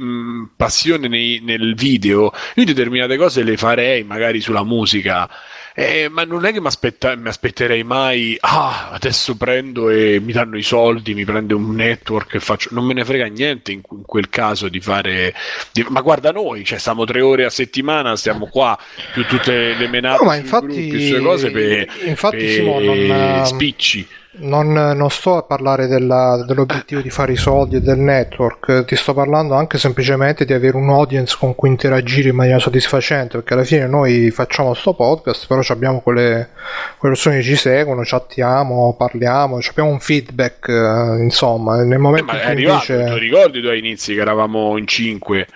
passione 0.57 1.09
nei... 1.09 1.41
nel 1.43 1.75
video 1.75 2.33
io 2.55 2.65
determinate 2.65 3.17
cose 3.17 3.43
le 3.43 3.57
farei 3.57 4.05
magari 4.05 4.41
sulla 4.41 4.65
musica 4.65 5.29
eh, 5.75 6.09
ma 6.11 6.25
non 6.25 6.45
è 6.45 6.53
che 6.53 6.61
mi 6.61 7.29
aspetterei 7.29 7.83
mai, 7.85 8.37
ah, 8.41 8.91
adesso 8.91 9.37
prendo 9.37 9.89
e 9.89 10.21
mi 10.21 10.33
danno 10.33 10.57
i 10.57 10.63
soldi, 10.63 11.15
mi 11.15 11.25
prende 11.25 11.55
un 11.55 11.75
network 11.75 12.35
e 12.35 12.41
faccio. 12.41 12.71
Non 12.73 12.85
me 12.85 12.95
ne 12.95 13.05
frega 13.05 13.27
niente 13.27 13.73
in, 13.73 13.81
in 13.91 14.03
quel 14.03 14.29
caso 14.29 14.69
di 14.69 14.81
fare. 14.81 15.35
Di... 15.73 15.85
ma 15.89 16.01
guarda 16.01 16.33
noi, 16.33 16.65
cioè, 16.65 16.79
stiamo 16.79 17.05
tre 17.05 17.21
ore 17.21 17.45
a 17.45 17.51
settimana, 17.51 18.17
stiamo 18.17 18.47
qua 18.47 18.79
più 19.13 19.25
tutte 19.27 19.75
le 19.75 19.89
menate, 19.89 20.23
no, 20.23 20.29
ma 20.29 20.37
infatti, 20.37 20.89
gruppi, 20.89 21.23
cose 21.23 21.51
per, 21.51 21.89
infatti, 22.05 22.37
per 22.37 22.49
Simone, 22.49 23.07
non, 23.07 23.47
spicci. 23.47 24.09
Non, 24.32 24.73
non, 24.73 25.11
sto 25.11 25.39
a 25.39 25.43
parlare 25.43 25.89
della, 25.89 26.44
dell'obiettivo 26.47 27.01
di 27.01 27.11
fare 27.11 27.32
i 27.32 27.36
soldi 27.36 27.77
e 27.77 27.81
del 27.81 27.98
network, 27.98 28.85
ti 28.85 28.94
sto 28.94 29.12
parlando 29.12 29.55
anche 29.55 29.77
semplicemente 29.77 30.44
di 30.44 30.52
avere 30.52 30.77
un 30.77 30.89
audience 30.89 31.36
con 31.36 31.57
cui 31.57 31.69
interagire 31.69 32.28
in 32.28 32.36
maniera 32.36 32.61
soddisfacente, 32.61 33.39
perché 33.39 33.55
alla 33.55 33.65
fine 33.65 33.89
noi 33.89 34.31
facciamo 34.31 34.73
sto 34.74 34.94
podcast, 34.94 35.48
però 35.48 35.61
abbiamo 35.70 36.01
quelle, 36.01 36.51
quelle 36.97 37.15
persone 37.15 37.39
che 37.39 37.43
ci 37.43 37.57
seguono, 37.57 38.02
chattiamo, 38.05 38.94
parliamo, 38.97 39.59
abbiamo 39.69 39.90
un 39.90 39.98
feedback, 39.98 40.69
eh, 40.69 41.23
insomma, 41.23 41.82
nel 41.82 41.98
momento 41.98 42.32
eh, 42.32 42.36
in 42.36 42.43
cui 42.43 42.51
arrivato, 42.51 42.93
invece... 42.93 43.12
Ti 43.12 43.19
ricordi 43.19 43.61
tu 43.61 43.66
ai 43.66 43.78
inizi 43.81 44.15
che 44.15 44.20
eravamo 44.20 44.78
in 44.78 44.86
cinque? 44.86 45.48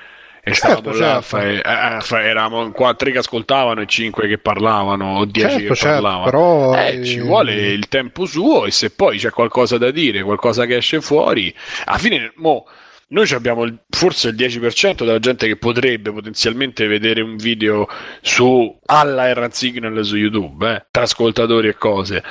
E 0.47 0.53
certo, 0.53 0.93
stavamo 0.93 0.95
certo. 0.95 1.39
là, 1.39 2.01
fa, 2.03 2.21
eh, 2.21 2.29
eravamo 2.29 2.65
in 2.65 2.95
tre 2.99 3.13
che 3.13 3.19
ascoltavano 3.19 3.81
e 3.81 3.87
cinque 3.87 4.29
che 4.29 4.37
parlavano, 4.37 5.17
o 5.17 5.25
dieci 5.25 5.49
certo, 5.49 5.69
che 5.69 5.75
certo, 5.75 6.03
parlavano. 6.03 6.25
Però, 6.25 6.77
eh, 6.77 7.03
ci 7.03 7.21
vuole 7.21 7.55
il 7.55 7.89
tempo 7.89 8.27
suo 8.27 8.67
e 8.67 8.71
se 8.71 8.91
poi 8.91 9.17
c'è 9.17 9.31
qualcosa 9.31 9.79
da 9.79 9.91
dire, 9.91 10.23
qualcosa 10.23 10.67
che 10.67 10.77
esce 10.77 11.01
fuori, 11.01 11.53
alla 11.87 11.97
fine, 11.97 12.33
mo, 12.37 12.67
noi 13.09 13.31
abbiamo 13.33 13.67
forse 13.91 14.29
il 14.29 14.35
10% 14.35 15.05
della 15.05 15.19
gente 15.19 15.47
che 15.47 15.57
potrebbe 15.57 16.11
potenzialmente 16.13 16.87
vedere 16.87 17.21
un 17.21 17.37
video 17.37 17.87
su 18.21 18.79
alla 18.87 19.29
Errant 19.29 19.53
Signal 19.53 20.05
su 20.05 20.17
YouTube, 20.17 20.75
eh, 20.75 20.87
tra 20.91 21.03
ascoltatori 21.03 21.69
e 21.69 21.75
cose. 21.75 22.23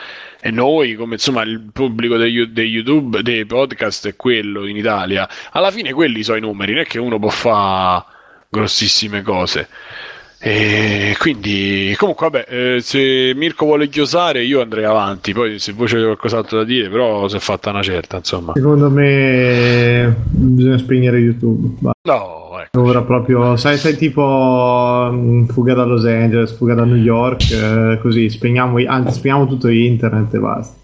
E 0.41 0.51
noi, 0.51 0.95
come 0.95 1.13
insomma 1.13 1.43
il 1.43 1.69
pubblico 1.71 2.17
dei, 2.17 2.51
dei 2.51 2.67
YouTube, 2.67 3.21
dei 3.21 3.45
podcast 3.45 4.07
è 4.07 4.15
quello 4.15 4.65
in 4.65 4.75
Italia, 4.75 5.29
alla 5.51 5.71
fine 5.71 5.93
quelli 5.93 6.23
sono 6.23 6.37
i 6.37 6.41
numeri, 6.41 6.73
non 6.73 6.81
è 6.81 6.85
che 6.85 6.99
uno 6.99 7.19
può 7.19 7.29
fare 7.29 8.03
grossissime 8.49 9.21
cose. 9.21 9.69
E 10.45 11.15
quindi, 11.19 11.95
comunque, 11.97 12.29
vabbè, 12.29 12.45
eh, 12.49 12.81
se 12.81 13.31
Mirko 13.33 13.63
vuole 13.63 13.87
chiosare, 13.87 14.43
io 14.43 14.61
andrei 14.61 14.83
avanti. 14.83 15.31
Poi, 15.31 15.57
se 15.57 15.71
voi 15.71 15.87
c'è 15.87 16.01
qualcos'altro 16.03 16.57
da 16.57 16.63
dire, 16.65 16.89
però 16.89 17.29
si 17.29 17.37
è 17.37 17.39
fatta 17.39 17.69
una 17.69 17.81
certa, 17.81 18.17
insomma. 18.17 18.51
Secondo 18.53 18.89
me, 18.89 20.13
bisogna 20.27 20.77
spegnere 20.77 21.19
YouTube. 21.19 21.77
Va. 21.79 21.93
No, 22.01 22.59
ecco. 22.61 22.81
Ora 22.81 23.03
proprio, 23.03 23.55
sai, 23.55 23.77
sai, 23.77 23.95
tipo 23.95 25.09
mm, 25.13 25.45
fuga 25.45 25.75
da 25.75 25.85
Los 25.85 26.03
Angeles, 26.03 26.51
fuga 26.57 26.73
da 26.73 26.83
New 26.83 26.97
York, 26.97 27.49
eh, 27.49 27.99
così 28.01 28.29
spegniamo, 28.29 28.79
anzi, 28.85 29.13
spegniamo 29.13 29.47
tutto 29.47 29.69
internet 29.69 30.33
e 30.33 30.39
basta. 30.39 30.81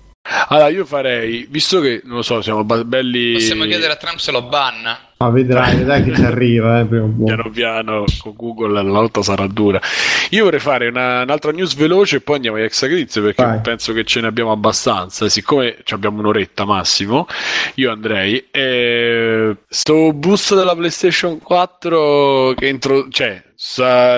Allora, 0.49 0.69
io 0.69 0.85
farei, 0.85 1.47
visto 1.49 1.79
che 1.79 2.01
non 2.03 2.17
lo 2.17 2.21
so, 2.21 2.41
siamo 2.41 2.63
belli. 2.63 3.33
Possiamo 3.33 3.65
chiedere 3.65 3.93
a 3.93 3.95
Trump 3.95 4.17
se 4.17 4.31
lo 4.31 4.43
banna. 4.43 4.99
Ma 5.17 5.29
vedrai, 5.29 5.75
vedrai 5.77 6.03
che 6.03 6.15
ci 6.15 6.21
arriva. 6.21 6.79
Eh, 6.79 6.85
piano 6.85 7.49
piano 7.51 8.05
con 8.19 8.33
Google 8.35 8.73
la 8.73 8.81
lotta 8.81 9.21
sarà 9.21 9.47
dura. 9.47 9.81
Io 10.29 10.43
vorrei 10.45 10.59
fare 10.59 10.87
una, 10.87 11.23
un'altra 11.23 11.51
news 11.51 11.75
veloce 11.75 12.17
e 12.17 12.21
poi 12.21 12.35
andiamo 12.35 12.57
ai 12.57 12.63
exagriz 12.63 13.13
perché 13.15 13.43
Vai. 13.43 13.59
penso 13.61 13.91
che 13.91 14.03
ce 14.03 14.21
ne 14.21 14.27
abbiamo 14.27 14.51
abbastanza. 14.51 15.27
Siccome 15.27 15.77
abbiamo 15.89 16.19
un'oretta 16.19 16.63
massimo, 16.65 17.27
io 17.75 17.91
andrei. 17.91 18.47
Eh, 18.51 19.55
sto 19.67 20.13
boost 20.13 20.55
della 20.55 20.75
PlayStation 20.75 21.39
4 21.39 22.53
che 22.55 22.67
intro, 22.67 23.07
cioè, 23.09 23.43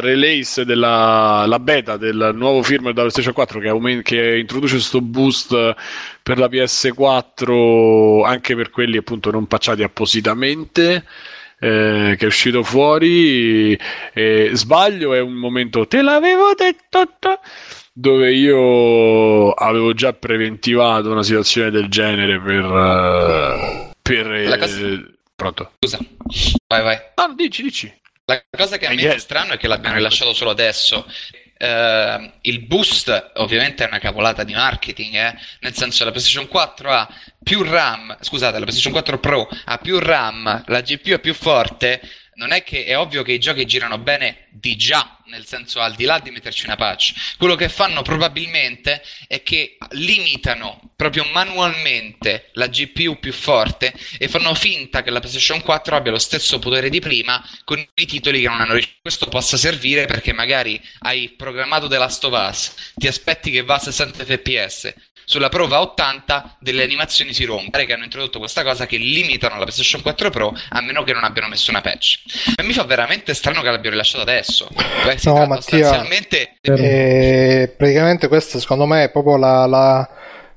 release 0.02 0.66
della 0.66 1.46
la 1.48 1.60
beta 1.60 1.98
del 1.98 2.32
nuovo 2.36 2.62
firmware 2.62 2.94
della 2.94 3.10
PlayStation 3.10 3.34
4 3.34 3.60
che, 3.60 3.68
aument- 3.70 4.04
che 4.04 4.38
introduce 4.38 4.74
questo 4.74 5.02
boost 5.02 5.76
per 6.22 6.38
la 6.38 6.48
PS4 6.48 8.24
anche 8.24 8.56
per 8.56 8.70
quelli 8.70 8.98
appunto 8.98 9.32
non 9.32 9.48
pacciati 9.48 9.82
appositamente 9.82 11.06
eh, 11.60 12.16
che 12.18 12.24
è 12.24 12.26
uscito 12.26 12.62
fuori 12.62 13.76
eh, 14.14 14.52
sbaglio 14.54 15.16
è 15.16 15.20
un 15.20 15.34
momento 15.34 15.88
te 15.88 16.04
l'avevo 16.04 16.54
detto 16.54 17.08
dove 17.94 18.34
io 18.34 19.52
avevo 19.54 19.94
già 19.94 20.14
preventivato 20.14 21.12
una 21.12 21.24
situazione 21.24 21.72
del 21.72 21.90
genere 21.90 22.40
per, 22.40 22.64
uh, 22.64 23.92
per 24.02 24.28
la, 24.48 24.58
cas- 24.58 24.80
pronto. 25.36 25.72
Scusa, 25.80 26.00
vai, 26.68 26.84
vai. 26.84 26.98
No, 27.16 27.34
dici, 27.36 27.64
dici. 27.64 28.02
La 28.32 28.58
cosa 28.58 28.78
che 28.78 28.88
a 28.88 28.94
me 28.94 29.14
è 29.14 29.20
strano 29.20 29.54
è 29.54 29.58
che 29.58 29.68
l'abbiano 29.68 29.96
rilasciato 29.96 30.34
solo 30.34 30.52
adesso. 30.52 31.06
Uh, 31.60 32.32
il 32.42 32.62
boost 32.62 33.32
ovviamente 33.36 33.84
è 33.84 33.88
una 33.88 34.00
cavolata 34.00 34.44
di 34.44 34.54
marketing, 34.54 35.14
eh? 35.14 35.36
nel 35.60 35.76
senso 35.76 36.04
la 36.06 36.10
PlayStation 36.12 36.48
4 36.48 36.92
ha 36.92 37.08
più 37.44 37.62
RAM, 37.62 38.18
scusate, 38.20 38.54
la 38.54 38.66
PlayStation 38.66 38.94
4 38.94 39.20
Pro 39.20 39.48
ha 39.66 39.78
più 39.78 40.00
RAM, 40.00 40.64
la 40.66 40.82
GPU 40.82 41.12
è 41.12 41.20
più 41.20 41.36
forte, 41.36 42.02
non 42.42 42.54
è 42.54 42.64
che 42.64 42.86
è 42.86 42.98
ovvio 42.98 43.22
che 43.22 43.34
i 43.34 43.40
giochi 43.40 43.68
girano 43.68 44.00
bene 44.00 44.48
di 44.50 44.76
già, 44.76 45.20
nel 45.26 45.46
senso 45.46 45.80
al 45.80 45.94
di 45.94 46.06
là 46.06 46.18
di 46.18 46.32
metterci 46.32 46.66
una 46.66 46.76
patch. 46.76 47.36
Quello 47.38 47.54
che 47.54 47.70
fanno 47.70 48.02
probabilmente 48.02 49.04
è 49.28 49.44
che 49.44 49.78
limitano 49.92 50.94
proprio 50.96 51.24
manualmente 51.26 52.50
la 52.54 52.66
GPU 52.66 53.20
più 53.20 53.32
forte 53.32 53.94
e 54.18 54.28
fanno 54.28 54.56
finta 54.56 55.04
che 55.04 55.12
la 55.12 55.20
PlayStation 55.20 55.62
4 55.62 55.96
abbia 55.96 56.12
lo 56.12 56.18
stesso 56.18 56.58
potere 56.58 56.90
di 56.90 57.00
prima 57.00 57.48
con 57.64 57.80
i 57.94 58.06
titoli 58.08 58.42
che 58.42 58.48
non 58.48 58.60
hanno 58.60 58.74
ricevuto. 58.74 59.00
Questo 59.02 59.28
possa 59.28 59.58
servire 59.58 60.08
perché 60.08 60.34
magari 60.34 60.82
hai 61.02 61.30
programmato 61.30 61.88
The 61.88 61.98
Last 62.00 62.24
of 62.24 62.50
Us, 62.50 62.74
ti 62.96 63.06
aspetti 63.06 63.52
che 63.52 63.62
va 63.62 63.76
a 63.76 63.80
60 63.80 64.26
fps, 64.26 64.94
sulla 65.32 65.48
prova 65.48 65.80
80 65.80 66.58
delle 66.60 66.84
animazioni 66.84 67.34
si 67.34 67.46
rompono 67.46 67.86
che 67.86 67.94
hanno 67.94 68.04
introdotto 68.04 68.38
questa 68.38 68.64
cosa 68.64 68.86
che 68.86 68.98
limitano 68.98 69.54
la 69.56 69.62
PlayStation 69.62 70.02
4 70.02 70.30
Pro 70.30 70.54
a 70.72 70.82
meno 70.82 71.04
che 71.04 71.14
non 71.14 71.24
abbiano 71.24 71.48
messo 71.48 71.72
una 71.72 71.80
patch. 71.80 72.20
E 72.54 72.64
mi 72.64 72.74
fa 72.74 72.84
veramente 72.84 73.34
strano 73.34 73.62
che 73.62 73.70
l'abbiano 73.70 73.92
rilasciato 73.92 74.24
adesso. 74.24 74.68
Beh, 75.06 75.18
no 75.24 75.46
Mattia 75.46 75.86
sostanzialmente... 75.86 76.58
eh, 76.64 77.74
praticamente 77.78 78.28
questa 78.28 78.60
secondo 78.60 78.86
me 78.86 79.06
è 79.06 79.10
proprio 79.10 79.38
la, 79.38 79.66
la 79.68 80.10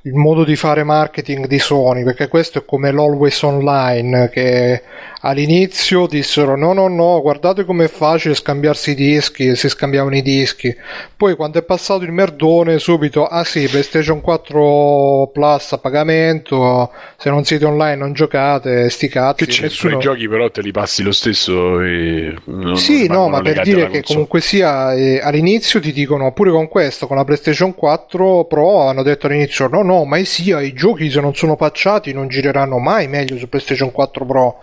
il 0.07 0.15
modo 0.15 0.45
di 0.45 0.55
fare 0.55 0.85
marketing 0.85 1.47
di 1.47 1.59
Sony, 1.59 2.05
perché 2.05 2.29
questo 2.29 2.59
è 2.59 2.65
come 2.67 2.93
l'Always 2.93 3.41
Online, 3.41 4.29
che 4.29 4.83
all'inizio 5.21 6.07
dissero 6.07 6.57
no 6.57 6.75
no 6.75 6.89
no, 6.89 7.23
guardate 7.23 7.65
com'è 7.65 7.89
facile 7.89 8.35
scambiarsi 8.35 8.91
i 8.91 8.95
dischi, 8.95 9.57
si 9.57 9.71
scambiavano 9.71 10.15
i 10.15 10.21
dischi, 10.21 10.75
poi 11.17 11.35
quando 11.35 11.59
è 11.59 11.63
passato 11.63 12.05
il 12.05 12.13
merdone 12.13 12.79
subito, 12.79 13.25
ah 13.25 13.45
sì, 13.45 13.67
PlayStation 13.67 14.21
4 14.21 15.31
Plus 15.33 15.73
a 15.73 15.79
pagamento, 15.79 16.91
se 17.17 17.31
non 17.31 17.45
siete 17.45 17.65
online 17.65 17.97
non 17.97 18.13
giocate, 18.13 18.91
sti 18.91 19.09
cazzi. 19.09 19.47
Che 19.47 19.63
nessuno... 19.63 19.97
i 19.97 20.01
giochi 20.01 20.29
però 20.29 20.51
te 20.51 20.61
li 20.61 20.71
passi 20.71 21.03
lo 21.03 21.13
stesso 21.13 21.81
e 21.81 22.35
non, 22.45 22.77
sì, 22.77 23.07
non 23.07 23.17
no, 23.17 23.29
ma 23.31 23.41
per 23.41 23.63
dire 23.63 23.89
che 23.89 24.03
comunque 24.03 24.43
sia, 24.43 24.93
eh, 24.93 25.19
all'inizio 25.23 25.81
ti 25.81 25.93
dicono, 25.93 26.31
pure 26.33 26.51
con 26.51 26.69
questo, 26.69 27.07
con 27.07 27.17
la 27.17 27.25
PlayStation 27.25 27.75
4 27.75 28.45
Pro 28.45 28.83
hanno 28.83 29.03
detto 29.03 29.29
all'inizio 29.29 29.67
no 29.69 29.83
no 29.83 29.94
no, 29.95 30.05
mai 30.05 30.25
sia, 30.25 30.61
i 30.61 30.73
giochi 30.73 31.09
se 31.09 31.21
non 31.21 31.35
sono 31.35 31.55
patchati 31.55 32.13
non 32.13 32.27
gireranno 32.27 32.79
mai 32.79 33.07
meglio 33.07 33.39
su 33.39 33.49
PlayStation 33.49 33.93
4 33.93 34.25
Pro. 34.25 34.63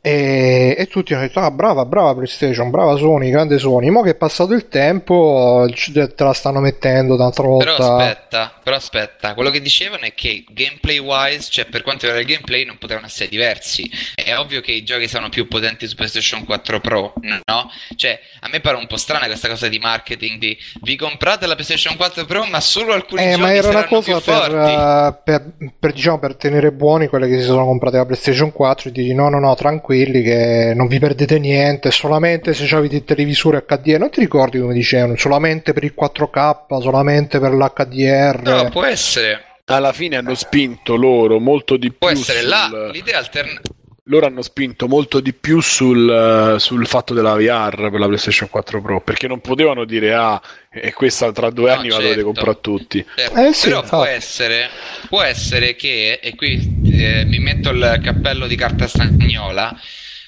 E, 0.00 0.76
e, 0.78 0.86
tutti 0.86 1.12
hanno 1.12 1.22
detto: 1.22 1.40
Ah, 1.40 1.50
brava, 1.50 1.84
brava 1.84 2.14
PlayStation, 2.14 2.70
brava 2.70 2.96
Sony, 2.96 3.30
grande 3.30 3.58
Sony. 3.58 3.90
Mo 3.90 4.02
che 4.02 4.10
è 4.10 4.14
passato 4.14 4.52
il 4.52 4.68
tempo, 4.68 5.66
te 5.92 6.14
la 6.16 6.32
stanno 6.32 6.60
mettendo 6.60 7.16
d'altra 7.16 7.46
volta. 7.46 7.74
Però 7.74 7.96
aspetta, 7.96 8.60
però 8.62 8.76
aspetta, 8.76 9.34
quello 9.34 9.50
che 9.50 9.60
dicevano 9.60 10.04
è 10.04 10.14
che 10.14 10.44
gameplay 10.48 10.98
wise, 10.98 11.48
cioè 11.50 11.64
per 11.64 11.82
quanto 11.82 12.06
riguarda 12.06 12.26
il 12.26 12.32
gameplay, 12.32 12.64
non 12.64 12.78
potevano 12.78 13.06
essere 13.06 13.28
diversi. 13.28 13.90
È 14.14 14.36
ovvio 14.36 14.60
che 14.60 14.72
i 14.72 14.84
giochi 14.84 15.08
sono 15.08 15.28
più 15.30 15.48
potenti 15.48 15.88
su 15.88 15.96
PlayStation 15.96 16.44
4 16.44 16.80
Pro, 16.80 17.14
no? 17.20 17.70
Cioè, 17.96 18.20
a 18.40 18.48
me 18.48 18.60
pare 18.60 18.76
un 18.76 18.86
po' 18.86 18.96
strana 18.96 19.26
questa 19.26 19.48
cosa 19.48 19.66
di 19.68 19.78
marketing 19.78 20.38
di 20.38 20.56
vi 20.82 20.94
comprate 20.94 21.46
la 21.46 21.54
PlayStation 21.54 21.96
4 21.96 22.24
Pro, 22.24 22.44
ma 22.44 22.60
solo 22.60 22.92
alcuni 22.92 23.22
eh, 23.22 23.30
giochi 23.30 23.40
ma 23.40 23.52
era 23.52 23.68
una 23.70 23.84
cosa 23.84 24.20
per, 24.20 24.54
uh, 24.54 25.22
per, 25.24 25.44
per, 25.78 25.92
diciamo, 25.92 26.20
per 26.20 26.36
tenere 26.36 26.70
buoni 26.70 27.08
quelle 27.08 27.26
che 27.28 27.40
si 27.40 27.46
sono 27.46 27.64
comprate 27.64 27.96
la 27.96 28.06
PlayStation 28.06 28.52
4 28.52 28.88
e 28.88 28.92
dici 28.92 29.12
no, 29.12 29.28
no, 29.28 29.40
no, 29.40 29.54
tranquillo 29.56 29.86
tranquilli 29.88 30.22
che 30.22 30.72
non 30.74 30.86
vi 30.86 30.98
perdete 30.98 31.38
niente, 31.38 31.90
solamente 31.90 32.52
se 32.52 32.74
avete 32.74 32.96
il 32.96 33.04
televisore 33.04 33.64
HDR, 33.66 33.98
non 33.98 34.10
ti 34.10 34.20
ricordi 34.20 34.60
come 34.60 34.74
dicevano, 34.74 35.16
solamente 35.16 35.72
per 35.72 35.84
il 35.84 35.94
4K, 35.98 36.80
solamente 36.80 37.38
per 37.38 37.52
l'HDR. 37.52 38.42
No, 38.42 38.68
può 38.68 38.84
essere. 38.84 39.44
Alla 39.64 39.92
fine 39.92 40.16
hanno 40.16 40.34
spinto 40.34 40.96
loro 40.96 41.38
molto 41.40 41.76
di 41.76 41.88
più. 41.88 41.98
Può 41.98 42.10
essere 42.10 42.40
sul... 42.40 42.48
là, 42.48 42.90
l'idea 42.90 43.18
alternativa 43.18 43.76
loro 44.08 44.26
hanno 44.26 44.42
spinto 44.42 44.88
molto 44.88 45.20
di 45.20 45.32
più 45.32 45.60
sul, 45.60 46.56
sul, 46.58 46.86
fatto 46.86 47.14
della 47.14 47.34
VR 47.34 47.90
per 47.90 48.00
la 48.00 48.06
PlayStation 48.06 48.48
4 48.48 48.80
Pro 48.80 49.00
perché 49.00 49.28
non 49.28 49.40
potevano 49.40 49.84
dire 49.84 50.14
ah 50.14 50.40
e 50.70 50.92
questa 50.92 51.32
tra 51.32 51.50
due 51.50 51.70
anni 51.70 51.88
no, 51.88 51.94
certo. 51.94 51.96
la 51.96 52.02
dovete 52.02 52.22
comprare 52.22 52.60
tutti 52.60 53.04
certo. 53.16 53.36
eh, 53.38 53.52
sì, 53.52 53.68
però 53.68 53.82
può 53.82 54.04
essere, 54.04 54.68
può 55.08 55.22
essere 55.22 55.76
che 55.76 56.20
e 56.22 56.34
qui 56.34 56.80
eh, 56.92 57.24
mi 57.24 57.38
metto 57.38 57.70
il 57.70 58.00
cappello 58.02 58.46
di 58.46 58.56
carta 58.56 58.86
stagnola 58.86 59.78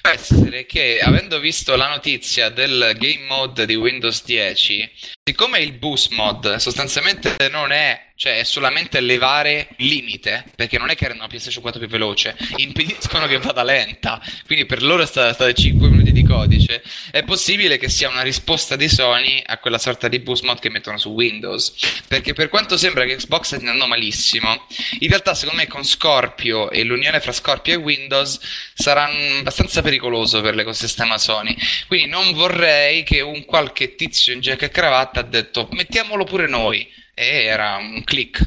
può 0.01 0.11
essere 0.11 0.65
che 0.65 0.99
avendo 1.01 1.39
visto 1.39 1.75
la 1.75 1.89
notizia 1.89 2.49
del 2.49 2.95
game 2.97 3.25
mode 3.27 3.65
di 3.65 3.75
Windows 3.75 4.23
10 4.23 4.91
siccome 5.23 5.59
il 5.59 5.73
boost 5.73 6.11
mod 6.13 6.55
sostanzialmente 6.55 7.35
non 7.49 7.71
è 7.71 8.09
cioè 8.21 8.37
è 8.37 8.43
solamente 8.43 8.99
levare 8.99 9.69
limite, 9.77 10.45
perché 10.55 10.77
non 10.77 10.91
è 10.91 10.95
che 10.95 11.05
rendono 11.05 11.23
la 11.23 11.27
PlayStation 11.27 11.63
4 11.63 11.79
più 11.79 11.89
veloce, 11.89 12.37
impediscono 12.57 13.25
che 13.25 13.39
vada 13.39 13.63
lenta, 13.63 14.21
quindi 14.45 14.67
per 14.67 14.83
loro 14.83 15.07
sta, 15.07 15.33
sta 15.33 15.51
5 15.51 15.89
minuti 15.89 16.11
di 16.11 16.23
codice, 16.23 16.83
è 17.09 17.23
possibile 17.23 17.79
che 17.79 17.89
sia 17.89 18.09
una 18.09 18.21
risposta 18.21 18.75
di 18.75 18.87
Sony 18.87 19.41
a 19.43 19.57
quella 19.57 19.79
sorta 19.79 20.07
di 20.07 20.19
boost 20.19 20.43
mod 20.43 20.59
che 20.59 20.69
mettono 20.69 20.99
su 20.99 21.09
Windows, 21.09 21.73
perché 22.07 22.33
per 22.33 22.49
quanto 22.49 22.77
sembra 22.77 23.05
che 23.05 23.15
Xbox 23.15 23.45
stia 23.45 23.57
andando 23.57 23.87
malissimo, 23.87 24.67
in 24.99 25.09
realtà 25.09 25.33
secondo 25.33 25.59
me 25.59 25.67
con 25.67 25.83
Scorpio 25.83 26.69
e 26.69 26.83
l'unione 26.83 27.21
fra 27.21 27.31
Scorpio 27.31 27.73
e 27.73 27.77
Windows 27.77 28.39
sarà 28.75 29.09
abbastanza 29.39 29.81
pericoloso 29.81 30.41
per 30.41 30.53
l'ecosistema 30.53 31.17
Sony, 31.17 31.57
quindi 31.87 32.07
non 32.07 32.33
vorrei 32.33 33.01
che 33.01 33.21
un 33.21 33.45
qualche 33.45 33.95
tizio 33.95 34.31
in 34.31 34.41
giacca 34.41 34.67
e 34.67 34.69
cravatta 34.69 35.21
ha 35.21 35.23
detto 35.23 35.67
mettiamolo 35.71 36.23
pure 36.23 36.47
noi 36.47 36.99
e 37.21 37.45
era 37.45 37.77
un 37.77 38.03
click, 38.03 38.43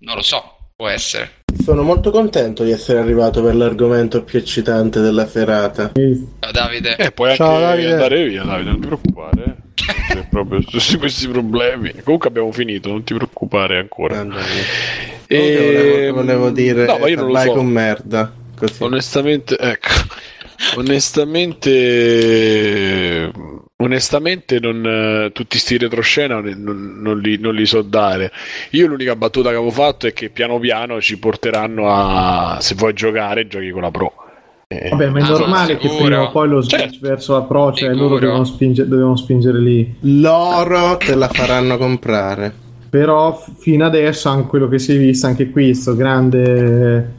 non 0.00 0.16
lo 0.16 0.22
so, 0.22 0.56
può 0.76 0.88
essere. 0.88 1.36
Sono 1.64 1.82
molto 1.82 2.10
contento 2.10 2.62
di 2.62 2.72
essere 2.72 2.98
arrivato 2.98 3.42
per 3.42 3.54
l'argomento 3.54 4.22
più 4.22 4.38
eccitante 4.38 5.00
della 5.00 5.26
serata. 5.26 5.92
Ciao 5.94 6.52
Davide. 6.52 6.96
E 6.96 7.06
eh, 7.06 7.12
puoi 7.12 7.30
anche 7.30 7.42
Ciao, 7.42 7.58
Davide. 7.58 7.92
andare 7.92 8.28
via, 8.28 8.42
Davide, 8.42 8.70
non 8.70 8.80
ti 8.80 8.86
preoccupare. 8.86 9.44
Eh. 9.44 9.54
C'è 10.12 10.26
proprio 10.28 10.60
questi 10.98 11.28
problemi. 11.28 11.94
Comunque 12.04 12.28
abbiamo 12.28 12.52
finito, 12.52 12.90
non 12.90 13.02
ti 13.02 13.14
preoccupare 13.14 13.78
ancora. 13.78 14.26
E... 15.26 16.10
Volevo, 16.12 16.16
volevo, 16.16 16.50
dire, 16.50 16.84
no, 16.84 16.98
ma 16.98 17.08
io 17.08 17.16
non 17.16 17.30
lo 17.30 17.38
so. 17.38 17.52
con 17.52 17.66
merda. 17.66 18.30
Così. 18.54 18.82
Onestamente, 18.82 19.56
ecco. 19.56 19.88
Onestamente 20.76 23.30
Onestamente 23.80 24.58
non, 24.58 24.84
uh, 24.84 25.30
tutti 25.30 25.56
sti 25.56 25.78
retroscena 25.78 26.40
non, 26.40 26.98
non, 27.00 27.20
li, 27.20 27.38
non, 27.38 27.54
li, 27.54 27.64
so 27.64 27.82
dare. 27.82 28.32
Io 28.70 28.88
l'unica 28.88 29.14
battuta 29.14 29.50
che 29.50 29.54
avevo 29.54 29.70
fatto 29.70 30.08
è 30.08 30.12
che 30.12 30.30
piano 30.30 30.58
piano 30.58 31.00
ci 31.00 31.16
porteranno 31.16 31.88
a 31.88 32.58
se 32.60 32.74
vuoi 32.74 32.92
giocare 32.92 33.46
giochi 33.46 33.70
con 33.70 33.82
la 33.82 33.92
Pro. 33.92 34.12
Eh, 34.66 34.88
Vabbè, 34.90 35.10
ma 35.10 35.20
è 35.20 35.22
ah, 35.22 35.28
normale 35.28 35.76
che 35.76 35.88
prima 35.88 36.22
o 36.22 36.30
poi 36.32 36.48
lo 36.48 36.60
switch 36.60 36.80
certo. 36.80 36.98
verso 37.02 37.34
la 37.34 37.42
Pro, 37.42 37.72
cioè 37.72 37.90
sicuro. 37.90 38.08
loro 38.08 38.18
devono, 38.18 38.44
spinge, 38.44 38.88
devono 38.88 39.16
spingere 39.16 39.60
lì. 39.60 39.94
Loro 40.00 40.96
te 40.96 41.14
la 41.14 41.28
faranno 41.28 41.78
comprare. 41.78 42.52
Però 42.90 43.40
fino 43.58 43.86
adesso 43.86 44.28
anche 44.28 44.48
quello 44.48 44.66
che 44.66 44.80
si 44.80 44.96
è 44.96 44.98
visto 44.98 45.26
anche 45.26 45.50
qui, 45.50 45.66
questo 45.66 45.94
grande 45.94 47.14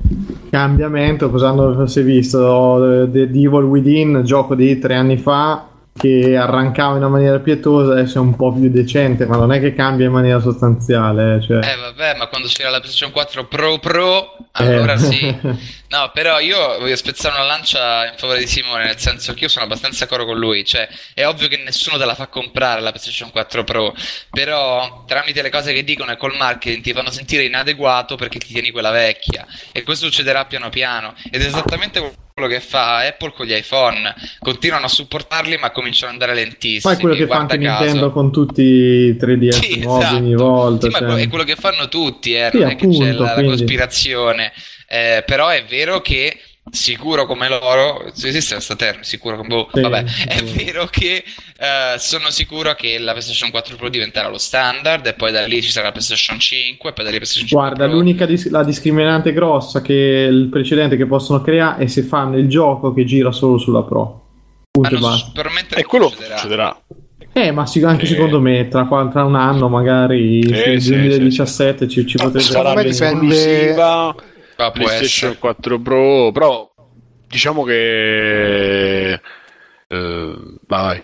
cambiamento, 0.49 1.29
cosa 1.29 1.87
si 1.87 2.01
è 2.01 2.03
visto? 2.03 3.07
The 3.09 3.31
Devil 3.31 3.63
Within, 3.63 4.23
gioco 4.25 4.55
di 4.55 4.77
tre 4.77 4.95
anni 4.95 5.17
fa, 5.17 5.68
che 5.99 6.37
arrancava 6.37 6.91
in 6.91 6.99
una 6.99 7.09
maniera 7.09 7.39
pietosa 7.39 7.91
adesso 7.91 8.19
è 8.19 8.21
un 8.21 8.33
po' 8.37 8.53
più 8.53 8.69
decente 8.69 9.25
ma 9.25 9.35
non 9.35 9.51
è 9.51 9.59
che 9.59 9.73
cambia 9.73 10.05
in 10.05 10.13
maniera 10.13 10.39
sostanziale 10.39 11.35
eh, 11.35 11.41
cioè... 11.41 11.57
eh 11.57 11.75
vabbè 11.75 12.17
ma 12.17 12.27
quando 12.27 12.47
c'era 12.47 12.69
la 12.69 12.79
PlayStation 12.79 13.11
4 13.11 13.45
Pro 13.47 13.79
Pro 13.79 14.37
allora 14.53 14.93
eh. 14.93 14.97
sì 14.97 15.35
no 15.89 16.11
però 16.13 16.39
io 16.39 16.79
voglio 16.79 16.95
spezzare 16.95 17.35
una 17.35 17.45
lancia 17.45 18.07
in 18.07 18.17
favore 18.17 18.39
di 18.39 18.47
Simone 18.47 18.85
nel 18.85 18.97
senso 18.97 19.33
che 19.33 19.43
io 19.43 19.49
sono 19.49 19.65
abbastanza 19.65 20.07
coro 20.07 20.25
con 20.25 20.37
lui 20.37 20.65
cioè 20.65 20.87
è 21.13 21.25
ovvio 21.25 21.47
che 21.47 21.57
nessuno 21.57 21.97
te 21.97 22.05
la 22.05 22.15
fa 22.15 22.27
comprare 22.27 22.81
la 22.81 22.91
PlayStation 22.91 23.31
4 23.31 23.63
Pro 23.63 23.93
però 24.31 25.05
tramite 25.07 25.41
le 25.41 25.49
cose 25.49 25.73
che 25.73 25.83
dicono 25.83 26.11
e 26.11 26.17
col 26.17 26.35
marketing 26.35 26.83
ti 26.83 26.93
fanno 26.93 27.11
sentire 27.11 27.43
inadeguato 27.43 28.15
perché 28.15 28.39
ti 28.39 28.47
tieni 28.47 28.71
quella 28.71 28.91
vecchia 28.91 29.45
e 29.71 29.83
questo 29.83 30.07
succederà 30.07 30.45
piano 30.45 30.69
piano 30.69 31.13
ed 31.31 31.41
è 31.41 31.45
esattamente 31.45 32.27
quello 32.39 32.47
che 32.47 32.61
fa 32.61 32.99
Apple 32.99 33.33
con 33.35 33.45
gli 33.45 33.53
iPhone. 33.53 34.15
Continuano 34.39 34.85
a 34.85 34.87
supportarli, 34.87 35.57
ma 35.57 35.71
cominciano 35.71 36.13
ad 36.13 36.21
andare 36.21 36.39
lentissimi. 36.39 36.93
Fai 36.93 36.97
quello 36.97 37.15
che 37.15 37.27
fa 37.27 37.39
anche 37.39 37.57
caso. 37.57 37.83
Nintendo 37.83 38.11
con 38.11 38.31
tutti 38.31 38.61
i 38.61 39.11
3DS 39.11 39.49
sì, 39.49 39.79
nuovi 39.81 40.03
esatto. 40.03 40.15
ogni 40.15 40.35
volta. 40.35 40.87
Sì, 40.87 40.93
cioè... 40.93 41.07
ma 41.07 41.17
è 41.17 41.27
quello 41.27 41.43
che 41.43 41.55
fanno 41.55 41.89
tutti, 41.89 42.33
eh, 42.33 42.49
sì, 42.51 42.59
non 42.59 42.69
è 42.69 42.73
appunto, 42.73 42.97
che 42.97 43.05
c'è 43.05 43.11
la, 43.11 43.33
quindi... 43.33 43.51
la 43.51 43.55
cospirazione. 43.57 44.38
Eh, 44.87 45.23
però 45.25 45.47
è 45.49 45.63
vero 45.65 46.01
che 46.01 46.37
sicuro 46.71 47.25
come 47.25 47.47
loro, 47.47 48.05
esiste 48.13 48.53
questo 48.55 48.75
termine, 48.75 49.03
sicuro 49.03 49.37
come 49.37 49.47
boh, 49.47 49.69
sì, 49.73 49.81
vabbè, 49.81 50.07
sì. 50.07 50.23
è 50.27 50.43
vero 50.43 50.85
che 50.85 51.23
uh, 51.25 51.97
sono 51.97 52.29
sicuro 52.29 52.73
che 52.75 52.99
la 52.99 53.11
PlayStation 53.11 53.49
4 53.49 53.75
Pro 53.75 53.89
diventerà 53.89 54.29
lo 54.29 54.37
standard 54.37 55.05
e 55.05 55.13
poi 55.13 55.31
da 55.31 55.45
lì 55.45 55.61
ci 55.61 55.71
sarà 55.71 55.87
la 55.87 55.91
PlayStation 55.91 56.39
5 56.39 56.89
e 56.89 56.93
poi 56.93 57.03
da 57.03 57.09
lì 57.09 57.17
la 57.17 57.23
PlayStation 57.23 57.47
5 57.47 57.57
Guarda, 57.57 57.85
Pro. 57.85 57.93
l'unica 57.93 58.25
dis- 58.25 58.49
la 58.49 58.63
discriminante 58.63 59.33
grossa 59.33 59.81
che 59.81 59.93
il 59.93 60.47
precedente 60.49 60.97
che 60.97 61.05
possono 61.05 61.41
creare 61.41 61.83
è 61.83 61.87
se 61.87 62.03
fanno 62.03 62.37
il 62.37 62.47
gioco 62.47 62.93
che 62.93 63.03
gira 63.05 63.31
solo 63.31 63.57
sulla 63.57 63.83
Pro. 63.83 64.25
Punto 64.71 64.95
e 64.95 64.99
basta. 64.99 65.41
E 65.75 65.83
quello 65.83 66.09
succederà. 66.09 66.37
succederà. 66.37 66.81
Eh, 67.31 67.51
ma 67.51 67.65
anche 67.83 68.03
eh. 68.03 68.07
secondo 68.07 68.41
me 68.41 68.67
tra, 68.67 68.87
tra, 69.11 69.23
un 69.23 69.35
anno, 69.35 69.69
magari 69.69 70.41
eh, 70.41 70.69
nel 70.71 70.81
sì, 70.81 70.89
2017 70.89 71.87
sì, 71.87 71.89
ci, 71.89 72.07
ci 72.07 72.17
potrebbe 72.17 72.41
sarà 72.41 72.83
esclusiva 72.83 74.15
PlayStation 74.55 75.37
4 75.39 75.79
Pro, 75.79 76.31
però 76.31 76.69
diciamo 77.27 77.63
che 77.63 79.13
eh, 79.13 80.37
vai. 80.67 81.01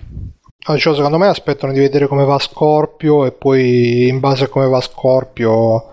Ah, 0.67 0.77
cioè, 0.77 0.95
secondo 0.95 1.19
me 1.19 1.27
aspettano 1.27 1.73
di 1.73 1.79
vedere 1.79 2.07
come 2.07 2.25
va 2.25 2.39
Scorpio 2.39 3.25
e 3.25 3.31
poi 3.31 4.07
in 4.07 4.19
base 4.19 4.45
a 4.45 4.47
come 4.47 4.67
va 4.67 4.81
Scorpio 4.81 5.91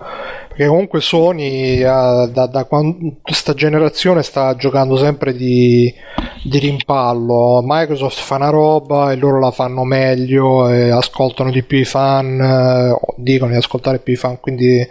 perché 0.53 0.67
comunque 0.67 1.01
Sony 1.01 1.81
da, 1.81 2.27
da, 2.27 2.47
da 2.47 2.65
questa 2.65 3.55
generazione 3.55 4.23
sta 4.23 4.55
giocando 4.55 4.97
sempre 4.97 5.35
di, 5.35 5.93
di, 6.43 6.59
rimpallo. 6.59 7.63
Microsoft 7.65 8.21
fa 8.21 8.37
una 8.37 8.51
roba 8.51 9.13
e 9.13 9.17
loro 9.17 9.41
la 9.41 9.51
fanno 9.51 9.85
meglio 9.85 10.65
ascoltano 10.65 11.51
di 11.51 11.63
più 11.63 11.79
i 11.79 11.85
fan, 11.87 12.39
eh, 12.39 12.97
dicono 13.17 13.53
di 13.53 13.57
ascoltare 13.57 13.99
più 13.99 14.13
i 14.13 14.17
fan. 14.17 14.41
Quindi 14.41 14.87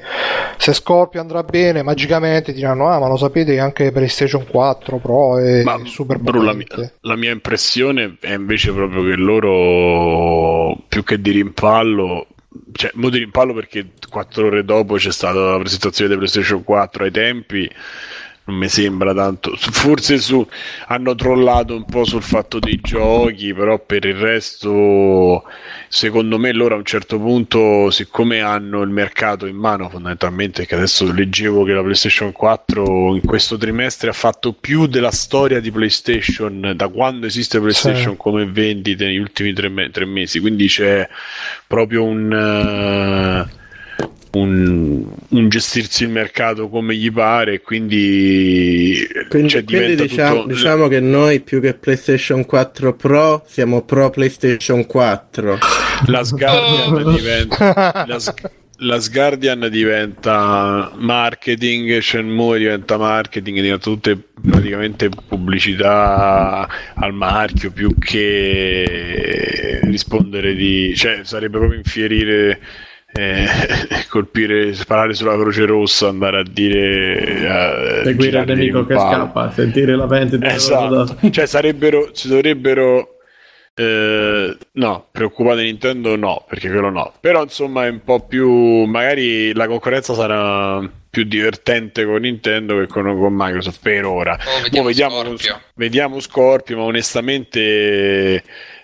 se 0.57 0.73
Scorpio 0.73 1.21
andrà 1.21 1.43
bene, 1.43 1.83
magicamente 1.83 2.53
diranno: 2.53 2.87
Ah, 2.87 2.99
ma 2.99 3.07
lo 3.07 3.17
sapete 3.17 3.53
che 3.53 3.59
anche 3.59 3.91
PlayStation 3.91 4.45
4 4.49 4.97
Pro 4.97 5.37
è 5.37 5.61
ma, 5.63 5.79
super 5.83 6.17
bro, 6.17 6.41
la, 6.41 6.53
mia, 6.53 6.65
la 7.01 7.15
mia 7.15 7.31
impressione 7.31 8.17
è 8.19 8.33
invece 8.33 8.71
proprio 8.71 9.03
che 9.03 9.15
loro 9.15 10.75
più 10.87 11.03
che 11.03 11.21
di 11.21 11.31
rimpallo 11.31 12.25
cioè, 12.73 12.91
mo 12.95 13.09
di 13.09 13.19
rimpallo 13.19 13.53
perché 13.53 13.91
quattro 14.09 14.47
ore 14.47 14.63
dopo 14.65 14.95
c'è 14.95 15.11
stata 15.11 15.39
la 15.39 15.57
presentazione 15.57 16.09
di 16.09 16.17
PlayStation 16.17 16.63
4 16.63 17.03
ai 17.03 17.11
tempi 17.11 17.69
non 18.43 18.55
mi 18.55 18.67
sembra 18.69 19.13
tanto. 19.13 19.55
Forse 19.55 20.17
su, 20.17 20.45
hanno 20.87 21.13
trollato 21.15 21.75
un 21.75 21.85
po' 21.85 22.03
sul 22.05 22.23
fatto 22.23 22.59
dei 22.59 22.79
giochi, 22.81 23.53
però 23.53 23.77
per 23.79 24.05
il 24.05 24.15
resto, 24.15 25.43
secondo 25.87 26.39
me, 26.39 26.51
loro 26.51 26.75
a 26.75 26.77
un 26.77 26.85
certo 26.85 27.19
punto, 27.19 27.91
siccome 27.91 28.41
hanno 28.41 28.81
il 28.81 28.89
mercato 28.89 29.45
in 29.45 29.55
mano, 29.55 29.89
fondamentalmente, 29.89 30.65
che 30.65 30.75
adesso 30.75 31.11
leggevo 31.11 31.63
che 31.63 31.73
la 31.73 31.81
PlayStation 31.81 32.31
4 32.31 33.15
in 33.15 33.21
questo 33.25 33.57
trimestre 33.57 34.09
ha 34.09 34.13
fatto 34.13 34.53
più 34.53 34.87
della 34.87 35.11
storia 35.11 35.59
di 35.59 35.71
PlayStation 35.71 36.73
da 36.75 36.87
quando 36.87 37.27
esiste 37.27 37.59
PlayStation 37.59 38.13
sì. 38.13 38.17
come 38.17 38.45
vendite 38.45 39.05
negli 39.05 39.17
ultimi 39.17 39.53
tre, 39.53 39.69
me- 39.69 39.91
tre, 39.91 40.05
mesi, 40.05 40.39
quindi 40.39 40.67
c'è 40.67 41.07
proprio 41.67 42.03
un. 42.03 43.47
Uh, 43.47 43.59
un, 44.31 45.05
un, 45.29 45.49
gestirsi 45.49 46.03
il 46.03 46.09
mercato 46.09 46.69
come 46.69 46.95
gli 46.95 47.11
pare 47.11 47.61
quindi, 47.61 49.05
quindi, 49.29 49.49
cioè, 49.49 49.63
quindi 49.63 49.95
diciamo, 49.95 50.41
tutto... 50.41 50.53
diciamo, 50.53 50.87
che 50.87 50.99
noi 50.99 51.41
più 51.41 51.59
che 51.59 51.73
PlayStation 51.73 52.45
4 52.45 52.93
Pro 52.95 53.43
siamo 53.47 53.81
pro 53.83 54.09
PlayStation 54.09 54.85
4 54.85 55.57
la 56.07 56.23
Sguardian 56.23 56.93
oh. 56.93 57.11
diventa 57.15 58.05
la, 58.07 58.19
la 58.77 58.99
Sguardian 58.99 59.67
diventa 59.69 60.91
marketing 60.95 61.99
Shenmue 61.99 62.57
diventa 62.57 62.97
marketing 62.97 63.57
diventa 63.59 63.83
tutte 63.83 64.17
praticamente 64.41 65.09
pubblicità 65.09 66.69
al 66.95 67.13
marchio 67.13 67.71
più 67.71 67.93
che 67.99 69.81
rispondere 69.83 70.55
di 70.55 70.95
cioè 70.95 71.19
sarebbe 71.23 71.57
proprio 71.57 71.77
infierire 71.77 72.59
eh, 73.13 73.45
colpire, 74.09 74.73
sparare 74.73 75.13
sulla 75.13 75.37
Croce 75.37 75.65
Rossa, 75.65 76.07
andare 76.07 76.39
a 76.39 76.43
dire 76.43 77.47
a 77.47 78.03
seguire 78.03 78.39
il 78.39 78.45
nemico 78.47 78.85
che 78.85 78.95
scappa, 78.95 79.51
sentire 79.51 79.95
la 79.95 80.07
mente 80.07 80.37
esatto. 80.41 81.17
cioè 81.29 81.45
sarebbero, 81.45 82.09
si 82.13 82.27
dovrebbero 82.27 83.17
eh, 83.73 84.57
no, 84.73 85.07
preoccupate 85.11 85.63
Nintendo 85.63 86.15
no, 86.15 86.45
perché 86.47 86.69
quello 86.69 86.89
no. 86.89 87.13
Però 87.19 87.43
insomma 87.43 87.85
è 87.85 87.89
un 87.89 88.03
po' 88.03 88.25
più 88.25 88.83
magari 88.83 89.53
la 89.53 89.67
concorrenza 89.67 90.13
sarà 90.13 90.87
più 91.09 91.23
divertente 91.23 92.05
con 92.05 92.21
Nintendo 92.21 92.77
che 92.79 92.87
con, 92.87 93.03
con 93.03 93.33
Microsoft 93.33 93.79
per 93.81 94.05
ora. 94.05 94.33
Oh, 94.33 94.61
vediamo, 94.61 94.87
vediamo, 94.87 95.23
Scorpio. 95.23 95.61
vediamo 95.75 96.19
Scorpio, 96.19 96.77
ma 96.77 96.83
onestamente 96.83 98.43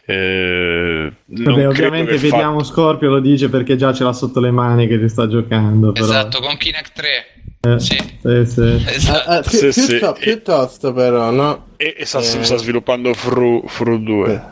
eh, 0.10 1.12
Vabbè, 1.26 1.68
ovviamente 1.68 2.18
vediamo 2.18 2.60
fa... 2.60 2.64
Scorpio 2.64 3.10
lo 3.10 3.20
dice 3.20 3.50
perché 3.50 3.76
già 3.76 3.92
ce 3.92 4.06
l'ha 4.06 4.14
sotto 4.14 4.40
le 4.40 4.52
mani 4.52 4.88
che 4.88 4.98
ci 4.98 5.10
sta 5.10 5.28
giocando. 5.28 5.92
Però. 5.92 6.06
Esatto, 6.06 6.40
con 6.40 6.56
Kinect 6.56 6.92
3. 6.94 7.74
Eh, 7.74 7.80
sì. 7.80 7.98
Sì, 7.98 8.46
sì. 8.46 8.84
Esatto. 8.88 9.30
Ah, 9.30 9.36
ah, 9.36 9.42
pi- 9.42 9.50
sì, 9.50 9.60
piuttosto, 9.60 10.16
sì. 10.16 10.22
piuttosto, 10.22 10.94
però, 10.94 11.30
no? 11.32 11.66
E, 11.76 11.94
e 11.98 12.06
sta, 12.06 12.20
eh. 12.20 12.22
sta, 12.22 12.56
sviluppando 12.56 13.14
Fru, 13.14 13.62
Fru 13.68 14.02
2. 14.02 14.44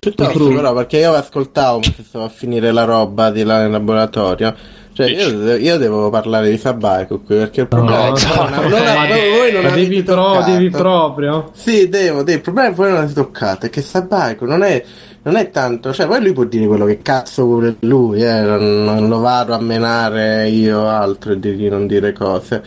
Piuttosto, 0.00 0.32
Fru. 0.32 0.52
però, 0.52 0.74
perché 0.74 0.98
io 0.98 1.12
ascoltavo 1.12 1.78
mentre 1.78 2.02
stavo 2.02 2.24
a 2.24 2.28
finire 2.28 2.72
la 2.72 2.82
roba 2.82 3.30
di 3.30 3.44
là 3.44 3.60
nel 3.60 3.70
laboratorio. 3.70 4.56
Cioè, 4.96 5.10
io, 5.10 5.56
io, 5.56 5.76
devo 5.76 6.08
parlare 6.08 6.48
di 6.48 6.56
Sabaico 6.56 7.20
qui 7.20 7.36
perché 7.36 7.60
il 7.60 7.68
problema 7.68 8.08
no, 8.08 8.14
è 8.14 8.18
che 8.18 8.26
no, 8.26 8.44
ma 8.48 9.06
voi 9.06 9.52
non 9.52 9.74
devi, 9.74 10.02
pro, 10.02 10.42
devi 10.42 10.70
proprio. 10.70 11.50
Sì, 11.52 11.90
devo, 11.90 12.22
devo. 12.22 12.38
Il 12.38 12.40
problema 12.40 12.68
è 12.68 12.70
che 12.70 12.76
voi 12.76 12.88
non 12.88 12.98
avete 13.00 13.12
toccato. 13.12 13.66
È 13.66 13.68
che 13.68 13.82
Sabaico 13.82 14.46
non 14.46 14.62
è, 14.62 14.82
non 15.24 15.36
è 15.36 15.50
tanto. 15.50 15.92
Cioè, 15.92 16.06
poi 16.06 16.22
lui 16.22 16.32
può 16.32 16.44
dire 16.44 16.66
quello 16.66 16.86
che 16.86 17.02
cazzo 17.02 17.44
vuole 17.44 17.76
lui, 17.80 18.22
eh, 18.22 18.40
non, 18.40 18.84
non, 18.84 19.06
lo 19.06 19.18
vado 19.18 19.52
a 19.52 19.60
menare 19.60 20.48
io 20.48 20.88
altro 20.88 21.32
e 21.32 21.40
di 21.40 21.68
non 21.68 21.86
dire 21.86 22.12
cose. 22.12 22.62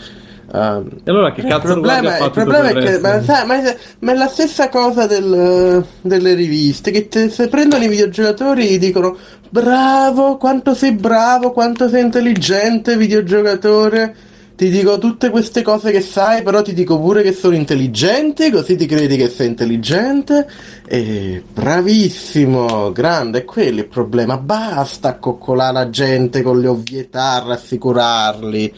Uh, 0.52 0.84
e 1.04 1.12
allora 1.12 1.32
che 1.32 1.44
cazzo 1.44 1.68
il 1.68 1.74
problema, 1.74 2.18
il 2.18 2.32
problema 2.32 2.70
è 2.70 2.74
che 2.74 3.00
ma, 3.00 3.22
sai, 3.22 3.46
ma, 3.46 3.62
è, 3.64 3.78
ma, 4.00 4.14
è, 4.14 4.16
la 4.16 4.28
stessa 4.28 4.68
cosa 4.70 5.06
del, 5.06 5.86
delle 6.02 6.34
riviste 6.34 6.90
che 6.90 7.08
te, 7.08 7.30
se 7.30 7.48
prendono 7.50 7.84
i 7.84 7.88
videogiocatori 7.88 8.80
dicono 8.80 9.16
bravo 9.50 10.38
quanto 10.38 10.74
sei 10.74 10.94
bravo 10.94 11.52
quanto 11.52 11.90
sei 11.90 12.04
intelligente 12.04 12.98
videogiocatore. 12.98 14.16
Ti 14.56 14.70
dico 14.70 14.98
tutte 14.98 15.30
queste 15.30 15.62
cose 15.62 15.90
che 15.90 16.02
sai 16.02 16.44
però 16.44 16.62
ti 16.62 16.74
dico 16.74 17.00
pure 17.00 17.22
che 17.22 17.32
sono 17.32 17.56
intelligente 17.56 18.52
così 18.52 18.76
ti 18.76 18.88
credi 18.88 19.16
che 19.16 19.30
sei 19.30 19.48
intelligente. 19.48 20.50
E 20.86 21.42
bravissimo 21.54 22.92
grande 22.92 23.40
è 23.40 23.46
quello 23.46 23.80
il 23.80 23.88
problema. 23.88 24.38
Basta 24.38 25.18
coccolare 25.18 25.74
la 25.74 25.90
gente 25.90 26.42
con 26.42 26.60
le 26.60 26.68
ovvietà 26.68 27.42
rassicurarli 27.46 28.74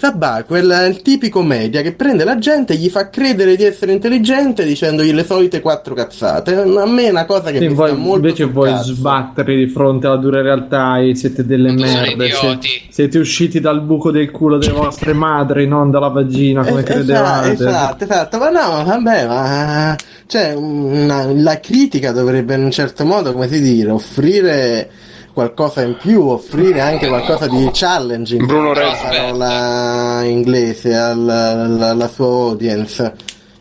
Sabà, 0.00 0.44
quel 0.46 0.70
è 0.70 0.86
il 0.86 1.02
tipico 1.02 1.42
media 1.42 1.82
che 1.82 1.92
prende 1.92 2.24
la 2.24 2.38
gente 2.38 2.72
e 2.72 2.76
gli 2.76 2.88
fa 2.88 3.10
credere 3.10 3.54
di 3.54 3.64
essere 3.64 3.92
intelligente 3.92 4.64
dicendogli 4.64 5.12
le 5.12 5.24
solite 5.24 5.60
quattro 5.60 5.92
cazzate. 5.92 6.54
A 6.54 6.86
me 6.86 7.08
è 7.08 7.10
una 7.10 7.26
cosa 7.26 7.50
che 7.50 7.58
sì, 7.58 7.68
mi 7.68 7.74
voi, 7.74 7.90
sta 7.90 7.98
molto 7.98 8.26
Invece 8.28 8.44
vuoi 8.46 8.74
sbattere 8.80 9.54
di 9.54 9.66
fronte 9.66 10.06
alla 10.06 10.16
dura 10.16 10.40
realtà 10.40 11.00
e 11.00 11.14
siete 11.14 11.44
delle 11.44 11.72
merde. 11.72 12.30
Siete, 12.30 12.68
siete, 12.88 13.18
usciti 13.18 13.60
dal 13.60 13.82
buco 13.82 14.10
del 14.10 14.30
culo 14.30 14.56
delle 14.56 14.72
vostre 14.72 15.12
madri, 15.12 15.66
non 15.66 15.90
dalla 15.90 16.08
vagina 16.08 16.64
come 16.64 16.80
eh, 16.80 16.84
credevate. 16.84 17.52
Esatto, 17.52 18.04
esatto, 18.04 18.38
ma 18.38 18.48
no, 18.48 18.82
vabbè, 18.82 19.26
ma... 19.26 19.96
Cioè, 20.24 20.54
una, 20.54 21.26
la 21.30 21.60
critica 21.60 22.12
dovrebbe 22.12 22.54
in 22.54 22.64
un 22.64 22.70
certo 22.70 23.04
modo, 23.04 23.34
come 23.34 23.48
si 23.48 23.60
dire, 23.60 23.90
offrire 23.90 24.88
qualcosa 25.32 25.82
in 25.82 25.96
più, 25.96 26.26
offrire 26.26 26.80
anche 26.80 27.08
qualcosa 27.08 27.46
di 27.46 27.68
challenging, 27.72 28.44
Bruno 28.44 28.72
la 28.72 28.98
parola 29.00 30.22
inglese 30.24 30.94
alla, 30.94 31.50
alla, 31.50 31.90
alla 31.90 32.08
sua 32.08 32.26
audience. 32.26 33.14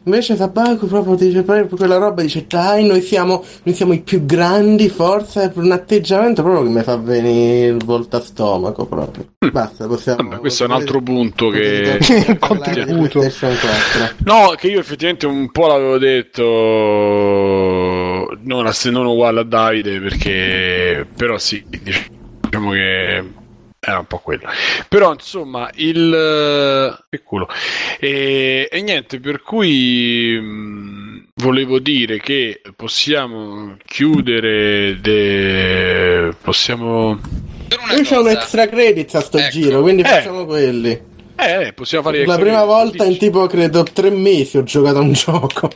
Invece 0.10 0.36
Tabacco 0.36 0.88
proprio 0.88 1.14
dice 1.14 1.44
proprio 1.44 1.78
quella 1.78 1.98
roba, 1.98 2.24
dice 2.24 2.46
dai 2.48 2.84
noi 2.84 3.02
siamo, 3.02 3.46
noi 3.62 3.76
siamo 3.76 3.94
i 3.94 4.00
più 4.00 4.26
grandi, 4.26 4.90
forza, 4.90 5.44
è 5.44 5.52
un 5.54 5.72
atteggiamento 5.72 6.42
proprio 6.42 6.64
che 6.64 6.70
mi 6.70 6.82
fa 6.82 6.98
venire 6.98 7.68
il 7.68 7.86
volta 7.86 8.18
a 8.18 8.22
stomaco 8.22 8.88
proprio. 8.88 9.28
Mm. 9.46 9.50
Basta, 9.52 9.86
possiamo... 9.86 10.24
Vabbè, 10.24 10.40
questo 10.40 10.64
è 10.64 10.66
un 10.66 10.74
altro 10.74 11.00
punto 11.02 11.50
che... 11.50 12.00
contributo. 12.40 13.22
No, 14.24 14.56
che 14.58 14.68
io 14.70 14.80
effettivamente 14.80 15.28
un 15.28 15.52
po' 15.52 15.68
l'avevo 15.68 16.00
detto, 16.00 16.42
non, 18.42 18.66
a, 18.66 18.74
non 18.90 19.06
uguale 19.06 19.42
a 19.42 19.44
Davide, 19.44 20.00
perché... 20.00 21.06
però 21.16 21.38
sì, 21.38 21.64
diciamo 21.70 22.72
che 22.72 23.38
era 23.80 24.00
un 24.00 24.06
po' 24.06 24.20
quello. 24.20 24.50
Però 24.88 25.14
insomma, 25.14 25.70
il 25.76 26.98
che 27.10 27.22
culo. 27.24 27.48
E, 28.00 28.68
e 28.70 28.82
niente, 28.82 29.20
per 29.20 29.42
cui 29.42 30.38
mh, 30.40 30.46
mm, 30.46 31.18
volevo 31.36 31.80
dire 31.80 32.20
che 32.20 32.62
possiamo 32.76 33.78
chiudere 33.86 35.00
de... 35.00 36.34
possiamo 36.42 37.20
Io 37.96 38.04
c'ho 38.04 38.22
un 38.22 38.30
extra 38.30 38.68
credit 38.68 39.16
a 39.16 39.22
sto 39.22 39.38
ecco. 39.38 39.50
giro, 39.50 39.82
quindi 39.82 40.02
eh. 40.02 40.08
facciamo 40.08 40.46
quelli. 40.46 41.08
Eh, 41.36 41.72
possiamo 41.74 42.04
fare 42.04 42.26
La 42.26 42.38
prima 42.38 42.66
volta 42.66 43.06
dici. 43.06 43.14
in 43.14 43.18
tipo 43.18 43.48
credo 43.48 43.84
tre 43.84 44.10
mesi 44.10 44.58
ho 44.58 44.64
giocato 44.64 44.98
a 44.98 45.02
un 45.02 45.14
gioco. 45.14 45.70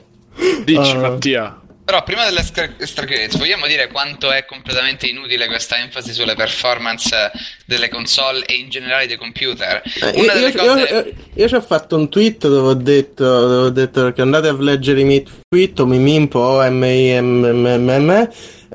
Dici 0.65 0.95
uh, 0.95 0.99
Mattia. 0.99 1.62
Però 1.85 2.01
prima 2.03 2.23
dell'extra 2.23 2.69
credits 3.03 3.37
vogliamo 3.37 3.67
dire 3.67 3.89
quanto 3.89 4.31
è 4.31 4.45
completamente 4.45 5.07
inutile 5.07 5.47
questa 5.47 5.77
enfasi 5.77 6.13
sulle 6.13 6.33
performance 6.33 7.29
delle 7.65 7.89
console 7.89 8.45
e 8.45 8.53
in 8.53 8.69
generale 8.69 9.05
dei 9.05 9.17
computer. 9.17 9.81
Eh, 10.01 10.09
io, 10.11 10.31
io, 10.31 10.51
cose... 10.53 10.81
io, 10.81 11.13
io, 11.33 11.47
ci 11.47 11.55
ho 11.55 11.61
fatto 11.61 11.97
un 11.97 12.09
tweet 12.09 12.47
dove 12.47 12.69
ho 12.69 12.73
detto, 12.73 13.23
dove 13.23 13.65
ho 13.65 13.69
detto 13.69 14.13
che 14.13 14.21
andate 14.21 14.47
a 14.47 14.55
leggere 14.57 15.01
i 15.01 15.03
miei 15.03 15.27
tweet 15.49 15.79
o 15.81 15.85
mi 15.85 15.97
mimpo 15.97 16.39
o 16.39 16.63
m 16.69 18.29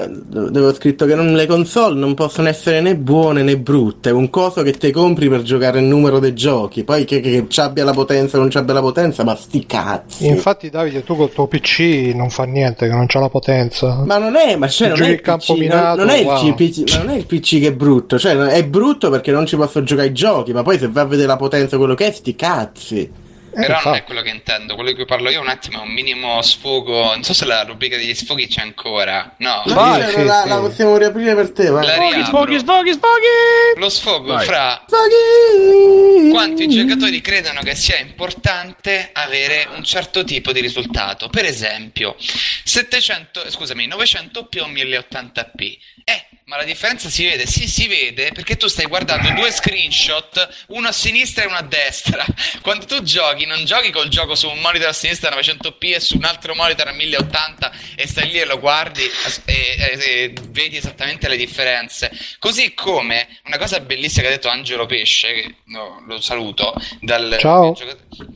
dove 0.06 0.60
ho 0.60 0.74
scritto 0.74 1.06
che 1.06 1.14
non, 1.14 1.32
le 1.32 1.46
console 1.46 1.98
non 1.98 2.14
possono 2.14 2.48
essere 2.48 2.80
né 2.80 2.96
buone 2.96 3.42
né 3.42 3.58
brutte, 3.58 4.10
è 4.10 4.12
un 4.12 4.30
coso 4.30 4.62
che 4.62 4.72
ti 4.72 4.92
compri 4.92 5.28
per 5.28 5.42
giocare 5.42 5.80
il 5.80 5.86
numero 5.86 6.20
dei 6.20 6.34
giochi, 6.34 6.84
poi 6.84 7.04
che, 7.04 7.20
che, 7.20 7.46
che 7.48 7.60
abbia 7.60 7.84
la 7.84 7.92
potenza 7.92 8.36
o 8.36 8.40
non 8.40 8.50
abbia 8.54 8.74
la 8.74 8.80
potenza, 8.80 9.24
ma 9.24 9.34
sti 9.34 9.66
cazzi. 9.66 10.26
Infatti 10.28 10.70
Davide, 10.70 11.02
tu 11.02 11.16
col 11.16 11.32
tuo 11.32 11.48
PC 11.48 12.12
non 12.14 12.30
fa 12.30 12.44
niente, 12.44 12.86
che 12.86 12.94
non 12.94 13.06
c'ha 13.06 13.18
la 13.18 13.28
potenza. 13.28 14.04
Ma 14.04 14.18
non 14.18 14.36
è, 14.36 14.54
ma 14.56 14.68
cioè, 14.68 14.88
non, 14.88 15.02
è 15.02 15.08
il 15.08 15.20
PC, 15.20 15.50
minato, 15.50 15.96
non, 15.96 16.06
non, 16.06 16.14
è 16.14 16.24
wow. 16.24 16.54
PC, 16.54 16.96
non, 16.96 17.10
è 17.10 17.16
il 17.16 17.26
PC, 17.26 17.60
che 17.60 17.68
è 17.68 17.72
brutto, 17.72 18.18
cioè 18.18 18.36
è 18.36 18.64
brutto 18.64 19.10
perché 19.10 19.32
non 19.32 19.46
ci 19.46 19.56
posso 19.56 19.82
giocare 19.82 20.08
i 20.08 20.12
giochi, 20.12 20.52
ma 20.52 20.62
poi 20.62 20.78
se 20.78 20.88
va 20.88 21.00
a 21.00 21.06
vedere 21.06 21.26
la 21.26 21.36
potenza 21.36 21.76
quello 21.76 21.94
che 21.94 22.06
è, 22.06 22.12
sti 22.12 22.36
cazzi. 22.36 23.26
Eh, 23.58 23.62
Però 23.62 23.80
non 23.82 23.94
è 23.94 24.04
quello 24.04 24.22
che 24.22 24.28
intendo, 24.28 24.76
quello 24.76 24.90
di 24.90 24.94
cui 24.94 25.04
parlo 25.04 25.30
io 25.30 25.40
un 25.40 25.48
attimo 25.48 25.80
è 25.80 25.82
un 25.82 25.90
minimo 25.90 26.40
sfogo. 26.42 27.06
Non 27.06 27.24
so 27.24 27.34
se 27.34 27.44
la 27.44 27.64
rubrica 27.64 27.96
degli 27.96 28.14
sfoghi 28.14 28.46
c'è 28.46 28.60
ancora. 28.60 29.34
No, 29.38 29.64
vai, 29.66 30.12
sì, 30.12 30.22
la, 30.22 30.42
sì. 30.42 30.48
la, 30.48 30.58
possiamo 30.58 30.96
riaprire 30.96 31.34
per 31.34 31.50
te. 31.50 31.68
Vai. 31.68 31.84
Sfoghi, 31.84 32.24
sfoghi, 32.24 32.58
sfoghi, 32.60 32.92
sfoghi. 32.92 33.78
Lo 33.78 33.88
sfogo 33.88 34.34
vai. 34.34 34.46
fra 34.46 34.84
sfoghi. 34.86 36.30
quanti 36.30 36.68
giocatori 36.68 37.20
credono 37.20 37.60
che 37.62 37.74
sia 37.74 37.98
importante 37.98 39.10
avere 39.12 39.66
un 39.74 39.82
certo 39.82 40.22
tipo 40.22 40.52
di 40.52 40.60
risultato. 40.60 41.28
Per 41.28 41.44
esempio, 41.44 42.14
700, 42.16 43.50
scusami, 43.50 43.88
900p 43.88 44.60
o 44.60 44.68
1080p. 44.68 45.78
Eh, 46.04 46.27
ma 46.48 46.56
la 46.56 46.64
differenza 46.64 47.10
si 47.10 47.24
vede? 47.24 47.46
Sì, 47.46 47.68
si 47.68 47.86
vede 47.86 48.32
perché 48.32 48.56
tu 48.56 48.68
stai 48.68 48.86
guardando 48.86 49.30
due 49.32 49.52
screenshot, 49.52 50.64
uno 50.68 50.88
a 50.88 50.92
sinistra 50.92 51.44
e 51.44 51.46
uno 51.46 51.56
a 51.56 51.62
destra. 51.62 52.24
Quando 52.62 52.86
tu 52.86 53.02
giochi, 53.02 53.44
non 53.44 53.66
giochi 53.66 53.90
col 53.90 54.08
gioco 54.08 54.34
su 54.34 54.48
un 54.48 54.58
monitor 54.58 54.88
a 54.88 54.92
sinistra 54.94 55.30
a 55.30 55.38
900p 55.38 55.94
e 55.94 56.00
su 56.00 56.16
un 56.16 56.24
altro 56.24 56.54
monitor 56.54 56.88
a 56.88 56.92
1080 56.92 57.72
e 57.96 58.06
stai 58.06 58.30
lì 58.30 58.40
e 58.40 58.46
lo 58.46 58.58
guardi 58.58 59.02
e, 59.44 59.76
e, 59.76 59.98
e 60.00 60.32
vedi 60.48 60.78
esattamente 60.78 61.28
le 61.28 61.36
differenze. 61.36 62.10
Così 62.38 62.72
come 62.72 63.28
una 63.44 63.58
cosa 63.58 63.80
bellissima 63.80 64.22
che 64.22 64.28
ha 64.28 64.36
detto 64.36 64.48
Angelo 64.48 64.86
Pesce, 64.86 65.32
che 65.34 65.54
no, 65.64 66.02
lo 66.06 66.18
saluto, 66.18 66.72
dal, 67.00 67.36
Ciao. 67.38 67.76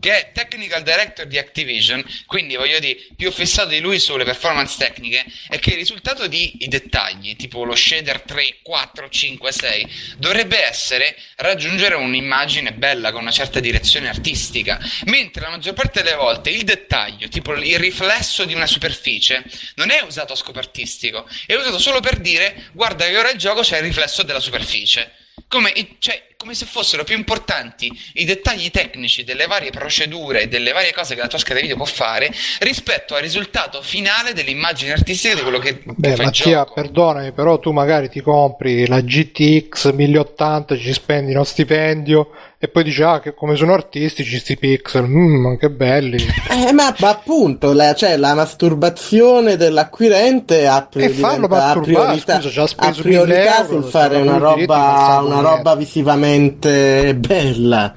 che 0.00 0.18
è 0.18 0.32
Technical 0.32 0.82
Director 0.82 1.24
di 1.24 1.38
Activision, 1.38 2.04
quindi 2.26 2.56
voglio 2.56 2.78
dire, 2.78 3.06
più 3.16 3.32
fissato 3.32 3.70
di 3.70 3.80
lui 3.80 3.98
sulle 3.98 4.24
performance 4.24 4.76
tecniche, 4.76 5.24
è 5.48 5.58
che 5.58 5.70
il 5.70 5.76
risultato 5.76 6.26
di 6.26 6.58
i 6.60 6.68
dettagli, 6.68 7.36
tipo 7.36 7.64
lo 7.64 7.74
shader 7.74 8.00
shader 8.02 8.20
3, 8.22 8.56
4, 8.62 9.08
5, 9.08 9.52
6 9.52 9.88
dovrebbe 10.18 10.62
essere 10.62 11.16
raggiungere 11.36 11.94
un'immagine 11.94 12.72
bella 12.72 13.12
con 13.12 13.22
una 13.22 13.30
certa 13.30 13.60
direzione 13.60 14.08
artistica, 14.08 14.80
mentre 15.04 15.42
la 15.42 15.50
maggior 15.50 15.74
parte 15.74 16.02
delle 16.02 16.16
volte 16.16 16.50
il 16.50 16.64
dettaglio, 16.64 17.28
tipo 17.28 17.54
il 17.54 17.78
riflesso 17.78 18.44
di 18.44 18.54
una 18.54 18.66
superficie, 18.66 19.44
non 19.76 19.90
è 19.90 20.00
usato 20.02 20.32
a 20.32 20.36
scopo 20.36 20.58
artistico, 20.58 21.26
è 21.46 21.54
usato 21.54 21.78
solo 21.78 22.00
per 22.00 22.18
dire 22.18 22.70
guarda 22.72 23.06
che 23.06 23.16
ora 23.16 23.30
il 23.30 23.38
gioco 23.38 23.62
c'è 23.62 23.78
il 23.78 23.84
riflesso 23.84 24.22
della 24.22 24.40
superficie. 24.40 25.12
Come, 25.48 25.72
cioè, 25.98 26.31
come 26.42 26.54
se 26.54 26.66
fossero 26.66 27.04
più 27.04 27.16
importanti 27.16 27.88
i 28.14 28.24
dettagli 28.24 28.68
tecnici 28.72 29.22
delle 29.22 29.46
varie 29.46 29.70
procedure 29.70 30.42
e 30.42 30.48
delle 30.48 30.72
varie 30.72 30.92
cose 30.92 31.14
che 31.14 31.20
la 31.20 31.28
tua 31.28 31.38
scheda 31.38 31.60
video 31.60 31.76
può 31.76 31.84
fare 31.84 32.32
rispetto 32.58 33.14
al 33.14 33.22
risultato 33.22 33.80
finale 33.80 34.32
dell'immagine 34.32 34.90
artistica 34.90 35.36
di 35.36 35.42
quello 35.42 35.60
che, 35.60 35.80
Beh, 35.84 36.14
che 36.14 36.22
Mattia, 36.24 36.64
perdonami, 36.64 37.30
però 37.30 37.60
tu 37.60 37.70
magari 37.70 38.08
ti 38.08 38.20
compri 38.20 38.88
la 38.88 39.00
GTX 39.00 39.92
1080, 39.92 40.76
ci 40.76 40.92
spendi 40.92 41.30
uno 41.30 41.44
stipendio 41.44 42.30
e 42.64 42.68
poi 42.68 42.84
dici 42.84 43.02
ah 43.02 43.18
che 43.18 43.34
come 43.34 43.56
sono 43.56 43.72
artistici 43.72 44.38
sti 44.38 44.56
pixel 44.56 45.08
mm, 45.08 45.56
che 45.56 45.68
belli. 45.68 46.24
Eh, 46.48 46.70
ma, 46.72 46.94
ma, 47.00 47.08
appunto 47.08 47.72
la, 47.72 47.92
cioè, 47.92 48.16
la 48.16 48.34
masturbazione 48.34 49.56
dell'acquirente 49.56 50.68
ha, 50.68 50.86
priorità, 50.86 51.30
ha 51.30 51.80
priorità, 51.80 52.40
scusa, 52.40 52.64
ha 52.76 52.92
priorità 52.92 53.66
sul 53.66 53.82
fare 53.82 54.18
una 54.18 54.36
roba, 54.36 55.22
una 55.24 55.40
roba 55.40 55.74
visivamente 55.74 57.16
bella. 57.16 57.92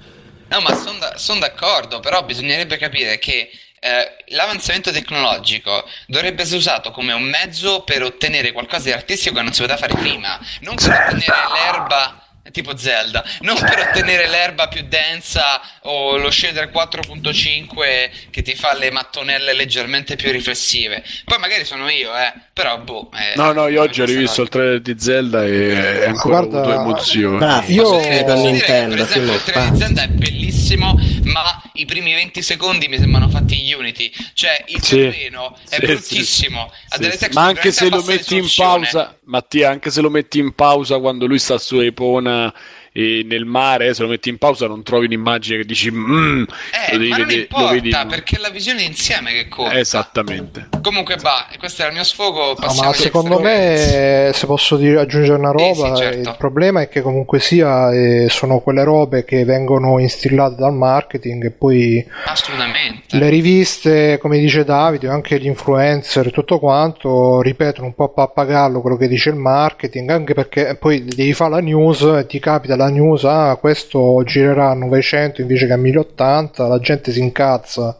No 0.47 0.59
ma 0.61 0.73
sono 0.73 0.97
da, 0.97 1.13
son 1.17 1.37
d'accordo 1.37 1.99
però 1.99 2.23
bisognerebbe 2.23 2.77
capire 2.77 3.19
che 3.19 3.49
eh, 3.79 4.15
l'avanzamento 4.29 4.89
tecnologico 4.89 5.87
dovrebbe 6.07 6.41
essere 6.41 6.57
usato 6.57 6.89
come 6.89 7.13
un 7.13 7.23
mezzo 7.23 7.83
per 7.83 8.01
ottenere 8.01 8.51
qualcosa 8.51 8.85
di 8.85 8.93
artistico 8.93 9.35
che 9.35 9.41
non 9.43 9.53
si 9.53 9.61
poteva 9.61 9.77
fare 9.77 9.93
prima. 9.93 10.39
Non 10.61 10.73
per 10.73 10.89
ottenere 10.89 11.35
l'erba 11.53 12.24
tipo 12.55 12.77
Zelda, 12.77 13.21
non 13.41 13.59
per 13.59 13.79
ottenere 13.79 14.29
l'erba 14.29 14.69
più 14.69 14.85
densa 14.87 15.59
o 15.81 16.15
lo 16.15 16.31
shader 16.31 16.71
4.5 16.71 18.29
che 18.31 18.41
ti 18.41 18.55
fa 18.55 18.73
le 18.77 18.91
mattonelle 18.91 19.51
leggermente 19.53 20.15
più 20.15 20.31
riflessive. 20.31 21.03
Poi 21.25 21.37
magari 21.37 21.65
sono 21.65 21.89
io, 21.89 22.15
eh, 22.15 22.33
però 22.53 22.79
boh. 22.79 23.09
Eh, 23.13 23.35
no, 23.35 23.51
no, 23.51 23.67
io 23.67 23.81
oggi 23.81 24.01
ho 24.01 24.05
rivisto 24.05 24.41
il 24.41 24.47
trailer 24.47 24.79
di 24.79 24.95
Zelda 24.97 25.43
e 25.43 26.03
è 26.03 26.07
ancora 26.07 26.45
Guarda, 26.45 26.59
avuto 26.59 26.81
emozione. 26.81 27.45
Ah, 27.45 27.63
io 27.67 27.99
dire, 27.99 28.23
per 28.23 28.37
Nintendo, 28.37 28.95
per 28.95 29.03
esempio, 29.03 29.33
il 29.33 29.43
trailer 29.43 29.71
di 29.71 29.77
Zelda 29.77 30.01
è 30.03 30.07
bellissimo, 30.07 30.44
ma 30.75 31.61
i 31.73 31.85
primi 31.85 32.13
20 32.13 32.41
secondi 32.41 32.87
mi 32.87 32.97
sembrano 32.97 33.29
fatti 33.29 33.67
in 33.67 33.75
Unity, 33.75 34.11
cioè 34.33 34.63
il 34.67 34.81
sì, 34.81 34.95
terreno 34.95 35.55
è 35.69 35.75
sì, 35.75 35.85
bruttissimo, 35.85 36.71
sì, 36.89 37.11
sì, 37.11 37.27
ma 37.33 37.43
anche 37.43 37.71
se 37.71 37.89
lo 37.89 38.01
metti 38.03 38.35
in 38.37 38.47
pausa, 38.55 39.17
Mattia, 39.25 39.69
anche 39.69 39.91
se 39.91 40.01
lo 40.01 40.09
metti 40.09 40.39
in 40.39 40.53
pausa 40.53 40.99
quando 40.99 41.25
lui 41.27 41.39
sta 41.39 41.57
su 41.57 41.79
Epona 41.79 42.53
e 42.97 43.25
nel 43.25 43.43
mare, 43.43 43.93
se 43.93 44.03
lo 44.03 44.07
metti 44.07 44.29
in 44.29 44.37
pausa 44.37 44.67
non 44.67 44.81
trovi 44.81 45.07
un'immagine 45.07 45.57
che 45.57 45.65
dici 45.65 45.91
mm, 45.91 46.43
eh, 46.89 46.97
ma 47.09 47.17
non 47.17 47.29
importa 47.29 47.73
vedi... 47.73 47.89
perché 47.89 48.37
è 48.37 48.39
la 48.39 48.47
visione 48.47 48.83
insieme 48.83 49.33
che 49.33 49.49
conta. 49.49 49.77
Esattamente. 49.77 50.69
Comunque 50.81 51.17
va, 51.17 51.45
questo 51.59 51.81
era 51.81 51.89
il 51.89 51.97
mio 51.97 52.05
sfogo 52.05 52.55
no, 52.57 52.73
ma 52.73 52.93
secondo 52.93 53.41
me 53.41 54.31
se 54.33 54.45
posso 54.45 54.77
dire, 54.77 55.01
aggiungere 55.01 55.37
una 55.37 55.51
roba 55.51 55.93
sì, 55.93 55.95
sì, 55.95 56.01
certo. 56.03 56.29
il 56.29 56.35
problema 56.37 56.81
è 56.81 56.87
che 56.87 57.01
comunque 57.01 57.41
sia 57.41 57.91
eh, 57.91 58.27
sono 58.29 58.59
quelle 58.59 58.85
robe 58.85 59.25
che 59.25 59.43
vengono 59.43 59.99
instillate 59.99 60.55
dal 60.55 60.73
marketing 60.73 61.43
e 61.43 61.51
poi 61.51 62.05
assolutamente. 62.27 63.17
le 63.17 63.27
riviste 63.27 64.17
come 64.19 64.39
dice 64.39 64.63
Davide 64.63 65.09
anche 65.09 65.37
gli 65.37 65.47
influencer 65.47 66.31
tutto 66.31 66.59
quanto 66.59 67.41
ripetono 67.41 67.87
un 67.87 67.93
po' 67.93 68.05
a 68.05 68.09
pappagallo 68.09 68.79
quello 68.79 68.95
che 68.95 69.09
dice 69.09 69.31
il 69.31 69.35
marketing 69.35 70.09
anche 70.11 70.33
perché 70.33 70.77
poi 70.79 71.03
devi 71.03 71.33
fare 71.33 71.51
la 71.51 71.59
news 71.59 72.01
e 72.01 72.25
ti 72.25 72.39
capita 72.39 72.77
la 72.77 72.84
la 72.85 72.89
news, 72.89 73.23
ah, 73.25 73.55
questo 73.57 74.23
girerà 74.23 74.69
a 74.69 74.73
900 74.75 75.41
invece 75.41 75.67
che 75.67 75.73
a 75.73 75.77
1080, 75.77 76.67
la 76.67 76.79
gente 76.79 77.11
si 77.11 77.19
incazza 77.19 77.99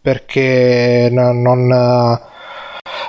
perché 0.00 1.08
non, 1.10 1.42
non 1.42 2.20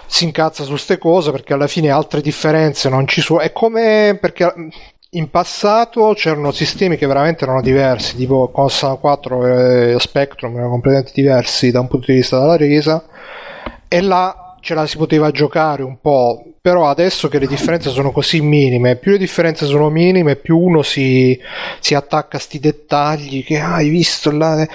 si 0.05 0.23
incazza 0.25 0.63
su 0.63 0.71
queste 0.71 0.97
cose 0.97 1.31
perché 1.31 1.53
alla 1.53 1.67
fine 1.67 1.89
altre 1.89 2.21
differenze 2.21 2.89
non 2.89 3.07
ci 3.07 3.21
sono. 3.21 3.39
È 3.39 3.51
come 3.51 4.17
perché 4.19 4.53
in 5.11 5.29
passato 5.29 6.13
c'erano 6.13 6.51
sistemi 6.51 6.97
che 6.97 7.07
veramente 7.07 7.43
erano 7.43 7.61
diversi, 7.61 8.15
tipo 8.15 8.49
Constant 8.49 8.99
4 8.99 9.93
e 9.93 9.95
Spectrum 9.99 10.53
erano 10.55 10.69
completamente 10.69 11.11
diversi 11.13 11.71
da 11.71 11.79
un 11.79 11.87
punto 11.87 12.07
di 12.11 12.17
vista 12.17 12.39
della 12.39 12.57
resa 12.57 13.03
e 13.87 14.01
là 14.01 14.55
ce 14.61 14.73
la 14.75 14.85
si 14.85 14.97
poteva 14.97 15.31
giocare 15.31 15.83
un 15.83 15.99
po', 15.99 16.43
però 16.61 16.90
adesso 16.90 17.27
che 17.27 17.40
le 17.40 17.48
differenze 17.48 17.90
sono 17.90 18.11
così 18.11 18.41
minime, 18.41 18.98
più 18.98 19.11
le 19.11 19.18
differenze 19.18 19.65
sono 19.65 19.90
minime, 19.90 20.36
più 20.36 20.57
uno 20.57 20.81
si, 20.81 21.40
si 21.80 21.95
attacca 21.95 22.38
a 22.38 22.40
sti 22.40 22.60
dettagli 22.60 23.44
che 23.44 23.60
ah, 23.60 23.76
hai 23.76 23.90
visto 23.90 24.31
là 24.31 24.68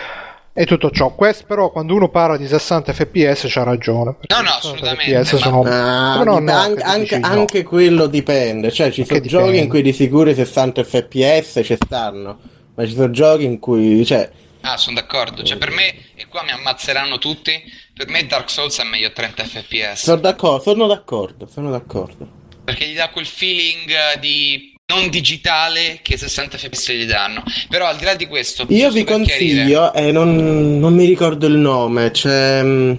e 0.57 0.67
tutto 0.67 0.91
ciò. 0.91 1.11
Questo 1.11 1.45
però 1.47 1.71
quando 1.71 1.95
uno 1.95 2.09
parla 2.09 2.37
di 2.37 2.47
60 2.47 2.93
fps 2.93 3.47
c'ha 3.49 3.65
ragione. 3.65 4.17
No, 4.29 4.41
no, 4.41 4.51
assolutamente. 4.51 5.25
Sono... 5.25 5.63
Ma... 5.63 6.23
No, 6.23 6.39
no, 6.39 6.53
anche, 6.53 6.83
anche, 6.83 7.19
no. 7.19 7.27
anche, 7.27 7.63
quello 7.65 8.07
dipende, 8.07 8.71
cioè 8.71 8.91
ci 8.91 9.05
sono 9.05 9.21
giochi 9.21 9.59
in 9.59 9.69
cui 9.69 9.83
di 9.83 9.93
sicuro 9.93 10.31
i 10.31 10.35
60 10.35 10.85
fps 10.85 11.61
ci 11.65 11.77
stanno, 11.79 12.39
ma 12.75 12.87
ci 12.87 12.93
sono 12.93 13.11
giochi 13.11 13.45
in 13.45 13.59
cui... 13.59 14.05
Cioè... 14.07 14.31
Ah, 14.61 14.79
sono 14.79 14.95
d'accordo, 14.97 15.43
cioè 15.43 15.59
per 15.59 15.71
me, 15.71 15.95
e 16.15 16.27
qua 16.27 16.43
mi 16.43 16.53
ammazzeranno 16.53 17.19
tutti, 17.19 17.53
per 17.95 18.09
me 18.09 18.27
Dark 18.27 18.51
Souls 18.51 18.77
è 18.81 18.85
meglio 18.85 19.07
a 19.07 19.11
30 19.11 19.45
fps. 19.45 20.03
Sono 20.03 20.21
d'accordo, 20.21 20.63
sono 20.63 20.87
d'accordo, 20.89 21.47
sono 21.47 21.71
d'accordo. 21.71 22.43
Perché 22.65 22.89
gli 22.89 22.95
dà 22.95 23.09
quel 23.11 23.27
feeling 23.27 24.19
di 24.19 24.73
non 24.87 25.09
digitale 25.09 26.01
che 26.03 26.17
60 26.17 26.59
fps 26.59 26.91
gli 26.91 27.07
danno. 27.07 27.45
Però 27.69 27.87
al 27.87 27.97
di 27.97 28.05
là 28.05 28.17
di 28.17 28.27
questo... 28.27 28.67
Io 28.69 28.91
vi 28.91 29.05
consiglio, 29.05 29.93
e 29.93 30.09
eh, 30.09 30.13
non, 30.13 30.79
non, 30.79 30.93
mi 30.93 31.07
ricordo 31.07 31.47
il 31.47 31.57
nome, 31.57 32.11
c'è... 32.11 32.63
Mm, 32.63 32.93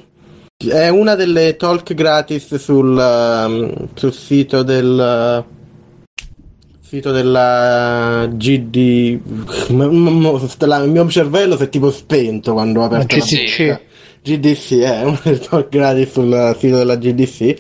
è 0.70 0.88
una 0.88 1.16
delle 1.16 1.58
talk 1.58 1.94
gratis 1.94 2.56
sul, 2.56 2.96
um, 2.98 3.90
sul 3.96 4.14
sito 4.14 4.64
del... 4.64 5.44
sito 6.82 7.12
della 7.12 8.28
GD 8.32 9.20
il 9.68 10.90
mio 10.90 11.10
cervello 11.10 11.58
si 11.58 11.64
è 11.64 11.70
tipo 11.70 11.92
spento 11.92 12.54
quando 12.54 12.80
ho 12.80 12.86
aperto 12.86 13.18
GDC 13.18 13.94
GDC 14.26 14.80
è 14.80 15.04
un 15.06 15.20
talk 15.48 15.70
gratis 15.70 16.12
sul 16.12 16.56
sito 16.58 16.78
della 16.78 16.96
GDC 16.96 17.56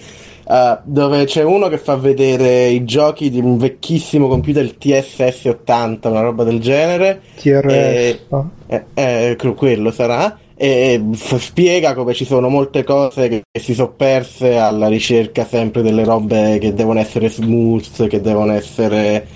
uh, 0.45 0.77
dove 0.83 1.25
c'è 1.25 1.43
uno 1.43 1.67
che 1.67 1.77
fa 1.77 1.95
vedere 1.95 2.67
i 2.67 2.83
giochi 2.85 3.29
di 3.29 3.39
un 3.39 3.57
vecchissimo 3.57 4.27
computer 4.27 4.63
il 4.63 4.77
TSS 4.77 5.45
80 5.45 6.09
una 6.09 6.21
roba 6.21 6.43
del 6.43 6.59
genere. 6.59 7.21
TRS 7.39 7.67
e, 7.67 8.19
eh, 8.67 8.85
eh, 8.95 9.53
quello 9.55 9.91
sarà. 9.91 10.39
E 10.57 11.01
spiega 11.13 11.93
come 11.93 12.13
ci 12.13 12.23
sono 12.23 12.47
molte 12.47 12.85
cose 12.85 13.27
che 13.27 13.43
si 13.59 13.73
sono 13.73 13.91
perse 13.91 14.57
alla 14.57 14.87
ricerca 14.87 15.45
sempre 15.45 15.81
delle 15.81 16.05
robe 16.05 16.59
che 16.59 16.73
devono 16.73 16.99
essere 16.99 17.27
smooth, 17.27 18.07
che 18.07 18.21
devono 18.21 18.53
essere 18.53 19.27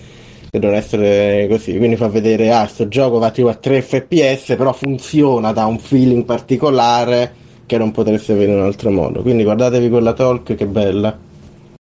devono 0.51 0.77
essere 0.77 1.47
così. 1.49 1.77
Quindi 1.77 1.95
fa 1.95 2.07
vedere, 2.07 2.51
ah, 2.51 2.67
sto 2.67 2.87
gioco 2.87 3.19
va 3.19 3.31
tipo 3.31 3.49
a 3.49 3.55
3 3.55 3.81
fps, 3.81 4.55
però 4.57 4.73
funziona 4.73 5.51
da 5.51 5.65
un 5.65 5.79
feeling 5.79 6.25
particolare 6.25 7.33
che 7.65 7.77
non 7.77 7.91
potreste 7.91 8.31
avere 8.31 8.51
in 8.51 8.57
un 8.57 8.65
altro 8.65 8.89
modo. 8.89 9.21
Quindi 9.21 9.43
guardatevi 9.43 9.89
quella 9.89 10.13
talk 10.13 10.55
che 10.55 10.65
bella 10.65 11.27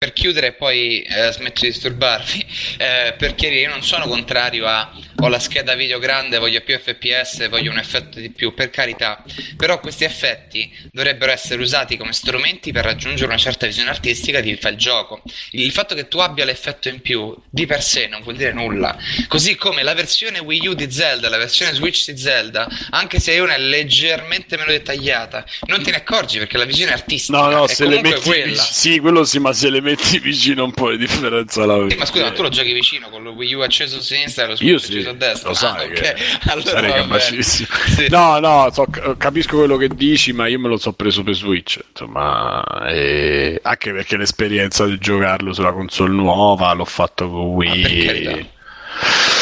per 0.02 0.12
chiudere 0.14 0.48
e 0.48 0.52
poi 0.54 1.00
eh, 1.02 1.30
smetto 1.30 1.60
di 1.60 1.68
disturbarvi, 1.68 2.44
eh, 2.78 3.14
per 3.16 3.36
chiarire, 3.36 3.60
io 3.60 3.68
non 3.68 3.84
sono 3.84 4.08
contrario 4.08 4.66
a 4.66 4.90
ho 5.16 5.28
la 5.28 5.38
scheda 5.38 5.74
video 5.74 5.98
grande, 5.98 6.38
voglio 6.38 6.60
più 6.60 6.78
FPS, 6.78 7.48
voglio 7.48 7.70
un 7.70 7.78
effetto 7.78 8.18
di 8.18 8.30
più, 8.30 8.54
per 8.54 8.70
carità, 8.70 9.22
però 9.56 9.80
questi 9.80 10.04
effetti 10.04 10.70
dovrebbero 10.90 11.32
essere 11.32 11.60
usati 11.62 11.96
come 11.96 12.12
strumenti 12.12 12.72
per 12.72 12.84
raggiungere 12.84 13.26
una 13.26 13.38
certa 13.38 13.66
visione 13.66 13.90
artistica 13.90 14.40
di 14.40 14.56
fa 14.56 14.68
il 14.68 14.76
gioco. 14.76 15.22
Il 15.50 15.72
fatto 15.72 15.94
che 15.94 16.08
tu 16.08 16.18
abbia 16.18 16.44
l'effetto 16.44 16.88
in 16.88 17.00
più 17.00 17.34
di 17.48 17.66
per 17.66 17.82
sé 17.82 18.06
non 18.06 18.22
vuol 18.22 18.36
dire 18.36 18.52
nulla, 18.52 18.96
così 19.28 19.56
come 19.56 19.82
la 19.82 19.94
versione 19.94 20.38
Wii 20.38 20.68
U 20.68 20.74
di 20.74 20.90
Zelda, 20.90 21.28
la 21.28 21.38
versione 21.38 21.72
Switch 21.72 22.10
di 22.10 22.18
Zelda, 22.18 22.68
anche 22.90 23.20
se 23.20 23.38
una 23.38 23.54
è 23.54 23.58
leggermente 23.58 24.56
meno 24.56 24.70
dettagliata, 24.70 25.44
non 25.66 25.82
te 25.82 25.90
ne 25.90 25.96
accorgi 25.98 26.38
perché 26.38 26.58
la 26.58 26.64
visione 26.64 26.92
artistica 26.92 27.38
no, 27.38 27.50
no, 27.50 27.64
è 27.64 27.68
se 27.68 27.84
comunque 27.84 28.10
le 28.10 28.16
metti, 28.16 28.28
quella. 28.28 28.62
Sì, 28.62 28.98
quello 28.98 29.24
sì, 29.24 29.38
ma 29.38 29.52
se 29.52 29.70
le 29.70 29.80
metti 29.80 30.18
vicino 30.18 30.64
un 30.64 30.72
po' 30.72 30.90
di 30.90 30.98
differenza 30.98 31.64
la 31.64 31.86
Sì, 31.88 31.96
ma 31.96 32.04
scusa, 32.04 32.24
ma 32.24 32.32
tu 32.32 32.42
lo 32.42 32.48
giochi 32.48 32.72
vicino 32.72 33.08
con 33.08 33.22
lo 33.22 33.32
Wii 33.32 33.54
U 33.54 33.60
acceso 33.60 33.98
a 33.98 34.00
sinistra 34.00 34.44
e 34.44 34.48
lo 34.48 34.56
Switch 34.56 34.84
acceso 34.84 35.08
a 35.10 35.11
destra. 35.12 35.48
lo 35.50 35.54
sai 35.54 35.70
Ah, 35.80 35.84
ok. 35.84 35.92
che 35.92 36.14
Allora 36.48 36.68
sarei 36.70 36.92
capacissimo. 36.92 37.68
Sì. 37.86 38.06
No, 38.08 38.38
no, 38.38 38.68
so- 38.72 38.86
capisco 39.16 39.56
quello 39.58 39.76
che 39.76 39.88
dici, 39.88 40.32
ma 40.32 40.46
io 40.48 40.58
me 40.58 40.68
lo 40.68 40.76
so 40.76 40.92
preso 40.92 41.22
per 41.22 41.34
Switch, 41.34 41.78
insomma, 41.90 42.62
e- 42.88 43.58
anche 43.62 43.92
perché 43.92 44.16
l'esperienza 44.16 44.84
di 44.86 44.98
giocarlo 44.98 45.52
sulla 45.52 45.72
console 45.72 46.12
nuova 46.12 46.72
l'ho 46.72 46.84
fatto 46.84 47.28
con 47.30 47.40
Ah, 47.40 47.54
Wii. 47.54 48.50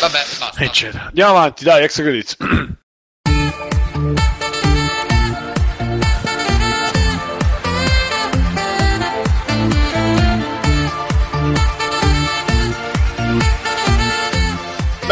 Vabbè, 0.01 0.25
basta. 0.39 0.63
eccetera. 0.65 1.07
Andiamo 1.07 1.31
avanti, 1.37 1.65
dai, 1.65 1.83
ex 1.85 1.95
credits. 2.01 2.37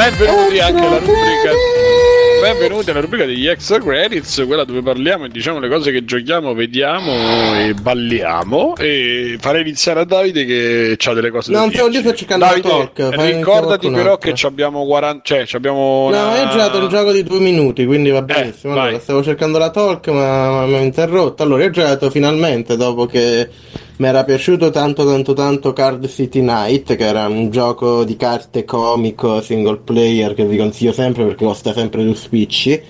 Benvenuti 0.08 0.58
anche 0.58 0.80
alla 0.80 0.98
rubrica 0.98 1.50
Benvenuti 2.40 2.90
alla 2.90 3.00
rubrica 3.00 3.26
degli 3.26 3.46
extra 3.46 3.78
credits, 3.78 4.42
quella 4.46 4.64
dove 4.64 4.80
parliamo 4.80 5.26
e 5.26 5.28
diciamo 5.28 5.58
le 5.58 5.68
cose 5.68 5.90
che 5.92 6.04
giochiamo, 6.04 6.54
vediamo 6.54 7.12
e 7.58 7.74
balliamo. 7.74 8.74
E 8.76 9.36
farei 9.38 9.60
iniziare 9.62 10.00
a 10.00 10.04
Davide 10.04 10.44
che 10.46 10.96
ha 11.04 11.12
delle 11.12 11.30
cose 11.30 11.52
da 11.52 11.58
No, 11.58 11.68
dirci. 11.68 11.84
io 11.90 12.00
sto 12.00 12.14
cercando 12.14 12.44
la 12.46 12.50
Davide, 12.52 12.68
talk, 12.94 13.20
ricordati 13.20 13.90
però 13.90 14.12
altro. 14.12 14.30
che 14.30 14.34
ci 14.34 14.46
abbiamo 14.46 14.86
40, 14.86 15.20
cioè 15.24 15.44
ci 15.46 15.56
abbiamo 15.56 16.08
No, 16.10 16.16
una- 16.16 16.36
io 16.38 16.46
ho 16.46 16.50
giocato 16.52 16.78
un 16.78 16.88
gioco 16.88 17.12
di 17.12 17.22
due 17.24 17.40
minuti, 17.40 17.84
quindi 17.84 18.08
va 18.10 18.22
benissimo. 18.22 18.72
vai. 18.74 18.84
allora, 18.88 19.00
stavo 19.02 19.22
cercando 19.22 19.58
la 19.58 19.70
talk, 19.70 20.06
ma 20.08 20.50
ma 20.50 20.64
mi 20.66 20.74
ha 20.76 20.80
interrotto. 20.80 21.42
Allora, 21.42 21.62
io 21.64 21.68
ho 21.68 21.72
giocato 21.72 22.08
finalmente 22.08 22.76
dopo 22.76 23.04
che 23.06 23.48
mi 23.98 24.06
era 24.06 24.22
piaciuto 24.22 24.70
tanto, 24.70 25.04
tanto, 25.04 25.32
tanto 25.32 25.72
Card 25.72 26.06
City 26.08 26.40
Night, 26.40 26.94
che 26.94 27.04
era 27.04 27.26
un 27.26 27.50
gioco 27.50 28.04
di 28.04 28.16
carte 28.16 28.64
comico 28.64 29.40
single 29.40 29.78
player 29.78 30.34
che 30.34 30.44
vi 30.46 30.56
consiglio 30.56 30.92
sempre 30.92 31.24
perché 31.24 31.44
costa 31.44 31.72
sempre 31.72 32.04
due 32.04 32.14
spicci. 32.14 32.80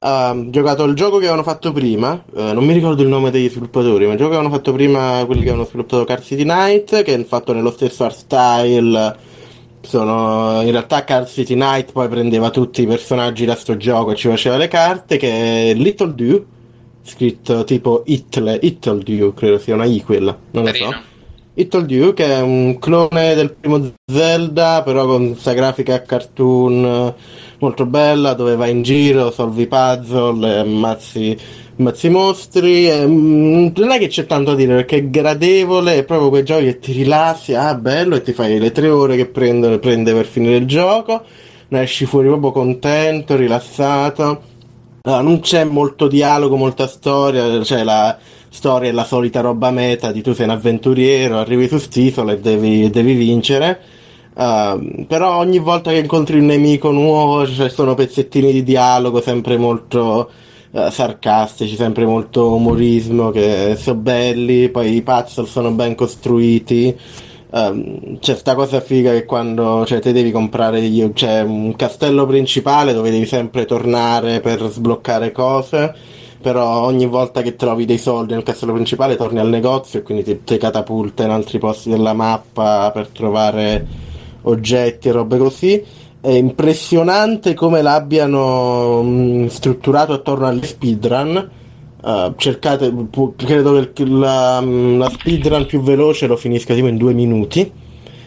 Ah, 0.00 0.32
Ho 0.36 0.50
giocato 0.50 0.84
il 0.84 0.94
gioco 0.94 1.12
che 1.12 1.24
avevano 1.24 1.42
fatto 1.42 1.72
prima, 1.72 2.22
eh, 2.36 2.52
non 2.52 2.64
mi 2.64 2.74
ricordo 2.74 3.02
il 3.02 3.08
nome 3.08 3.30
degli 3.30 3.48
sviluppatori, 3.48 4.04
ma 4.04 4.12
il 4.12 4.18
gioco 4.18 4.30
che 4.30 4.36
avevano 4.36 4.54
fatto 4.54 4.72
prima 4.72 5.24
quelli 5.24 5.40
che 5.42 5.48
avevano 5.48 5.68
sviluppato 5.68 6.04
Card 6.04 6.22
City 6.22 6.44
Night, 6.44 7.02
che 7.02 7.14
è 7.14 7.24
fatto 7.24 7.52
nello 7.54 7.70
stesso 7.70 8.04
art 8.04 8.16
style. 8.16 9.16
Sono 9.80 10.60
in 10.62 10.70
realtà 10.70 11.02
Card 11.04 11.28
City 11.28 11.54
Night 11.54 11.92
poi 11.92 12.08
prendeva 12.08 12.50
tutti 12.50 12.82
i 12.82 12.86
personaggi 12.86 13.44
da 13.46 13.54
sto 13.56 13.76
gioco 13.76 14.12
e 14.12 14.16
ci 14.16 14.28
faceva 14.28 14.56
le 14.58 14.68
carte, 14.68 15.16
che 15.16 15.70
è 15.70 15.74
Little 15.74 16.14
Dew, 16.14 16.44
scritto 17.02 17.64
tipo 17.64 18.02
Itle, 18.06 18.58
Little 18.60 19.02
Dew, 19.02 19.34
credo 19.34 19.58
sia 19.58 19.74
una 19.74 19.84
I 19.84 20.02
quella, 20.02 20.36
non 20.52 20.64
lo 20.64 20.72
so. 20.72 20.84
Carino. 20.84 21.10
Little 21.54 21.84
Dew 21.84 22.14
che 22.14 22.24
è 22.24 22.40
un 22.40 22.78
clone 22.78 23.34
del 23.34 23.52
primo 23.52 23.92
Zelda 24.06 24.82
però 24.82 25.04
con 25.04 25.32
questa 25.32 25.52
grafica 25.52 26.00
cartoon 26.00 26.84
eh, 26.84 27.14
molto 27.58 27.84
bella 27.84 28.32
dove 28.32 28.56
vai 28.56 28.70
in 28.70 28.82
giro, 28.82 29.30
solvi 29.30 29.66
puzzle, 29.66 30.60
ammazzi, 30.60 31.36
ammazzi 31.78 32.08
mostri 32.08 32.88
e, 32.88 33.06
mm, 33.06 33.68
non 33.76 33.90
è 33.90 33.98
che 33.98 34.08
c'è 34.08 34.24
tanto 34.24 34.52
da 34.52 34.56
dire 34.56 34.76
perché 34.76 34.96
è 34.96 35.10
gradevole 35.10 35.96
è 35.96 36.04
proprio 36.04 36.30
quei 36.30 36.42
giochi 36.42 36.64
che 36.64 36.78
ti 36.78 36.92
rilassi 36.92 37.54
ah 37.54 37.74
bello 37.74 38.16
e 38.16 38.22
ti 38.22 38.32
fai 38.32 38.58
le 38.58 38.72
tre 38.72 38.88
ore 38.88 39.16
che 39.16 39.26
prende, 39.26 39.78
prende 39.78 40.14
per 40.14 40.24
finire 40.24 40.56
il 40.56 40.66
gioco 40.66 41.22
ne 41.68 41.82
esci 41.82 42.06
fuori 42.06 42.28
proprio 42.28 42.52
contento, 42.52 43.36
rilassato 43.36 44.51
allora, 45.04 45.20
non 45.22 45.40
c'è 45.40 45.64
molto 45.64 46.06
dialogo, 46.06 46.56
molta 46.56 46.86
storia, 46.86 47.62
cioè 47.64 47.82
la 47.82 48.16
storia 48.48 48.90
è 48.90 48.92
la 48.92 49.04
solita 49.04 49.40
roba 49.40 49.70
meta 49.70 50.12
di 50.12 50.22
tu 50.22 50.32
sei 50.32 50.44
un 50.44 50.52
avventuriero, 50.52 51.38
arrivi 51.38 51.66
su 51.66 51.78
st'isola 51.78 52.32
e 52.32 52.38
devi, 52.38 52.88
devi 52.88 53.14
vincere. 53.14 53.80
Uh, 54.34 55.04
però 55.06 55.38
ogni 55.38 55.58
volta 55.58 55.90
che 55.90 55.98
incontri 55.98 56.38
un 56.38 56.46
nemico 56.46 56.90
nuovo 56.90 57.46
ci 57.46 57.68
sono 57.68 57.94
pezzettini 57.94 58.50
di 58.50 58.62
dialogo 58.62 59.20
sempre 59.20 59.58
molto 59.58 60.30
uh, 60.70 60.88
sarcastici, 60.88 61.74
sempre 61.74 62.06
molto 62.06 62.54
umorismo 62.54 63.30
che 63.30 63.76
sono 63.78 63.98
belli, 63.98 64.70
poi 64.70 64.94
i 64.94 65.02
puzzle 65.02 65.46
sono 65.46 65.72
ben 65.72 65.94
costruiti. 65.96 66.96
Um, 67.54 68.18
c'è 68.18 68.34
sta 68.34 68.54
cosa 68.54 68.80
figa 68.80 69.12
che 69.12 69.26
quando 69.26 69.84
cioè, 69.84 69.98
te 69.98 70.12
devi 70.12 70.30
comprare 70.30 70.80
degli, 70.80 71.12
c'è 71.12 71.42
un 71.42 71.76
castello 71.76 72.24
principale 72.24 72.94
dove 72.94 73.10
devi 73.10 73.26
sempre 73.26 73.66
tornare 73.66 74.40
per 74.40 74.62
sbloccare 74.70 75.32
cose 75.32 75.94
però 76.42 76.82
ogni 76.82 77.06
volta 77.06 77.40
che 77.40 77.54
trovi 77.54 77.84
dei 77.84 77.98
soldi 77.98 78.34
nel 78.34 78.42
castello 78.42 78.72
principale 78.72 79.16
torni 79.16 79.38
al 79.38 79.48
negozio 79.48 80.00
e 80.00 80.02
quindi 80.02 80.24
ti, 80.24 80.40
ti 80.44 80.58
catapulta 80.58 81.22
in 81.22 81.30
altri 81.30 81.58
posti 81.58 81.88
della 81.88 82.12
mappa 82.12 82.90
per 82.92 83.06
trovare 83.08 83.86
oggetti 84.42 85.08
e 85.08 85.12
robe 85.12 85.38
così. 85.38 85.84
È 86.20 86.30
impressionante 86.30 87.54
come 87.54 87.80
l'abbiano 87.80 89.02
mh, 89.02 89.46
strutturato 89.46 90.12
attorno 90.12 90.46
agli 90.46 90.64
speedrun 90.64 91.50
Uh, 92.02 92.34
cercate, 92.36 92.92
credo 93.36 93.92
che 93.92 94.04
la, 94.04 94.60
la 94.60 95.08
speedrun 95.08 95.66
più 95.66 95.82
veloce 95.82 96.26
lo 96.26 96.36
finisca 96.36 96.74
tipo 96.74 96.88
in 96.88 96.96
due 96.96 97.14
minuti. 97.14 97.70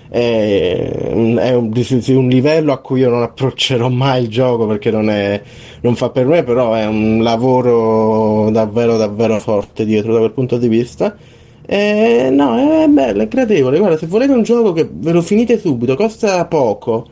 È, 0.08 1.10
un- 1.12 1.38
è 1.38 1.54
un, 1.54 1.74
un 1.74 2.28
livello 2.30 2.72
a 2.72 2.78
cui 2.78 3.02
io 3.02 3.10
non 3.10 3.22
approccerò 3.22 3.90
mai 3.90 4.24
il 4.24 4.30
gioco 4.30 4.66
perché 4.66 4.92
non, 4.92 5.10
è, 5.10 5.42
non 5.82 5.96
fa 5.96 6.10
per 6.10 6.26
me, 6.26 6.44
però 6.44 6.74
è 6.74 6.86
un 6.86 7.22
lavoro 7.22 8.50
davvero, 8.50 8.96
davvero 8.96 9.38
forte 9.40 9.84
dietro 9.84 10.14
da 10.14 10.20
quel 10.20 10.32
punto 10.32 10.58
di 10.58 10.70
vista. 10.70 11.18
E, 11.66 12.30
no, 12.32 12.84
è 12.84 12.88
bello, 12.88 13.24
è 13.24 13.28
gradevole. 13.28 13.78
Guarda, 13.80 13.98
se 13.98 14.08
volete 14.08 14.32
un 14.32 14.44
gioco 14.44 14.72
che 14.72 14.88
ve 14.90 15.12
lo 15.12 15.22
finite 15.22 15.60
subito, 15.60 15.96
costa 15.96 16.46
poco. 16.46 17.08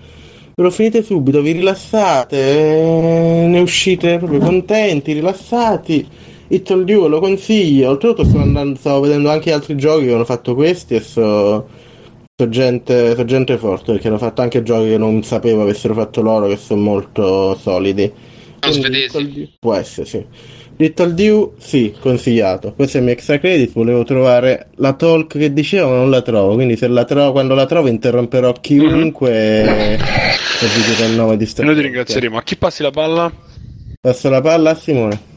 Ve 0.56 0.64
lo 0.64 0.70
finite 0.70 1.04
subito, 1.04 1.42
vi 1.42 1.52
rilassate, 1.52 2.38
eh, 2.38 3.48
ne 3.48 3.60
uscite 3.60 4.18
proprio 4.18 4.40
contenti, 4.40 5.12
rilassati. 5.12 6.08
It 6.48 6.70
All 6.72 6.88
You 6.88 7.08
lo 7.08 7.20
consiglio. 7.20 7.90
Oltretutto 7.90 8.26
sto 8.26 8.40
andando, 8.40 8.78
stavo 8.78 9.02
vedendo 9.02 9.30
anche 9.30 9.52
altri 9.52 9.76
giochi 9.76 10.06
che 10.06 10.14
hanno 10.14 10.26
fatto 10.26 10.56
questi 10.56 10.96
e 10.96 11.00
so, 11.02 11.68
so 12.36 12.50
gente, 12.50 13.16
so 13.16 13.26
gente 13.26 13.58
forte 13.58 13.94
perché 13.94 14.08
hanno 14.08 14.18
fatto 14.18 14.42
anche 14.42 14.64
giochi 14.64 14.90
che 14.90 14.98
non 14.98 15.24
sapevo 15.24 15.62
avessero 15.62 15.94
fatto 15.94 16.22
loro 16.22 16.48
che 16.48 16.58
sono 16.58 16.82
molto 16.82 17.56
solidi. 17.56 18.12
Quindi 18.60 19.52
Può 19.60 19.74
essere, 19.74 20.06
sì. 20.06 20.26
Little 20.78 21.14
Dew, 21.14 21.54
sì, 21.58 21.94
consigliato. 22.00 22.74
Questo 22.74 22.98
è 22.98 23.00
il 23.00 23.06
mio 23.06 23.14
extra 23.14 23.38
credit. 23.38 23.74
Volevo 23.74 24.04
trovare 24.04 24.70
la 24.76 24.94
talk 24.94 25.38
che 25.38 25.54
dicevo, 25.54 25.90
ma 25.90 25.96
non 25.98 26.10
la 26.10 26.22
trovo. 26.22 26.56
Quindi, 26.56 26.76
se 26.78 26.88
la 26.88 27.04
trovo, 27.04 27.32
quando 27.32 27.54
la 27.54 27.66
trovo, 27.66 27.88
interromperò 27.90 28.54
chiunque. 28.54 30.00
vi 30.62 30.94
dirò 30.96 31.06
il 31.06 31.16
nome 31.16 31.38
di 31.38 31.48
noi 31.58 31.76
ti 31.76 31.82
ringrazieremo. 31.82 32.38
A 32.38 32.44
chi 32.44 32.56
passi 32.56 32.82
la 32.82 32.92
palla? 32.92 33.32
Passo 34.02 34.30
la 34.30 34.42
palla 34.42 34.72
a 34.72 34.76
Simone. 34.76 35.32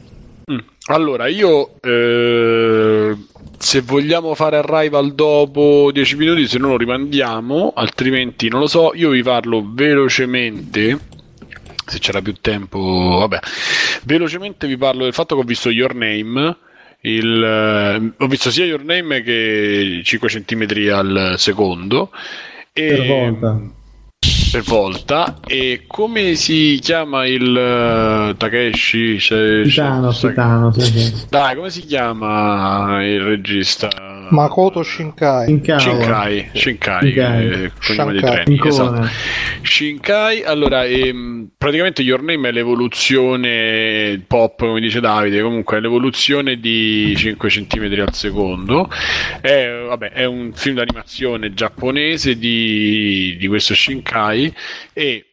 Mm. 0.49 0.59
Allora, 0.85 1.27
io 1.27 1.81
eh, 1.81 3.17
se 3.57 3.81
vogliamo 3.81 4.33
fare 4.33 4.55
arrival 4.55 5.13
dopo 5.13 5.89
10 5.91 6.15
minuti, 6.15 6.47
se 6.47 6.57
no 6.57 6.69
lo 6.69 6.77
rimandiamo, 6.77 7.73
altrimenti 7.75 8.47
non 8.47 8.61
lo 8.61 8.67
so. 8.67 8.93
Io 8.95 9.09
vi 9.09 9.21
parlo 9.23 9.65
velocemente. 9.67 11.15
Se 11.85 11.99
c'era 11.99 12.21
più 12.21 12.33
tempo, 12.39 12.79
vabbè, 12.79 13.39
velocemente 14.03 14.67
vi 14.67 14.77
parlo 14.77 15.03
del 15.03 15.13
fatto 15.13 15.35
che 15.35 15.41
ho 15.41 15.45
visto 15.45 15.69
Your 15.69 15.93
Name. 15.93 16.57
Il, 17.01 17.43
eh, 17.43 18.23
ho 18.23 18.27
visto 18.27 18.49
sia 18.49 18.65
Your 18.65 18.83
Name 18.83 19.21
che 19.23 20.01
5 20.03 20.29
cm 20.29 20.91
al 20.93 21.35
secondo. 21.37 22.11
E, 22.71 22.87
per 22.87 23.05
volta 23.05 23.76
per 24.51 24.61
volta. 24.63 25.39
E 25.45 25.83
come 25.87 26.35
si 26.35 26.79
chiama 26.81 27.25
il 27.25 27.43
uh, 27.43 28.35
Takeshi? 28.35 29.17
Titano, 29.17 30.11
Titano, 30.11 30.71
sì, 30.71 30.81
sì. 30.81 31.25
Dai, 31.29 31.55
come 31.55 31.69
si 31.69 31.81
chiama 31.81 33.03
il 33.03 33.21
regista? 33.21 34.06
Makoto 34.29 34.83
Shinkai. 34.83 35.47
Shinkai, 35.47 35.79
Shinkai, 35.79 36.49
Shinkai, 36.53 37.13
eh, 37.13 37.71
cognome 37.85 38.13
di 38.13 38.19
treni, 38.19 38.61
esatto. 38.63 39.09
Shinkai, 39.61 40.43
allora, 40.43 40.85
ehm, 40.85 41.49
praticamente 41.57 42.01
Your 42.01 42.21
Name 42.21 42.49
è 42.49 42.51
l'evoluzione 42.51 44.23
pop, 44.25 44.59
come 44.59 44.79
dice 44.79 44.99
Davide, 44.99 45.41
comunque 45.41 45.77
è 45.77 45.79
l'evoluzione 45.79 46.59
di 46.59 47.13
5 47.15 47.49
cm 47.49 48.01
al 48.01 48.13
secondo. 48.13 48.89
È, 49.41 49.85
vabbè, 49.87 50.11
è 50.11 50.25
un 50.25 50.51
film 50.53 50.75
d'animazione 50.75 51.53
giapponese 51.53 52.37
di, 52.37 53.35
di 53.39 53.47
questo 53.47 53.73
Shinkai 53.73 54.53
e 54.93 55.25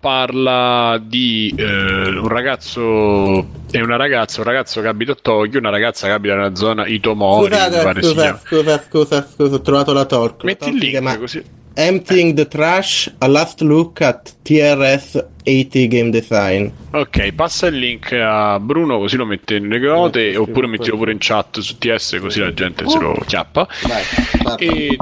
parla 0.00 1.00
di 1.02 1.52
eh, 1.56 1.64
un 1.64 2.28
ragazzo 2.28 3.46
e 3.70 3.82
una 3.82 3.96
ragazza, 3.96 4.40
un 4.40 4.46
ragazzo 4.46 4.80
che 4.80 4.88
abita 4.88 5.12
a 5.12 5.18
Tokyo, 5.20 5.58
una 5.58 5.70
ragazza 5.70 6.06
che 6.06 6.12
abita 6.12 6.34
nella 6.34 6.54
zona 6.54 6.86
Itomori. 6.86 7.52
Scusate, 7.52 8.02
scusa, 8.02 8.40
scusa, 8.44 8.84
scusa, 8.88 9.28
scusa, 9.28 9.54
ho 9.54 9.60
trovato 9.60 9.92
la 9.92 10.04
talk. 10.04 10.44
Metti 10.44 10.68
il 10.68 10.76
link 10.76 11.18
così. 11.18 11.42
Emptying 11.74 12.34
the 12.34 12.48
Trash, 12.48 13.12
a 13.18 13.28
last 13.28 13.60
look 13.60 14.00
at 14.00 14.34
TRS 14.42 15.24
80 15.44 15.86
Game 15.86 16.10
Design. 16.10 16.68
Ok, 16.90 17.32
passa 17.34 17.68
il 17.68 17.78
link 17.78 18.12
a 18.12 18.58
Bruno 18.58 18.98
così 18.98 19.16
lo 19.16 19.24
mette 19.24 19.60
nelle 19.60 19.78
note 19.78 20.32
eh, 20.32 20.36
oppure 20.36 20.66
mettilo 20.66 20.96
pure 20.96 21.12
in 21.12 21.18
chat 21.20 21.60
su 21.60 21.78
TS 21.78 22.18
così 22.20 22.40
la 22.40 22.52
gente 22.52 22.82
oh. 22.82 22.88
se 22.90 22.98
lo 22.98 23.22
chiappa. 23.24 23.68
Vai, 23.86 24.56
e 24.58 24.96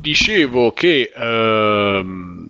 dicevo 0.00 0.72
che... 0.72 1.12
Ehm, 1.14 2.48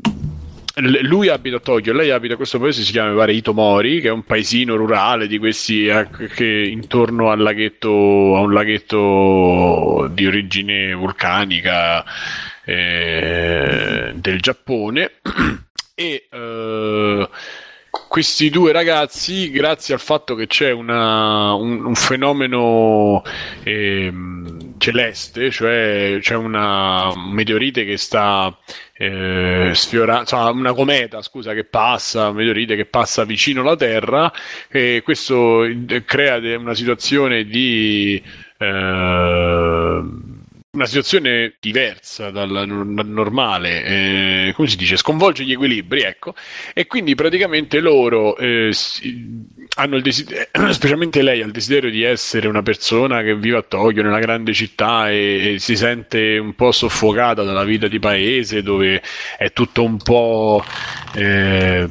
lui 0.83 1.29
abita 1.29 1.57
a 1.57 1.61
Tokyo, 1.61 1.95
lei 1.95 2.11
abita 2.11 2.37
questo 2.37 2.59
paese, 2.59 2.83
si 2.83 2.93
chiama 2.93 3.17
pare 3.17 3.33
Itomori, 3.33 4.01
che 4.01 4.09
è 4.09 4.13
un 4.13 4.25
paesino 4.25 4.77
rurale 4.77 5.27
di 5.27 5.39
questi 5.39 5.87
eh, 5.87 6.07
che 6.35 6.45
intorno 6.45 7.31
al 7.31 7.41
laghetto, 7.41 8.37
a 8.37 8.41
un 8.41 8.53
laghetto 8.53 10.11
di 10.13 10.27
origine 10.27 10.93
vulcanica 10.93 12.05
eh, 12.65 14.13
del 14.15 14.41
Giappone. 14.41 15.13
e 15.99 16.27
eh, 16.31 17.29
questi 18.09 18.51
due 18.51 18.73
ragazzi, 18.73 19.51
grazie 19.51 19.95
al 19.95 20.01
fatto 20.01 20.35
che 20.35 20.47
c'è 20.47 20.71
una, 20.71 21.53
un, 21.55 21.85
un, 21.85 21.95
fenomeno 21.95 23.23
eh, 23.63 24.13
celeste, 24.79 25.51
cioè 25.51 26.19
c'è 26.21 26.35
una 26.35 27.13
meteorite 27.17 27.85
che 27.85 27.97
sta 27.97 28.57
eh, 28.95 29.71
sfiorando, 29.75 30.27
cioè 30.27 30.51
una 30.51 30.73
cometa, 30.73 31.23
scusa, 31.23 31.53
che 31.53 31.65
passa, 31.65 32.29
un 32.29 32.37
meteorite 32.37 32.77
che 32.77 32.87
passa 32.87 33.25
vicino 33.25 33.63
alla 33.63 33.77
Terra, 33.77 34.33
e 34.69 35.03
questo 35.05 35.65
crea 36.05 36.37
una 36.57 36.75
situazione 36.75 37.45
di 37.45 38.23
eh, 38.59 40.03
una 40.77 40.87
situazione 40.87 41.55
diversa 41.59 42.31
dal 42.31 42.65
normale, 42.69 43.85
eh, 43.85 44.53
come 44.55 44.69
si 44.69 44.77
dice, 44.77 44.97
sconvolge 44.97 45.43
gli 45.43 45.53
equilibri, 45.53 46.03
ecco, 46.03 46.35
e 46.75 46.87
quindi 46.87 47.15
praticamente 47.15 47.81
loro 47.81 48.37
eh, 48.37 48.71
hanno 49.77 49.97
il 49.97 50.03
desiderio, 50.03 50.47
specialmente 50.73 51.23
lei 51.23 51.41
ha 51.41 51.47
il 51.47 51.51
desiderio 51.51 51.91
di 51.91 52.03
essere 52.03 52.47
una 52.47 52.63
persona 52.63 53.23
che 53.23 53.35
vive 53.35 53.57
a 53.57 53.63
Tokyo, 53.63 54.03
nella 54.03 54.19
grande 54.19 54.53
città 54.53 55.11
e, 55.11 55.55
e 55.55 55.59
si 55.59 55.77
sente 55.77 56.37
un 56.37 56.55
po' 56.55 56.73
soffocata 56.73 57.43
dalla 57.43 57.65
vita 57.65 57.89
di 57.89 57.99
paese 57.99 58.63
dove 58.63 59.03
è 59.39 59.53
tutto 59.53 59.83
un 59.83 59.97
po' 59.97 60.63
eh, 61.15 61.89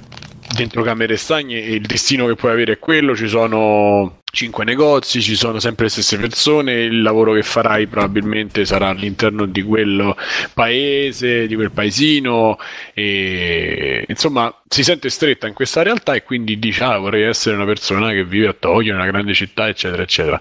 dentro 0.56 0.84
camere 0.84 1.18
stagne 1.18 1.64
e 1.64 1.74
il 1.74 1.86
destino 1.88 2.28
che 2.28 2.36
puoi 2.36 2.52
avere 2.52 2.74
è 2.74 2.80
quello, 2.80 3.16
ci 3.16 3.28
sono 3.28 4.22
cinque 4.36 4.66
negozi, 4.66 5.22
ci 5.22 5.36
sono 5.36 5.60
sempre 5.60 5.86
le 5.86 5.90
stesse 5.90 6.18
persone, 6.18 6.84
il 6.84 7.02
lavoro 7.02 7.34
che 7.34 7.42
farai 7.42 7.88
probabilmente 7.88 8.66
sarà 8.66 8.90
all'interno 8.90 9.46
di 9.48 9.64
quel 9.64 10.14
paese, 10.54 11.48
di 11.48 11.56
quel 11.56 11.72
paesino, 11.72 12.60
e 12.94 14.06
insomma 14.08 14.54
si 14.68 14.84
sente 14.84 15.10
stretta 15.10 15.48
in 15.48 15.54
questa 15.54 15.82
realtà 15.82 16.14
e 16.14 16.24
quindi 16.24 16.60
dice 16.60 16.84
ah 16.84 16.98
vorrei 16.98 17.24
essere 17.24 17.56
una 17.56 17.66
persona 17.66 18.12
che 18.12 18.26
vive 18.26 18.50
a 18.50 18.54
Tokyo, 18.54 18.92
in 18.92 19.00
una 19.00 19.08
grande 19.08 19.34
città, 19.34 19.68
eccetera, 19.68 20.04
eccetera. 20.04 20.40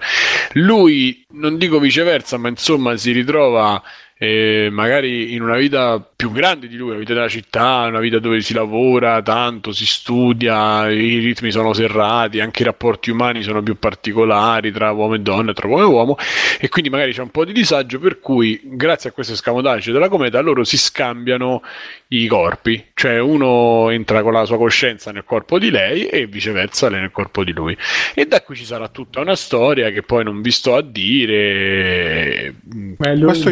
Lui, 0.55 1.25
non 1.33 1.57
dico 1.57 1.79
viceversa, 1.79 2.37
ma 2.37 2.49
insomma 2.49 2.97
si 2.97 3.13
ritrova 3.13 3.83
eh, 4.25 4.71
magari 4.71 5.35
in 5.35 5.43
una 5.43 5.57
vita 5.57 6.01
più 6.01 6.33
grande 6.33 6.69
di 6.69 6.77
lui, 6.77 6.91
una 6.91 6.99
vita 6.99 7.13
della 7.13 7.29
città, 7.29 7.85
una 7.89 8.01
vita 8.01 8.19
dove 8.19 8.41
si 8.41 8.55
lavora 8.55 9.21
tanto, 9.21 9.73
si 9.73 9.85
studia, 9.85 10.89
i 10.89 11.19
ritmi 11.19 11.51
sono 11.51 11.73
serrati, 11.75 12.41
anche 12.41 12.63
i 12.63 12.65
rapporti 12.65 13.11
umani 13.11 13.43
sono 13.43 13.63
più 13.63 13.79
particolari 13.79 14.73
tra 14.73 14.91
uomo 14.93 15.15
e 15.15 15.21
donna, 15.21 15.53
tra 15.53 15.69
uomo 15.69 15.83
e 15.83 15.87
uomo, 15.87 16.17
e 16.59 16.69
quindi 16.69 16.89
magari 16.91 17.13
c'è 17.13 17.21
un 17.21 17.31
po' 17.31 17.45
di 17.45 17.53
disagio, 17.53 17.99
per 17.99 18.21
cui 18.21 18.61
grazie 18.63 19.11
a 19.11 19.13
questo 19.13 19.35
escamotage 19.35 19.93
della 19.93 20.09
cometa 20.09 20.41
loro 20.41 20.65
si 20.65 20.79
scambiano 20.79 21.63
i 22.09 22.27
corpi, 22.27 22.91
cioè 22.95 23.19
uno 23.19 23.91
entra 23.91 24.23
con 24.23 24.33
la 24.33 24.45
sua 24.45 24.57
coscienza 24.57 25.11
nel 25.11 25.25
corpo 25.25 25.59
di 25.59 25.71
lei 25.71 26.07
e 26.07 26.27
viceversa 26.27 26.89
lei 26.89 27.01
nel 27.01 27.11
corpo 27.11 27.43
di 27.45 27.53
lui. 27.53 27.77
E 28.15 28.27
da 28.27 28.41
qui 28.43 28.55
ci 28.57 28.65
sarà 28.65 28.89
tutta 28.89 29.21
una 29.21 29.35
storia 29.35 29.91
che 29.91 30.03
poi 30.03 30.23
non 30.23 30.41
vi 30.41 30.51
sto 30.51 30.77
a 30.77 30.83
dire. 30.83 32.55
Ma 32.99 33.13
lui, 33.15 33.25
Questo 33.25 33.51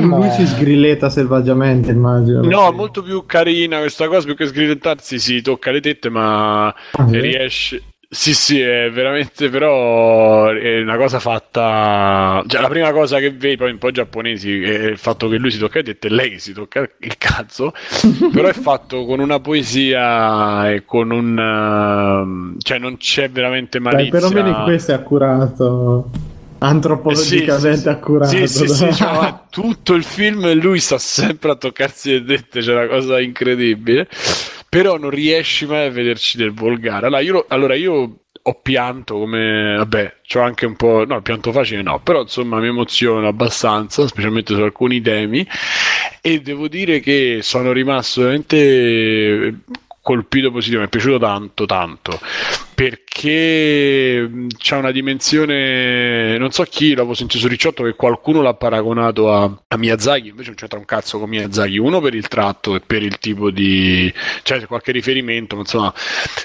lui 0.00 0.30
si 0.30 0.46
sgrilletta 0.46 1.10
selvaggiamente, 1.10 1.90
immagino. 1.90 2.42
No, 2.42 2.72
molto 2.72 3.02
più 3.02 3.24
carina 3.26 3.78
questa 3.78 4.08
cosa, 4.08 4.24
più 4.24 4.36
che 4.36 4.46
sgrillettarsi 4.46 5.18
si 5.18 5.42
tocca 5.42 5.70
le 5.70 5.80
tette, 5.80 6.08
ma 6.08 6.66
ah, 6.66 7.06
riesce 7.08 7.82
sì, 8.14 8.32
sì, 8.32 8.60
è 8.60 8.90
veramente 8.92 9.48
però 9.48 10.46
è 10.50 10.80
una 10.80 10.96
cosa 10.96 11.18
fatta. 11.18 12.44
Cioè, 12.46 12.60
la 12.60 12.68
prima 12.68 12.92
cosa 12.92 13.18
che 13.18 13.32
vedi 13.32 13.56
poi 13.56 13.72
un 13.72 13.78
po' 13.78 13.90
giapponesi 13.90 14.62
è 14.62 14.84
il 14.84 14.98
fatto 14.98 15.26
che 15.28 15.36
lui 15.36 15.50
si 15.50 15.58
tocca 15.58 15.78
le 15.78 15.84
tette 15.84 16.06
e 16.06 16.10
lei 16.10 16.30
che 16.30 16.38
si 16.38 16.52
tocca 16.52 16.88
il 16.98 17.18
cazzo. 17.18 17.72
però 18.32 18.46
è 18.46 18.52
fatto 18.52 19.04
con 19.04 19.18
una 19.18 19.40
poesia 19.40 20.70
e 20.70 20.84
con 20.84 21.10
un. 21.10 22.56
cioè, 22.58 22.78
non 22.78 22.96
c'è 22.98 23.28
veramente 23.30 23.80
malizia. 23.80 24.12
Dai, 24.12 24.20
perlomeno 24.20 24.58
in 24.58 24.62
questo 24.62 24.92
è 24.92 24.94
accurato 24.94 26.10
antropologicamente 26.66 27.68
eh 27.68 27.76
sì, 27.76 27.88
accurato. 27.88 28.30
Sì, 28.30 28.46
sì, 28.46 28.68
sì, 28.68 28.94
cioè, 28.94 29.34
tutto 29.50 29.94
il 29.94 30.04
film 30.04 30.52
lui 30.54 30.80
sta 30.80 30.98
sempre 30.98 31.52
a 31.52 31.56
toccarsi 31.56 32.12
le 32.12 32.24
tette, 32.24 32.60
c'è 32.60 32.72
una 32.72 32.86
cosa 32.86 33.20
incredibile 33.20 34.08
però 34.74 34.98
non 34.98 35.10
riesci 35.10 35.66
mai 35.66 35.86
a 35.86 35.90
vederci 35.90 36.36
del 36.36 36.52
volgare. 36.52 37.06
Allora 37.06 37.20
io, 37.20 37.44
allora 37.46 37.76
io 37.76 38.24
ho 38.46 38.54
pianto 38.60 39.16
come 39.18 39.76
vabbè, 39.76 40.16
c'ho 40.26 40.40
anche 40.40 40.66
un 40.66 40.74
po', 40.74 41.04
no, 41.06 41.22
pianto 41.22 41.52
facile 41.52 41.80
no, 41.80 42.00
però 42.00 42.22
insomma 42.22 42.58
mi 42.58 42.66
emoziono 42.66 43.28
abbastanza, 43.28 44.04
specialmente 44.06 44.52
su 44.52 44.60
alcuni 44.60 45.00
temi 45.00 45.46
e 46.20 46.40
devo 46.40 46.66
dire 46.66 46.98
che 46.98 47.38
sono 47.42 47.70
rimasto 47.70 48.22
veramente 48.22 49.60
colpito 50.04 50.50
positivo, 50.50 50.80
mi 50.80 50.86
è 50.86 50.90
piaciuto 50.90 51.18
tanto, 51.18 51.64
tanto, 51.64 52.20
perché 52.74 54.30
c'è 54.58 54.76
una 54.76 54.90
dimensione, 54.90 56.36
non 56.36 56.50
so 56.50 56.62
chi, 56.64 56.90
l'avevo 56.90 57.14
sentito 57.14 57.40
su 57.40 57.48
Ricciotto 57.48 57.84
che 57.84 57.94
qualcuno 57.94 58.42
l'ha 58.42 58.52
paragonato 58.52 59.32
a, 59.32 59.44
a 59.44 59.76
Miyazaki, 59.78 60.28
invece 60.28 60.48
non 60.48 60.58
c'entra 60.58 60.78
un 60.78 60.84
cazzo 60.84 61.18
con 61.18 61.30
Miyazaki, 61.30 61.78
uno 61.78 62.02
per 62.02 62.14
il 62.14 62.28
tratto 62.28 62.74
e 62.74 62.80
per 62.80 63.02
il 63.02 63.16
tipo 63.18 63.50
di, 63.50 64.12
cioè 64.42 64.66
qualche 64.66 64.92
riferimento, 64.92 65.56
insomma, 65.56 65.90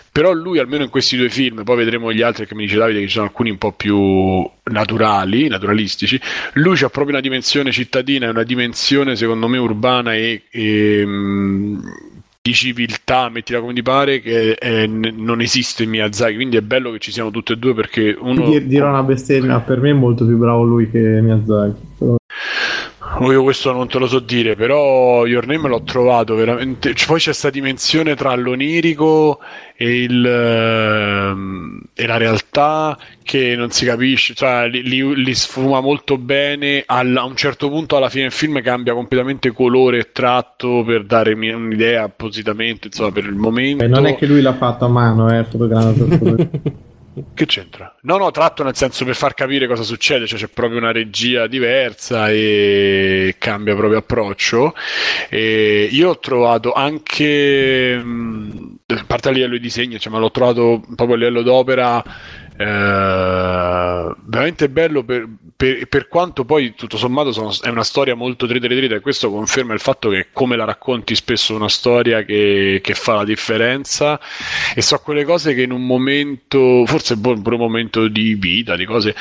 però 0.10 0.32
lui 0.32 0.60
almeno 0.60 0.86
in 0.86 0.90
questi 0.90 1.18
due 1.18 1.30
film, 1.30 1.64
poi 1.66 1.76
vedremo 1.76 2.14
gli 2.14 2.22
altri 2.22 2.48
che 2.48 2.56
mi 2.56 2.64
dice 2.64 2.78
Davide 2.78 3.02
che 3.02 3.08
ci 3.08 3.14
sono 3.14 3.26
alcuni 3.26 3.50
un 3.50 3.58
po' 3.58 3.74
più 3.74 4.50
naturali, 4.72 5.50
naturalistici, 5.50 6.18
lui 6.54 6.78
c'ha 6.78 6.88
proprio 6.90 7.16
una 7.16 7.22
dimensione 7.22 7.74
cittadina, 7.74 8.30
una 8.30 8.44
dimensione 8.44 9.18
secondo 9.18 9.50
me 9.50 9.58
urbana 9.58 10.16
e, 10.16 10.44
e 10.50 11.06
di 12.50 12.54
civiltà, 12.54 13.30
mettila 13.30 13.60
come 13.60 13.74
ti 13.74 13.82
pare, 13.84 14.20
che 14.22 14.56
è, 14.56 14.88
non 14.88 15.42
esiste 15.42 15.84
in 15.84 15.92
Miyazaki, 15.92 16.36
quindi 16.36 16.58
è 16.58 16.62
bello 16.62 16.92
che 16.92 17.00
ci 17.00 17.12
siano 17.12 17.30
tutte 17.30 17.54
e 17.54 17.58
due 17.58 17.74
perché 17.74 18.18
uno... 18.20 18.58
Dirò 18.60 18.90
una 18.90 19.04
bestemmia, 19.04 19.60
per 19.60 19.80
me 19.80 19.92
è 19.92 19.94
molto 19.94 20.26
più 20.26 20.38
bravo 20.38 20.64
lui 20.64 20.90
che 20.90 21.00
Miyazaki. 21.00 22.19
Io 23.28 23.44
questo 23.44 23.74
non 23.74 23.90
te 23.90 24.00
lo 24.00 24.08
so 24.08 24.20
dire, 24.20 24.56
però 24.56 25.26
Your 25.26 25.46
Name 25.46 25.68
l'ho 25.68 25.84
trovato 25.84 26.36
veramente. 26.36 26.94
Poi 27.06 27.18
c'è 27.18 27.26
questa 27.26 27.50
dimensione 27.50 28.16
tra 28.16 28.34
l'onirico 28.34 29.40
e, 29.76 30.04
il, 30.04 30.26
ehm, 30.26 31.82
e 31.94 32.08
la 32.08 32.16
realtà 32.16 32.98
che 33.22 33.56
non 33.58 33.72
si 33.72 33.84
capisce, 33.86 34.34
cioè 34.34 34.70
li, 34.70 34.84
li, 34.84 35.22
li 35.22 35.36
sfuma 35.36 35.82
molto 35.82 36.18
bene. 36.18 36.84
Al, 36.86 37.16
a 37.18 37.26
un 37.26 37.36
certo 37.36 37.68
punto, 37.70 37.98
alla 37.98 38.10
fine 38.10 38.24
del 38.24 38.32
film, 38.32 38.62
cambia 38.62 38.94
completamente 38.94 39.52
colore 39.52 40.00
e 40.00 40.12
tratto 40.14 40.84
per 40.86 41.04
dare 41.04 41.34
un'idea 41.34 42.04
appositamente. 42.04 42.88
Insomma, 42.88 43.12
per 43.12 43.26
il 43.26 43.36
momento. 43.36 43.84
E 43.84 43.88
non 43.88 44.06
è 44.06 44.16
che 44.16 44.28
lui 44.28 44.40
l'ha 44.40 44.56
fatto 44.56 44.86
a 44.86 44.90
mano, 44.90 45.30
eh, 45.30 45.40
il 45.40 45.46
fotogramma. 45.46 45.94
Che 47.34 47.46
c'entra? 47.46 47.96
No, 48.02 48.18
no, 48.18 48.32
tratto 48.32 48.64
nel 48.64 48.76
senso 48.76 49.04
per 49.04 49.16
far 49.16 49.34
capire 49.34 49.68
cosa 49.68 49.84
succede, 49.84 50.28
cioè 50.28 50.40
c'è 50.40 50.48
proprio 50.48 50.78
una 50.78 50.92
regia 50.92 51.48
diversa 51.48 52.30
e 52.30 53.36
cambia 53.40 53.76
proprio 53.76 54.00
approccio. 54.00 54.74
E 55.28 55.90
io 55.92 56.10
ho 56.10 56.20
trovato 56.20 56.72
anche, 56.72 58.02
a 58.88 59.04
parte 59.06 59.30
a 59.30 59.32
livello 59.32 59.54
di 59.54 59.60
disegno, 59.60 59.98
cioè, 59.98 60.12
ma 60.12 60.20
l'ho 60.20 60.32
trovato 60.32 60.84
proprio 60.96 61.16
a 61.16 61.20
livello 61.20 61.42
d'opera 61.42 62.04
eh, 62.62 64.16
veramente 64.26 64.68
bello 64.68 65.06
per, 65.06 65.30
per, 65.56 65.88
per, 65.88 66.10
quanto 66.10 66.44
poi 66.44 66.76
tutto 66.76 66.98
sommato 66.98 67.32
sono, 67.32 67.54
è 67.62 67.70
una 67.70 67.86
storia 67.86 68.16
molto 68.16 68.48
trita 68.48 68.68
trita 68.68 68.96
e 68.96 69.00
questo 69.00 69.32
conferma 69.32 69.74
il 69.74 69.80
fatto 69.80 70.10
che 70.10 70.28
come 70.34 70.58
la 70.58 70.66
racconti 70.66 71.16
spesso 71.16 71.56
una 71.56 71.70
storia 71.70 72.24
che, 72.24 72.82
che 72.84 72.94
fa 72.96 73.14
la 73.14 73.24
differenza 73.24 74.20
e 74.76 74.82
so 74.82 75.00
quelle 75.00 75.24
cose 75.24 75.54
che 75.54 75.62
in 75.62 75.72
un 75.72 75.86
momento 75.86 76.84
forse 76.86 77.18
pure 77.18 77.38
un 77.38 77.60
momento 77.62 78.10
di 78.10 78.36
vita 78.36 78.76
di 78.76 78.84
cose 78.84 79.16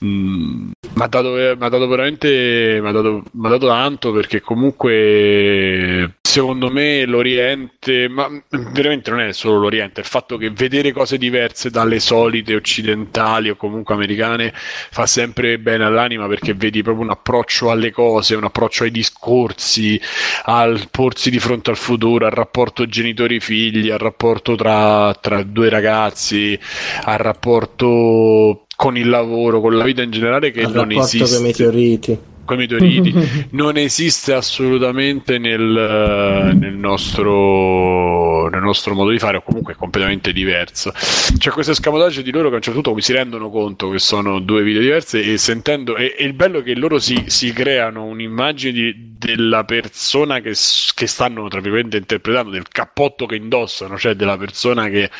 mi 0.00 0.72
ha 0.98 1.06
dato, 1.06 1.54
dato, 1.54 1.86
veramente 1.88 2.80
m'ha 2.82 2.92
dato, 2.92 3.22
m'ha 3.32 3.48
dato 3.48 3.66
tanto 3.66 4.12
perché 4.12 4.40
comunque 4.40 6.16
secondo 6.36 6.70
me 6.70 7.06
l'Oriente, 7.06 8.08
ma 8.08 8.28
veramente 8.50 9.08
non 9.10 9.20
è 9.20 9.32
solo 9.32 9.58
l'Oriente, 9.58 10.00
il 10.00 10.06
fatto 10.06 10.36
che 10.36 10.50
vedere 10.50 10.92
cose 10.92 11.16
diverse 11.16 11.70
dalle 11.70 11.98
solite 11.98 12.54
occidentali 12.54 13.48
o 13.48 13.56
comunque 13.56 13.94
americane 13.94 14.52
fa 14.54 15.06
sempre 15.06 15.58
bene 15.58 15.84
all'anima 15.84 16.28
perché 16.28 16.52
vedi 16.52 16.82
proprio 16.82 17.04
un 17.04 17.10
approccio 17.10 17.70
alle 17.70 17.90
cose, 17.90 18.34
un 18.34 18.44
approccio 18.44 18.84
ai 18.84 18.90
discorsi, 18.90 19.98
al 20.42 20.88
porsi 20.90 21.30
di 21.30 21.38
fronte 21.38 21.70
al 21.70 21.76
futuro, 21.78 22.26
al 22.26 22.32
rapporto 22.32 22.84
genitori-figli, 22.84 23.90
al 23.90 23.98
rapporto 23.98 24.56
tra, 24.56 25.14
tra 25.14 25.42
due 25.42 25.70
ragazzi, 25.70 26.58
al 27.04 27.18
rapporto 27.18 28.65
con 28.76 28.96
il 28.96 29.08
lavoro, 29.08 29.60
con 29.60 29.76
la 29.76 29.84
vita 29.84 30.02
in 30.02 30.10
generale 30.10 30.50
che 30.50 30.62
Al 30.62 30.72
non 30.72 30.92
esiste. 30.92 31.38
I 31.38 31.40
meteoriti. 31.40 32.18
Con 32.46 32.56
i 32.56 32.60
meteoriti. 32.60 33.48
non 33.52 33.76
esiste 33.76 34.32
assolutamente 34.32 35.38
nel, 35.38 36.54
nel, 36.54 36.74
nostro, 36.74 38.48
nel, 38.48 38.62
nostro, 38.62 38.94
modo 38.94 39.10
di 39.10 39.18
fare, 39.18 39.36
o 39.36 39.42
comunque 39.42 39.74
è 39.74 39.76
completamente 39.76 40.32
diverso. 40.32 40.92
C'è 41.36 41.50
questo 41.50 41.72
escamotaggio 41.72 42.22
di 42.22 42.30
loro 42.30 42.48
che 42.48 42.54
a 42.54 42.56
un 42.56 42.62
certo 42.62 42.80
punto 42.80 43.00
si 43.00 43.12
rendono 43.12 43.50
conto 43.50 43.90
che 43.90 43.98
sono 43.98 44.38
due 44.38 44.62
vite 44.62 44.80
diverse 44.80 45.22
e 45.22 45.36
sentendo. 45.36 45.96
E, 45.96 46.14
e 46.16 46.24
il 46.24 46.32
bello 46.32 46.60
è 46.60 46.62
che 46.62 46.74
loro 46.74 46.98
si, 46.98 47.24
si 47.26 47.52
creano 47.52 48.04
un'immagine 48.04 48.72
di, 48.72 49.14
della 49.18 49.64
persona 49.64 50.40
che, 50.40 50.54
che 50.94 51.06
stanno, 51.06 51.48
tra 51.48 51.60
virgolette, 51.60 51.98
interpretando, 51.98 52.50
del 52.50 52.68
cappotto 52.68 53.26
che 53.26 53.36
indossano, 53.36 53.98
cioè 53.98 54.14
della 54.14 54.36
persona 54.36 54.88
che 54.88 55.10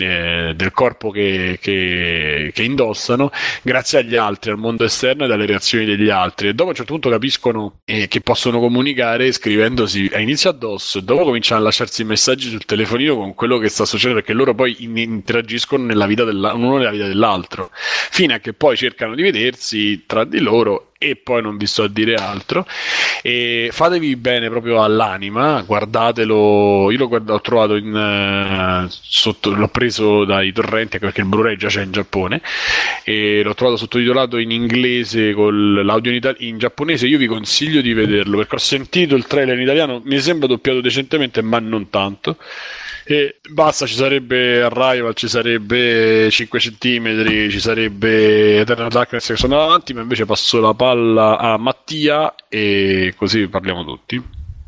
eh, 0.00 0.52
del 0.54 0.70
corpo 0.70 1.10
che, 1.10 1.58
che, 1.60 2.52
che, 2.54 2.62
indossano 2.62 3.32
grazie 3.62 3.98
agli 3.98 4.14
altri, 4.14 4.52
al 4.52 4.56
mondo 4.56 4.84
esterno 4.84 5.24
e 5.24 5.32
alle 5.32 5.46
reazioni 5.46 5.84
degli 5.84 6.08
altri. 6.08 6.54
Dopo 6.58 6.70
a 6.70 6.72
un 6.72 6.78
certo 6.78 6.92
punto 6.94 7.08
capiscono 7.08 7.82
eh, 7.84 8.08
che 8.08 8.20
possono 8.20 8.58
comunicare 8.58 9.30
scrivendosi 9.30 10.10
a 10.12 10.18
inizio 10.18 10.50
addosso, 10.50 10.98
dopo 10.98 11.22
cominciano 11.22 11.60
a 11.60 11.62
lasciarsi 11.62 12.02
messaggi 12.02 12.48
sul 12.48 12.64
telefonino 12.64 13.14
con 13.14 13.32
quello 13.34 13.58
che 13.58 13.68
sta 13.68 13.84
succedendo, 13.84 14.18
perché 14.18 14.34
loro 14.34 14.56
poi 14.56 14.74
in- 14.80 14.96
interagiscono 14.96 15.84
nella 15.84 16.06
vita 16.06 16.24
della- 16.24 16.54
uno 16.54 16.78
nella 16.78 16.90
vita 16.90 17.06
dell'altro, 17.06 17.70
fino 18.10 18.34
a 18.34 18.38
che 18.38 18.54
poi 18.54 18.76
cercano 18.76 19.14
di 19.14 19.22
vedersi 19.22 20.02
tra 20.04 20.24
di 20.24 20.40
loro 20.40 20.87
e 20.98 21.14
poi 21.14 21.40
non 21.40 21.56
vi 21.56 21.66
sto 21.66 21.84
a 21.84 21.88
dire 21.88 22.14
altro. 22.14 22.66
E 23.22 23.70
fatevi 23.72 24.16
bene 24.16 24.48
proprio 24.48 24.82
all'anima, 24.82 25.62
guardatelo. 25.62 26.90
Io 26.90 26.98
l'ho, 26.98 27.08
guardato, 27.08 27.32
l'ho 27.32 27.40
trovato 27.40 27.76
in, 27.76 27.94
uh, 27.94 28.88
sotto, 28.90 29.54
l'ho 29.54 29.68
preso 29.68 30.24
dai 30.24 30.52
torrenti 30.52 30.98
perché 30.98 31.20
il 31.20 31.28
Blu-ray 31.28 31.56
già 31.56 31.68
c'è 31.68 31.82
in 31.82 31.92
Giappone 31.92 32.42
e 33.04 33.42
l'ho 33.44 33.54
trovato 33.54 33.78
sottotitolato 33.78 34.38
in 34.38 34.50
inglese 34.50 35.32
con 35.34 35.82
l'audio 35.84 36.10
in, 36.10 36.16
itali- 36.16 36.48
in 36.48 36.58
giapponese. 36.58 37.06
Io 37.06 37.18
vi 37.18 37.26
consiglio 37.26 37.80
di 37.80 37.92
vederlo 37.92 38.36
perché 38.38 38.56
ho 38.56 38.58
sentito 38.58 39.14
il 39.14 39.26
trailer 39.26 39.56
in 39.56 39.62
italiano, 39.62 40.02
mi 40.04 40.18
sembra 40.18 40.48
doppiato 40.48 40.80
decentemente, 40.80 41.42
ma 41.42 41.60
non 41.60 41.90
tanto. 41.90 42.36
E 43.10 43.40
basta, 43.48 43.86
ci 43.86 43.94
sarebbe 43.94 44.60
Arrival, 44.60 45.14
ci 45.14 45.28
sarebbe 45.28 46.28
5 46.30 46.58
cm, 46.58 47.48
ci 47.48 47.58
sarebbe 47.58 48.58
Eternal 48.58 48.90
Darkness 48.90 49.28
che 49.28 49.36
sono 49.36 49.62
avanti, 49.62 49.94
ma 49.94 50.02
invece 50.02 50.26
passo 50.26 50.60
la 50.60 50.74
palla 50.74 51.38
a 51.38 51.56
Mattia 51.56 52.34
e 52.50 53.14
così 53.16 53.48
parliamo 53.48 53.82
tutti. 53.82 54.22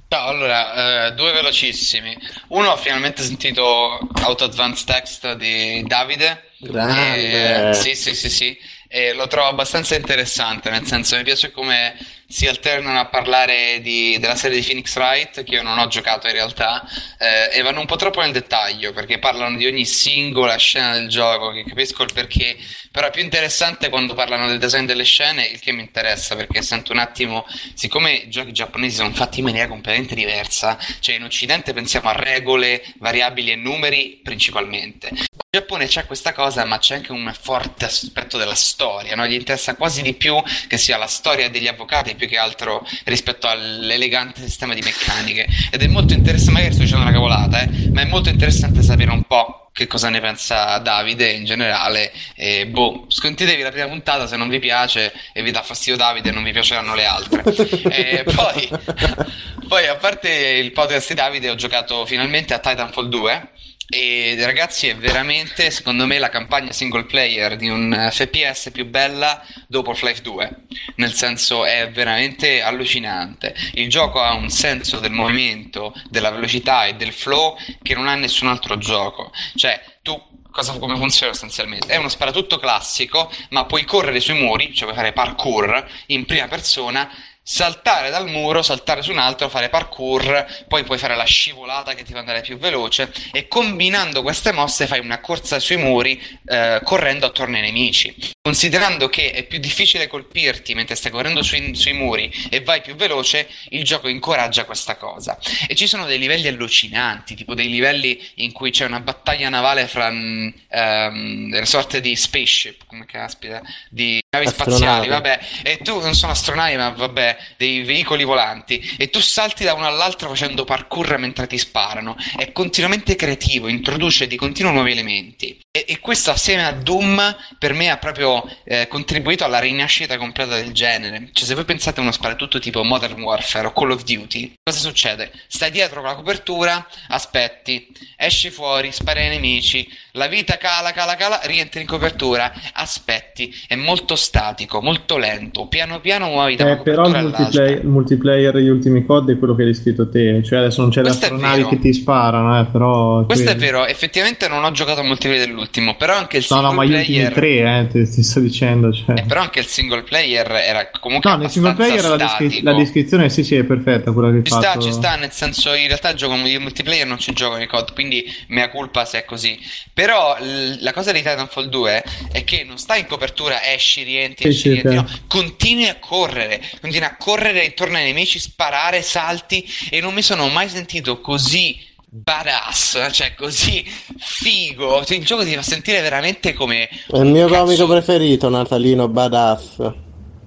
Ciao, 0.09 0.29
allora, 0.29 1.09
eh, 1.09 1.13
due 1.13 1.33
velocissimi. 1.33 2.17
Uno, 2.49 2.71
ho 2.71 2.77
finalmente 2.79 3.23
sentito 3.23 3.99
Auto 4.23 4.45
Advanced 4.45 4.87
Text 4.87 5.35
di 5.35 5.85
Davide. 5.87 6.53
Grande. 6.61 7.69
Eh, 7.69 7.75
sì, 7.75 7.95
sì, 7.95 8.15
sì, 8.15 8.31
sì. 8.31 8.59
E 8.89 9.13
lo 9.13 9.27
trovo 9.27 9.49
abbastanza 9.49 9.97
interessante, 9.97 10.71
nel 10.71 10.87
senso 10.87 11.15
mi 11.15 11.25
piace 11.25 11.51
come 11.51 11.95
si 12.31 12.47
alternano 12.47 13.01
a 13.01 13.07
parlare 13.07 13.81
di, 13.81 14.17
della 14.21 14.37
serie 14.37 14.61
di 14.61 14.65
Phoenix 14.65 14.95
Wright, 14.95 15.43
che 15.43 15.57
io 15.57 15.63
non 15.63 15.79
ho 15.79 15.89
giocato 15.89 16.29
in 16.29 16.33
realtà, 16.33 16.89
eh, 17.19 17.59
e 17.59 17.63
vanno 17.63 17.81
un 17.81 17.87
po' 17.87 17.97
troppo 17.97 18.21
nel 18.21 18.31
dettaglio, 18.31 18.93
perché 18.93 19.19
parlano 19.19 19.57
di 19.57 19.67
ogni 19.67 19.85
singola 19.85 20.57
scena 20.57 20.93
del 20.93 21.09
gioco, 21.09 21.51
che 21.51 21.65
capisco 21.65 22.05
il 22.05 22.13
perché, 22.15 22.57
però 22.93 23.09
è 23.09 23.11
più 23.11 23.23
interessante 23.23 23.89
quando 23.89 24.15
parlano 24.15 24.47
del 24.47 24.59
design 24.61 24.87
delle 24.87 25.03
scene, 25.03 25.45
il 25.45 25.59
che 25.59 25.73
mi 25.73 25.81
interessa, 25.81 26.37
perché 26.37 26.63
sento 26.63 26.93
un 26.93 26.99
attimo, 26.99 27.45
siccome 27.75 28.13
i 28.13 28.31
giochi 28.31 28.53
giapponesi 28.53 28.97
sono 28.97 29.13
fatti 29.13 29.41
in 29.41 29.47
maniera 29.47 29.67
completamente 29.67 30.15
diversa, 30.15 30.79
cioè 31.01 31.17
in 31.17 31.25
Occidente 31.25 31.73
pensiamo 31.73 32.11
a 32.11 32.13
regole, 32.13 32.85
variabili 32.99 33.51
e 33.51 33.57
numeri 33.57 34.21
principalmente. 34.23 35.09
In 35.09 35.59
Giappone 35.59 35.87
c'è 35.89 36.07
questa 36.07 36.33
cosa, 36.33 36.65
ma 36.65 36.79
c'è 36.79 36.95
anche 36.95 37.11
un 37.11 37.35
forte 37.37 37.87
aspetto 37.87 38.39
della 38.39 38.55
storia, 38.55 39.17
no? 39.17 39.27
gli 39.27 39.35
interessa 39.35 39.75
quasi 39.75 40.01
di 40.01 40.15
più 40.15 40.41
che 40.69 40.79
sia 40.79 40.97
la 40.97 41.09
storia 41.09 41.51
degli 41.51 41.67
avvocati 41.67 42.15
più 42.21 42.29
che 42.29 42.37
altro 42.37 42.87
rispetto 43.05 43.49
all'elegante 43.49 44.43
sistema 44.43 44.75
di 44.75 44.83
meccaniche. 44.83 45.47
Ed 45.71 45.83
è 45.83 45.87
molto 45.87 46.13
interessante, 46.13 46.53
magari 46.53 46.75
sto 46.75 46.83
dicendo 46.83 47.05
una 47.05 47.13
cavolata, 47.13 47.63
eh, 47.63 47.89
ma 47.93 48.03
è 48.03 48.05
molto 48.05 48.29
interessante 48.29 48.83
sapere 48.83 49.11
un 49.11 49.23
po' 49.23 49.71
che 49.73 49.87
cosa 49.87 50.11
ne 50.11 50.21
pensa 50.21 50.77
Davide 50.79 51.31
in 51.31 51.45
generale. 51.47 52.13
E 52.35 52.67
boh, 52.67 53.07
scontatevi 53.09 53.63
la 53.63 53.71
prima 53.71 53.87
puntata 53.87 54.27
se 54.27 54.37
non 54.37 54.49
vi 54.49 54.59
piace 54.59 55.13
e 55.33 55.43
vi 55.43 55.51
dà 55.51 55.63
fastidio 55.63 55.97
Davide, 55.97 56.31
non 56.31 56.43
vi 56.43 56.53
piaceranno 56.53 56.95
le 56.95 57.05
altre. 57.07 57.43
e 57.91 58.25
poi, 58.25 58.69
poi, 59.67 59.87
a 59.87 59.97
parte 59.97 60.29
il 60.31 60.73
podcast 60.73 61.09
di 61.09 61.15
Davide, 61.15 61.49
ho 61.49 61.55
giocato 61.55 62.05
finalmente 62.05 62.53
a 62.53 62.59
Titanfall 62.59 63.09
2 63.09 63.49
e 63.91 64.37
ragazzi, 64.45 64.87
è 64.87 64.97
veramente, 64.97 65.71
secondo 65.73 66.07
me, 66.07 66.19
la 66.19 66.29
campagna 66.29 66.71
single 66.71 67.05
player 67.05 67.57
di 67.57 67.69
un 67.69 68.09
FPS 68.11 68.71
più 68.73 68.87
bella 68.87 69.45
dopo 69.67 69.91
Half-Life 69.91 70.23
2. 70.23 70.57
Nel 70.97 71.13
senso, 71.13 71.65
è 71.65 71.91
veramente 71.91 72.63
allucinante. 72.63 73.53
Il 73.73 73.89
gioco 73.89 74.21
ha 74.21 74.33
un 74.35 74.49
senso 74.49 75.01
del 75.01 75.11
movimento, 75.11 75.93
della 76.09 76.31
velocità 76.31 76.87
e 76.87 76.95
del 76.95 77.13
flow 77.13 77.57
che 77.83 77.95
non 77.95 78.07
ha 78.07 78.15
nessun 78.15 78.47
altro 78.47 78.79
gioco. 78.79 79.33
Cioè, 79.57 79.83
tu 80.03 80.17
cosa, 80.51 80.79
come 80.79 80.97
funziona 80.97 81.33
sostanzialmente? 81.33 81.89
È 81.89 81.97
uno 81.97 82.09
sparatutto 82.09 82.59
classico, 82.59 83.33
ma 83.51 83.65
puoi 83.65 83.85
correre 83.85 84.21
sui 84.21 84.35
muri, 84.35 84.73
cioè 84.73 84.85
puoi 84.85 84.95
fare 84.95 85.13
parkour 85.13 85.89
in 86.07 86.25
prima 86.27 86.47
persona 86.47 87.11
saltare 87.43 88.11
dal 88.11 88.29
muro, 88.29 88.63
saltare 88.63 89.03
su 89.03 89.11
un 89.11 89.19
altro, 89.19 89.49
fare 89.49 89.69
parkour, 89.69 90.65
poi 90.69 90.85
puoi 90.85 90.99
fare 90.99 91.17
la 91.17 91.25
scivolata 91.25 91.95
che 91.95 92.05
ti 92.05 92.13
fa 92.13 92.21
andare 92.21 92.43
più 92.43 92.59
veloce 92.59 93.13
e 93.33 93.49
combinando 93.49 94.23
queste 94.23 94.53
mosse 94.53 94.87
fai 94.87 95.01
una 95.01 95.21
corsa 95.21 95.59
sui 95.59 95.77
muri 95.77 96.21
eh, 96.47 96.81
correndo 96.83 97.27
attorno 97.27 97.57
ai 97.57 97.63
nemici. 97.63 98.15
Considerando 98.43 99.11
che 99.11 99.33
è 99.33 99.45
più 99.45 99.59
difficile 99.59 100.07
colpirti 100.07 100.75
mentre 100.75 100.95
stai 100.95 101.11
correndo 101.11 101.43
sui, 101.43 101.75
sui, 101.75 101.93
muri 101.93 102.33
e 102.49 102.63
vai 102.63 102.81
più 102.81 102.95
veloce, 102.95 103.47
il 103.69 103.85
gioco 103.85 104.09
incoraggia 104.09 104.65
questa 104.65 104.97
cosa. 104.97 105.39
E 105.69 105.75
ci 105.75 105.87
sono 105.87 106.07
dei 106.07 106.19
livelli 106.19 106.49
allucinanti, 106.49 107.35
tipo 107.35 107.55
dei 107.55 107.69
livelli 107.69 108.19
in 108.37 108.53
cui 108.53 108.71
c'è 108.71 108.87
una 108.87 109.01
battaglia 109.01 109.51
navale 109.51 109.87
fra 109.87 110.09
um, 110.09 110.51
um, 110.71 111.63
sorte 111.65 112.01
di 112.01 112.17
spaceship, 112.17 112.87
come 112.87 113.05
caspita, 113.05 113.61
di 113.91 114.23
navi 114.31 114.47
spaziali, 114.47 115.09
vabbè, 115.09 115.41
e 115.63 115.79
tu 115.79 116.01
non 116.01 116.15
sono 116.15 116.33
astronavi, 116.33 116.77
ma 116.77 116.91
vabbè, 116.91 117.37
dei 117.57 117.83
veicoli 117.83 118.25
volanti, 118.25 118.79
e 118.97 119.11
tu 119.11 119.21
salti 119.21 119.65
da 119.65 119.75
uno 119.75 119.87
all'altro 119.87 120.29
facendo 120.29 120.65
parkour 120.65 121.19
mentre 121.19 121.47
ti 121.47 121.59
sparano. 121.59 122.17
È 122.37 122.53
continuamente 122.53 123.17
creativo, 123.17 123.69
introduce 123.69 124.27
di 124.27 124.37
continuo 124.37 124.71
nuovi 124.73 124.93
elementi. 124.93 125.59
E, 125.73 125.85
e, 125.87 125.99
questo 125.99 126.31
assieme 126.31 126.65
a 126.65 126.73
Doom 126.73 127.37
per 127.59 127.73
me 127.75 127.91
ha 127.91 127.97
proprio 127.97 128.40
eh, 128.65 128.87
contribuito 128.89 129.45
alla 129.45 129.59
rinascita 129.59 130.17
completa 130.17 130.57
del 130.57 130.73
genere. 130.73 131.29
Cioè, 131.33 131.47
se 131.47 131.55
voi 131.55 131.65
pensate 131.65 132.01
a 132.01 132.03
uno 132.03 132.13
sparatutto 132.13 132.59
tipo 132.59 132.83
Modern 132.85 133.21
Warfare 133.21 133.67
o 133.67 133.73
Call 133.73 133.91
of 133.91 134.05
Duty, 134.05 134.55
cosa 134.63 134.79
succede? 134.79 135.31
Stai 135.47 135.71
dietro 135.71 136.01
con 136.01 136.11
la 136.11 136.17
copertura, 136.17 136.87
aspetti, 137.09 137.89
esci 138.17 138.51
fuori, 138.51 138.93
spari 138.93 139.21
ai 139.21 139.29
nemici, 139.29 139.89
la 140.13 140.27
vita 140.27 140.57
cala, 140.57 140.93
cala, 140.93 141.15
cala, 141.17 141.41
rientri 141.45 141.81
in 141.81 141.87
copertura, 141.87 142.53
aspetti. 142.73 143.55
È 143.67 143.75
molto 143.75 144.17
statico, 144.17 144.81
molto 144.83 145.17
lento. 145.17 145.67
Piano 145.67 146.01
piano 146.01 146.27
muovi 146.27 146.57
da 146.57 146.73
eh, 146.73 146.77
Però 146.79 147.07
il 147.07 147.23
multiplayer, 147.23 147.79
il 147.79 147.89
multiplayer 147.89 148.53
degli 148.53 148.69
ultimi 148.69 149.05
COD 149.05 149.33
è 149.33 149.39
quello 149.39 149.55
che 149.55 149.63
hai 149.63 149.69
descritto 149.69 150.09
te. 150.09 150.43
Cioè, 150.43 150.59
adesso 150.59 150.81
non 150.81 150.91
c'è 150.91 151.03
le 151.03 151.11
astronavi 151.11 151.67
che 151.67 151.79
ti 151.79 151.93
sparano, 151.93 152.61
eh, 152.61 152.67
però. 152.67 153.25
Questo 153.25 153.51
è 153.51 153.57
vero, 153.57 153.87
effettivamente 153.87 154.49
non 154.49 154.65
ho 154.65 154.71
giocato 154.73 155.01
al 155.01 155.07
multiplayer 155.07 155.47
dell'ultimo, 155.47 155.97
però 155.97 156.17
anche 156.17 156.39
il 156.39 156.45
single 156.45 156.67
no, 156.67 156.73
no, 156.73 156.79
ma 156.79 156.85
player... 156.85 157.05
gli 157.05 157.19
ultimi 157.19 157.33
tre, 157.33 157.89
eh, 157.93 158.07
ti, 158.07 158.20
ti 158.21 158.29
sto 158.29 158.41
dicendo. 158.41 158.93
Cioè. 158.93 159.19
Eh, 159.19 159.25
però 159.25 159.41
anche 159.41 159.61
il 159.61 159.67
single 159.67 160.03
player 160.03 160.51
era 160.51 160.91
comunque. 161.01 161.31
No, 161.31 161.37
nel 161.37 161.51
single 161.51 161.75
player 161.75 162.05
la, 162.05 162.17
descri- 162.17 162.63
la, 162.63 162.75
descrizione 162.75 163.29
sì, 163.31 163.43
sì, 163.43 163.57
è 163.57 163.65
perfetta. 163.65 164.13
Quella 164.13 164.31
che 164.31 164.43
ci 164.45 164.51
fatto... 164.51 164.63
sta, 164.63 164.79
ci 164.81 164.93
sta, 164.93 165.17
nel 165.17 165.33
senso, 165.33 165.75
in 165.75 165.87
realtà 165.87 166.15
gioco 166.15 166.35
il 166.35 166.61
multiplayer 166.61 167.07
non 167.07 167.19
ci 167.19 167.33
gioco 167.33 167.57
nei 167.57 167.67
COD, 167.67 167.93
quindi 167.93 168.25
mea 168.49 168.69
culpa 168.69 169.05
se 169.05 169.19
è 169.19 169.25
così. 169.25 169.59
Però 169.93 170.37
la 170.81 170.93
cosa 170.93 171.13
di 171.13 171.19
Titanfall 171.19 171.69
2 171.69 172.05
è 172.33 172.45
che 172.45 172.65
non 172.65 172.79
stai 172.79 173.01
in 173.01 173.07
copertura, 173.07 173.65
esci, 173.65 174.03
rientri, 174.03 174.49
esci, 174.49 174.61
sì, 174.61 174.69
rientri, 174.71 174.95
no, 174.95 175.07
continui 175.27 175.89
a 175.89 175.97
correre, 175.99 176.61
continui 176.81 177.07
a 177.07 177.17
correre 177.17 177.65
intorno 177.65 177.97
ai 177.97 178.05
nemici, 178.05 178.39
sparare, 178.39 179.03
salti 179.03 179.67
e 179.91 180.01
non 180.01 180.15
mi 180.15 180.23
sono 180.23 180.49
mai 180.49 180.69
sentito 180.69 181.21
così 181.21 181.89
badass, 182.11 183.09
cioè 183.13 183.35
così 183.35 183.85
figo. 184.19 185.05
Cioè, 185.05 185.17
il 185.17 185.25
gioco 185.25 185.45
ti 185.45 185.55
fa 185.55 185.63
sentire 185.63 186.01
veramente 186.01 186.53
come. 186.53 186.89
È 186.89 187.19
il 187.19 187.27
mio 187.27 187.47
cazzo... 187.47 187.65
comico 187.65 187.87
preferito, 187.87 188.49
Natalino 188.49 189.09
Badass. 189.09 189.93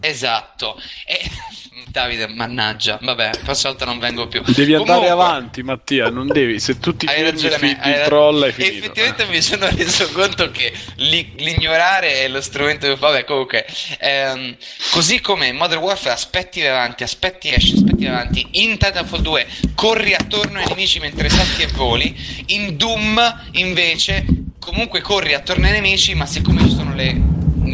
Esatto. 0.01 0.75
E 1.05 1.21
Davide, 1.93 2.27
mannaggia, 2.27 2.97
vabbè, 2.99 3.29
prossima 3.43 3.69
volta 3.69 3.85
non 3.85 3.99
vengo 3.99 4.25
più. 4.27 4.41
Devi 4.47 4.71
Comunque, 4.71 4.93
andare 4.95 5.11
avanti, 5.11 5.61
Mattia, 5.61 6.09
non 6.09 6.25
devi. 6.25 6.59
Se 6.59 6.79
tu 6.79 6.95
ti 6.95 7.05
fermi 7.05 7.37
fi- 7.37 7.67
il 7.67 8.01
troll 8.05 8.41
hai 8.41 8.51
finito. 8.51 8.77
Effettivamente 8.77 9.25
mi 9.27 9.41
sono 9.43 9.67
reso 9.69 10.09
conto 10.11 10.49
che 10.49 10.73
li- 10.95 11.33
l'ignorare 11.35 12.23
è 12.23 12.27
lo 12.29 12.41
strumento 12.41 12.87
che 12.87 12.95
vabbè, 12.95 13.25
comunque 13.25 13.67
ehm, 13.99 14.55
così 14.89 15.21
come 15.21 15.49
in 15.49 15.55
Modern 15.55 15.81
Warfare 15.81 16.15
aspetti 16.15 16.65
avanti, 16.65 17.03
aspetti 17.03 17.53
esci, 17.53 17.75
aspetti 17.75 18.07
avanti, 18.07 18.47
in 18.53 18.75
Titanfall 18.79 19.21
2 19.21 19.47
corri 19.75 20.15
attorno 20.15 20.57
ai 20.57 20.65
nemici 20.65 20.97
mentre 20.97 21.29
salti 21.29 21.61
e 21.61 21.67
voli, 21.67 22.15
in 22.47 22.75
Doom 22.75 23.49
invece 23.51 24.25
comunque 24.57 25.01
corri 25.01 25.35
attorno 25.35 25.67
ai 25.67 25.73
nemici, 25.73 26.15
ma 26.15 26.25
siccome 26.25 26.63
ci 26.63 26.73
sono 26.75 26.95
le 26.95 27.21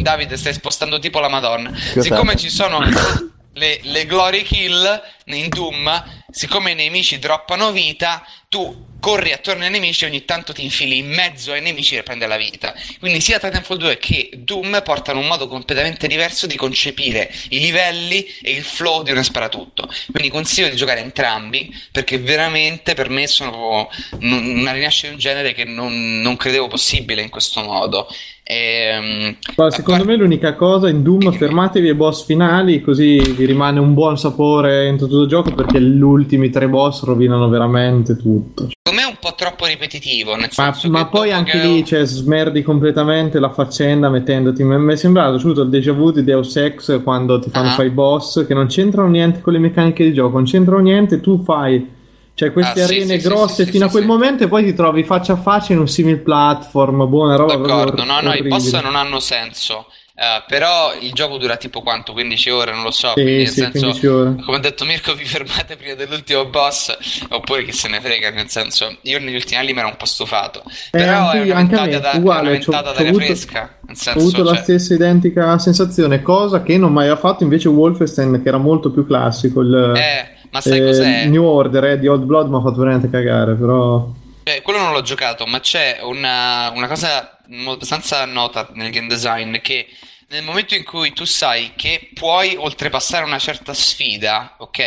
Davide 0.02 0.36
stai 0.36 0.52
spostando 0.52 0.98
tipo 0.98 1.20
la 1.20 1.28
Madonna. 1.28 1.72
Siccome 1.74 2.36
ci 2.36 2.50
sono 2.50 2.80
le, 3.52 3.80
le 3.82 4.06
glory 4.06 4.42
kill 4.42 5.02
in 5.26 5.48
Doom, 5.48 6.24
siccome 6.30 6.72
i 6.72 6.74
nemici 6.74 7.18
droppano 7.18 7.72
vita, 7.72 8.24
tu 8.48 8.88
corri 9.00 9.32
attorno 9.32 9.64
ai 9.64 9.70
nemici 9.70 10.04
e 10.04 10.08
ogni 10.08 10.24
tanto 10.24 10.52
ti 10.52 10.62
infili 10.62 10.98
in 10.98 11.08
mezzo 11.08 11.52
ai 11.52 11.62
nemici 11.62 11.96
e 11.96 12.02
prende 12.02 12.26
la 12.26 12.36
vita. 12.36 12.74
Quindi 12.98 13.20
sia 13.20 13.38
Titanfall 13.38 13.78
2 13.78 13.98
che 13.98 14.30
Doom 14.34 14.82
portano 14.84 15.20
un 15.20 15.26
modo 15.26 15.48
completamente 15.48 16.06
diverso 16.06 16.46
di 16.46 16.56
concepire 16.56 17.32
i 17.50 17.60
livelli 17.60 18.26
e 18.42 18.52
il 18.52 18.62
flow 18.62 19.02
di 19.02 19.12
uno 19.12 19.22
sparatutto. 19.22 19.88
Quindi 20.10 20.30
consiglio 20.30 20.68
di 20.68 20.76
giocare 20.76 21.00
entrambi 21.00 21.74
perché 21.90 22.18
veramente 22.18 22.94
per 22.94 23.08
me 23.08 23.26
sono 23.26 23.88
una 24.20 24.72
rinascita 24.72 25.08
di 25.08 25.14
un 25.14 25.18
genere 25.20 25.54
che 25.54 25.64
non, 25.64 26.20
non 26.20 26.36
credevo 26.36 26.68
possibile 26.68 27.22
in 27.22 27.30
questo 27.30 27.62
modo. 27.62 28.08
Ehm, 28.52 29.36
secondo 29.68 30.04
me 30.04 30.16
l'unica 30.16 30.56
cosa 30.56 30.88
in 30.88 31.04
Doom 31.04 31.30
fermatevi 31.30 31.90
ai 31.90 31.94
boss 31.94 32.24
finali 32.24 32.80
così 32.80 33.20
vi 33.20 33.44
rimane 33.44 33.78
un 33.78 33.94
buon 33.94 34.18
sapore 34.18 34.88
in 34.88 34.98
tutto 34.98 35.22
il 35.22 35.28
gioco 35.28 35.52
perché 35.54 35.80
gli 35.80 36.00
ultimi 36.00 36.50
tre 36.50 36.68
boss 36.68 37.04
rovinano 37.04 37.48
veramente 37.48 38.16
tutto. 38.16 38.68
Secondo 38.82 39.00
me 39.00 39.06
è 39.06 39.08
un 39.08 39.18
po' 39.20 39.34
troppo 39.36 39.66
ripetitivo. 39.66 40.34
ma, 40.34 40.76
ma 40.88 41.06
poi 41.06 41.30
anche 41.30 41.58
lì 41.58 41.84
cioè, 41.84 42.04
smerdi 42.04 42.62
completamente 42.62 43.38
la 43.38 43.50
faccenda 43.50 44.08
mettendoti. 44.08 44.64
Mi 44.64 44.94
è 44.94 44.96
sembrato 44.96 45.38
tutto 45.38 45.62
il 45.62 45.68
déjà 45.68 45.92
vu 45.92 46.10
di 46.10 46.24
Deus 46.24 46.56
Ex 46.56 47.04
quando 47.04 47.38
ti 47.38 47.50
fanno 47.50 47.68
uh-huh. 47.68 47.74
fare 47.74 47.86
i 47.86 47.92
boss 47.92 48.44
che 48.48 48.54
non 48.54 48.66
c'entrano 48.66 49.08
niente 49.10 49.42
con 49.42 49.52
le 49.52 49.60
meccaniche 49.60 50.02
di 50.02 50.12
gioco, 50.12 50.38
non 50.38 50.44
c'entrano 50.44 50.80
niente, 50.80 51.20
tu 51.20 51.44
fai 51.44 51.98
cioè 52.34 52.52
queste 52.52 52.80
ah, 52.80 52.84
arene 52.84 53.20
sì, 53.20 53.28
grosse 53.28 53.64
sì, 53.64 53.70
fino 53.70 53.86
a 53.86 53.90
quel 53.90 54.06
momento 54.06 54.44
e 54.44 54.48
poi 54.48 54.64
ti 54.64 54.72
trovi 54.72 55.04
faccia 55.04 55.34
a 55.34 55.36
faccia 55.36 55.72
in 55.72 55.78
un 55.78 55.88
simile 55.88 56.18
platform, 56.18 57.08
buona 57.08 57.36
roba. 57.36 57.56
D'accordo, 57.56 58.04
no, 58.04 58.20
no, 58.20 58.32
i 58.32 58.42
boss 58.42 58.80
non 58.80 58.96
hanno 58.96 59.20
senso. 59.20 59.86
Uh, 60.20 60.44
però 60.46 60.92
il 61.00 61.14
gioco 61.14 61.38
dura 61.38 61.56
tipo 61.56 61.80
quanto? 61.80 62.12
15 62.12 62.50
ore, 62.50 62.72
non 62.72 62.82
lo 62.82 62.90
so. 62.90 63.12
Sì, 63.14 63.22
quindi, 63.22 63.46
sì, 63.46 63.70
senso, 63.72 64.36
come 64.44 64.56
ha 64.56 64.58
detto 64.58 64.84
Mirko, 64.84 65.14
vi 65.16 65.24
fermate 65.24 65.76
prima 65.76 65.94
dell'ultimo 65.94 66.44
boss, 66.44 66.94
oppure 67.30 67.64
chi 67.64 67.72
se 67.72 67.88
ne 67.88 68.02
frega. 68.02 68.28
Nel 68.28 68.50
senso, 68.50 68.98
io 69.02 69.18
negli 69.18 69.34
ultimi 69.34 69.58
anni 69.58 69.72
mi 69.72 69.78
ero 69.78 69.88
un 69.88 69.96
po' 69.96 70.04
stufato. 70.04 70.62
Eh, 70.66 70.72
però 70.90 71.30
anche, 71.30 71.48
è 71.48 71.52
anche 71.52 71.74
a 71.74 71.84
me, 71.86 72.00
da, 72.00 72.12
uguale, 72.16 72.58
è 72.58 72.62
una 72.66 72.80
d'aria 72.82 73.08
avuto, 73.08 73.24
fresca. 73.24 73.78
Senso, 73.92 74.10
ho 74.10 74.12
avuto 74.20 74.44
cioè... 74.44 74.54
la 74.54 74.62
stessa 74.62 74.92
identica 74.92 75.58
sensazione, 75.58 76.20
cosa 76.20 76.62
che 76.62 76.76
non 76.76 76.92
mai 76.92 77.08
ha 77.08 77.16
fatto 77.16 77.42
invece 77.42 77.68
Wolfenstein, 77.68 78.42
che 78.42 78.48
era 78.48 78.58
molto 78.58 78.90
più 78.90 79.06
classico. 79.06 79.62
Il, 79.62 79.94
eh 79.96 80.38
ma 80.50 80.60
sai 80.60 80.78
eh, 80.78 80.84
cos'è? 80.84 81.24
New 81.26 81.44
Order 81.44 81.84
eh, 81.84 81.98
di 81.98 82.06
Old 82.06 82.24
Blood 82.24 82.48
mi 82.48 82.56
ha 82.56 82.60
fatto 82.60 82.78
veramente 82.78 83.10
cagare, 83.10 83.54
però... 83.54 84.12
Eh, 84.42 84.62
quello 84.62 84.80
non 84.80 84.92
l'ho 84.92 85.02
giocato, 85.02 85.46
ma 85.46 85.60
c'è 85.60 86.00
una, 86.02 86.72
una 86.74 86.88
cosa 86.88 87.38
abbastanza 87.48 88.24
nota 88.24 88.68
nel 88.74 88.90
game 88.90 89.06
design 89.06 89.56
che 89.60 89.86
nel 90.30 90.44
momento 90.44 90.74
in 90.74 90.84
cui 90.84 91.12
tu 91.12 91.24
sai 91.24 91.72
che 91.76 92.10
puoi 92.14 92.54
oltrepassare 92.56 93.24
una 93.24 93.38
certa 93.38 93.74
sfida, 93.74 94.54
ok? 94.58 94.78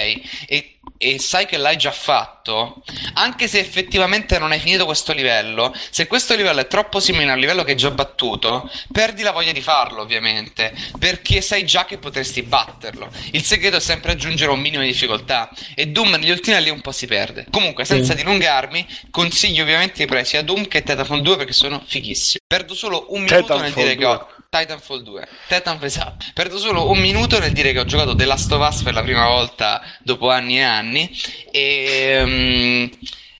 E 0.48 0.73
e 1.04 1.20
sai 1.20 1.46
che 1.46 1.58
l'hai 1.58 1.76
già 1.76 1.92
fatto, 1.92 2.82
anche 3.16 3.48
se 3.48 3.60
effettivamente 3.60 4.40
non 4.40 4.52
hai 4.52 4.60
finito 4.60 4.86
questo 4.86 5.12
livello, 5.12 5.76
se 5.90 6.08
questo 6.08 6.34
livello 6.36 6.62
è 6.62 6.68
troppo 6.68 7.00
simile 7.02 7.32
al 7.32 7.40
livello 7.40 7.64
che 7.64 7.72
hai 7.72 7.78
già 7.78 7.92
battuto, 7.92 8.70
perdi 8.92 9.22
la 9.22 9.32
voglia 9.32 9.52
di 9.52 9.62
farlo, 9.62 10.02
ovviamente, 10.02 10.74
perché 10.98 11.42
sai 11.42 11.66
già 11.66 11.86
che 11.86 11.98
potresti 11.98 12.42
batterlo. 12.44 13.12
Il 13.32 13.44
segreto 13.44 13.76
è 13.76 13.82
sempre 13.82 14.14
aggiungere 14.14 14.52
un 14.52 14.62
minimo 14.62 14.82
di 14.82 14.90
difficoltà 14.90 15.50
e 15.76 15.88
Doom 15.88 16.12
negli 16.12 16.32
ultimi 16.32 16.56
anni 16.56 16.70
un 16.70 16.82
po' 16.82 16.92
si 16.92 17.06
perde. 17.06 17.48
Comunque, 17.52 17.84
senza 17.84 18.12
sì. 18.12 18.24
dilungarmi, 18.24 18.88
consiglio 19.12 19.64
ovviamente 19.64 19.96
di 19.98 20.06
prendere 20.06 20.30
sia 20.30 20.42
Doom 20.42 20.68
che 20.68 20.84
Titanfall 20.84 21.20
2 21.20 21.38
perché 21.38 21.54
sono 21.54 21.84
fighissimi. 21.86 22.44
Perdo 22.48 22.74
solo 22.74 23.08
un 23.10 23.24
minuto 23.24 23.42
Titanfall 23.42 23.62
nel 23.62 23.74
dire 23.74 23.96
2. 23.96 23.98
che 23.98 24.06
ho 24.06 24.28
Titanfall 24.54 25.02
2. 25.02 25.28
Titanfall 25.48 25.88
esatto. 25.88 26.26
Perdo 26.34 26.60
solo 26.60 26.92
un 26.92 27.00
minuto 27.00 27.40
nel 27.40 27.54
dire 27.54 27.72
che 27.72 27.80
ho 27.80 27.86
giocato 27.86 28.14
The 28.14 28.26
Last 28.26 28.52
of 28.52 28.68
Us 28.68 28.84
per 28.84 28.94
la 28.94 29.02
prima 29.02 29.26
volta 29.26 29.82
dopo 30.00 30.30
anni 30.30 30.58
e 30.60 30.62
anni. 30.62 31.12
E. 31.52 32.22
Um, 32.22 32.90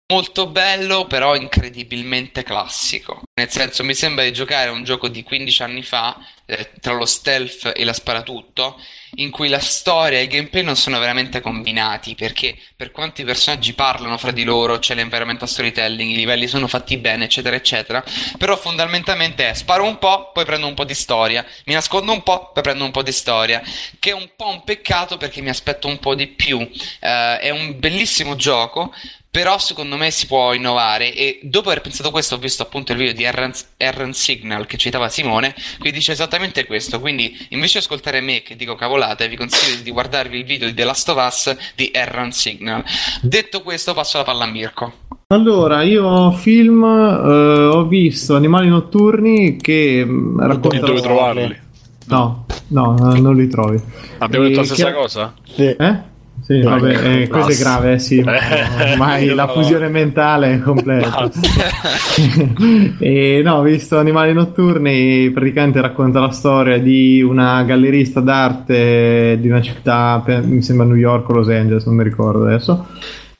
molto 0.08 0.48
bello, 0.48 1.06
però 1.06 1.36
incredibilmente 1.36 2.44
classico. 2.44 3.22
Nel 3.36 3.50
senso, 3.50 3.84
mi 3.84 3.96
sembra 3.96 4.24
di 4.24 4.34
giocare 4.34 4.70
a 4.70 4.72
un 4.72 4.84
gioco 4.84 5.08
di 5.08 5.24
15 5.24 5.64
anni 5.64 5.82
fa, 5.82 6.18
eh, 6.46 6.72
tra 6.82 6.94
lo 6.94 7.06
stealth 7.06 7.72
e 7.76 7.84
la 7.84 7.94
sparatutto, 7.94 8.80
in 9.16 9.32
cui 9.32 9.48
la 9.48 9.60
storia 9.60 10.20
e 10.20 10.24
il 10.24 10.28
gameplay 10.28 10.62
non 10.62 10.76
sono 10.76 11.00
veramente 11.00 11.42
combinati, 11.42 12.16
perché 12.16 12.56
per 12.76 12.92
quanto 12.92 13.22
i 13.22 13.24
personaggi 13.24 13.74
parlano 13.74 14.18
fra 14.18 14.32
di 14.32 14.44
loro, 14.44 14.78
c'è 14.78 14.94
l'environmental 14.94 15.48
storytelling, 15.48 16.12
i 16.12 16.16
livelli 16.16 16.48
sono 16.48 16.68
fatti 16.68 16.98
bene, 16.98 17.26
eccetera, 17.26 17.56
eccetera, 17.56 18.04
però 18.38 18.56
fondamentalmente 18.56 19.50
è 19.50 19.54
sparo 19.54 19.86
un 19.86 19.98
po', 19.98 20.32
poi 20.32 20.46
prendo 20.46 20.68
un 20.68 20.74
po' 20.74 20.86
di 20.86 20.94
storia, 20.94 21.44
mi 21.66 21.74
nascondo 21.74 22.12
un 22.12 22.22
po', 22.22 22.52
poi 22.54 22.62
prendo 22.62 22.84
un 22.84 22.92
po' 22.92 23.04
di 23.04 23.12
storia, 23.12 23.64
che 24.00 24.12
è 24.12 24.14
un 24.14 24.30
po' 24.36 24.50
un 24.50 24.64
peccato 24.64 25.18
perché 25.18 25.42
mi 25.42 25.50
aspetto 25.50 25.88
un 25.88 25.98
po' 25.98 26.14
di 26.14 26.28
più. 26.28 26.60
Uh, 26.60 27.38
è 27.40 27.50
un 27.50 27.80
bellissimo 27.80 28.36
gioco, 28.36 28.94
però 29.34 29.58
secondo 29.58 29.98
me 29.98 30.12
si 30.12 30.28
può 30.28 30.54
innovare 30.54 31.12
e 31.12 31.40
dopo 31.42 31.72
aver 31.72 31.82
pensato 31.82 32.12
questo 32.12 32.36
ho 32.36 32.38
visto 32.38 32.62
appunto 32.62 32.92
il 32.92 33.00
video 33.00 33.14
di 33.16 33.24
Erran 33.24 34.14
Signal 34.14 34.68
che 34.68 34.78
citava 34.78 35.10
Simone 35.10 35.56
che 35.82 35.92
dice 35.92 36.12
esattamente 36.12 36.68
questo 36.68 37.00
quindi 37.00 37.36
invece 37.50 37.80
di 37.80 37.86
ascoltare 37.86 38.22
me 38.22 38.44
che 38.44 38.56
dico 38.56 38.76
cavolate 38.76 39.28
vi 39.28 39.36
consiglio 39.36 39.82
di 39.82 39.90
guardarvi 39.90 40.38
il 40.38 40.46
video 40.46 40.68
di 40.68 40.76
The 40.76 40.84
Last 40.84 41.10
of 41.10 41.18
Us 41.18 41.56
di 41.76 41.90
Erran 41.92 42.32
Signal 42.32 42.84
detto 43.24 43.64
questo 43.64 43.96
passo 43.96 44.20
la 44.20 44.24
palla 44.24 44.44
a 44.44 44.48
Mirko 44.48 44.94
allora, 45.30 45.82
io 45.82 46.32
film 46.34 46.84
eh, 46.84 47.66
ho 47.66 47.88
visto 47.88 48.36
Animali 48.36 48.68
Notturni 48.68 49.56
che 49.56 50.06
mm, 50.06 50.40
raccontano... 50.40 50.86
dove 50.86 51.02
trovarli? 51.02 51.60
No, 52.06 52.46
no, 52.68 52.94
non 52.96 53.36
li 53.36 53.48
trovi. 53.48 53.82
Abbiamo 54.20 54.46
detto 54.46 54.60
la 54.60 54.66
stessa 54.66 54.88
che... 54.88 54.94
cosa? 54.94 55.34
Sì. 55.44 55.76
Eh? 55.76 56.12
Sì, 56.44 56.60
no, 56.60 56.72
vabbè, 56.72 57.22
eh, 57.22 57.28
questo 57.30 57.52
è 57.54 57.56
grave, 57.56 57.94
eh, 57.94 58.00
sì, 58.00 58.20
ormai 58.20 59.28
la 59.34 59.48
fusione 59.48 59.88
mentale 59.88 60.56
è 60.56 60.60
completa. 60.60 61.32
e 63.00 63.42
no, 63.42 63.56
ho 63.56 63.62
visto 63.62 63.98
Animali 63.98 64.34
Notturni, 64.34 65.32
praticamente 65.32 65.80
racconta 65.80 66.20
la 66.20 66.32
storia 66.32 66.78
di 66.80 67.22
una 67.22 67.64
gallerista 67.64 68.20
d'arte 68.20 69.38
di 69.40 69.48
una 69.48 69.62
città, 69.62 70.22
mi 70.44 70.62
sembra 70.62 70.86
New 70.86 70.98
York 70.98 71.30
o 71.30 71.34
Los 71.34 71.48
Angeles, 71.48 71.86
non 71.86 71.96
mi 71.96 72.04
ricordo 72.04 72.44
adesso, 72.46 72.88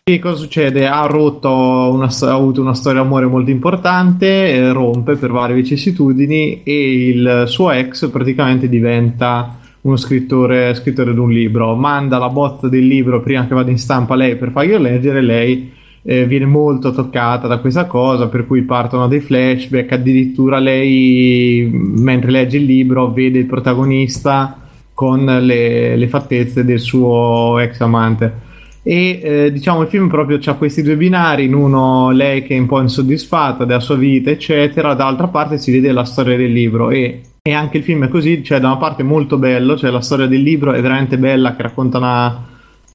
E 0.06 0.20
cosa 0.20 0.36
succede? 0.36 0.88
Ha 0.88 1.06
rotto 1.06 1.50
una, 1.50 2.08
ha 2.08 2.34
avuto 2.34 2.62
una 2.62 2.74
storia 2.74 3.02
d'amore 3.02 3.26
molto 3.26 3.52
importante, 3.52 4.54
eh, 4.54 4.72
rompe 4.72 5.16
per 5.16 5.32
varie 5.32 5.56
vicissitudini 5.56 6.62
e 6.64 7.08
il 7.08 7.44
suo 7.48 7.72
ex 7.72 8.10
praticamente 8.10 8.68
diventa 8.68 9.60
uno 9.84 9.96
scrittore, 9.96 10.74
scrittore 10.76 11.14
di 11.14 11.20
un 11.20 11.32
libro. 11.32 11.76
Manda 11.76 12.18
la 12.18 12.30
bozza 12.30 12.68
del 12.68 12.86
libro 12.86 13.22
prima 13.22 13.48
che 13.48 13.54
vada 13.54 13.72
in 13.72 13.78
stampa 13.78 14.16
lei 14.16 14.36
per 14.36 14.52
farglielo 14.52 14.80
leggere. 14.80 15.22
Lei 15.22 15.72
eh, 16.04 16.26
viene 16.26 16.46
molto 16.46 16.92
toccata 16.92 17.48
da 17.48 17.60
questa 17.60 17.86
cosa, 17.86 18.28
per 18.28 18.48
cui 18.48 18.64
partono 18.64 19.08
dei 19.08 19.20
flashback. 19.20 19.92
Addirittura 19.92 20.60
lei, 20.60 21.70
mentre 21.72 22.32
legge 22.32 22.58
il 22.58 22.66
libro, 22.66 23.12
vede 23.12 23.40
il 23.40 23.46
protagonista 23.46 24.58
con 24.94 25.26
le, 25.26 25.96
le 25.96 26.08
fattezze 26.08 26.64
del 26.64 26.80
suo 26.80 27.58
ex 27.60 27.80
amante 27.82 28.52
e 28.86 29.20
eh, 29.24 29.52
diciamo 29.52 29.82
il 29.84 29.88
film 29.88 30.10
proprio 30.10 30.38
ha 30.44 30.54
questi 30.56 30.82
due 30.82 30.98
binari 30.98 31.46
in 31.46 31.54
uno 31.54 32.12
lei 32.12 32.44
che 32.44 32.54
è 32.54 32.60
un 32.60 32.66
po' 32.66 32.82
insoddisfatta 32.82 33.64
della 33.64 33.80
sua 33.80 33.96
vita 33.96 34.30
eccetera 34.30 34.94
dall'altra 34.94 35.30
parte 35.30 35.58
si 35.58 35.72
vede 35.72 35.94
la 35.94 36.04
storia 36.04 36.36
del 36.36 36.52
libro 36.52 36.90
e, 36.90 37.22
e 37.46 37.52
anche 37.52 37.80
il 37.80 37.84
film 37.84 38.06
è 38.06 38.08
così 38.08 38.42
cioè 38.42 38.62
da 38.62 38.68
una 38.68 38.78
parte 38.78 39.04
molto 39.04 39.38
bello 39.38 39.76
cioè 39.76 39.92
la 39.92 40.00
storia 40.00 40.28
del 40.28 40.42
libro 40.42 40.72
è 40.72 40.82
veramente 40.82 41.18
bella 41.18 41.58
che 41.58 41.64
racconta 41.64 41.98
una 41.98 42.42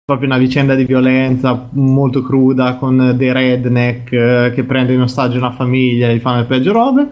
proprio 0.03 0.27
una 0.27 0.39
vicenda 0.39 0.75
di 0.75 0.87
violenza 0.87 1.69
molto 1.73 2.23
cruda 2.23 2.77
con 2.77 3.13
dei 3.15 3.31
redneck 3.31 4.11
eh, 4.11 4.53
che 4.55 4.65
prendono 4.65 4.97
in 4.97 5.03
ostaggio 5.03 5.37
una 5.37 5.51
famiglia 5.51 6.09
e 6.09 6.17
gli 6.17 6.21
fanno 6.21 6.39
le 6.39 6.47
peggio 6.47 6.73
robe 6.73 7.09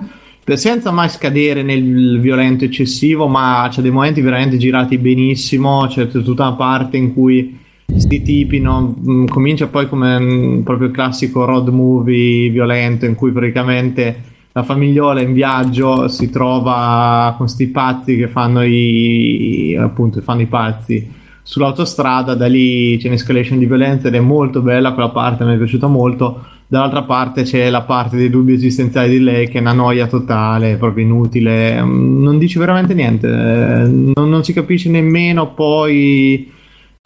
senza 0.55 0.91
mai 0.93 1.11
scadere 1.11 1.63
nel 1.63 2.21
violento 2.21 2.65
eccessivo 2.65 3.27
ma 3.27 3.69
c'è 3.71 3.83
dei 3.83 3.91
momenti 3.91 4.23
veramente 4.23 4.57
girati 4.57 4.97
benissimo 4.97 5.89
c'è 5.89 6.09
tutta 6.09 6.47
una 6.47 6.57
parte 6.57 6.97
in 6.97 7.13
cui 7.13 7.59
questi 7.85 8.23
tipi 8.23 8.61
no? 8.61 8.97
Mm, 9.07 9.27
comincia 9.27 9.67
poi 9.67 9.87
come 9.89 10.17
un, 10.17 10.63
proprio 10.63 10.89
il 10.89 10.95
classico 10.95 11.45
road 11.45 11.69
movie 11.69 12.49
violento 12.49 13.05
in 13.05 13.15
cui 13.15 13.31
praticamente 13.31 14.36
la 14.57 14.63
famigliola 14.63 15.21
in 15.21 15.35
viaggio 15.35 16.09
si 16.09 16.31
trova 16.31 17.35
con 17.37 17.45
questi 17.45 17.67
pazzi 17.67 18.17
che 18.17 18.27
fanno 18.27 18.65
i 18.65 19.77
appunto 19.79 20.23
fanno 20.23 20.41
i 20.41 20.47
pazzi 20.47 21.13
sull'autostrada 21.43 22.35
da 22.35 22.47
lì 22.47 22.97
c'è 22.97 23.09
un'escalation 23.09 23.59
di 23.59 23.67
violenza 23.67 24.09
ed 24.09 24.15
è 24.15 24.21
molto 24.21 24.63
bella 24.63 24.95
quella 24.95 25.11
parte 25.11 25.45
mi 25.45 25.55
è 25.55 25.59
piaciuta 25.59 25.87
molto. 25.87 26.45
Dall'altra 26.69 27.03
parte 27.03 27.43
c'è 27.43 27.71
la 27.71 27.83
parte 27.83 28.17
dei 28.17 28.29
dubbi 28.29 28.55
esistenziali 28.55 29.11
di 29.11 29.21
lei 29.21 29.49
che 29.49 29.59
è 29.59 29.61
una 29.61 29.73
noia 29.73 30.09
totale 30.09 30.77
proprio 30.77 31.05
inutile. 31.05 31.81
Mm, 31.81 32.23
non 32.23 32.39
dice 32.39 32.59
veramente 32.59 32.95
niente 32.95 33.29
eh, 33.29 33.87
non, 33.87 34.29
non 34.29 34.43
si 34.43 34.55
capisce 34.55 34.89
nemmeno 34.89 35.53
poi 35.53 36.51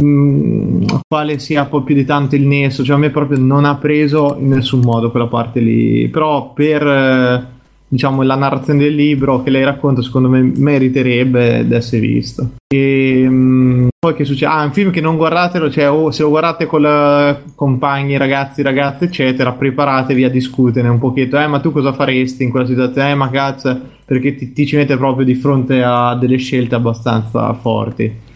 Mm, 0.02 0.84
quale 1.06 1.38
sia 1.38 1.66
poi 1.66 1.82
più 1.82 1.94
di 1.94 2.04
tanto 2.04 2.34
il 2.34 2.46
nesso, 2.46 2.82
cioè 2.84 2.96
a 2.96 2.98
me 2.98 3.10
proprio 3.10 3.38
non 3.38 3.64
ha 3.64 3.76
preso 3.76 4.36
in 4.38 4.48
nessun 4.48 4.80
modo 4.80 5.10
quella 5.10 5.26
parte 5.26 5.60
lì, 5.60 6.08
però 6.08 6.52
per 6.52 6.86
eh, 6.86 7.46
diciamo 7.86 8.22
la 8.22 8.36
narrazione 8.36 8.84
del 8.84 8.94
libro 8.94 9.42
che 9.42 9.50
lei 9.50 9.64
racconta 9.64 10.00
secondo 10.00 10.28
me 10.28 10.40
meriterebbe 10.42 11.66
di 11.66 11.74
essere 11.74 12.00
visto. 12.00 12.50
E 12.72 13.26
um, 13.26 13.88
poi 13.98 14.14
che 14.14 14.24
succede? 14.24 14.52
Ah, 14.52 14.62
un 14.62 14.72
film 14.72 14.90
che 14.90 15.00
non 15.00 15.16
guardatelo, 15.16 15.70
cioè 15.70 15.90
oh, 15.90 16.10
se 16.10 16.22
lo 16.22 16.30
guardate 16.30 16.66
con 16.66 16.86
eh, 16.86 17.42
compagni, 17.54 18.16
ragazzi, 18.16 18.62
ragazze, 18.62 19.06
eccetera, 19.06 19.52
preparatevi 19.52 20.24
a 20.24 20.30
discutere 20.30 20.88
un 20.88 20.98
pochetto, 20.98 21.38
eh 21.38 21.46
ma 21.48 21.60
tu 21.60 21.72
cosa 21.72 21.92
faresti 21.92 22.44
in 22.44 22.50
quella 22.50 22.66
situazione? 22.66 23.10
Eh 23.10 23.14
ma 23.14 23.28
cazzo, 23.28 23.78
perché 24.04 24.34
ti, 24.36 24.52
ti 24.52 24.66
ci 24.66 24.76
mette 24.76 24.96
proprio 24.96 25.26
di 25.26 25.34
fronte 25.34 25.82
a 25.82 26.14
delle 26.14 26.38
scelte 26.38 26.76
abbastanza 26.76 27.52
forti. 27.54 28.28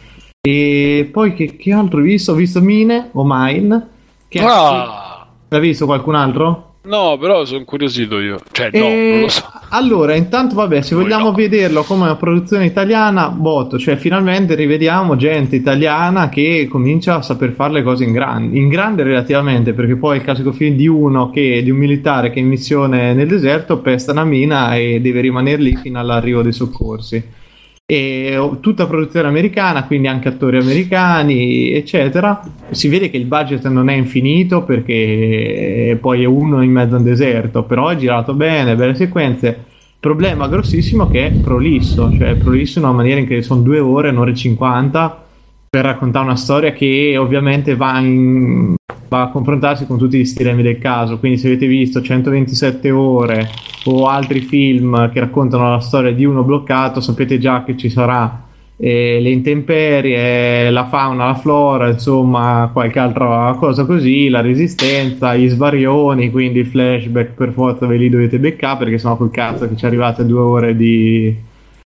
E 0.46 1.08
poi 1.10 1.32
che, 1.32 1.56
che 1.56 1.72
altro 1.72 2.00
ho 2.00 2.02
visto? 2.02 2.32
Ho 2.32 2.34
visto 2.34 2.60
Mine 2.60 3.08
o 3.12 3.24
Mine. 3.26 3.88
Che 4.28 4.40
ah. 4.40 5.26
L'ha 5.48 5.58
visto 5.58 5.86
qualcun 5.86 6.14
altro? 6.16 6.74
No, 6.82 7.16
però 7.16 7.46
sono 7.46 7.60
incuriosito 7.60 8.20
io. 8.20 8.38
Cioè, 8.52 8.68
no, 8.74 8.84
e... 8.84 9.10
non 9.12 9.20
lo 9.22 9.28
so. 9.28 9.42
Allora, 9.70 10.14
intanto, 10.14 10.54
vabbè, 10.54 10.82
se 10.82 10.94
vogliamo 10.94 11.30
no. 11.30 11.32
vederlo 11.32 11.82
come 11.84 12.02
una 12.02 12.16
produzione 12.16 12.66
italiana, 12.66 13.30
botto. 13.30 13.78
Cioè, 13.78 13.96
finalmente 13.96 14.54
rivediamo 14.54 15.16
gente 15.16 15.56
italiana 15.56 16.28
che 16.28 16.68
comincia 16.70 17.14
a 17.14 17.22
saper 17.22 17.52
fare 17.52 17.72
le 17.72 17.82
cose 17.82 18.04
in 18.04 18.12
grande. 18.12 18.58
In 18.58 18.68
grande 18.68 19.02
relativamente, 19.02 19.72
perché 19.72 19.96
poi 19.96 20.18
il 20.18 20.22
classico 20.24 20.52
film 20.52 20.76
di 20.76 20.86
uno 20.86 21.30
che 21.30 21.62
di 21.62 21.70
un 21.70 21.78
militare 21.78 22.28
che 22.28 22.36
è 22.36 22.42
in 22.42 22.48
missione 22.48 23.14
nel 23.14 23.28
deserto 23.28 23.78
pesta 23.78 24.12
una 24.12 24.24
mina 24.24 24.76
e 24.76 25.00
deve 25.00 25.22
rimanere 25.22 25.62
lì 25.62 25.74
fino 25.76 25.98
all'arrivo 25.98 26.42
dei 26.42 26.52
soccorsi 26.52 27.42
e 27.86 28.50
tutta 28.60 28.86
produzione 28.86 29.28
americana, 29.28 29.84
quindi 29.84 30.08
anche 30.08 30.28
attori 30.28 30.56
americani, 30.56 31.70
eccetera. 31.72 32.40
Si 32.70 32.88
vede 32.88 33.10
che 33.10 33.18
il 33.18 33.26
budget 33.26 33.66
non 33.68 33.88
è 33.90 33.94
infinito 33.94 34.62
perché 34.62 35.96
poi 36.00 36.22
è 36.22 36.26
uno 36.26 36.62
in 36.62 36.72
mezzo 36.72 36.94
a 36.94 36.98
un 36.98 37.04
deserto, 37.04 37.64
però 37.64 37.88
è 37.88 37.96
girato 37.96 38.34
bene, 38.34 38.74
belle 38.74 38.94
sequenze. 38.94 39.64
Problema 40.00 40.48
grossissimo 40.48 41.08
che 41.08 41.26
è 41.26 41.30
prolisso, 41.32 42.10
cioè 42.16 42.30
è 42.30 42.36
prolisso 42.36 42.78
in 42.78 42.84
una 42.84 42.94
maniera 42.94 43.20
in 43.20 43.26
cui 43.26 43.42
sono 43.42 43.62
due 43.62 43.78
ore, 43.78 44.10
un'ora 44.10 44.30
e 44.30 44.34
cinquanta 44.34 45.24
per 45.68 45.84
raccontare 45.84 46.24
una 46.24 46.36
storia 46.36 46.72
che 46.72 47.16
ovviamente 47.18 47.74
va, 47.74 47.98
in, 47.98 48.74
va, 49.14 49.22
a 49.22 49.28
confrontarsi 49.28 49.86
con 49.86 49.98
tutti 49.98 50.18
gli 50.18 50.24
stilemi 50.24 50.62
del 50.62 50.78
caso. 50.78 51.18
Quindi, 51.18 51.38
se 51.38 51.46
avete 51.46 51.66
visto 51.66 52.02
127 52.02 52.90
ore 52.90 53.48
o 53.86 54.08
altri 54.08 54.40
film 54.40 55.10
che 55.10 55.20
raccontano 55.20 55.70
la 55.70 55.80
storia 55.80 56.12
di 56.12 56.24
uno 56.24 56.42
bloccato, 56.42 57.00
sapete 57.00 57.38
già 57.38 57.62
che 57.64 57.76
ci 57.76 57.88
sarà 57.88 58.42
eh, 58.76 59.20
le 59.20 59.30
intemperie, 59.30 60.70
la 60.70 60.86
fauna, 60.86 61.26
la 61.26 61.34
flora, 61.34 61.88
insomma, 61.88 62.70
qualche 62.72 62.98
altra 62.98 63.54
cosa 63.58 63.84
così, 63.84 64.28
la 64.28 64.40
resistenza, 64.40 65.36
gli 65.36 65.48
svarioni. 65.48 66.30
Quindi, 66.30 66.60
i 66.60 66.64
flashback 66.64 67.34
per 67.34 67.52
forza 67.52 67.86
ve 67.86 67.96
li 67.96 68.08
dovete 68.08 68.38
beccare 68.38 68.78
perché 68.78 68.98
sennò 68.98 69.16
col 69.16 69.30
cazzo 69.30 69.68
che 69.68 69.76
ci 69.76 69.86
arrivate 69.86 70.26
due 70.26 70.40
ore 70.40 70.76
di, 70.76 71.34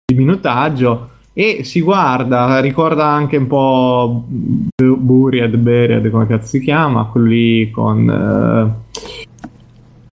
di 0.04 0.14
minutaggio 0.14 1.16
e 1.38 1.62
si 1.62 1.80
guarda, 1.82 2.58
ricorda 2.58 3.06
anche 3.06 3.36
un 3.36 3.46
po' 3.46 4.24
Buried, 4.26 5.54
Buried, 5.54 6.10
come 6.10 6.26
cazzo 6.26 6.48
si 6.48 6.60
chiama, 6.60 7.04
quello 7.04 7.28
lì 7.28 7.70
con, 7.70 8.10
eh, 8.10 8.96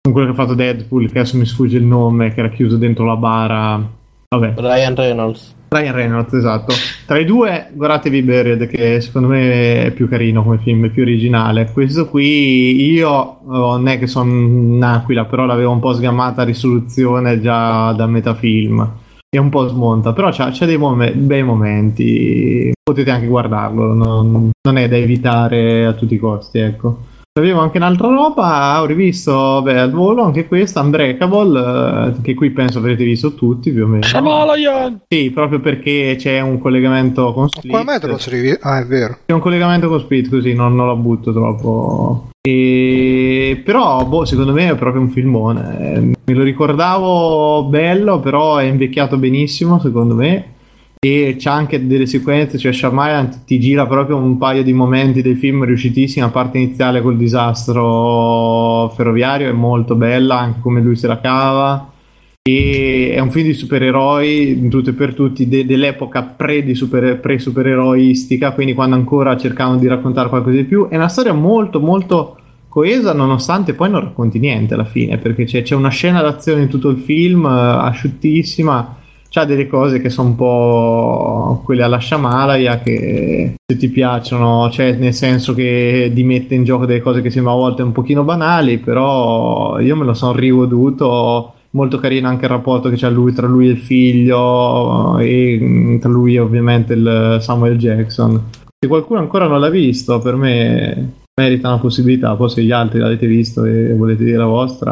con 0.01 0.11
quello 0.11 0.27
che 0.27 0.33
ha 0.33 0.35
fatto 0.35 0.53
Deadpool, 0.53 1.09
che 1.09 1.19
adesso 1.19 1.37
mi 1.37 1.45
sfugge 1.45 1.77
il 1.77 1.85
nome, 1.85 2.33
che 2.33 2.41
era 2.41 2.49
chiuso 2.49 2.75
dentro 2.75 3.05
la 3.05 3.15
bara. 3.15 3.89
Vabbè. 4.35 4.53
Ryan 4.57 4.95
Reynolds. 4.95 5.55
Ryan 5.69 5.95
Reynolds, 5.95 6.33
esatto. 6.33 6.73
Tra 7.05 7.17
i 7.17 7.23
due, 7.23 7.69
guardatevi 7.71 8.21
Buried, 8.21 8.67
che 8.67 8.99
secondo 8.99 9.29
me 9.29 9.85
è 9.85 9.91
più 9.91 10.09
carino 10.09 10.43
come 10.43 10.57
film, 10.57 10.87
è 10.87 10.89
più 10.89 11.03
originale. 11.03 11.71
Questo 11.71 12.09
qui, 12.09 12.91
io 12.91 13.09
oh, 13.09 13.77
non 13.77 13.87
è 13.87 13.97
che 13.97 14.07
sono 14.07 14.29
un'aquila, 14.29 15.23
però 15.23 15.45
l'avevo 15.45 15.71
un 15.71 15.79
po' 15.79 15.93
sgammata 15.93 16.41
a 16.41 16.45
risoluzione 16.45 17.39
già 17.39 17.93
da 17.93 18.07
metafilm 18.07 19.01
è 19.37 19.39
un 19.39 19.49
po' 19.49 19.67
smonta, 19.67 20.13
però 20.13 20.29
c'ha, 20.31 20.51
c'ha 20.51 20.67
dei 20.67 20.77
mom- 20.77 21.11
bei 21.11 21.41
momenti, 21.41 22.71
potete 22.83 23.09
anche 23.09 23.25
guardarlo, 23.25 23.93
non, 23.93 24.51
non, 24.61 24.77
è 24.77 24.87
da 24.87 24.95
evitare 24.95 25.87
a 25.87 25.93
tutti 25.93 26.13
i 26.13 26.19
costi, 26.19 26.59
ecco. 26.59 27.11
Avevo 27.35 27.61
anche 27.61 27.77
un'altra 27.77 28.09
roba, 28.09 28.79
ho 28.79 28.85
rivisto 28.85 29.59
beh, 29.63 29.79
al 29.79 29.89
volo 29.89 30.21
anche 30.21 30.47
questa, 30.47 30.81
Unbreakable, 30.81 32.09
eh, 32.09 32.21
che 32.21 32.35
qui 32.35 32.51
penso 32.51 32.77
avrete 32.77 33.03
visto 33.03 33.33
tutti 33.33 33.71
più 33.71 33.85
o 33.85 33.87
meno. 33.87 34.03
Shamalayan! 34.03 35.01
Sì, 35.07 35.31
proprio 35.31 35.59
perché 35.59 36.13
c'è 36.15 36.41
un 36.41 36.59
collegamento 36.59 37.33
con 37.33 37.49
Split. 37.49 37.71
Quale 37.71 37.85
metro 37.85 38.19
si 38.19 38.29
rivi- 38.29 38.55
Ah, 38.61 38.81
è 38.81 38.85
vero. 38.85 39.17
C'è 39.25 39.33
un 39.33 39.39
collegamento 39.39 39.89
con 39.89 39.99
Split, 39.99 40.29
così 40.29 40.53
non, 40.53 40.75
non 40.75 40.85
la 40.85 40.93
butto 40.93 41.33
troppo. 41.33 42.29
E... 42.39 43.59
Però, 43.65 44.05
boh, 44.05 44.25
secondo 44.25 44.53
me 44.53 44.69
è 44.69 44.75
proprio 44.75 45.01
un 45.01 45.09
filmone. 45.09 46.13
Me 46.25 46.33
lo 46.35 46.43
ricordavo 46.43 47.63
bello, 47.63 48.19
però 48.19 48.57
è 48.57 48.65
invecchiato 48.65 49.17
benissimo, 49.17 49.79
secondo 49.79 50.13
me. 50.13 50.52
E 51.05 51.35
c'ha 51.37 51.51
anche 51.51 51.85
delle 51.85 52.05
sequenze, 52.05 52.57
cioè 52.57 52.71
Shyamalan 52.71 53.43
ti 53.45 53.59
gira 53.59 53.85
proprio 53.85 54.15
un 54.15 54.37
paio 54.37 54.63
di 54.63 54.71
momenti 54.71 55.21
del 55.21 55.37
film 55.37 55.65
riuscitissimi. 55.65 56.25
La 56.25 56.31
parte 56.31 56.59
iniziale 56.59 57.01
col 57.01 57.17
disastro 57.17 58.89
ferroviario 58.95 59.49
è 59.49 59.51
molto 59.51 59.95
bella, 59.95 60.39
anche 60.39 60.61
come 60.61 60.79
lui 60.79 60.95
se 60.95 61.07
la 61.07 61.19
cava. 61.19 61.91
E 62.41 63.11
è 63.13 63.19
un 63.19 63.31
film 63.31 63.47
di 63.47 63.53
supereroi 63.53 64.51
in 64.51 64.69
tutto 64.69 64.91
e 64.91 64.93
per 64.93 65.13
tutti 65.13 65.49
de- 65.49 65.65
dell'epoca 65.65 66.23
pre 66.23 66.63
quindi 68.53 68.73
quando 68.73 68.95
ancora 68.95 69.35
cercavano 69.35 69.79
di 69.79 69.87
raccontare 69.87 70.29
qualcosa 70.29 70.55
di 70.55 70.63
più. 70.63 70.87
È 70.87 70.95
una 70.95 71.09
storia 71.09 71.33
molto, 71.33 71.81
molto 71.81 72.37
coesa, 72.69 73.11
nonostante 73.11 73.73
poi 73.73 73.89
non 73.89 73.99
racconti 73.99 74.39
niente 74.39 74.73
alla 74.73 74.85
fine, 74.85 75.17
perché 75.17 75.43
c'è, 75.43 75.63
c'è 75.63 75.75
una 75.75 75.89
scena 75.89 76.21
d'azione 76.21 76.61
in 76.61 76.69
tutto 76.69 76.87
il 76.87 76.99
film, 76.99 77.43
uh, 77.43 77.47
asciuttissima. 77.47 79.01
C'ha 79.35 79.45
delle 79.45 79.65
cose 79.65 79.99
che 79.99 80.11
sono 80.11 80.29
un 80.29 80.35
po' 80.35 81.61
quelle 81.65 81.81
alla 81.81 81.99
Shamalaya 81.99 82.77
che 82.81 83.55
se 83.65 83.77
ti 83.77 83.89
piacciono, 83.89 84.69
cioè 84.69 84.93
nel 84.93 85.15
senso 85.15 85.55
che 85.55 86.11
ti 86.13 86.23
mette 86.23 86.53
in 86.53 86.63
gioco 86.63 86.85
delle 86.85 87.01
cose 87.01 87.23
che 87.23 87.31
sembrano 87.31 87.57
a 87.57 87.61
volte 87.61 87.81
un 87.81 87.93
pochino 87.93 88.23
banali, 88.23 88.77
però 88.77 89.79
io 89.79 89.95
me 89.95 90.05
lo 90.05 90.13
sono 90.13 90.33
rigoduto 90.33 91.53
molto 91.71 91.97
carino 91.97 92.27
anche 92.27 92.45
il 92.45 92.51
rapporto 92.51 92.89
che 92.89 92.95
c'è 92.95 93.09
lui, 93.09 93.33
tra 93.33 93.47
lui 93.47 93.69
e 93.69 93.71
il 93.71 93.79
figlio 93.79 95.17
e 95.17 95.57
mm, 95.59 95.97
tra 95.97 96.11
lui 96.11 96.35
e 96.35 96.39
ovviamente 96.39 96.93
il 96.93 97.37
Samuel 97.39 97.79
Jackson. 97.79 98.39
Se 98.79 98.87
qualcuno 98.87 99.19
ancora 99.19 99.47
non 99.47 99.59
l'ha 99.59 99.71
visto, 99.71 100.19
per 100.19 100.35
me 100.35 101.22
merita 101.35 101.69
una 101.69 101.79
possibilità. 101.79 102.35
Poi 102.35 102.49
se 102.49 102.61
gli 102.61 102.71
altri 102.71 102.99
l'avete 102.99 103.25
visto 103.25 103.65
e 103.65 103.93
volete 103.95 104.23
dire 104.23 104.37
la 104.37 104.45
vostra. 104.45 104.91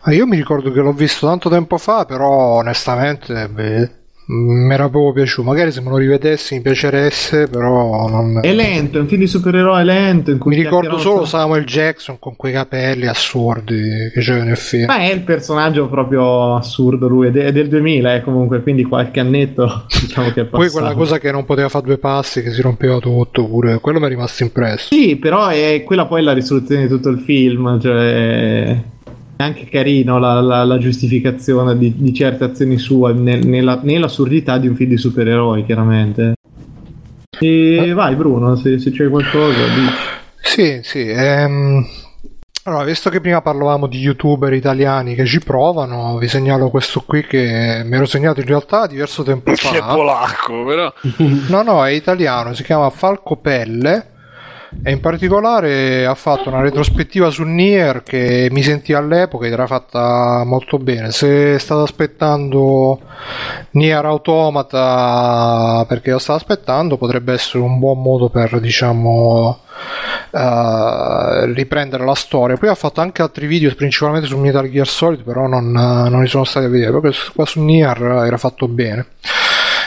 Ah, 0.00 0.12
io 0.12 0.26
mi 0.26 0.36
ricordo 0.36 0.70
che 0.72 0.80
l'ho 0.80 0.92
visto 0.92 1.26
tanto 1.26 1.48
tempo 1.48 1.78
fa, 1.78 2.04
però 2.04 2.56
onestamente 2.56 3.48
beh, 3.48 3.99
mi 4.30 4.72
era 4.72 4.88
proprio 4.88 5.12
piaciuto. 5.12 5.48
Magari 5.48 5.72
se 5.72 5.80
me 5.80 5.90
lo 5.90 5.96
rivedessi 5.96 6.54
mi 6.54 6.60
piacerebbe, 6.60 7.48
però 7.50 8.08
non... 8.08 8.38
È 8.42 8.52
lento, 8.52 8.98
è 8.98 9.00
un 9.00 9.08
film 9.08 9.20
di 9.20 9.26
supereroe 9.26 9.82
lento. 9.82 10.36
Mi 10.44 10.54
ricordo 10.54 10.98
solo 10.98 11.24
Samuel 11.24 11.64
Jackson 11.64 12.18
con 12.18 12.36
quei 12.36 12.52
capelli 12.52 13.06
assurdi 13.06 14.10
che 14.12 14.20
c'era 14.20 14.44
nel 14.44 14.56
film. 14.56 14.86
Ma 14.86 14.98
è 14.98 15.12
il 15.12 15.22
personaggio 15.22 15.88
proprio 15.88 16.54
assurdo 16.54 17.08
lui, 17.08 17.28
è 17.28 17.52
del 17.52 17.68
2000 17.68 18.14
eh, 18.14 18.22
comunque, 18.22 18.62
quindi 18.62 18.84
qualche 18.84 19.20
annetto 19.20 19.86
diciamo 20.00 20.30
che 20.30 20.42
è 20.42 20.44
passato. 20.44 20.56
Poi 20.56 20.70
quella 20.70 20.94
cosa 20.94 21.18
che 21.18 21.32
non 21.32 21.44
poteva 21.44 21.68
fare 21.68 21.86
due 21.86 21.98
passi, 21.98 22.42
che 22.42 22.52
si 22.52 22.62
rompeva 22.62 22.98
tutto, 22.98 23.46
pure 23.46 23.80
quello 23.80 23.98
mi 23.98 24.06
è 24.06 24.08
rimasto 24.08 24.44
impresso. 24.44 24.94
Sì, 24.94 25.16
però 25.16 25.48
è 25.48 25.82
quella 25.84 26.06
poi 26.06 26.22
la 26.22 26.32
risoluzione 26.32 26.82
di 26.82 26.88
tutto 26.88 27.08
il 27.08 27.18
film, 27.18 27.80
cioè 27.80 28.78
anche 29.42 29.66
carino 29.66 30.18
la, 30.18 30.40
la, 30.40 30.64
la 30.64 30.78
giustificazione 30.78 31.76
di, 31.76 31.94
di, 31.96 32.12
certe 32.12 32.44
azioni 32.44 32.78
sue 32.78 33.12
nel, 33.12 33.46
nella, 33.46 33.80
nell'assurdità 33.82 34.58
di 34.58 34.68
un 34.68 34.74
film 34.74 34.90
di 34.90 34.96
supereroi, 34.96 35.64
chiaramente. 35.64 36.34
E 37.38 37.90
ah. 37.90 37.94
vai 37.94 38.14
Bruno, 38.16 38.56
se, 38.56 38.78
se 38.78 38.90
c'è 38.90 39.08
qualcosa, 39.08 39.58
dici. 39.64 39.94
Sì, 40.42 40.80
sì. 40.82 41.08
Ehm... 41.08 41.86
Allora, 42.64 42.84
visto 42.84 43.08
che 43.08 43.22
prima 43.22 43.40
parlavamo 43.40 43.86
di 43.86 43.98
youtuber 43.98 44.52
italiani 44.52 45.14
che 45.14 45.24
ci 45.24 45.40
provano, 45.40 46.18
vi 46.18 46.28
segnalo 46.28 46.68
questo 46.68 47.02
qui 47.06 47.26
che 47.26 47.80
mi 47.84 47.96
ero 47.96 48.04
segnato 48.04 48.40
in 48.40 48.46
realtà 48.46 48.86
diverso 48.86 49.22
tempo 49.22 49.52
fa. 49.56 49.76
È 49.76 49.80
polacco, 49.80 50.64
però. 50.64 50.92
no, 51.48 51.62
no, 51.62 51.86
è 51.86 51.90
italiano, 51.90 52.52
si 52.52 52.62
chiama 52.62 52.90
Falco 52.90 53.36
Pelle 53.36 54.18
e 54.82 54.92
in 54.92 55.00
particolare 55.00 56.06
ha 56.06 56.14
fatto 56.14 56.48
una 56.48 56.60
retrospettiva 56.60 57.28
su 57.30 57.42
Nier 57.42 58.02
che 58.02 58.48
mi 58.50 58.62
sentì 58.62 58.92
all'epoca 58.92 59.46
ed 59.46 59.52
era 59.52 59.66
fatta 59.66 60.42
molto 60.44 60.78
bene. 60.78 61.10
Se 61.10 61.58
state 61.58 61.82
aspettando 61.82 63.00
Nier 63.72 64.04
Automata 64.04 65.84
perché 65.88 66.12
lo 66.12 66.18
state 66.18 66.38
aspettando, 66.38 66.96
potrebbe 66.96 67.32
essere 67.32 67.62
un 67.62 67.78
buon 67.78 68.00
modo 68.00 68.28
per 68.28 68.60
diciamo 68.60 69.58
uh, 70.30 71.44
riprendere 71.52 72.04
la 72.04 72.14
storia. 72.14 72.56
Poi 72.56 72.68
ha 72.68 72.74
fatto 72.74 73.00
anche 73.00 73.22
altri 73.22 73.46
video, 73.46 73.74
principalmente 73.74 74.28
su 74.28 74.38
Metal 74.38 74.70
Gear 74.70 74.86
Solid, 74.86 75.22
però 75.22 75.46
non, 75.46 75.70
non 75.72 76.22
li 76.22 76.28
sono 76.28 76.44
stati 76.44 76.66
a 76.66 76.68
vedere. 76.68 76.90
Proprio 76.90 77.12
qua 77.34 77.44
su 77.44 77.60
Nier 77.60 78.00
era 78.00 78.36
fatto 78.36 78.68
bene. 78.68 79.06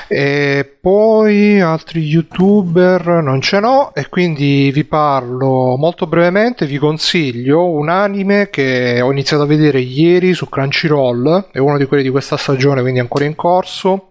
E 0.08 0.78
poi 0.80 1.62
altri 1.62 2.02
youtuber 2.02 3.22
non 3.22 3.42
ce 3.42 3.60
n'ho 3.60 3.94
e 3.96 4.10
quindi 4.10 4.70
vi 4.72 4.84
parlo 4.84 5.76
molto 5.78 6.08
brevemente, 6.08 6.66
vi 6.66 6.78
consiglio 6.78 7.70
un 7.70 7.90
anime 7.90 8.50
che 8.50 9.00
ho 9.02 9.12
iniziato 9.12 9.44
a 9.44 9.48
vedere 9.48 9.80
ieri 9.80 10.34
su 10.34 10.50
Crunchyroll, 10.50 11.50
è 11.52 11.60
uno 11.60 11.78
di 11.78 11.86
quelli 11.86 12.04
di 12.04 12.10
questa 12.10 12.38
stagione 12.38 12.82
quindi 12.82 13.00
ancora 13.00 13.26
in 13.26 13.36
corso. 13.36 14.10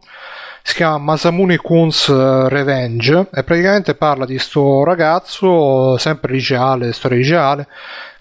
Si 0.64 0.74
chiama 0.74 0.98
Masamune 0.98 1.56
Kun's 1.56 2.09
Revenge 2.09 3.27
e 3.35 3.43
praticamente 3.43 3.97
parla 3.97 4.24
di 4.24 4.39
sto 4.39 4.85
ragazzo, 4.85 5.98
sempre 5.98 6.32
liceale, 6.32 6.93
storia 6.93 7.19
liceale, 7.19 7.66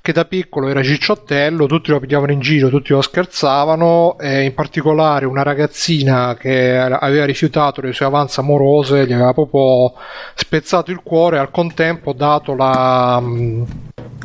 che 0.01 0.13
da 0.13 0.25
piccolo 0.25 0.67
era 0.67 0.81
cicciottello, 0.81 1.67
tutti 1.67 1.91
lo 1.91 1.99
pigliavano 1.99 2.31
in 2.31 2.39
giro, 2.39 2.69
tutti 2.69 2.91
lo 2.91 3.01
scherzavano 3.01 4.17
e 4.19 4.45
in 4.45 4.53
particolare 4.55 5.25
una 5.25 5.43
ragazzina 5.43 6.35
che 6.35 6.75
aveva 6.75 7.25
rifiutato 7.25 7.81
le 7.81 7.93
sue 7.93 8.05
avanze 8.05 8.39
amorose 8.39 9.05
gli 9.05 9.13
aveva 9.13 9.33
proprio 9.33 9.93
spezzato 10.33 10.89
il 10.89 11.01
cuore 11.03 11.37
e 11.37 11.39
al 11.39 11.51
contempo 11.51 12.13
dato 12.13 12.55
la, 12.55 13.21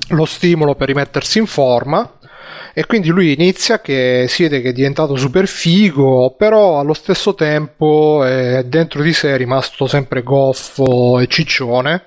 lo 0.09 0.25
stimolo 0.25 0.75
per 0.77 0.89
rimettersi 0.89 1.39
in 1.39 1.47
forma 1.47 2.11
e 2.73 2.87
quindi 2.87 3.09
lui 3.09 3.35
inizia 3.35 3.81
che 3.81 4.27
si 4.29 4.45
vede 4.45 4.63
che 4.63 4.71
è 4.71 4.73
diventato 4.73 5.17
super 5.17 5.47
figo 5.47 6.35
però 6.39 6.79
allo 6.79 6.95
stesso 6.95 7.35
tempo 7.35 8.25
è 8.25 8.65
dentro 8.65 9.03
di 9.03 9.13
sé 9.13 9.35
è 9.35 9.37
rimasto 9.37 9.87
sempre 9.87 10.23
goffo 10.23 11.19
e 11.21 11.27
ciccione 11.27 12.05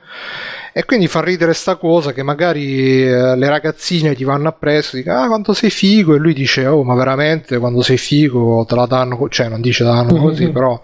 e 0.72 0.86
quindi 0.86 1.08
fa 1.08 1.22
ridere 1.22 1.54
sta 1.54 1.76
cosa 1.76 2.14
che 2.14 2.24
magari 2.24 3.04
eh, 3.04 3.36
le 3.36 3.50
ragazzine 3.50 4.14
gli 4.14 4.24
vanno 4.24 4.50
appresso 4.50 4.96
e 4.96 5.00
dicono 5.00 5.22
ah 5.22 5.28
quanto 5.28 5.54
sei 5.54 5.70
figo. 5.70 6.16
E 6.16 6.20
lui 6.20 6.34
dice 6.34 6.66
oh 6.66 6.84
ma 6.84 6.96
veramente 6.96 7.58
quando 7.58 7.82
sei 7.82 7.98
figo 7.98 8.66
te 8.68 8.76
la 8.76 8.86
danno 8.86 9.28
cioè 9.30 9.50
non 9.50 9.62
dice 9.62 9.84
te 9.84 9.90
la 9.90 9.96
danno 9.96 10.22
così 10.22 10.50
però 10.50 10.82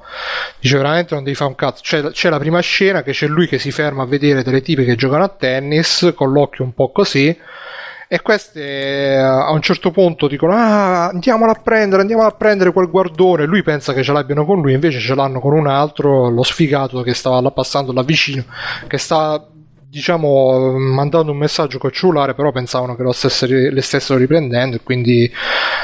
dice 0.60 0.78
veramente 0.78 1.14
non 1.14 1.24
devi 1.24 1.36
fare 1.36 1.49
un 1.49 1.56
cazzo. 1.56 1.82
C'è, 1.84 2.02
c'è 2.12 2.30
la 2.30 2.40
prima 2.40 2.60
scena 2.60 3.03
che 3.03 3.12
c'è 3.12 3.28
lui 3.28 3.48
che 3.48 3.60
si 3.60 3.72
ferma 3.72 4.03
a 4.03 4.06
vedere 4.06 4.44
delle 4.44 4.62
tipe 4.62 4.84
che 4.86 4.95
giocano 4.95 5.24
a 5.24 5.30
tennis 5.30 6.14
con 6.16 6.32
l'occhio 6.32 6.64
un 6.64 6.74
po' 6.74 6.91
così 6.91 7.38
e 8.07 8.22
queste 8.22 8.62
eh, 8.62 9.16
a 9.16 9.52
un 9.52 9.62
certo 9.62 9.90
punto 9.90 10.28
dicono 10.28 10.53
ah 10.53 11.07
andiamola 11.07 11.52
a 11.52 11.60
prendere 11.62 12.02
andiamola 12.02 12.28
a 12.28 12.32
prendere 12.32 12.72
quel 12.72 12.90
guardone. 12.90 13.45
Lui 13.45 13.64
pensa 13.64 13.94
che 13.94 14.03
ce 14.03 14.12
l'abbiano 14.12 14.45
con 14.45 14.62
lui 14.62 14.74
invece 14.74 14.99
ce 14.99 15.16
l'hanno 15.16 15.40
con 15.40 15.53
un 15.53 15.68
altro 15.68 16.30
lo 16.30 16.44
sfigato 16.44 17.02
che 17.02 17.14
stava 17.14 17.41
là 17.41 17.52
passando 17.52 17.91
là 17.94 18.03
vicino 18.03 18.44
che 18.88 18.98
sta 18.98 19.44
diciamo 19.95 20.77
mandando 20.77 21.31
un 21.31 21.38
messaggio 21.38 21.77
col 21.77 21.93
cellulare 21.93 22.34
però 22.34 22.51
pensavano 22.51 22.97
che 22.97 23.03
lo 23.03 23.13
stesse, 23.13 23.47
le 23.47 23.81
stessero 23.81 24.19
riprendendo 24.19 24.76
e 24.76 24.81
quindi 24.84 25.31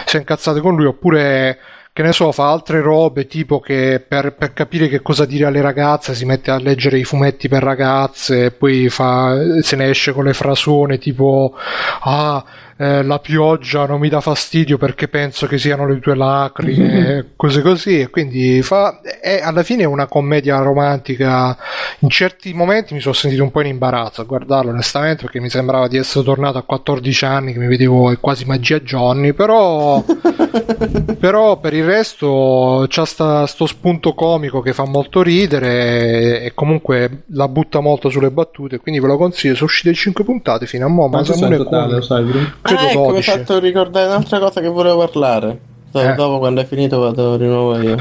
si 0.05 0.17
è 0.17 0.19
incazzate 0.19 0.59
con 0.59 0.75
lui 0.75 0.85
oppure 0.85 1.57
che 1.93 2.03
ne 2.03 2.11
so, 2.11 2.31
fa 2.33 2.49
altre 2.49 2.81
robe 2.81 3.25
tipo 3.25 3.61
che 3.61 4.03
per, 4.05 4.33
per, 4.33 4.51
capire 4.51 4.89
che 4.89 5.01
cosa 5.01 5.23
dire 5.25 5.45
alle 5.45 5.61
ragazze 5.61 6.13
si 6.13 6.25
mette 6.25 6.51
a 6.51 6.57
leggere 6.57 6.97
i 6.97 7.05
fumetti 7.05 7.47
per 7.47 7.63
ragazze 7.63 8.51
poi 8.51 8.89
fa, 8.89 9.61
se 9.61 9.77
ne 9.77 9.89
esce 9.89 10.11
con 10.11 10.25
le 10.25 10.33
frasone 10.33 10.97
tipo 10.97 11.53
ah 12.01 12.43
eh, 12.81 13.03
la 13.03 13.19
pioggia 13.19 13.85
non 13.85 13.99
mi 13.99 14.09
dà 14.09 14.21
fastidio 14.21 14.79
perché 14.79 15.07
penso 15.07 15.45
che 15.45 15.59
siano 15.59 15.85
le 15.85 15.99
tue 15.99 16.15
lacrime, 16.15 17.33
cose 17.37 17.61
così. 17.61 17.99
E 17.99 18.09
quindi 18.09 18.63
fa, 18.63 19.01
è 19.01 19.39
alla 19.39 19.61
fine 19.61 19.85
una 19.85 20.07
commedia 20.07 20.57
romantica. 20.57 21.55
In 21.99 22.09
certi 22.09 22.51
momenti 22.53 22.95
mi 22.95 22.99
sono 22.99 23.13
sentito 23.13 23.43
un 23.43 23.51
po' 23.51 23.61
in 23.61 23.67
imbarazzo 23.67 24.21
a 24.21 24.23
guardarlo, 24.23 24.71
onestamente, 24.71 25.25
perché 25.25 25.39
mi 25.39 25.49
sembrava 25.51 25.87
di 25.87 25.97
essere 25.97 26.25
tornato 26.25 26.57
a 26.57 26.63
14 26.63 27.25
anni, 27.25 27.53
che 27.53 27.59
mi 27.59 27.67
vedevo 27.67 28.17
quasi 28.19 28.45
magia 28.45 28.79
Johnny. 28.79 29.33
Però, 29.33 30.03
però 31.19 31.59
per 31.59 31.75
il 31.75 31.85
resto 31.85 32.87
c'ha 32.89 33.05
sta, 33.05 33.45
sto 33.45 33.67
spunto 33.67 34.15
comico 34.15 34.61
che 34.61 34.73
fa 34.73 34.85
molto 34.85 35.21
ridere 35.21 36.41
e 36.41 36.53
comunque 36.55 37.25
la 37.27 37.47
butta 37.47 37.79
molto 37.79 38.09
sulle 38.09 38.31
battute. 38.31 38.79
Quindi 38.79 38.99
ve 38.99 39.05
lo 39.05 39.17
consiglio. 39.17 39.53
Sono 39.53 39.67
uscite 39.67 39.93
5 39.93 40.23
puntate 40.23 40.65
fino 40.65 40.87
a 40.87 40.89
mo'. 40.89 41.07
Ma 41.09 41.23
Samuele 41.23 42.01
sai, 42.01 42.25
credo 42.75 42.87
ah, 42.87 42.91
ecco, 42.91 43.11
12. 43.11 43.11
mi 43.11 43.17
hai 43.17 43.23
fatto 43.23 43.59
ricordare 43.59 44.07
un'altra 44.07 44.39
cosa 44.39 44.61
che 44.61 44.67
volevo 44.67 44.97
parlare. 44.97 45.59
Eh. 45.93 46.13
Dopo 46.13 46.39
quando 46.39 46.61
è 46.61 46.65
finito 46.65 46.99
vado 46.99 47.37
di 47.37 47.45
nuovo 47.45 47.79
io. 47.79 47.97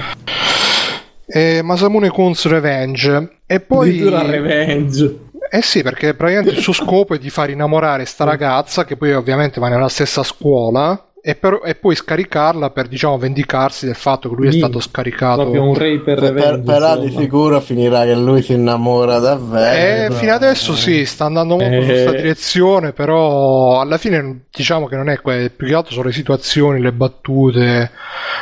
Eh, 1.27 1.63
Masamune 1.63 2.09
Kun's 2.09 2.47
Revenge. 2.47 3.39
E 3.47 3.61
poi... 3.61 3.89
Addirittura 3.89 4.23
Revenge. 4.23 5.19
Eh 5.53 5.63
sì, 5.63 5.83
perché 5.83 6.15
praticamente 6.15 6.55
il 6.55 6.63
suo 6.63 6.73
scopo 6.73 7.15
è 7.15 7.19
di 7.19 7.31
far 7.31 7.51
innamorare 7.51 8.05
sta 8.05 8.25
ragazza 8.25 8.85
che 8.85 8.97
poi 8.97 9.13
ovviamente 9.15 9.59
va 9.59 9.69
nella 9.69 9.89
stessa 9.89 10.23
scuola 10.23 11.10
e, 11.23 11.35
per, 11.35 11.61
e, 11.65 11.75
poi 11.75 11.95
scaricarla 11.95 12.71
per 12.71 12.89
diciamo 12.89 13.19
vendicarsi 13.19 13.85
del 13.85 13.95
fatto 13.95 14.31
che 14.31 14.35
lui 14.35 14.49
è 14.49 14.53
stato 14.53 14.81
scaricato 14.81 15.43
proprio 15.43 15.65
un 15.65 15.75
re 15.75 16.01
per, 16.01 16.33
per 16.33 16.63
però 16.63 16.97
di 16.99 17.11
sicuro 17.11 17.61
finirà 17.61 18.05
che 18.05 18.15
lui 18.15 18.41
si 18.43 18.55
innamora 18.55 19.19
davvero. 19.19 20.15
Eh, 20.15 20.17
fino 20.17 20.33
adesso 20.33 20.75
sì 20.75 21.05
sta 21.05 21.27
andando 21.27 21.57
molto 21.57 21.75
eh. 21.75 21.81
in 21.81 21.85
questa 21.85 22.11
direzione 22.13 22.93
però 22.93 23.81
alla 23.81 23.99
fine 23.99 24.45
diciamo 24.51 24.87
che 24.87 24.97
non 24.97 25.11
è 25.11 25.21
que- 25.21 25.53
più 25.55 25.67
che 25.67 25.75
altro 25.75 25.93
sono 25.93 26.07
le 26.07 26.13
situazioni 26.13 26.81
le 26.81 26.93
battute. 26.93 27.91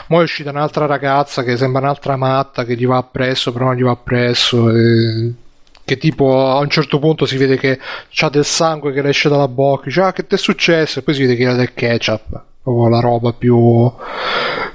Poi 0.07 0.21
è 0.21 0.23
uscita 0.23 0.51
un'altra 0.51 0.87
ragazza 0.87 1.43
che 1.43 1.57
sembra 1.57 1.81
un'altra 1.81 2.17
matta 2.17 2.65
che 2.65 2.77
gli 2.77 2.87
va 2.87 2.99
appresso 2.99 3.53
però 3.53 3.67
non 3.67 3.75
gli 3.75 3.83
va 3.83 3.91
appresso 3.91 4.71
e 4.71 5.33
che 5.89 5.97
tipo 5.97 6.51
a 6.51 6.59
un 6.59 6.69
certo 6.69 6.99
punto 6.99 7.25
si 7.25 7.39
vede 7.39 7.57
che 7.57 7.79
c'ha 8.11 8.29
del 8.29 8.45
sangue 8.45 8.93
che 8.93 9.01
le 9.01 9.09
esce 9.09 9.31
dalla 9.31 9.49
bocca 9.49 9.87
dice 9.87 10.03
ah 10.03 10.13
che 10.13 10.27
ti 10.27 10.35
è 10.35 10.39
successo 10.39 10.99
e 10.99 11.03
poi 11.03 11.15
si 11.15 11.23
vede 11.23 11.35
che 11.35 11.45
era 11.45 11.55
del 11.55 11.73
ketchup 11.73 12.47
proprio 12.69 12.89
la 12.89 13.01
roba 13.01 13.33
più, 13.33 13.91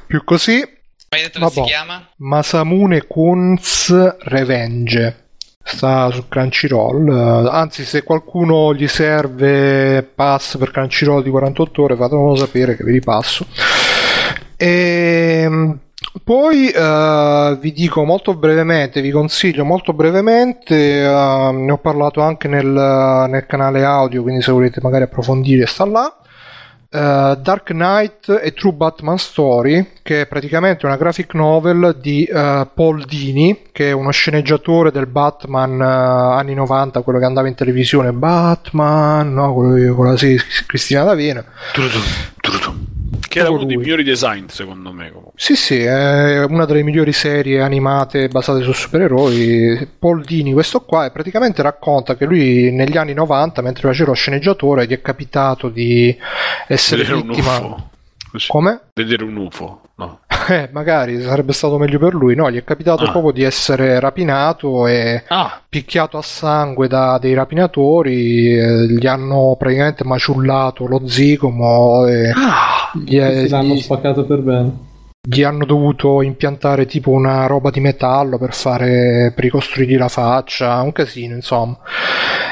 più 0.08 0.24
così. 0.24 0.60
Ma 0.60 1.18
hai 1.18 1.24
detto 1.24 1.40
Vabbè. 1.40 1.54
che 1.54 1.62
si 1.62 1.68
chiama? 1.68 2.10
Masamune 2.18 3.06
Kunz 3.06 4.18
Revenge. 4.24 5.20
Sta 5.66 6.12
su 6.12 6.28
Crunchyroll. 6.28 7.48
Anzi, 7.48 7.86
se 7.86 8.04
qualcuno 8.04 8.74
gli 8.74 8.88
serve 8.88 10.04
pass 10.04 10.58
per 10.58 10.72
Crunchyroll 10.72 11.24
di 11.24 11.30
48 11.30 11.82
ore, 11.84 11.96
fatemelo 11.96 12.36
sapere 12.36 12.76
che 12.76 12.84
vi 12.84 12.92
ripasso. 12.92 13.46
E 14.58 15.42
ehm, 15.46 15.80
poi 16.22 16.72
uh, 16.76 17.58
vi 17.58 17.72
dico 17.72 18.04
molto 18.04 18.36
brevemente, 18.36 19.02
vi 19.02 19.10
consiglio 19.10 19.66
molto 19.66 19.94
brevemente, 19.94 21.04
uh, 21.04 21.52
ne 21.52 21.72
ho 21.72 21.78
parlato 21.80 22.22
anche 22.22 22.48
nel, 22.48 22.68
nel 22.68 23.46
canale 23.48 23.84
audio, 23.84 24.22
quindi 24.22 24.44
se 24.44 24.52
volete 24.52 24.80
magari 24.82 25.06
approfondire 25.06 25.66
sta 25.66 25.86
là. 25.86 26.16
uh, 26.92 27.36
Dark 27.36 27.72
Knight 27.72 28.42
e 28.44 28.54
True 28.54 28.74
Batman 28.74 29.18
Story, 29.18 29.94
che 30.04 30.22
è 30.22 30.28
praticamente 30.28 30.86
una 30.86 30.98
graphic 30.98 31.34
novel 31.34 31.98
di 32.00 32.30
uh, 32.30 32.68
Paul 32.72 33.04
Dini, 33.06 33.70
che 33.72 33.90
è 33.90 33.92
uno 33.92 34.12
sceneggiatore 34.12 34.92
del 34.92 35.08
Batman 35.08 35.82
anni 35.82 36.54
90, 36.54 37.02
quello 37.02 37.18
che 37.18 37.26
andava 37.26 37.48
in 37.48 37.56
televisione, 37.56 38.14
Batman, 38.14 39.34
no? 39.34 39.52
quello 39.56 39.96
con 39.96 40.06
la 40.06 40.16
Cristina 40.68 41.04
D'Avena. 41.04 41.44
Che 43.28 43.40
era 43.40 43.50
uno 43.50 43.64
dei 43.66 43.78
migliori 43.78 44.04
design, 44.04 44.46
secondo 44.48 44.92
me. 44.92 45.08
Comunque. 45.10 45.32
Sì, 45.36 45.56
sì, 45.56 45.80
è 45.82 46.44
una 46.44 46.66
delle 46.66 46.84
migliori 46.84 47.12
serie 47.14 47.62
animate 47.62 48.28
basate 48.28 48.62
su 48.64 48.72
supereroi. 48.72 49.88
Paul 50.00 50.24
Dini, 50.24 50.54
questo 50.54 50.82
qua, 50.82 51.10
praticamente 51.12 51.62
racconta 51.62 52.16
che 52.16 52.26
lui 52.26 52.72
negli 52.72 52.98
anni 52.98 53.14
90, 53.14 53.62
mentre 53.62 53.88
faceva 53.90 54.10
lo 54.10 54.16
sceneggiatore, 54.16 54.86
gli 54.86 54.94
è 54.94 55.02
capitato 55.02 55.70
di 55.70 56.16
essere 56.68 57.04
Vedere 57.04 57.22
vittima. 57.22 57.58
un 57.58 57.64
UFO. 57.66 57.90
Così. 58.32 58.48
Come? 58.48 58.80
Vedere 58.94 59.24
un 59.24 59.36
UFO, 59.38 59.82
no. 59.96 60.20
Eh, 60.46 60.68
magari 60.74 61.22
sarebbe 61.22 61.54
stato 61.54 61.78
meglio 61.78 62.00
per 62.00 62.14
lui. 62.14 62.36
No, 62.36 62.52
gli 62.52 62.58
è 62.58 62.66
capitato 62.66 63.06
Ah. 63.06 63.12
proprio 63.12 63.32
di 63.32 63.44
essere 63.44 63.98
rapinato 64.02 64.88
e 64.88 65.24
Ah, 65.30 65.62
picchiato 65.70 66.18
a 66.18 66.22
sangue 66.22 66.90
da 66.90 67.18
dei 67.18 67.34
rapinatori. 67.34 68.58
eh, 68.58 68.88
gli 68.90 69.08
hanno 69.08 69.56
praticamente 69.58 70.04
maciullato 70.04 70.86
lo 70.86 71.08
zigomo 71.08 72.06
e 72.08 72.30
ah. 72.32 72.83
Gli, 72.94 73.18
l'hanno 73.18 73.74
gli- 73.74 73.82
spaccato 73.82 74.26
per 74.26 74.40
bene. 74.40 74.92
gli 75.26 75.42
hanno 75.44 75.66
dovuto 75.66 76.22
impiantare 76.22 76.86
tipo 76.86 77.12
una 77.12 77.46
roba 77.48 77.70
di 77.70 77.80
metallo 77.80 78.38
per 78.38 78.54
fare 78.54 79.32
per 79.34 79.44
ricostruirgli 79.46 79.98
la 79.98 80.10
faccia, 80.10 80.82
un 80.82 80.92
casino, 80.92 81.34
insomma. 81.36 81.78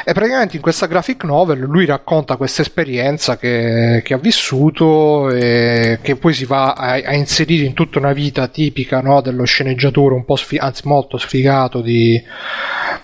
E 0.04 0.14
praticamente 0.14 0.56
in 0.56 0.64
questa 0.64 0.88
graphic 0.88 1.24
novel 1.26 1.60
lui 1.60 1.86
racconta 1.86 2.36
questa 2.36 2.64
esperienza 2.64 3.38
che, 3.38 4.02
che 4.04 4.14
ha 4.16 4.18
vissuto 4.18 5.30
e 5.30 6.00
che 6.02 6.16
poi 6.16 6.34
si 6.34 6.46
va 6.46 6.74
a, 6.74 6.94
a 6.94 7.14
inserire 7.14 7.66
in 7.66 7.74
tutta 7.74 8.00
una 8.00 8.12
vita 8.12 8.48
tipica 8.48 9.00
no, 9.02 9.22
dello 9.22 9.44
sceneggiatore 9.44 10.16
un 10.16 10.26
po' 10.26 10.38
sfi- 10.38 10.58
anzi 10.58 10.88
molto 10.88 11.18
sfigato 11.18 11.82
di, 11.82 12.20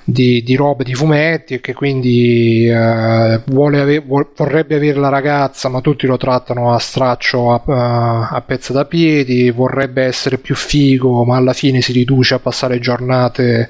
di, 0.03 0.43
di 0.43 0.55
robe 0.55 0.83
di 0.83 0.93
fumetti 0.93 1.55
e 1.55 1.61
che 1.61 1.73
quindi 1.73 2.67
eh, 2.67 3.41
vuole 3.45 3.79
ave- 3.79 3.99
vuol- 3.99 4.31
vorrebbe 4.35 4.75
avere 4.75 4.99
la 4.99 5.09
ragazza 5.09 5.69
ma 5.69 5.81
tutti 5.81 6.07
lo 6.07 6.17
trattano 6.17 6.73
a 6.73 6.79
straccio 6.79 7.51
a, 7.51 7.61
a, 7.65 8.29
a 8.29 8.41
pezza 8.41 8.73
da 8.73 8.85
piedi 8.85 9.51
vorrebbe 9.51 10.03
essere 10.03 10.37
più 10.37 10.55
figo 10.55 11.23
ma 11.25 11.37
alla 11.37 11.53
fine 11.53 11.81
si 11.81 11.91
riduce 11.91 12.35
a 12.35 12.39
passare 12.39 12.79
giornate 12.79 13.69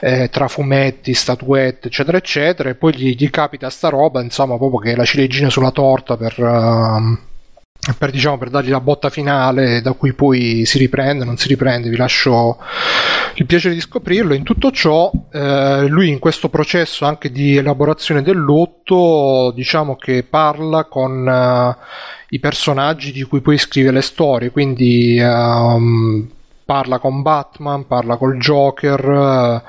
eh, 0.00 0.28
tra 0.30 0.48
fumetti, 0.48 1.14
statuette 1.14 1.88
eccetera 1.88 2.18
eccetera 2.18 2.68
e 2.70 2.74
poi 2.74 2.94
gli, 2.94 3.14
gli 3.16 3.30
capita 3.30 3.70
sta 3.70 3.88
roba 3.88 4.20
insomma 4.22 4.56
proprio 4.56 4.78
che 4.80 4.92
è 4.92 4.96
la 4.96 5.04
ciliegina 5.04 5.50
sulla 5.50 5.70
torta 5.70 6.16
per... 6.16 6.38
ehm, 6.38 7.18
per, 7.98 8.10
diciamo, 8.10 8.38
per 8.38 8.50
dargli 8.50 8.70
la 8.70 8.80
botta 8.80 9.10
finale 9.10 9.80
da 9.80 9.92
cui 9.92 10.12
poi 10.12 10.64
si 10.64 10.78
riprende, 10.78 11.24
non 11.24 11.36
si 11.36 11.48
riprende, 11.48 11.88
vi 11.88 11.96
lascio 11.96 12.58
il 13.34 13.46
piacere 13.46 13.74
di 13.74 13.80
scoprirlo. 13.80 14.34
In 14.34 14.44
tutto 14.44 14.70
ciò, 14.70 15.10
eh, 15.32 15.86
lui 15.88 16.08
in 16.08 16.20
questo 16.20 16.48
processo 16.48 17.04
anche 17.04 17.32
di 17.32 17.56
elaborazione 17.56 18.22
del 18.22 18.38
lotto, 18.38 19.52
diciamo 19.54 19.96
che 19.96 20.22
parla 20.22 20.84
con 20.84 21.26
eh, 21.28 21.76
i 22.28 22.38
personaggi 22.38 23.10
di 23.10 23.22
cui 23.24 23.40
poi 23.40 23.58
scrive 23.58 23.90
le 23.90 24.02
storie, 24.02 24.50
quindi 24.50 25.18
ehm, 25.18 26.28
parla 26.72 26.98
con 26.98 27.20
Batman, 27.20 27.86
parla 27.86 28.16
col 28.16 28.38
Joker, 28.38 29.62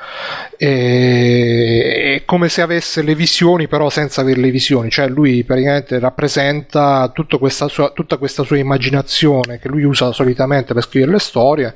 eh, 0.56 2.16
è 2.16 2.24
come 2.24 2.48
se 2.48 2.62
avesse 2.62 3.02
le 3.02 3.14
visioni 3.14 3.68
però 3.68 3.90
senza 3.90 4.22
avere 4.22 4.40
le 4.40 4.52
visioni, 4.52 4.90
cioè 4.90 5.10
lui 5.10 5.44
praticamente 5.44 6.00
rappresenta 6.00 7.12
tutta 7.14 7.38
questa 7.38 7.68
sua, 7.68 7.90
tutta 7.90 8.16
questa 8.16 8.44
sua 8.44 8.58
immaginazione 8.58 9.60
che 9.60 9.68
lui 9.68 9.84
usa 9.84 10.14
solitamente 10.14 10.74
per 10.74 10.84
scrivere 10.84 11.12
le 11.12 11.20
storie, 11.20 11.76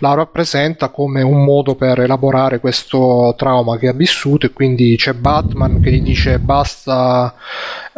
la 0.00 0.12
rappresenta 0.12 0.90
come 0.90 1.22
un 1.22 1.42
modo 1.42 1.74
per 1.74 2.00
elaborare 2.00 2.60
questo 2.60 3.34
trauma 3.38 3.78
che 3.78 3.88
ha 3.88 3.94
vissuto 3.94 4.44
e 4.44 4.52
quindi 4.52 4.94
c'è 4.98 5.14
Batman 5.14 5.80
che 5.80 5.90
gli 5.90 6.02
dice 6.02 6.38
basta, 6.38 7.34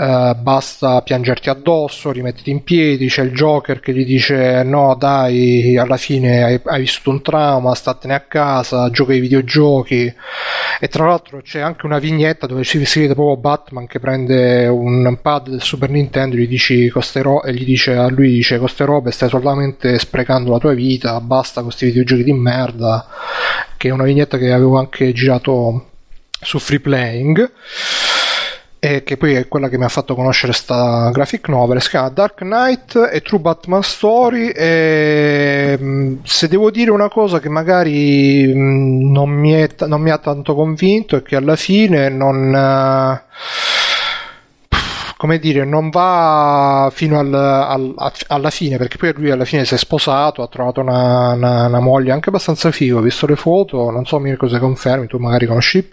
eh, 0.00 0.36
basta 0.38 1.02
piangerti 1.02 1.50
addosso, 1.50 2.12
rimettiti 2.12 2.50
in 2.50 2.62
piedi, 2.62 3.08
c'è 3.08 3.22
il 3.22 3.32
Joker 3.32 3.80
che 3.80 3.92
gli 3.92 4.04
dice 4.04 4.62
no 4.62 4.94
dai, 4.94 5.76
alla 5.76 5.96
fine 5.96 6.44
hai, 6.44 6.60
hai 6.62 6.80
vissuto 6.80 7.10
un 7.10 7.20
trauma, 7.20 7.74
statene 7.74 8.14
a 8.14 8.20
casa, 8.20 8.90
gioca 8.90 9.10
ai 9.10 9.18
videogiochi. 9.18 10.14
E 10.78 10.86
tra 10.86 11.06
l'altro 11.06 11.40
c'è 11.42 11.58
anche 11.58 11.84
una 11.86 11.98
vignetta 11.98 12.46
dove 12.46 12.62
si, 12.62 12.84
si 12.84 13.00
vede 13.00 13.14
proprio 13.14 13.38
Batman 13.38 13.88
che 13.88 13.98
prende 13.98 14.68
un 14.68 15.18
pad 15.20 15.48
del 15.48 15.62
Super 15.62 15.90
Nintendo 15.90 16.36
e 16.36 16.40
gli, 16.40 16.48
dici, 16.48 16.92
ro- 17.14 17.42
e 17.42 17.52
gli 17.52 17.64
dice 17.64 17.96
a 17.96 18.08
lui 18.08 18.30
dice 18.30 18.60
queste 18.60 18.84
robe 18.84 19.10
stai 19.10 19.28
solamente 19.28 19.98
sprecando 19.98 20.52
la 20.52 20.58
tua 20.58 20.74
vita, 20.74 21.20
basta 21.20 21.54
con 21.60 21.70
questi 21.70 21.86
videogiochi 21.86 22.22
di 22.22 22.32
merda, 22.32 23.04
che 23.76 23.88
è 23.88 23.90
una 23.90 24.04
vignetta 24.04 24.38
che 24.38 24.52
avevo 24.52 24.78
anche 24.78 25.12
girato 25.12 25.86
su 26.40 26.60
Free 26.60 26.78
Playing 26.78 27.50
e 28.80 29.02
che 29.02 29.16
poi 29.16 29.34
è 29.34 29.48
quella 29.48 29.68
che 29.68 29.76
mi 29.76 29.84
ha 29.84 29.88
fatto 29.88 30.14
conoscere 30.14 30.52
sta 30.52 31.10
graphic 31.12 31.48
novel 31.48 31.82
si 31.82 31.88
chiama 31.90 32.10
Dark 32.10 32.36
Knight 32.36 33.08
e 33.12 33.20
True 33.22 33.40
Batman 33.40 33.82
Story 33.82 34.50
e 34.50 35.76
mh, 35.78 36.18
se 36.22 36.46
devo 36.48 36.70
dire 36.70 36.90
una 36.92 37.08
cosa 37.08 37.40
che 37.40 37.48
magari 37.48 38.46
mh, 38.54 39.10
non 39.10 39.30
mi, 39.30 39.52
è 39.52 39.68
non 39.86 40.00
mi 40.00 40.10
ha 40.10 40.18
tanto 40.18 40.54
convinto 40.54 41.16
è 41.16 41.22
che 41.22 41.34
alla 41.36 41.56
fine 41.56 42.08
non 42.08 42.54
eh, 42.54 43.22
come 45.16 45.38
dire, 45.40 45.64
non 45.64 45.90
va 45.90 46.90
fino 46.92 47.18
al- 47.18 47.34
al- 47.34 47.94
alla 48.28 48.50
fine, 48.50 48.76
perché 48.76 48.96
poi 48.98 49.12
lui 49.16 49.30
alla 49.32 49.44
fine 49.44 49.64
si 49.64 49.74
è 49.74 49.76
sposato, 49.76 50.42
ha 50.42 50.46
trovato 50.48 50.80
una, 50.80 51.32
una- 51.32 51.66
una 51.66 51.80
moglie 51.80 52.12
anche 52.12 52.28
abbastanza 52.28 52.70
figo, 52.70 52.98
ho 52.98 53.02
visto 53.02 53.26
le 53.26 53.34
foto, 53.34 53.90
non 53.90 54.04
so 54.06 54.18
Mirko 54.20 54.46
se 54.48 54.58
confermi, 54.60 55.08
tu 55.08 55.18
magari 55.18 55.46
conosci 55.46 55.78
di 55.78 55.88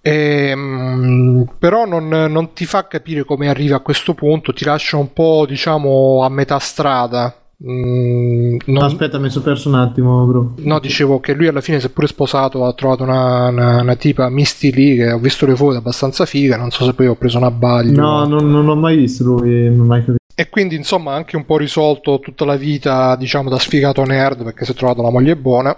più. 0.00 0.10
Ehm, 0.10 1.46
però 1.58 1.84
non, 1.86 2.08
non 2.08 2.52
ti 2.52 2.64
fa 2.64 2.86
capire 2.86 3.24
come 3.24 3.48
arriva 3.48 3.76
a 3.76 3.80
questo 3.80 4.14
punto, 4.14 4.52
ti 4.52 4.64
lascia 4.64 4.96
un 4.96 5.12
po' 5.12 5.44
diciamo 5.46 6.22
a 6.22 6.28
metà 6.28 6.58
strada. 6.58 7.34
Mm, 7.62 8.56
non- 8.66 8.84
Aspetta, 8.84 9.18
mi 9.18 9.28
sono 9.28 9.44
perso 9.44 9.68
un 9.68 9.74
attimo, 9.74 10.24
bro. 10.24 10.54
No, 10.60 10.78
dicevo 10.80 11.20
che 11.20 11.34
lui 11.34 11.46
alla 11.46 11.60
fine, 11.60 11.78
seppure 11.78 12.06
sposato, 12.06 12.64
ha 12.64 12.72
trovato 12.72 13.02
una, 13.02 13.48
una- 13.48 13.82
una 13.82 13.96
tipa 13.96 14.30
Misty 14.30 14.72
lì 14.72 14.96
che 14.96 15.12
ho 15.12 15.18
visto 15.18 15.44
le 15.44 15.54
foto 15.56 15.76
abbastanza 15.76 16.24
figa. 16.24 16.56
Non 16.56 16.70
so 16.70 16.84
se 16.86 16.94
poi 16.94 17.06
ho 17.06 17.16
preso 17.16 17.36
un 17.36 17.44
abbaglio. 17.44 18.00
No, 18.00 18.24
non, 18.26 18.50
non 18.50 18.66
ho 18.68 18.74
mai 18.76 18.96
visto 18.96 19.24
lui, 19.24 19.68
non 19.68 19.80
ho 19.80 19.84
mai 19.84 19.98
capito. 20.00 20.18
E 20.34 20.48
quindi, 20.48 20.74
insomma, 20.74 21.12
anche 21.12 21.36
un 21.36 21.44
po' 21.44 21.58
risolto 21.58 22.18
tutta 22.18 22.46
la 22.46 22.56
vita, 22.56 23.14
diciamo, 23.16 23.50
da 23.50 23.58
sfigato 23.58 24.02
nerd 24.04 24.42
perché 24.42 24.64
si 24.64 24.72
è 24.72 24.74
trovato 24.74 25.02
la 25.02 25.10
moglie 25.10 25.36
buona. 25.36 25.74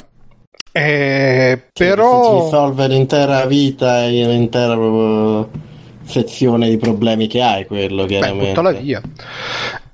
Eh, 0.73 1.65
Sì, 1.73 1.85
però. 1.85 2.25
si 2.25 2.45
risolve 2.45 2.89
l'intera 2.89 3.45
vita 3.45 4.05
e 4.05 4.27
l'intera 4.27 4.75
proprio 4.75 5.51
sezione 6.05 6.69
di 6.69 6.79
problemi 6.79 7.27
che 7.27 7.43
hai, 7.43 7.67
quello 7.67 8.03
Beh, 8.03 8.09
chiaramente. 8.09 8.47
buttala 8.49 8.73
via. 8.73 9.01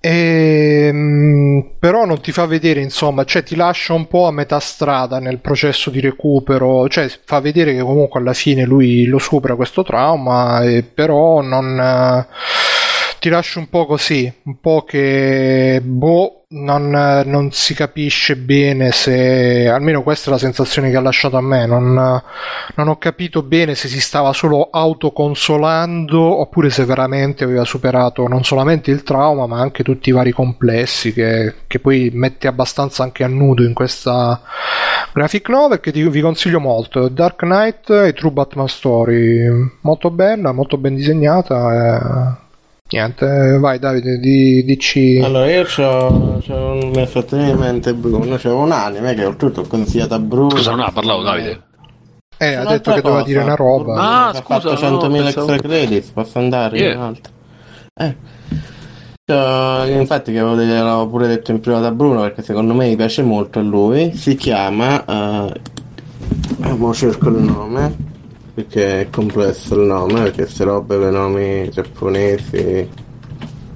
Ehm, 0.00 1.72
però 1.78 2.04
non 2.04 2.20
ti 2.20 2.30
fa 2.30 2.46
vedere, 2.46 2.80
insomma, 2.80 3.24
cioè 3.24 3.42
ti 3.42 3.56
lascia 3.56 3.92
un 3.94 4.06
po' 4.06 4.26
a 4.26 4.30
metà 4.30 4.60
strada 4.60 5.18
nel 5.18 5.38
processo 5.38 5.90
di 5.90 6.00
recupero, 6.00 6.88
cioè 6.88 7.10
fa 7.24 7.40
vedere 7.40 7.74
che 7.74 7.80
comunque 7.80 8.20
alla 8.20 8.32
fine 8.32 8.64
lui 8.64 9.04
lo 9.06 9.18
supera 9.18 9.56
questo 9.56 9.82
trauma, 9.82 10.62
e 10.62 10.82
però 10.84 11.40
non 11.40 11.78
eh, 11.78 12.26
ti 13.18 13.28
lascia 13.28 13.58
un 13.58 13.68
po' 13.68 13.86
così, 13.86 14.32
un 14.44 14.60
po' 14.60 14.84
che 14.84 15.80
boh, 15.82 16.44
non, 16.50 16.88
non 17.26 17.50
si 17.52 17.74
capisce 17.74 18.36
bene 18.36 18.90
se, 18.90 19.68
almeno 19.68 20.02
questa 20.02 20.30
è 20.30 20.32
la 20.32 20.38
sensazione 20.38 20.90
che 20.90 20.96
ha 20.96 21.00
lasciato 21.00 21.36
a 21.36 21.42
me, 21.42 21.66
non, 21.66 21.92
non 21.94 22.88
ho 22.88 22.96
capito 22.96 23.42
bene 23.42 23.74
se 23.74 23.88
si 23.88 24.00
stava 24.00 24.32
solo 24.32 24.68
autoconsolando 24.70 26.18
oppure 26.18 26.70
se 26.70 26.84
veramente 26.84 27.44
aveva 27.44 27.64
superato 27.64 28.26
non 28.28 28.44
solamente 28.44 28.90
il 28.90 29.02
trauma 29.02 29.46
ma 29.46 29.60
anche 29.60 29.82
tutti 29.82 30.08
i 30.08 30.12
vari 30.12 30.32
complessi 30.32 31.12
che, 31.12 31.54
che 31.66 31.80
poi 31.80 32.10
mette 32.14 32.48
abbastanza 32.48 33.02
anche 33.02 33.24
a 33.24 33.28
nudo 33.28 33.62
in 33.62 33.74
questa 33.74 34.40
graphic 35.12 35.48
novel 35.48 35.80
che 35.80 35.90
vi 35.90 36.20
consiglio 36.20 36.60
molto. 36.60 37.08
Dark 37.08 37.40
Knight 37.40 37.90
e 37.90 38.12
True 38.12 38.30
Batman 38.30 38.68
Story. 38.68 39.48
Molto 39.80 40.10
bella, 40.10 40.52
molto 40.52 40.76
ben 40.76 40.94
disegnata 40.94 42.36
e... 42.36 42.46
niente, 42.90 43.58
vai 43.58 43.78
Davide 43.78 44.18
di, 44.18 44.64
dici 44.64 45.20
Allora, 45.22 45.50
io 45.50 45.64
c'ho, 45.64 46.40
c'ho 46.46 46.54
un, 46.72 46.90
mi 46.94 47.06
fatto 47.06 47.36
in 47.36 47.56
mente 47.56 47.94
Bruno, 47.94 48.36
c'avevo 48.36 48.62
un 48.62 48.72
anime 48.72 49.14
che 49.14 49.24
oltretutto 49.24 49.60
ho 49.62 49.66
consigliato 49.66 50.14
a 50.14 50.18
Bruno. 50.18 50.50
Scusa, 50.50 50.70
non 50.70 50.80
ha 50.80 50.90
parlato 50.92 51.22
Davide. 51.22 51.62
eh, 52.38 52.54
ha 52.54 52.60
Un'altra 52.62 52.72
detto 52.76 52.92
che 52.92 53.00
doveva 53.00 53.20
cosa. 53.22 53.32
dire 53.32 53.42
una 53.42 53.54
roba 53.54 53.94
Ah, 53.94 54.30
che 54.32 54.38
scusa, 54.38 54.54
ha 54.72 54.76
fatto 54.76 54.90
no, 54.90 54.98
100.000 55.00 55.22
pensavo- 55.24 55.52
extra 55.52 55.68
credits, 55.68 56.08
posso 56.10 56.38
andare 56.38 56.78
Yeah. 56.78 56.92
in 56.94 56.98
alto? 57.00 57.30
Eh. 58.00 58.16
C'ho- 59.26 59.84
infatti 59.86 60.32
che 60.32 60.38
avevo, 60.38 60.54
l'avevo 60.54 61.08
pure 61.08 61.26
detto 61.26 61.50
in 61.50 61.60
privato 61.60 61.84
a 61.86 61.90
Bruno 61.92 62.20
perché 62.22 62.42
secondo 62.42 62.72
me 62.74 62.88
mi 62.88 62.96
piace 62.96 63.22
molto 63.22 63.58
a 63.58 63.62
lui, 63.62 64.14
si 64.14 64.34
chiama, 64.36 65.04
eh, 65.04 65.52
mo 66.76 66.94
cerco 66.94 67.28
il 67.28 67.36
nome, 67.42 67.96
perché 68.58 69.02
è 69.02 69.10
complesso 69.10 69.74
il 69.74 69.86
nome, 69.86 70.14
perché 70.14 70.42
queste 70.42 70.64
robe 70.64 70.98
con 70.98 71.08
i 71.08 71.12
nomi 71.12 71.70
giapponesi 71.70 72.88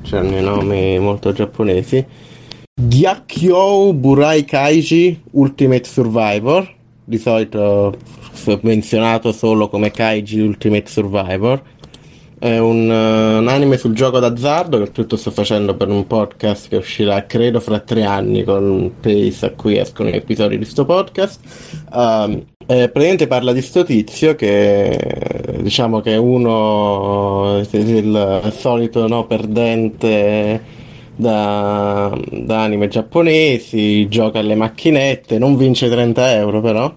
c'hanno 0.02 0.36
i 0.36 0.42
nomi 0.42 0.98
molto 0.98 1.32
giapponesi. 1.32 2.04
Gyakyo 2.74 3.92
Burai 3.92 4.44
Kaiji 4.44 5.22
Ultimate 5.32 5.84
Survivor, 5.84 6.68
di 7.04 7.16
solito 7.16 7.96
menzionato 8.62 9.30
solo 9.30 9.68
come 9.68 9.92
Kaiji 9.92 10.40
Ultimate 10.40 10.90
Survivor. 10.90 11.62
È 12.42 12.58
un, 12.58 12.90
uh, 12.90 13.38
un, 13.38 13.46
anime 13.46 13.76
sul 13.76 13.94
gioco 13.94 14.18
d'azzardo 14.18 14.78
che 14.78 14.90
tutto 14.90 15.16
sto 15.16 15.30
facendo 15.30 15.76
per 15.76 15.88
un 15.88 16.08
podcast 16.08 16.68
che 16.68 16.74
uscirà 16.74 17.24
credo 17.24 17.60
fra 17.60 17.78
tre 17.78 18.02
anni 18.02 18.42
con 18.42 18.94
pace 19.00 19.46
a 19.46 19.50
cui 19.50 19.78
escono 19.78 20.08
gli 20.08 20.16
episodi 20.16 20.58
di 20.58 20.64
sto 20.64 20.84
podcast. 20.84 21.38
Um, 21.92 22.44
eh, 22.66 22.88
praticamente 22.88 23.28
parla 23.28 23.52
di 23.52 23.62
sto 23.62 23.84
tizio 23.84 24.34
che 24.34 24.98
diciamo 25.60 26.00
che 26.00 26.14
è 26.14 26.16
uno 26.16 27.64
il 27.70 28.52
solito 28.56 29.06
no, 29.06 29.24
perdente 29.24 30.60
da, 31.14 32.12
da, 32.28 32.60
anime 32.60 32.88
giapponesi, 32.88 34.08
gioca 34.08 34.40
alle 34.40 34.56
macchinette, 34.56 35.38
non 35.38 35.56
vince 35.56 35.88
30 35.88 36.34
euro 36.34 36.60
però, 36.60 36.92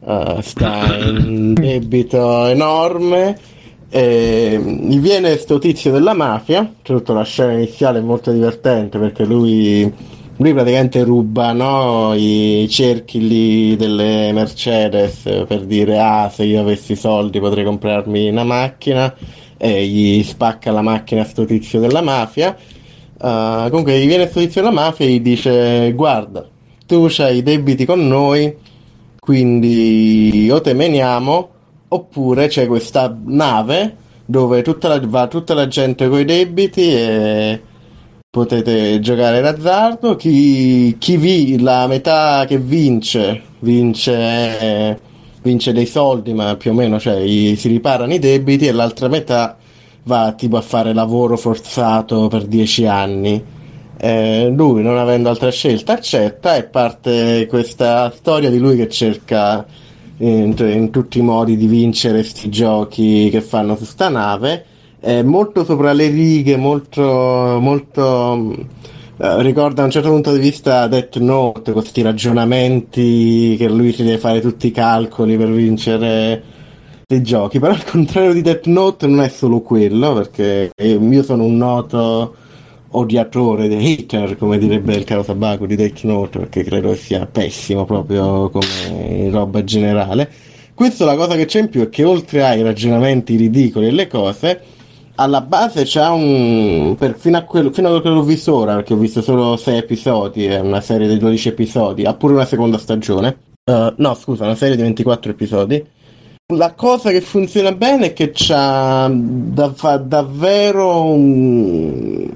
uh, 0.00 0.40
sta 0.42 0.98
in 1.00 1.54
debito 1.54 2.44
enorme 2.44 3.51
e 3.94 4.58
gli 4.58 4.98
viene 5.00 5.36
sto 5.36 5.58
tizio 5.58 5.92
della 5.92 6.14
mafia, 6.14 6.72
tutta 6.80 7.12
la 7.12 7.24
scena 7.24 7.52
iniziale 7.52 7.98
è 7.98 8.02
molto 8.02 8.32
divertente 8.32 8.98
perché 8.98 9.26
lui, 9.26 9.82
lui 10.38 10.52
praticamente 10.54 11.04
ruba 11.04 11.52
no, 11.52 12.14
i 12.14 12.66
cerchi 12.70 13.28
lì 13.28 13.76
delle 13.76 14.32
Mercedes 14.32 15.44
per 15.46 15.66
dire 15.66 16.00
ah 16.00 16.30
se 16.30 16.44
io 16.44 16.62
avessi 16.62 16.96
soldi 16.96 17.38
potrei 17.38 17.64
comprarmi 17.64 18.30
una 18.30 18.44
macchina 18.44 19.14
e 19.58 19.86
gli 19.86 20.22
spacca 20.22 20.70
la 20.70 20.80
macchina 20.80 21.20
a 21.20 21.26
sto 21.26 21.44
tizio 21.44 21.78
della 21.78 22.00
mafia. 22.00 22.56
Uh, 23.18 23.68
comunque 23.68 24.00
gli 24.00 24.06
viene 24.06 24.26
sto 24.26 24.40
tizio 24.40 24.62
della 24.62 24.72
mafia 24.72 25.04
e 25.04 25.10
gli 25.10 25.20
dice 25.20 25.92
guarda 25.92 26.48
tu 26.86 27.08
hai 27.18 27.36
i 27.36 27.42
debiti 27.44 27.84
con 27.84 28.08
noi 28.08 28.56
quindi 29.20 30.48
o 30.50 30.60
te 30.60 30.74
meniamo 30.74 31.51
oppure 31.94 32.48
c'è 32.48 32.66
questa 32.66 33.16
nave 33.24 33.96
dove 34.24 34.62
tutta 34.62 34.88
la, 34.88 35.00
va 35.04 35.26
tutta 35.26 35.54
la 35.54 35.68
gente 35.68 36.08
con 36.08 36.20
i 36.20 36.24
debiti 36.24 36.92
e 36.92 37.60
potete 38.30 38.98
giocare 39.00 39.40
d'azzardo. 39.40 40.16
Chi, 40.16 40.96
chi 40.98 41.16
vi, 41.16 41.60
la 41.60 41.86
metà 41.86 42.44
che 42.46 42.58
vince, 42.58 43.42
vince, 43.58 44.98
vince 45.42 45.72
dei 45.72 45.86
soldi, 45.86 46.32
ma 46.32 46.56
più 46.56 46.70
o 46.70 46.74
meno 46.74 46.98
cioè, 46.98 47.18
i, 47.18 47.56
si 47.56 47.68
riparano 47.68 48.14
i 48.14 48.18
debiti, 48.18 48.66
e 48.66 48.72
l'altra 48.72 49.08
metà 49.08 49.56
va 50.04 50.32
tipo 50.32 50.56
a 50.56 50.62
fare 50.62 50.94
lavoro 50.94 51.36
forzato 51.36 52.28
per 52.28 52.46
dieci 52.46 52.86
anni. 52.86 53.60
Eh, 54.04 54.48
lui, 54.48 54.82
non 54.82 54.98
avendo 54.98 55.28
altra 55.28 55.50
scelta, 55.50 55.92
accetta 55.92 56.56
e 56.56 56.64
parte 56.64 57.46
questa 57.48 58.10
storia 58.10 58.50
di 58.50 58.58
lui 58.58 58.76
che 58.76 58.88
cerca 58.88 59.64
in, 60.18 60.54
in 60.58 60.90
tutti 60.90 61.18
i 61.18 61.22
modi 61.22 61.56
di 61.56 61.66
vincere 61.66 62.20
questi 62.20 62.48
giochi 62.48 63.28
che 63.30 63.40
fanno 63.40 63.76
su 63.76 63.84
sta 63.84 64.08
nave. 64.08 64.64
È 65.00 65.22
molto 65.22 65.64
sopra 65.64 65.92
le 65.92 66.08
righe, 66.08 66.56
molto, 66.56 67.58
molto 67.60 68.54
eh, 69.18 69.42
ricorda 69.42 69.82
a 69.82 69.84
un 69.84 69.90
certo 69.90 70.08
punto 70.08 70.32
di 70.32 70.40
vista 70.40 70.86
Death 70.88 71.18
Note, 71.18 71.72
questi 71.72 72.02
ragionamenti 72.02 73.54
che 73.56 73.68
lui 73.68 73.92
si 73.92 74.02
deve 74.02 74.18
fare 74.18 74.40
tutti 74.40 74.68
i 74.68 74.72
calcoli 74.72 75.36
per 75.36 75.50
vincere 75.50 76.42
dei 77.06 77.22
giochi, 77.22 77.58
però 77.58 77.72
al 77.72 77.84
contrario 77.84 78.32
di 78.32 78.42
Death 78.42 78.66
Note 78.66 79.06
non 79.06 79.20
è 79.20 79.28
solo 79.28 79.60
quello, 79.60 80.14
perché 80.14 80.70
io 80.76 81.22
sono 81.22 81.44
un 81.44 81.56
noto 81.56 82.34
odiatore, 82.92 83.68
di 83.68 83.76
hater, 83.76 84.36
come 84.36 84.58
direbbe 84.58 84.94
il 84.94 85.04
caro 85.04 85.24
Tabacco 85.24 85.66
di 85.66 85.76
Death 85.76 86.02
Note, 86.02 86.38
perché 86.40 86.64
credo 86.64 86.94
sia 86.94 87.26
pessimo 87.26 87.84
proprio 87.84 88.50
come 88.50 89.30
roba 89.30 89.62
generale. 89.64 90.30
Questo 90.74 91.04
la 91.04 91.16
cosa 91.16 91.36
che 91.36 91.44
c'è 91.44 91.60
in 91.60 91.68
più 91.68 91.82
è 91.82 91.88
che 91.88 92.02
oltre 92.04 92.44
ai 92.44 92.62
ragionamenti 92.62 93.36
ridicoli 93.36 93.86
e 93.86 93.90
le 93.90 94.06
cose, 94.08 94.60
alla 95.16 95.40
base 95.42 95.84
c'è 95.84 96.08
un. 96.08 96.96
Per, 96.98 97.16
fino, 97.16 97.36
a 97.36 97.42
quello, 97.42 97.70
fino 97.72 97.88
a 97.88 98.00
quello 98.00 98.16
che 98.16 98.20
ho 98.20 98.24
visto 98.24 98.54
ora, 98.54 98.74
perché 98.76 98.94
ho 98.94 98.96
visto 98.96 99.22
solo 99.22 99.56
6 99.56 99.76
episodi, 99.76 100.46
è 100.46 100.60
una 100.60 100.80
serie 100.80 101.08
di 101.08 101.18
12 101.18 101.48
episodi, 101.48 102.04
ha 102.04 102.14
pure 102.14 102.34
una 102.34 102.46
seconda 102.46 102.78
stagione. 102.78 103.36
Uh, 103.64 103.92
no, 103.96 104.14
scusa, 104.14 104.44
una 104.44 104.54
serie 104.54 104.76
di 104.76 104.82
24 104.82 105.30
episodi. 105.30 105.84
La 106.54 106.72
cosa 106.74 107.10
che 107.10 107.20
funziona 107.20 107.72
bene 107.72 108.06
è 108.06 108.12
che 108.12 108.32
c'ha 108.34 109.08
da, 109.10 109.72
davvero 110.04 111.04
un 111.04 112.28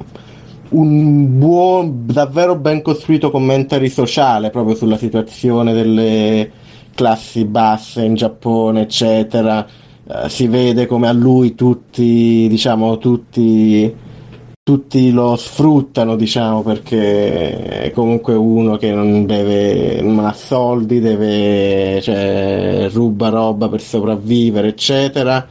un 0.71 1.39
buon, 1.39 2.07
davvero 2.07 2.57
ben 2.57 2.83
costruito 2.83 3.31
commentary 3.31 3.89
sociale 3.89 4.51
proprio 4.51 4.75
sulla 4.75 4.97
situazione 4.97 5.73
delle 5.73 6.51
classi 6.95 7.45
basse 7.45 8.05
in 8.05 8.15
Giappone, 8.15 8.83
eccetera. 8.83 9.67
Uh, 10.05 10.29
si 10.29 10.47
vede 10.47 10.87
come 10.87 11.09
a 11.09 11.13
lui 11.13 11.55
tutti, 11.55 12.47
diciamo, 12.49 12.99
tutti, 12.99 13.95
tutti 14.63 15.11
lo 15.11 15.37
sfruttano, 15.37 16.17
diciamo, 16.17 16.63
perché 16.63 17.83
è 17.83 17.91
comunque 17.91 18.35
uno 18.35 18.77
che 18.77 18.93
non 18.93 19.27
deve, 19.27 20.01
non 20.01 20.25
ha 20.25 20.33
soldi, 20.33 21.01
deve, 21.01 22.01
cioè, 22.01 22.89
ruba 22.93 23.29
roba 23.29 23.69
per 23.69 23.81
sopravvivere, 23.81 24.69
eccetera. 24.69 25.47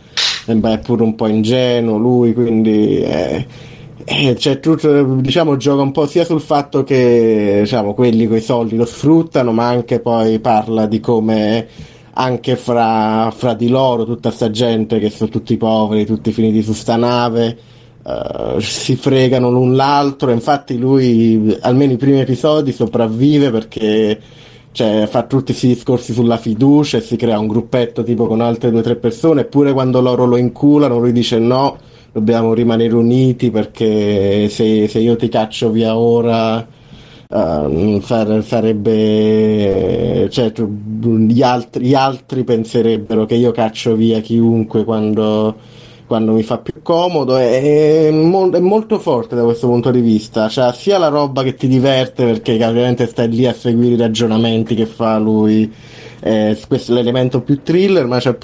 È 0.45 0.79
pure 0.79 1.03
un 1.03 1.15
po' 1.15 1.27
ingenuo 1.27 1.97
lui, 1.97 2.33
quindi... 2.33 2.99
Eh, 2.99 3.73
eh, 4.07 4.35
cioè, 4.37 4.59
tutto, 4.59 5.15
diciamo, 5.15 5.57
gioca 5.57 5.81
un 5.81 5.91
po' 5.91 6.05
sia 6.05 6.23
sul 6.25 6.39
fatto 6.39 6.83
che 6.83 7.61
diciamo, 7.61 7.95
quelli 7.95 8.27
con 8.27 8.37
i 8.37 8.41
soldi 8.41 8.75
lo 8.75 8.85
sfruttano, 8.85 9.51
ma 9.51 9.67
anche 9.67 9.99
poi 9.99 10.39
parla 10.39 10.85
di 10.85 10.99
come 10.99 11.67
anche 12.13 12.55
fra, 12.55 13.31
fra 13.35 13.55
di 13.55 13.67
loro, 13.67 14.05
tutta 14.05 14.29
sta 14.29 14.51
gente 14.51 14.99
che 14.99 15.09
sono 15.09 15.31
tutti 15.31 15.57
poveri, 15.57 16.05
tutti 16.05 16.31
finiti 16.31 16.61
su 16.61 16.73
sta 16.73 16.95
nave, 16.97 17.57
uh, 18.03 18.59
si 18.59 18.95
fregano 18.95 19.49
l'un 19.49 19.75
l'altro. 19.75 20.31
Infatti, 20.31 20.77
lui, 20.77 21.57
almeno 21.61 21.93
i 21.93 21.97
primi 21.97 22.19
episodi, 22.19 22.71
sopravvive 22.71 23.49
perché 23.49 24.21
cioè, 24.71 25.07
fa 25.09 25.23
tutti 25.23 25.45
questi 25.45 25.67
discorsi 25.67 26.13
sulla 26.13 26.37
fiducia 26.37 26.97
e 26.97 27.01
si 27.01 27.15
crea 27.15 27.39
un 27.39 27.47
gruppetto 27.47 28.03
tipo 28.03 28.27
con 28.27 28.39
altre 28.39 28.69
due 28.69 28.81
o 28.81 28.83
tre 28.83 28.97
persone. 28.97 29.41
Eppure 29.41 29.73
quando 29.73 29.99
loro 29.99 30.25
lo 30.25 30.37
inculano, 30.37 30.99
lui 30.99 31.11
dice 31.11 31.39
no 31.39 31.77
dobbiamo 32.15 32.53
rimanere 32.53 32.95
uniti 32.95 33.51
perché 33.51 34.47
se, 34.47 34.87
se 34.87 34.99
io 34.99 35.17
ti 35.17 35.27
caccio 35.27 35.69
via 35.69 35.97
ora 35.97 36.65
uh, 37.27 38.01
sarebbe 38.41 38.79
cioè 40.31 40.53
gli 40.53 41.41
altri, 41.41 41.87
gli 41.87 41.93
altri 41.93 42.45
penserebbero 42.45 43.25
che 43.25 43.35
io 43.35 43.51
caccio 43.51 43.95
via 43.95 44.21
chiunque 44.21 44.85
quando, 44.85 45.57
quando 46.07 46.31
mi 46.31 46.43
fa 46.43 46.59
più 46.59 46.81
comodo. 46.81 47.35
È, 47.35 47.61
è, 47.61 48.07
è, 48.07 48.11
molto 48.11 48.97
forte 48.97 49.35
da 49.35 49.43
questo 49.43 49.67
punto 49.67 49.91
di 49.91 49.99
vista. 49.99 50.47
Cioè 50.47 50.71
sia 50.71 50.97
la 50.97 51.09
roba 51.09 51.43
che 51.43 51.55
ti 51.55 51.67
diverte 51.67 52.23
perché 52.23 52.53
ovviamente 52.63 53.07
stai 53.07 53.27
lì 53.27 53.45
a 53.45 53.53
seguire 53.53 53.95
i 53.95 53.97
ragionamenti 53.97 54.73
che 54.73 54.85
fa 54.85 55.17
lui. 55.17 55.69
Eh, 56.21 56.57
questo 56.65 56.93
è 56.93 56.95
l'elemento 56.95 57.41
più 57.41 57.61
thriller 57.61 58.05
ma 58.07 58.19
c'è 58.19 58.37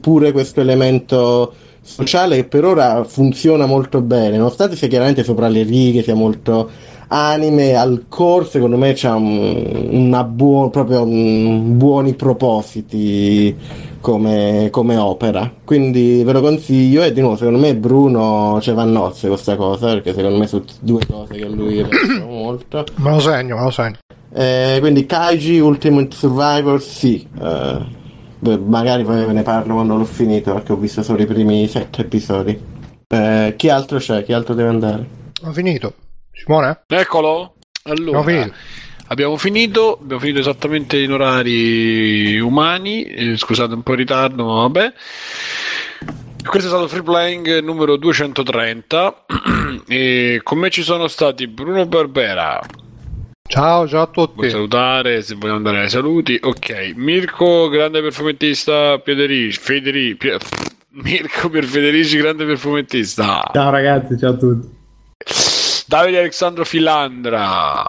pure 0.00 0.32
questo 0.32 0.60
elemento 0.60 1.54
sociale 1.82 2.36
che 2.36 2.44
per 2.44 2.64
ora 2.64 3.04
funziona 3.04 3.66
molto 3.66 4.00
bene, 4.00 4.36
nonostante 4.36 4.76
sia 4.76 4.88
chiaramente 4.88 5.24
sopra 5.24 5.48
le 5.48 5.62
righe, 5.64 6.02
sia 6.02 6.14
molto 6.14 6.70
anime, 7.08 7.74
al 7.74 8.06
core 8.08 8.46
secondo 8.46 8.78
me 8.78 8.94
c'ha 8.94 9.14
un, 9.14 9.88
una 9.90 10.24
buona, 10.24 10.70
proprio 10.70 11.02
un, 11.02 11.76
buoni 11.76 12.14
propositi 12.14 13.54
come, 14.00 14.68
come, 14.70 14.96
opera, 14.96 15.52
quindi 15.64 16.22
ve 16.24 16.32
lo 16.32 16.40
consiglio 16.40 17.02
e 17.02 17.12
di 17.12 17.20
nuovo 17.20 17.36
secondo 17.36 17.58
me 17.58 17.76
Bruno 17.76 18.58
ce 18.60 18.72
va 18.72 18.82
a 18.82 18.86
nozze 18.86 19.28
questa 19.28 19.56
cosa, 19.56 19.88
perché 19.88 20.14
secondo 20.14 20.38
me 20.38 20.46
sono 20.46 20.64
due 20.80 21.04
cose 21.06 21.34
che 21.34 21.44
a 21.44 21.48
lui 21.48 21.84
piacciono 21.84 22.26
molto. 22.30 22.84
Me 22.96 23.10
lo 23.10 23.20
segno, 23.20 23.56
me 23.56 23.62
lo 23.62 23.70
segno. 23.70 23.96
Eh, 24.34 24.78
quindi 24.80 25.04
Kaiji 25.04 25.58
Ultimate 25.58 26.16
Survivor 26.16 26.80
sì. 26.80 27.26
Eh, 27.38 28.00
magari 28.42 29.04
poi 29.04 29.24
ve 29.24 29.32
ne 29.32 29.42
parlo 29.42 29.74
quando 29.74 29.96
l'ho 29.96 30.04
finito 30.04 30.52
perché 30.52 30.72
ho 30.72 30.76
visto 30.76 31.02
solo 31.02 31.22
i 31.22 31.26
primi 31.26 31.66
sette 31.68 32.02
episodi. 32.02 32.60
Eh, 33.08 33.54
chi 33.56 33.68
altro 33.68 33.98
c'è? 33.98 34.24
Chi 34.24 34.32
altro 34.32 34.54
deve 34.54 34.68
andare? 34.68 35.06
Ho 35.44 35.52
finito. 35.52 35.94
Simone? 36.32 36.82
Eccolo. 36.86 37.54
Allora, 37.84 38.22
finito. 38.22 38.54
abbiamo 39.08 39.36
finito, 39.36 39.98
abbiamo 40.00 40.20
finito 40.20 40.40
esattamente 40.40 40.98
in 40.98 41.12
orari 41.12 42.38
umani, 42.38 43.04
eh, 43.04 43.36
scusate 43.36 43.74
un 43.74 43.82
po' 43.82 43.92
in 43.92 43.98
ritardo, 43.98 44.44
ma 44.44 44.54
vabbè. 44.62 44.92
Questo 46.44 46.68
è 46.68 46.70
stato 46.70 46.88
Free 46.88 47.02
Playing 47.02 47.60
numero 47.60 47.96
230 47.96 49.24
e 49.86 50.40
con 50.42 50.58
me 50.58 50.70
ci 50.70 50.82
sono 50.82 51.06
stati 51.06 51.46
Bruno 51.46 51.86
Barbera, 51.86 52.60
Ciao, 53.52 53.86
ciao 53.86 54.00
a 54.00 54.06
tutti. 54.06 54.32
Vuoi 54.36 54.48
salutare 54.48 55.20
se 55.20 55.34
vogliamo 55.34 55.58
andare 55.58 55.80
ai 55.80 55.90
saluti? 55.90 56.40
Ok, 56.42 56.94
Mirko, 56.96 57.68
grande 57.68 58.00
perfumettista, 58.00 58.96
Piederici, 58.96 59.58
Federici, 59.60 60.30
Mirko 60.92 61.50
per 61.50 61.64
Federici, 61.64 62.16
grande 62.16 62.46
perfumettista. 62.46 63.50
Ciao 63.52 63.68
ragazzi, 63.68 64.16
ciao 64.18 64.30
a 64.30 64.36
tutti. 64.36 64.74
Davide 65.86 66.20
Alessandro 66.20 66.64
Filandra. 66.64 67.84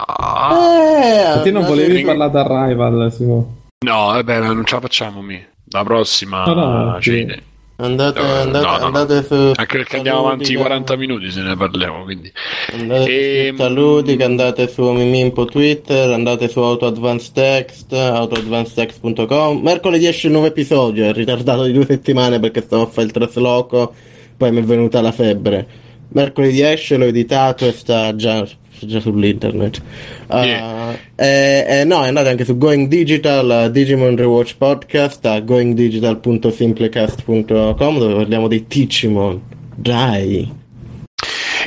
Eh, 0.52 1.42
te 1.44 1.52
non 1.52 1.64
volevi 1.64 1.94
mi... 1.94 2.04
parlare 2.04 2.32
da 2.32 2.66
Rival, 2.66 3.14
Simo. 3.14 3.62
No, 3.86 4.06
vabbè, 4.08 4.40
non 4.42 4.66
ce 4.66 4.76
la 4.76 4.82
facciamo, 4.82 5.22
mi. 5.22 5.42
La 5.70 5.84
prossima 5.86 6.44
no, 6.44 6.54
no, 6.56 6.98
sì. 7.00 7.42
Andate, 7.76 8.22
no, 8.22 8.34
andate, 8.34 8.66
no, 8.66 8.78
no. 8.78 8.86
andate 8.86 9.24
su. 9.24 9.34
Anche 9.34 9.78
perché 9.78 9.98
andiamo 9.98 10.20
avanti 10.20 10.54
40 10.54 10.96
minuti 10.96 11.32
se 11.32 11.42
ne 11.42 11.56
parliamo. 11.56 12.04
Quindi. 12.04 12.32
Andate 12.72 13.48
e... 13.48 13.54
su 13.58 13.68
Ludica, 13.70 14.26
andate 14.26 14.68
su 14.68 14.84
Mimimpo 14.92 15.46
Twitter, 15.46 16.12
andate 16.12 16.48
su 16.50 16.60
Auto 16.60 16.86
Advanced 16.86 17.34
Text, 17.34 17.92
autoadvancedtext.com. 17.92 19.60
Mercoledì 19.62 20.06
esce 20.06 20.28
un 20.28 20.34
nuovo 20.34 20.48
episodio, 20.48 21.06
è 21.06 21.14
ritardato 21.14 21.64
di 21.64 21.72
due 21.72 21.86
settimane 21.86 22.40
perché 22.40 22.62
stavo 22.62 22.84
a 22.84 22.88
fare 22.88 23.08
il 23.08 23.14
trasloco, 23.14 23.94
poi 24.38 24.52
mi 24.52 24.60
è 24.60 24.64
venuta 24.64 25.02
la 25.02 25.12
febbre. 25.12 25.68
Mercoledì 26.10 26.62
esce, 26.62 26.98
l'ho 26.98 27.06
editato 27.06 27.66
e 27.66 27.72
sta 27.72 28.16
già 28.16 28.46
già 28.86 29.00
sull'internet. 29.00 29.82
Uh, 30.28 30.36
yeah. 30.38 30.96
eh, 31.16 31.66
eh, 31.68 31.84
no, 31.86 31.98
andate 31.98 32.30
anche 32.30 32.46
su 32.46 32.56
Going 32.58 32.88
Digital, 32.88 33.66
uh, 33.68 33.72
Digimon 33.72 34.16
Rewatch 34.16 34.56
Podcast, 34.58 35.26
a 35.26 35.40
goingdigital.simplecast.com 35.40 37.98
dove 37.98 38.14
parliamo 38.16 38.48
di 38.48 38.64
Digimon. 38.68 39.42
Dai! 39.76 40.62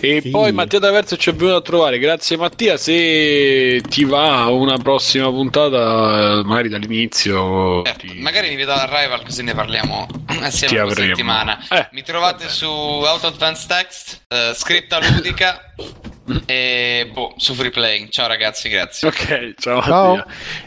E 0.00 0.20
sì. 0.20 0.30
poi 0.30 0.52
Mattia 0.52 0.78
D'Averso 0.78 1.16
ci 1.16 1.30
è 1.30 1.34
venuto 1.34 1.56
a 1.56 1.62
trovare. 1.62 1.98
Grazie 1.98 2.36
Mattia. 2.36 2.76
Se 2.76 3.80
ti 3.88 4.04
va 4.04 4.46
una 4.46 4.76
prossima 4.78 5.30
puntata, 5.30 6.42
magari 6.44 6.68
dall'inizio. 6.68 7.82
Certo, 7.84 8.06
ti... 8.06 8.20
Magari 8.20 8.50
mi 8.50 8.56
vedo 8.56 8.72
alla 8.72 8.86
Rival 8.86 9.24
così 9.24 9.42
ne 9.42 9.54
parliamo 9.54 10.06
assieme 10.40 10.78
a 10.78 10.90
settimana. 10.90 11.66
Eh, 11.70 11.88
mi 11.92 12.02
trovate 12.02 12.44
vabbè. 12.44 12.50
su 12.50 12.66
Auto 12.66 13.26
Advanced 13.26 13.68
Text, 13.68 14.26
uh, 14.28 14.54
scritta 14.54 14.98
ludica. 15.00 15.60
E 16.44 17.08
boh, 17.12 17.34
su 17.36 17.54
free 17.54 17.70
playing. 17.70 18.08
Ciao 18.08 18.26
ragazzi, 18.26 18.68
grazie. 18.68 19.06
Ok, 19.08 19.54
ciao, 19.58 19.80
ciao. 19.82 20.24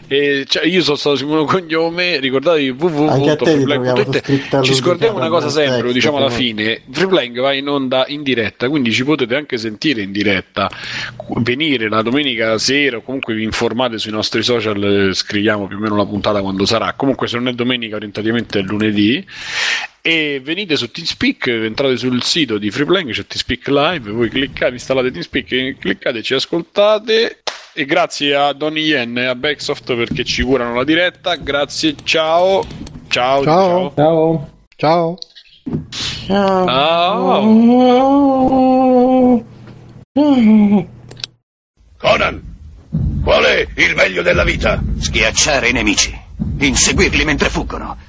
E, 0.07 0.45
cioè, 0.48 0.65
io 0.65 0.81
sono 0.81 0.95
stato 0.95 1.18
Simone 1.18 1.45
Cognome. 1.45 2.19
Ricordatevi 2.19 2.69
www.freeplaying.it. 2.69 4.61
Ci 4.61 4.73
scordiamo 4.73 5.18
una 5.18 5.27
cosa 5.27 5.49
sempre, 5.49 5.81
lo 5.81 5.91
diciamo 5.91 6.18
alla 6.18 6.30
fine. 6.30 6.81
Freeplaying 6.90 7.40
va 7.41 7.53
in 7.53 7.68
onda 7.68 8.06
in 8.07 8.23
diretta, 8.23 8.69
quindi 8.69 8.91
ci 8.94 9.03
potete 9.03 9.36
anche 9.36 9.57
sentire 9.57 10.02
in 10.02 10.11
diretta. 10.11 10.69
Venire 11.38 11.90
la 11.90 12.02
domenica 12.02 12.57
sera 12.57 12.98
o 12.98 13.02
comunque 13.02 13.34
vi 13.34 13.44
informate 13.44 13.98
sui 13.98 14.11
nostri 14.11 14.41
social, 14.44 15.11
scriviamo 15.14 15.68
più 15.68 15.76
o 15.76 15.80
meno 15.80 15.95
la 15.98 16.06
puntata 16.06 16.41
quando 16.41 16.65
sarà. 16.65 16.94
Comunque 16.94 17.27
se 17.27 17.36
non 17.36 17.49
è 17.49 17.53
domenica 17.53 17.98
orientativamente 17.98 18.60
è 18.60 18.61
lunedì 18.61 19.26
e 20.10 20.40
venite 20.44 20.76
su 20.76 20.90
TeamSpeak, 20.90 21.48
entrate 21.48 21.95
sul 21.95 22.23
sito 22.23 22.57
di 22.57 22.72
Freeplaying, 22.72 23.11
c'è 23.11 23.27
TeamSpeak 23.27 23.68
Live, 23.68 24.10
voi 24.10 24.27
cliccate, 24.27 24.72
installate 24.73 25.11
TeamSpeak, 25.11 25.77
cliccate, 25.77 26.23
ci 26.23 26.34
ascoltate. 26.34 27.44
E 27.73 27.86
grazie 27.86 28.34
a 28.34 28.52
Donny 28.53 28.81
Yen 28.81 29.15
e 29.19 29.26
a 29.26 29.36
Backsoft 29.36 29.95
perché 29.95 30.23
ci 30.23 30.41
curano 30.41 30.73
la 30.73 30.84
diretta, 30.84 31.36
grazie, 31.36 31.94
ciao, 32.03 32.65
ciao, 33.07 33.44
ciao, 33.44 33.94
ciao, 33.95 34.49
ciao. 34.76 35.18
ciao. 36.26 36.48
Conan, 41.99 42.56
qual 43.23 43.44
è 43.44 43.68
il 43.76 43.94
meglio 43.94 44.23
della 44.23 44.44
vita? 44.44 44.81
Schiacciare 44.98 45.69
i 45.69 45.72
nemici, 45.72 46.19
inseguirli 46.57 47.23
mentre 47.23 47.49
fuggono 47.49 48.09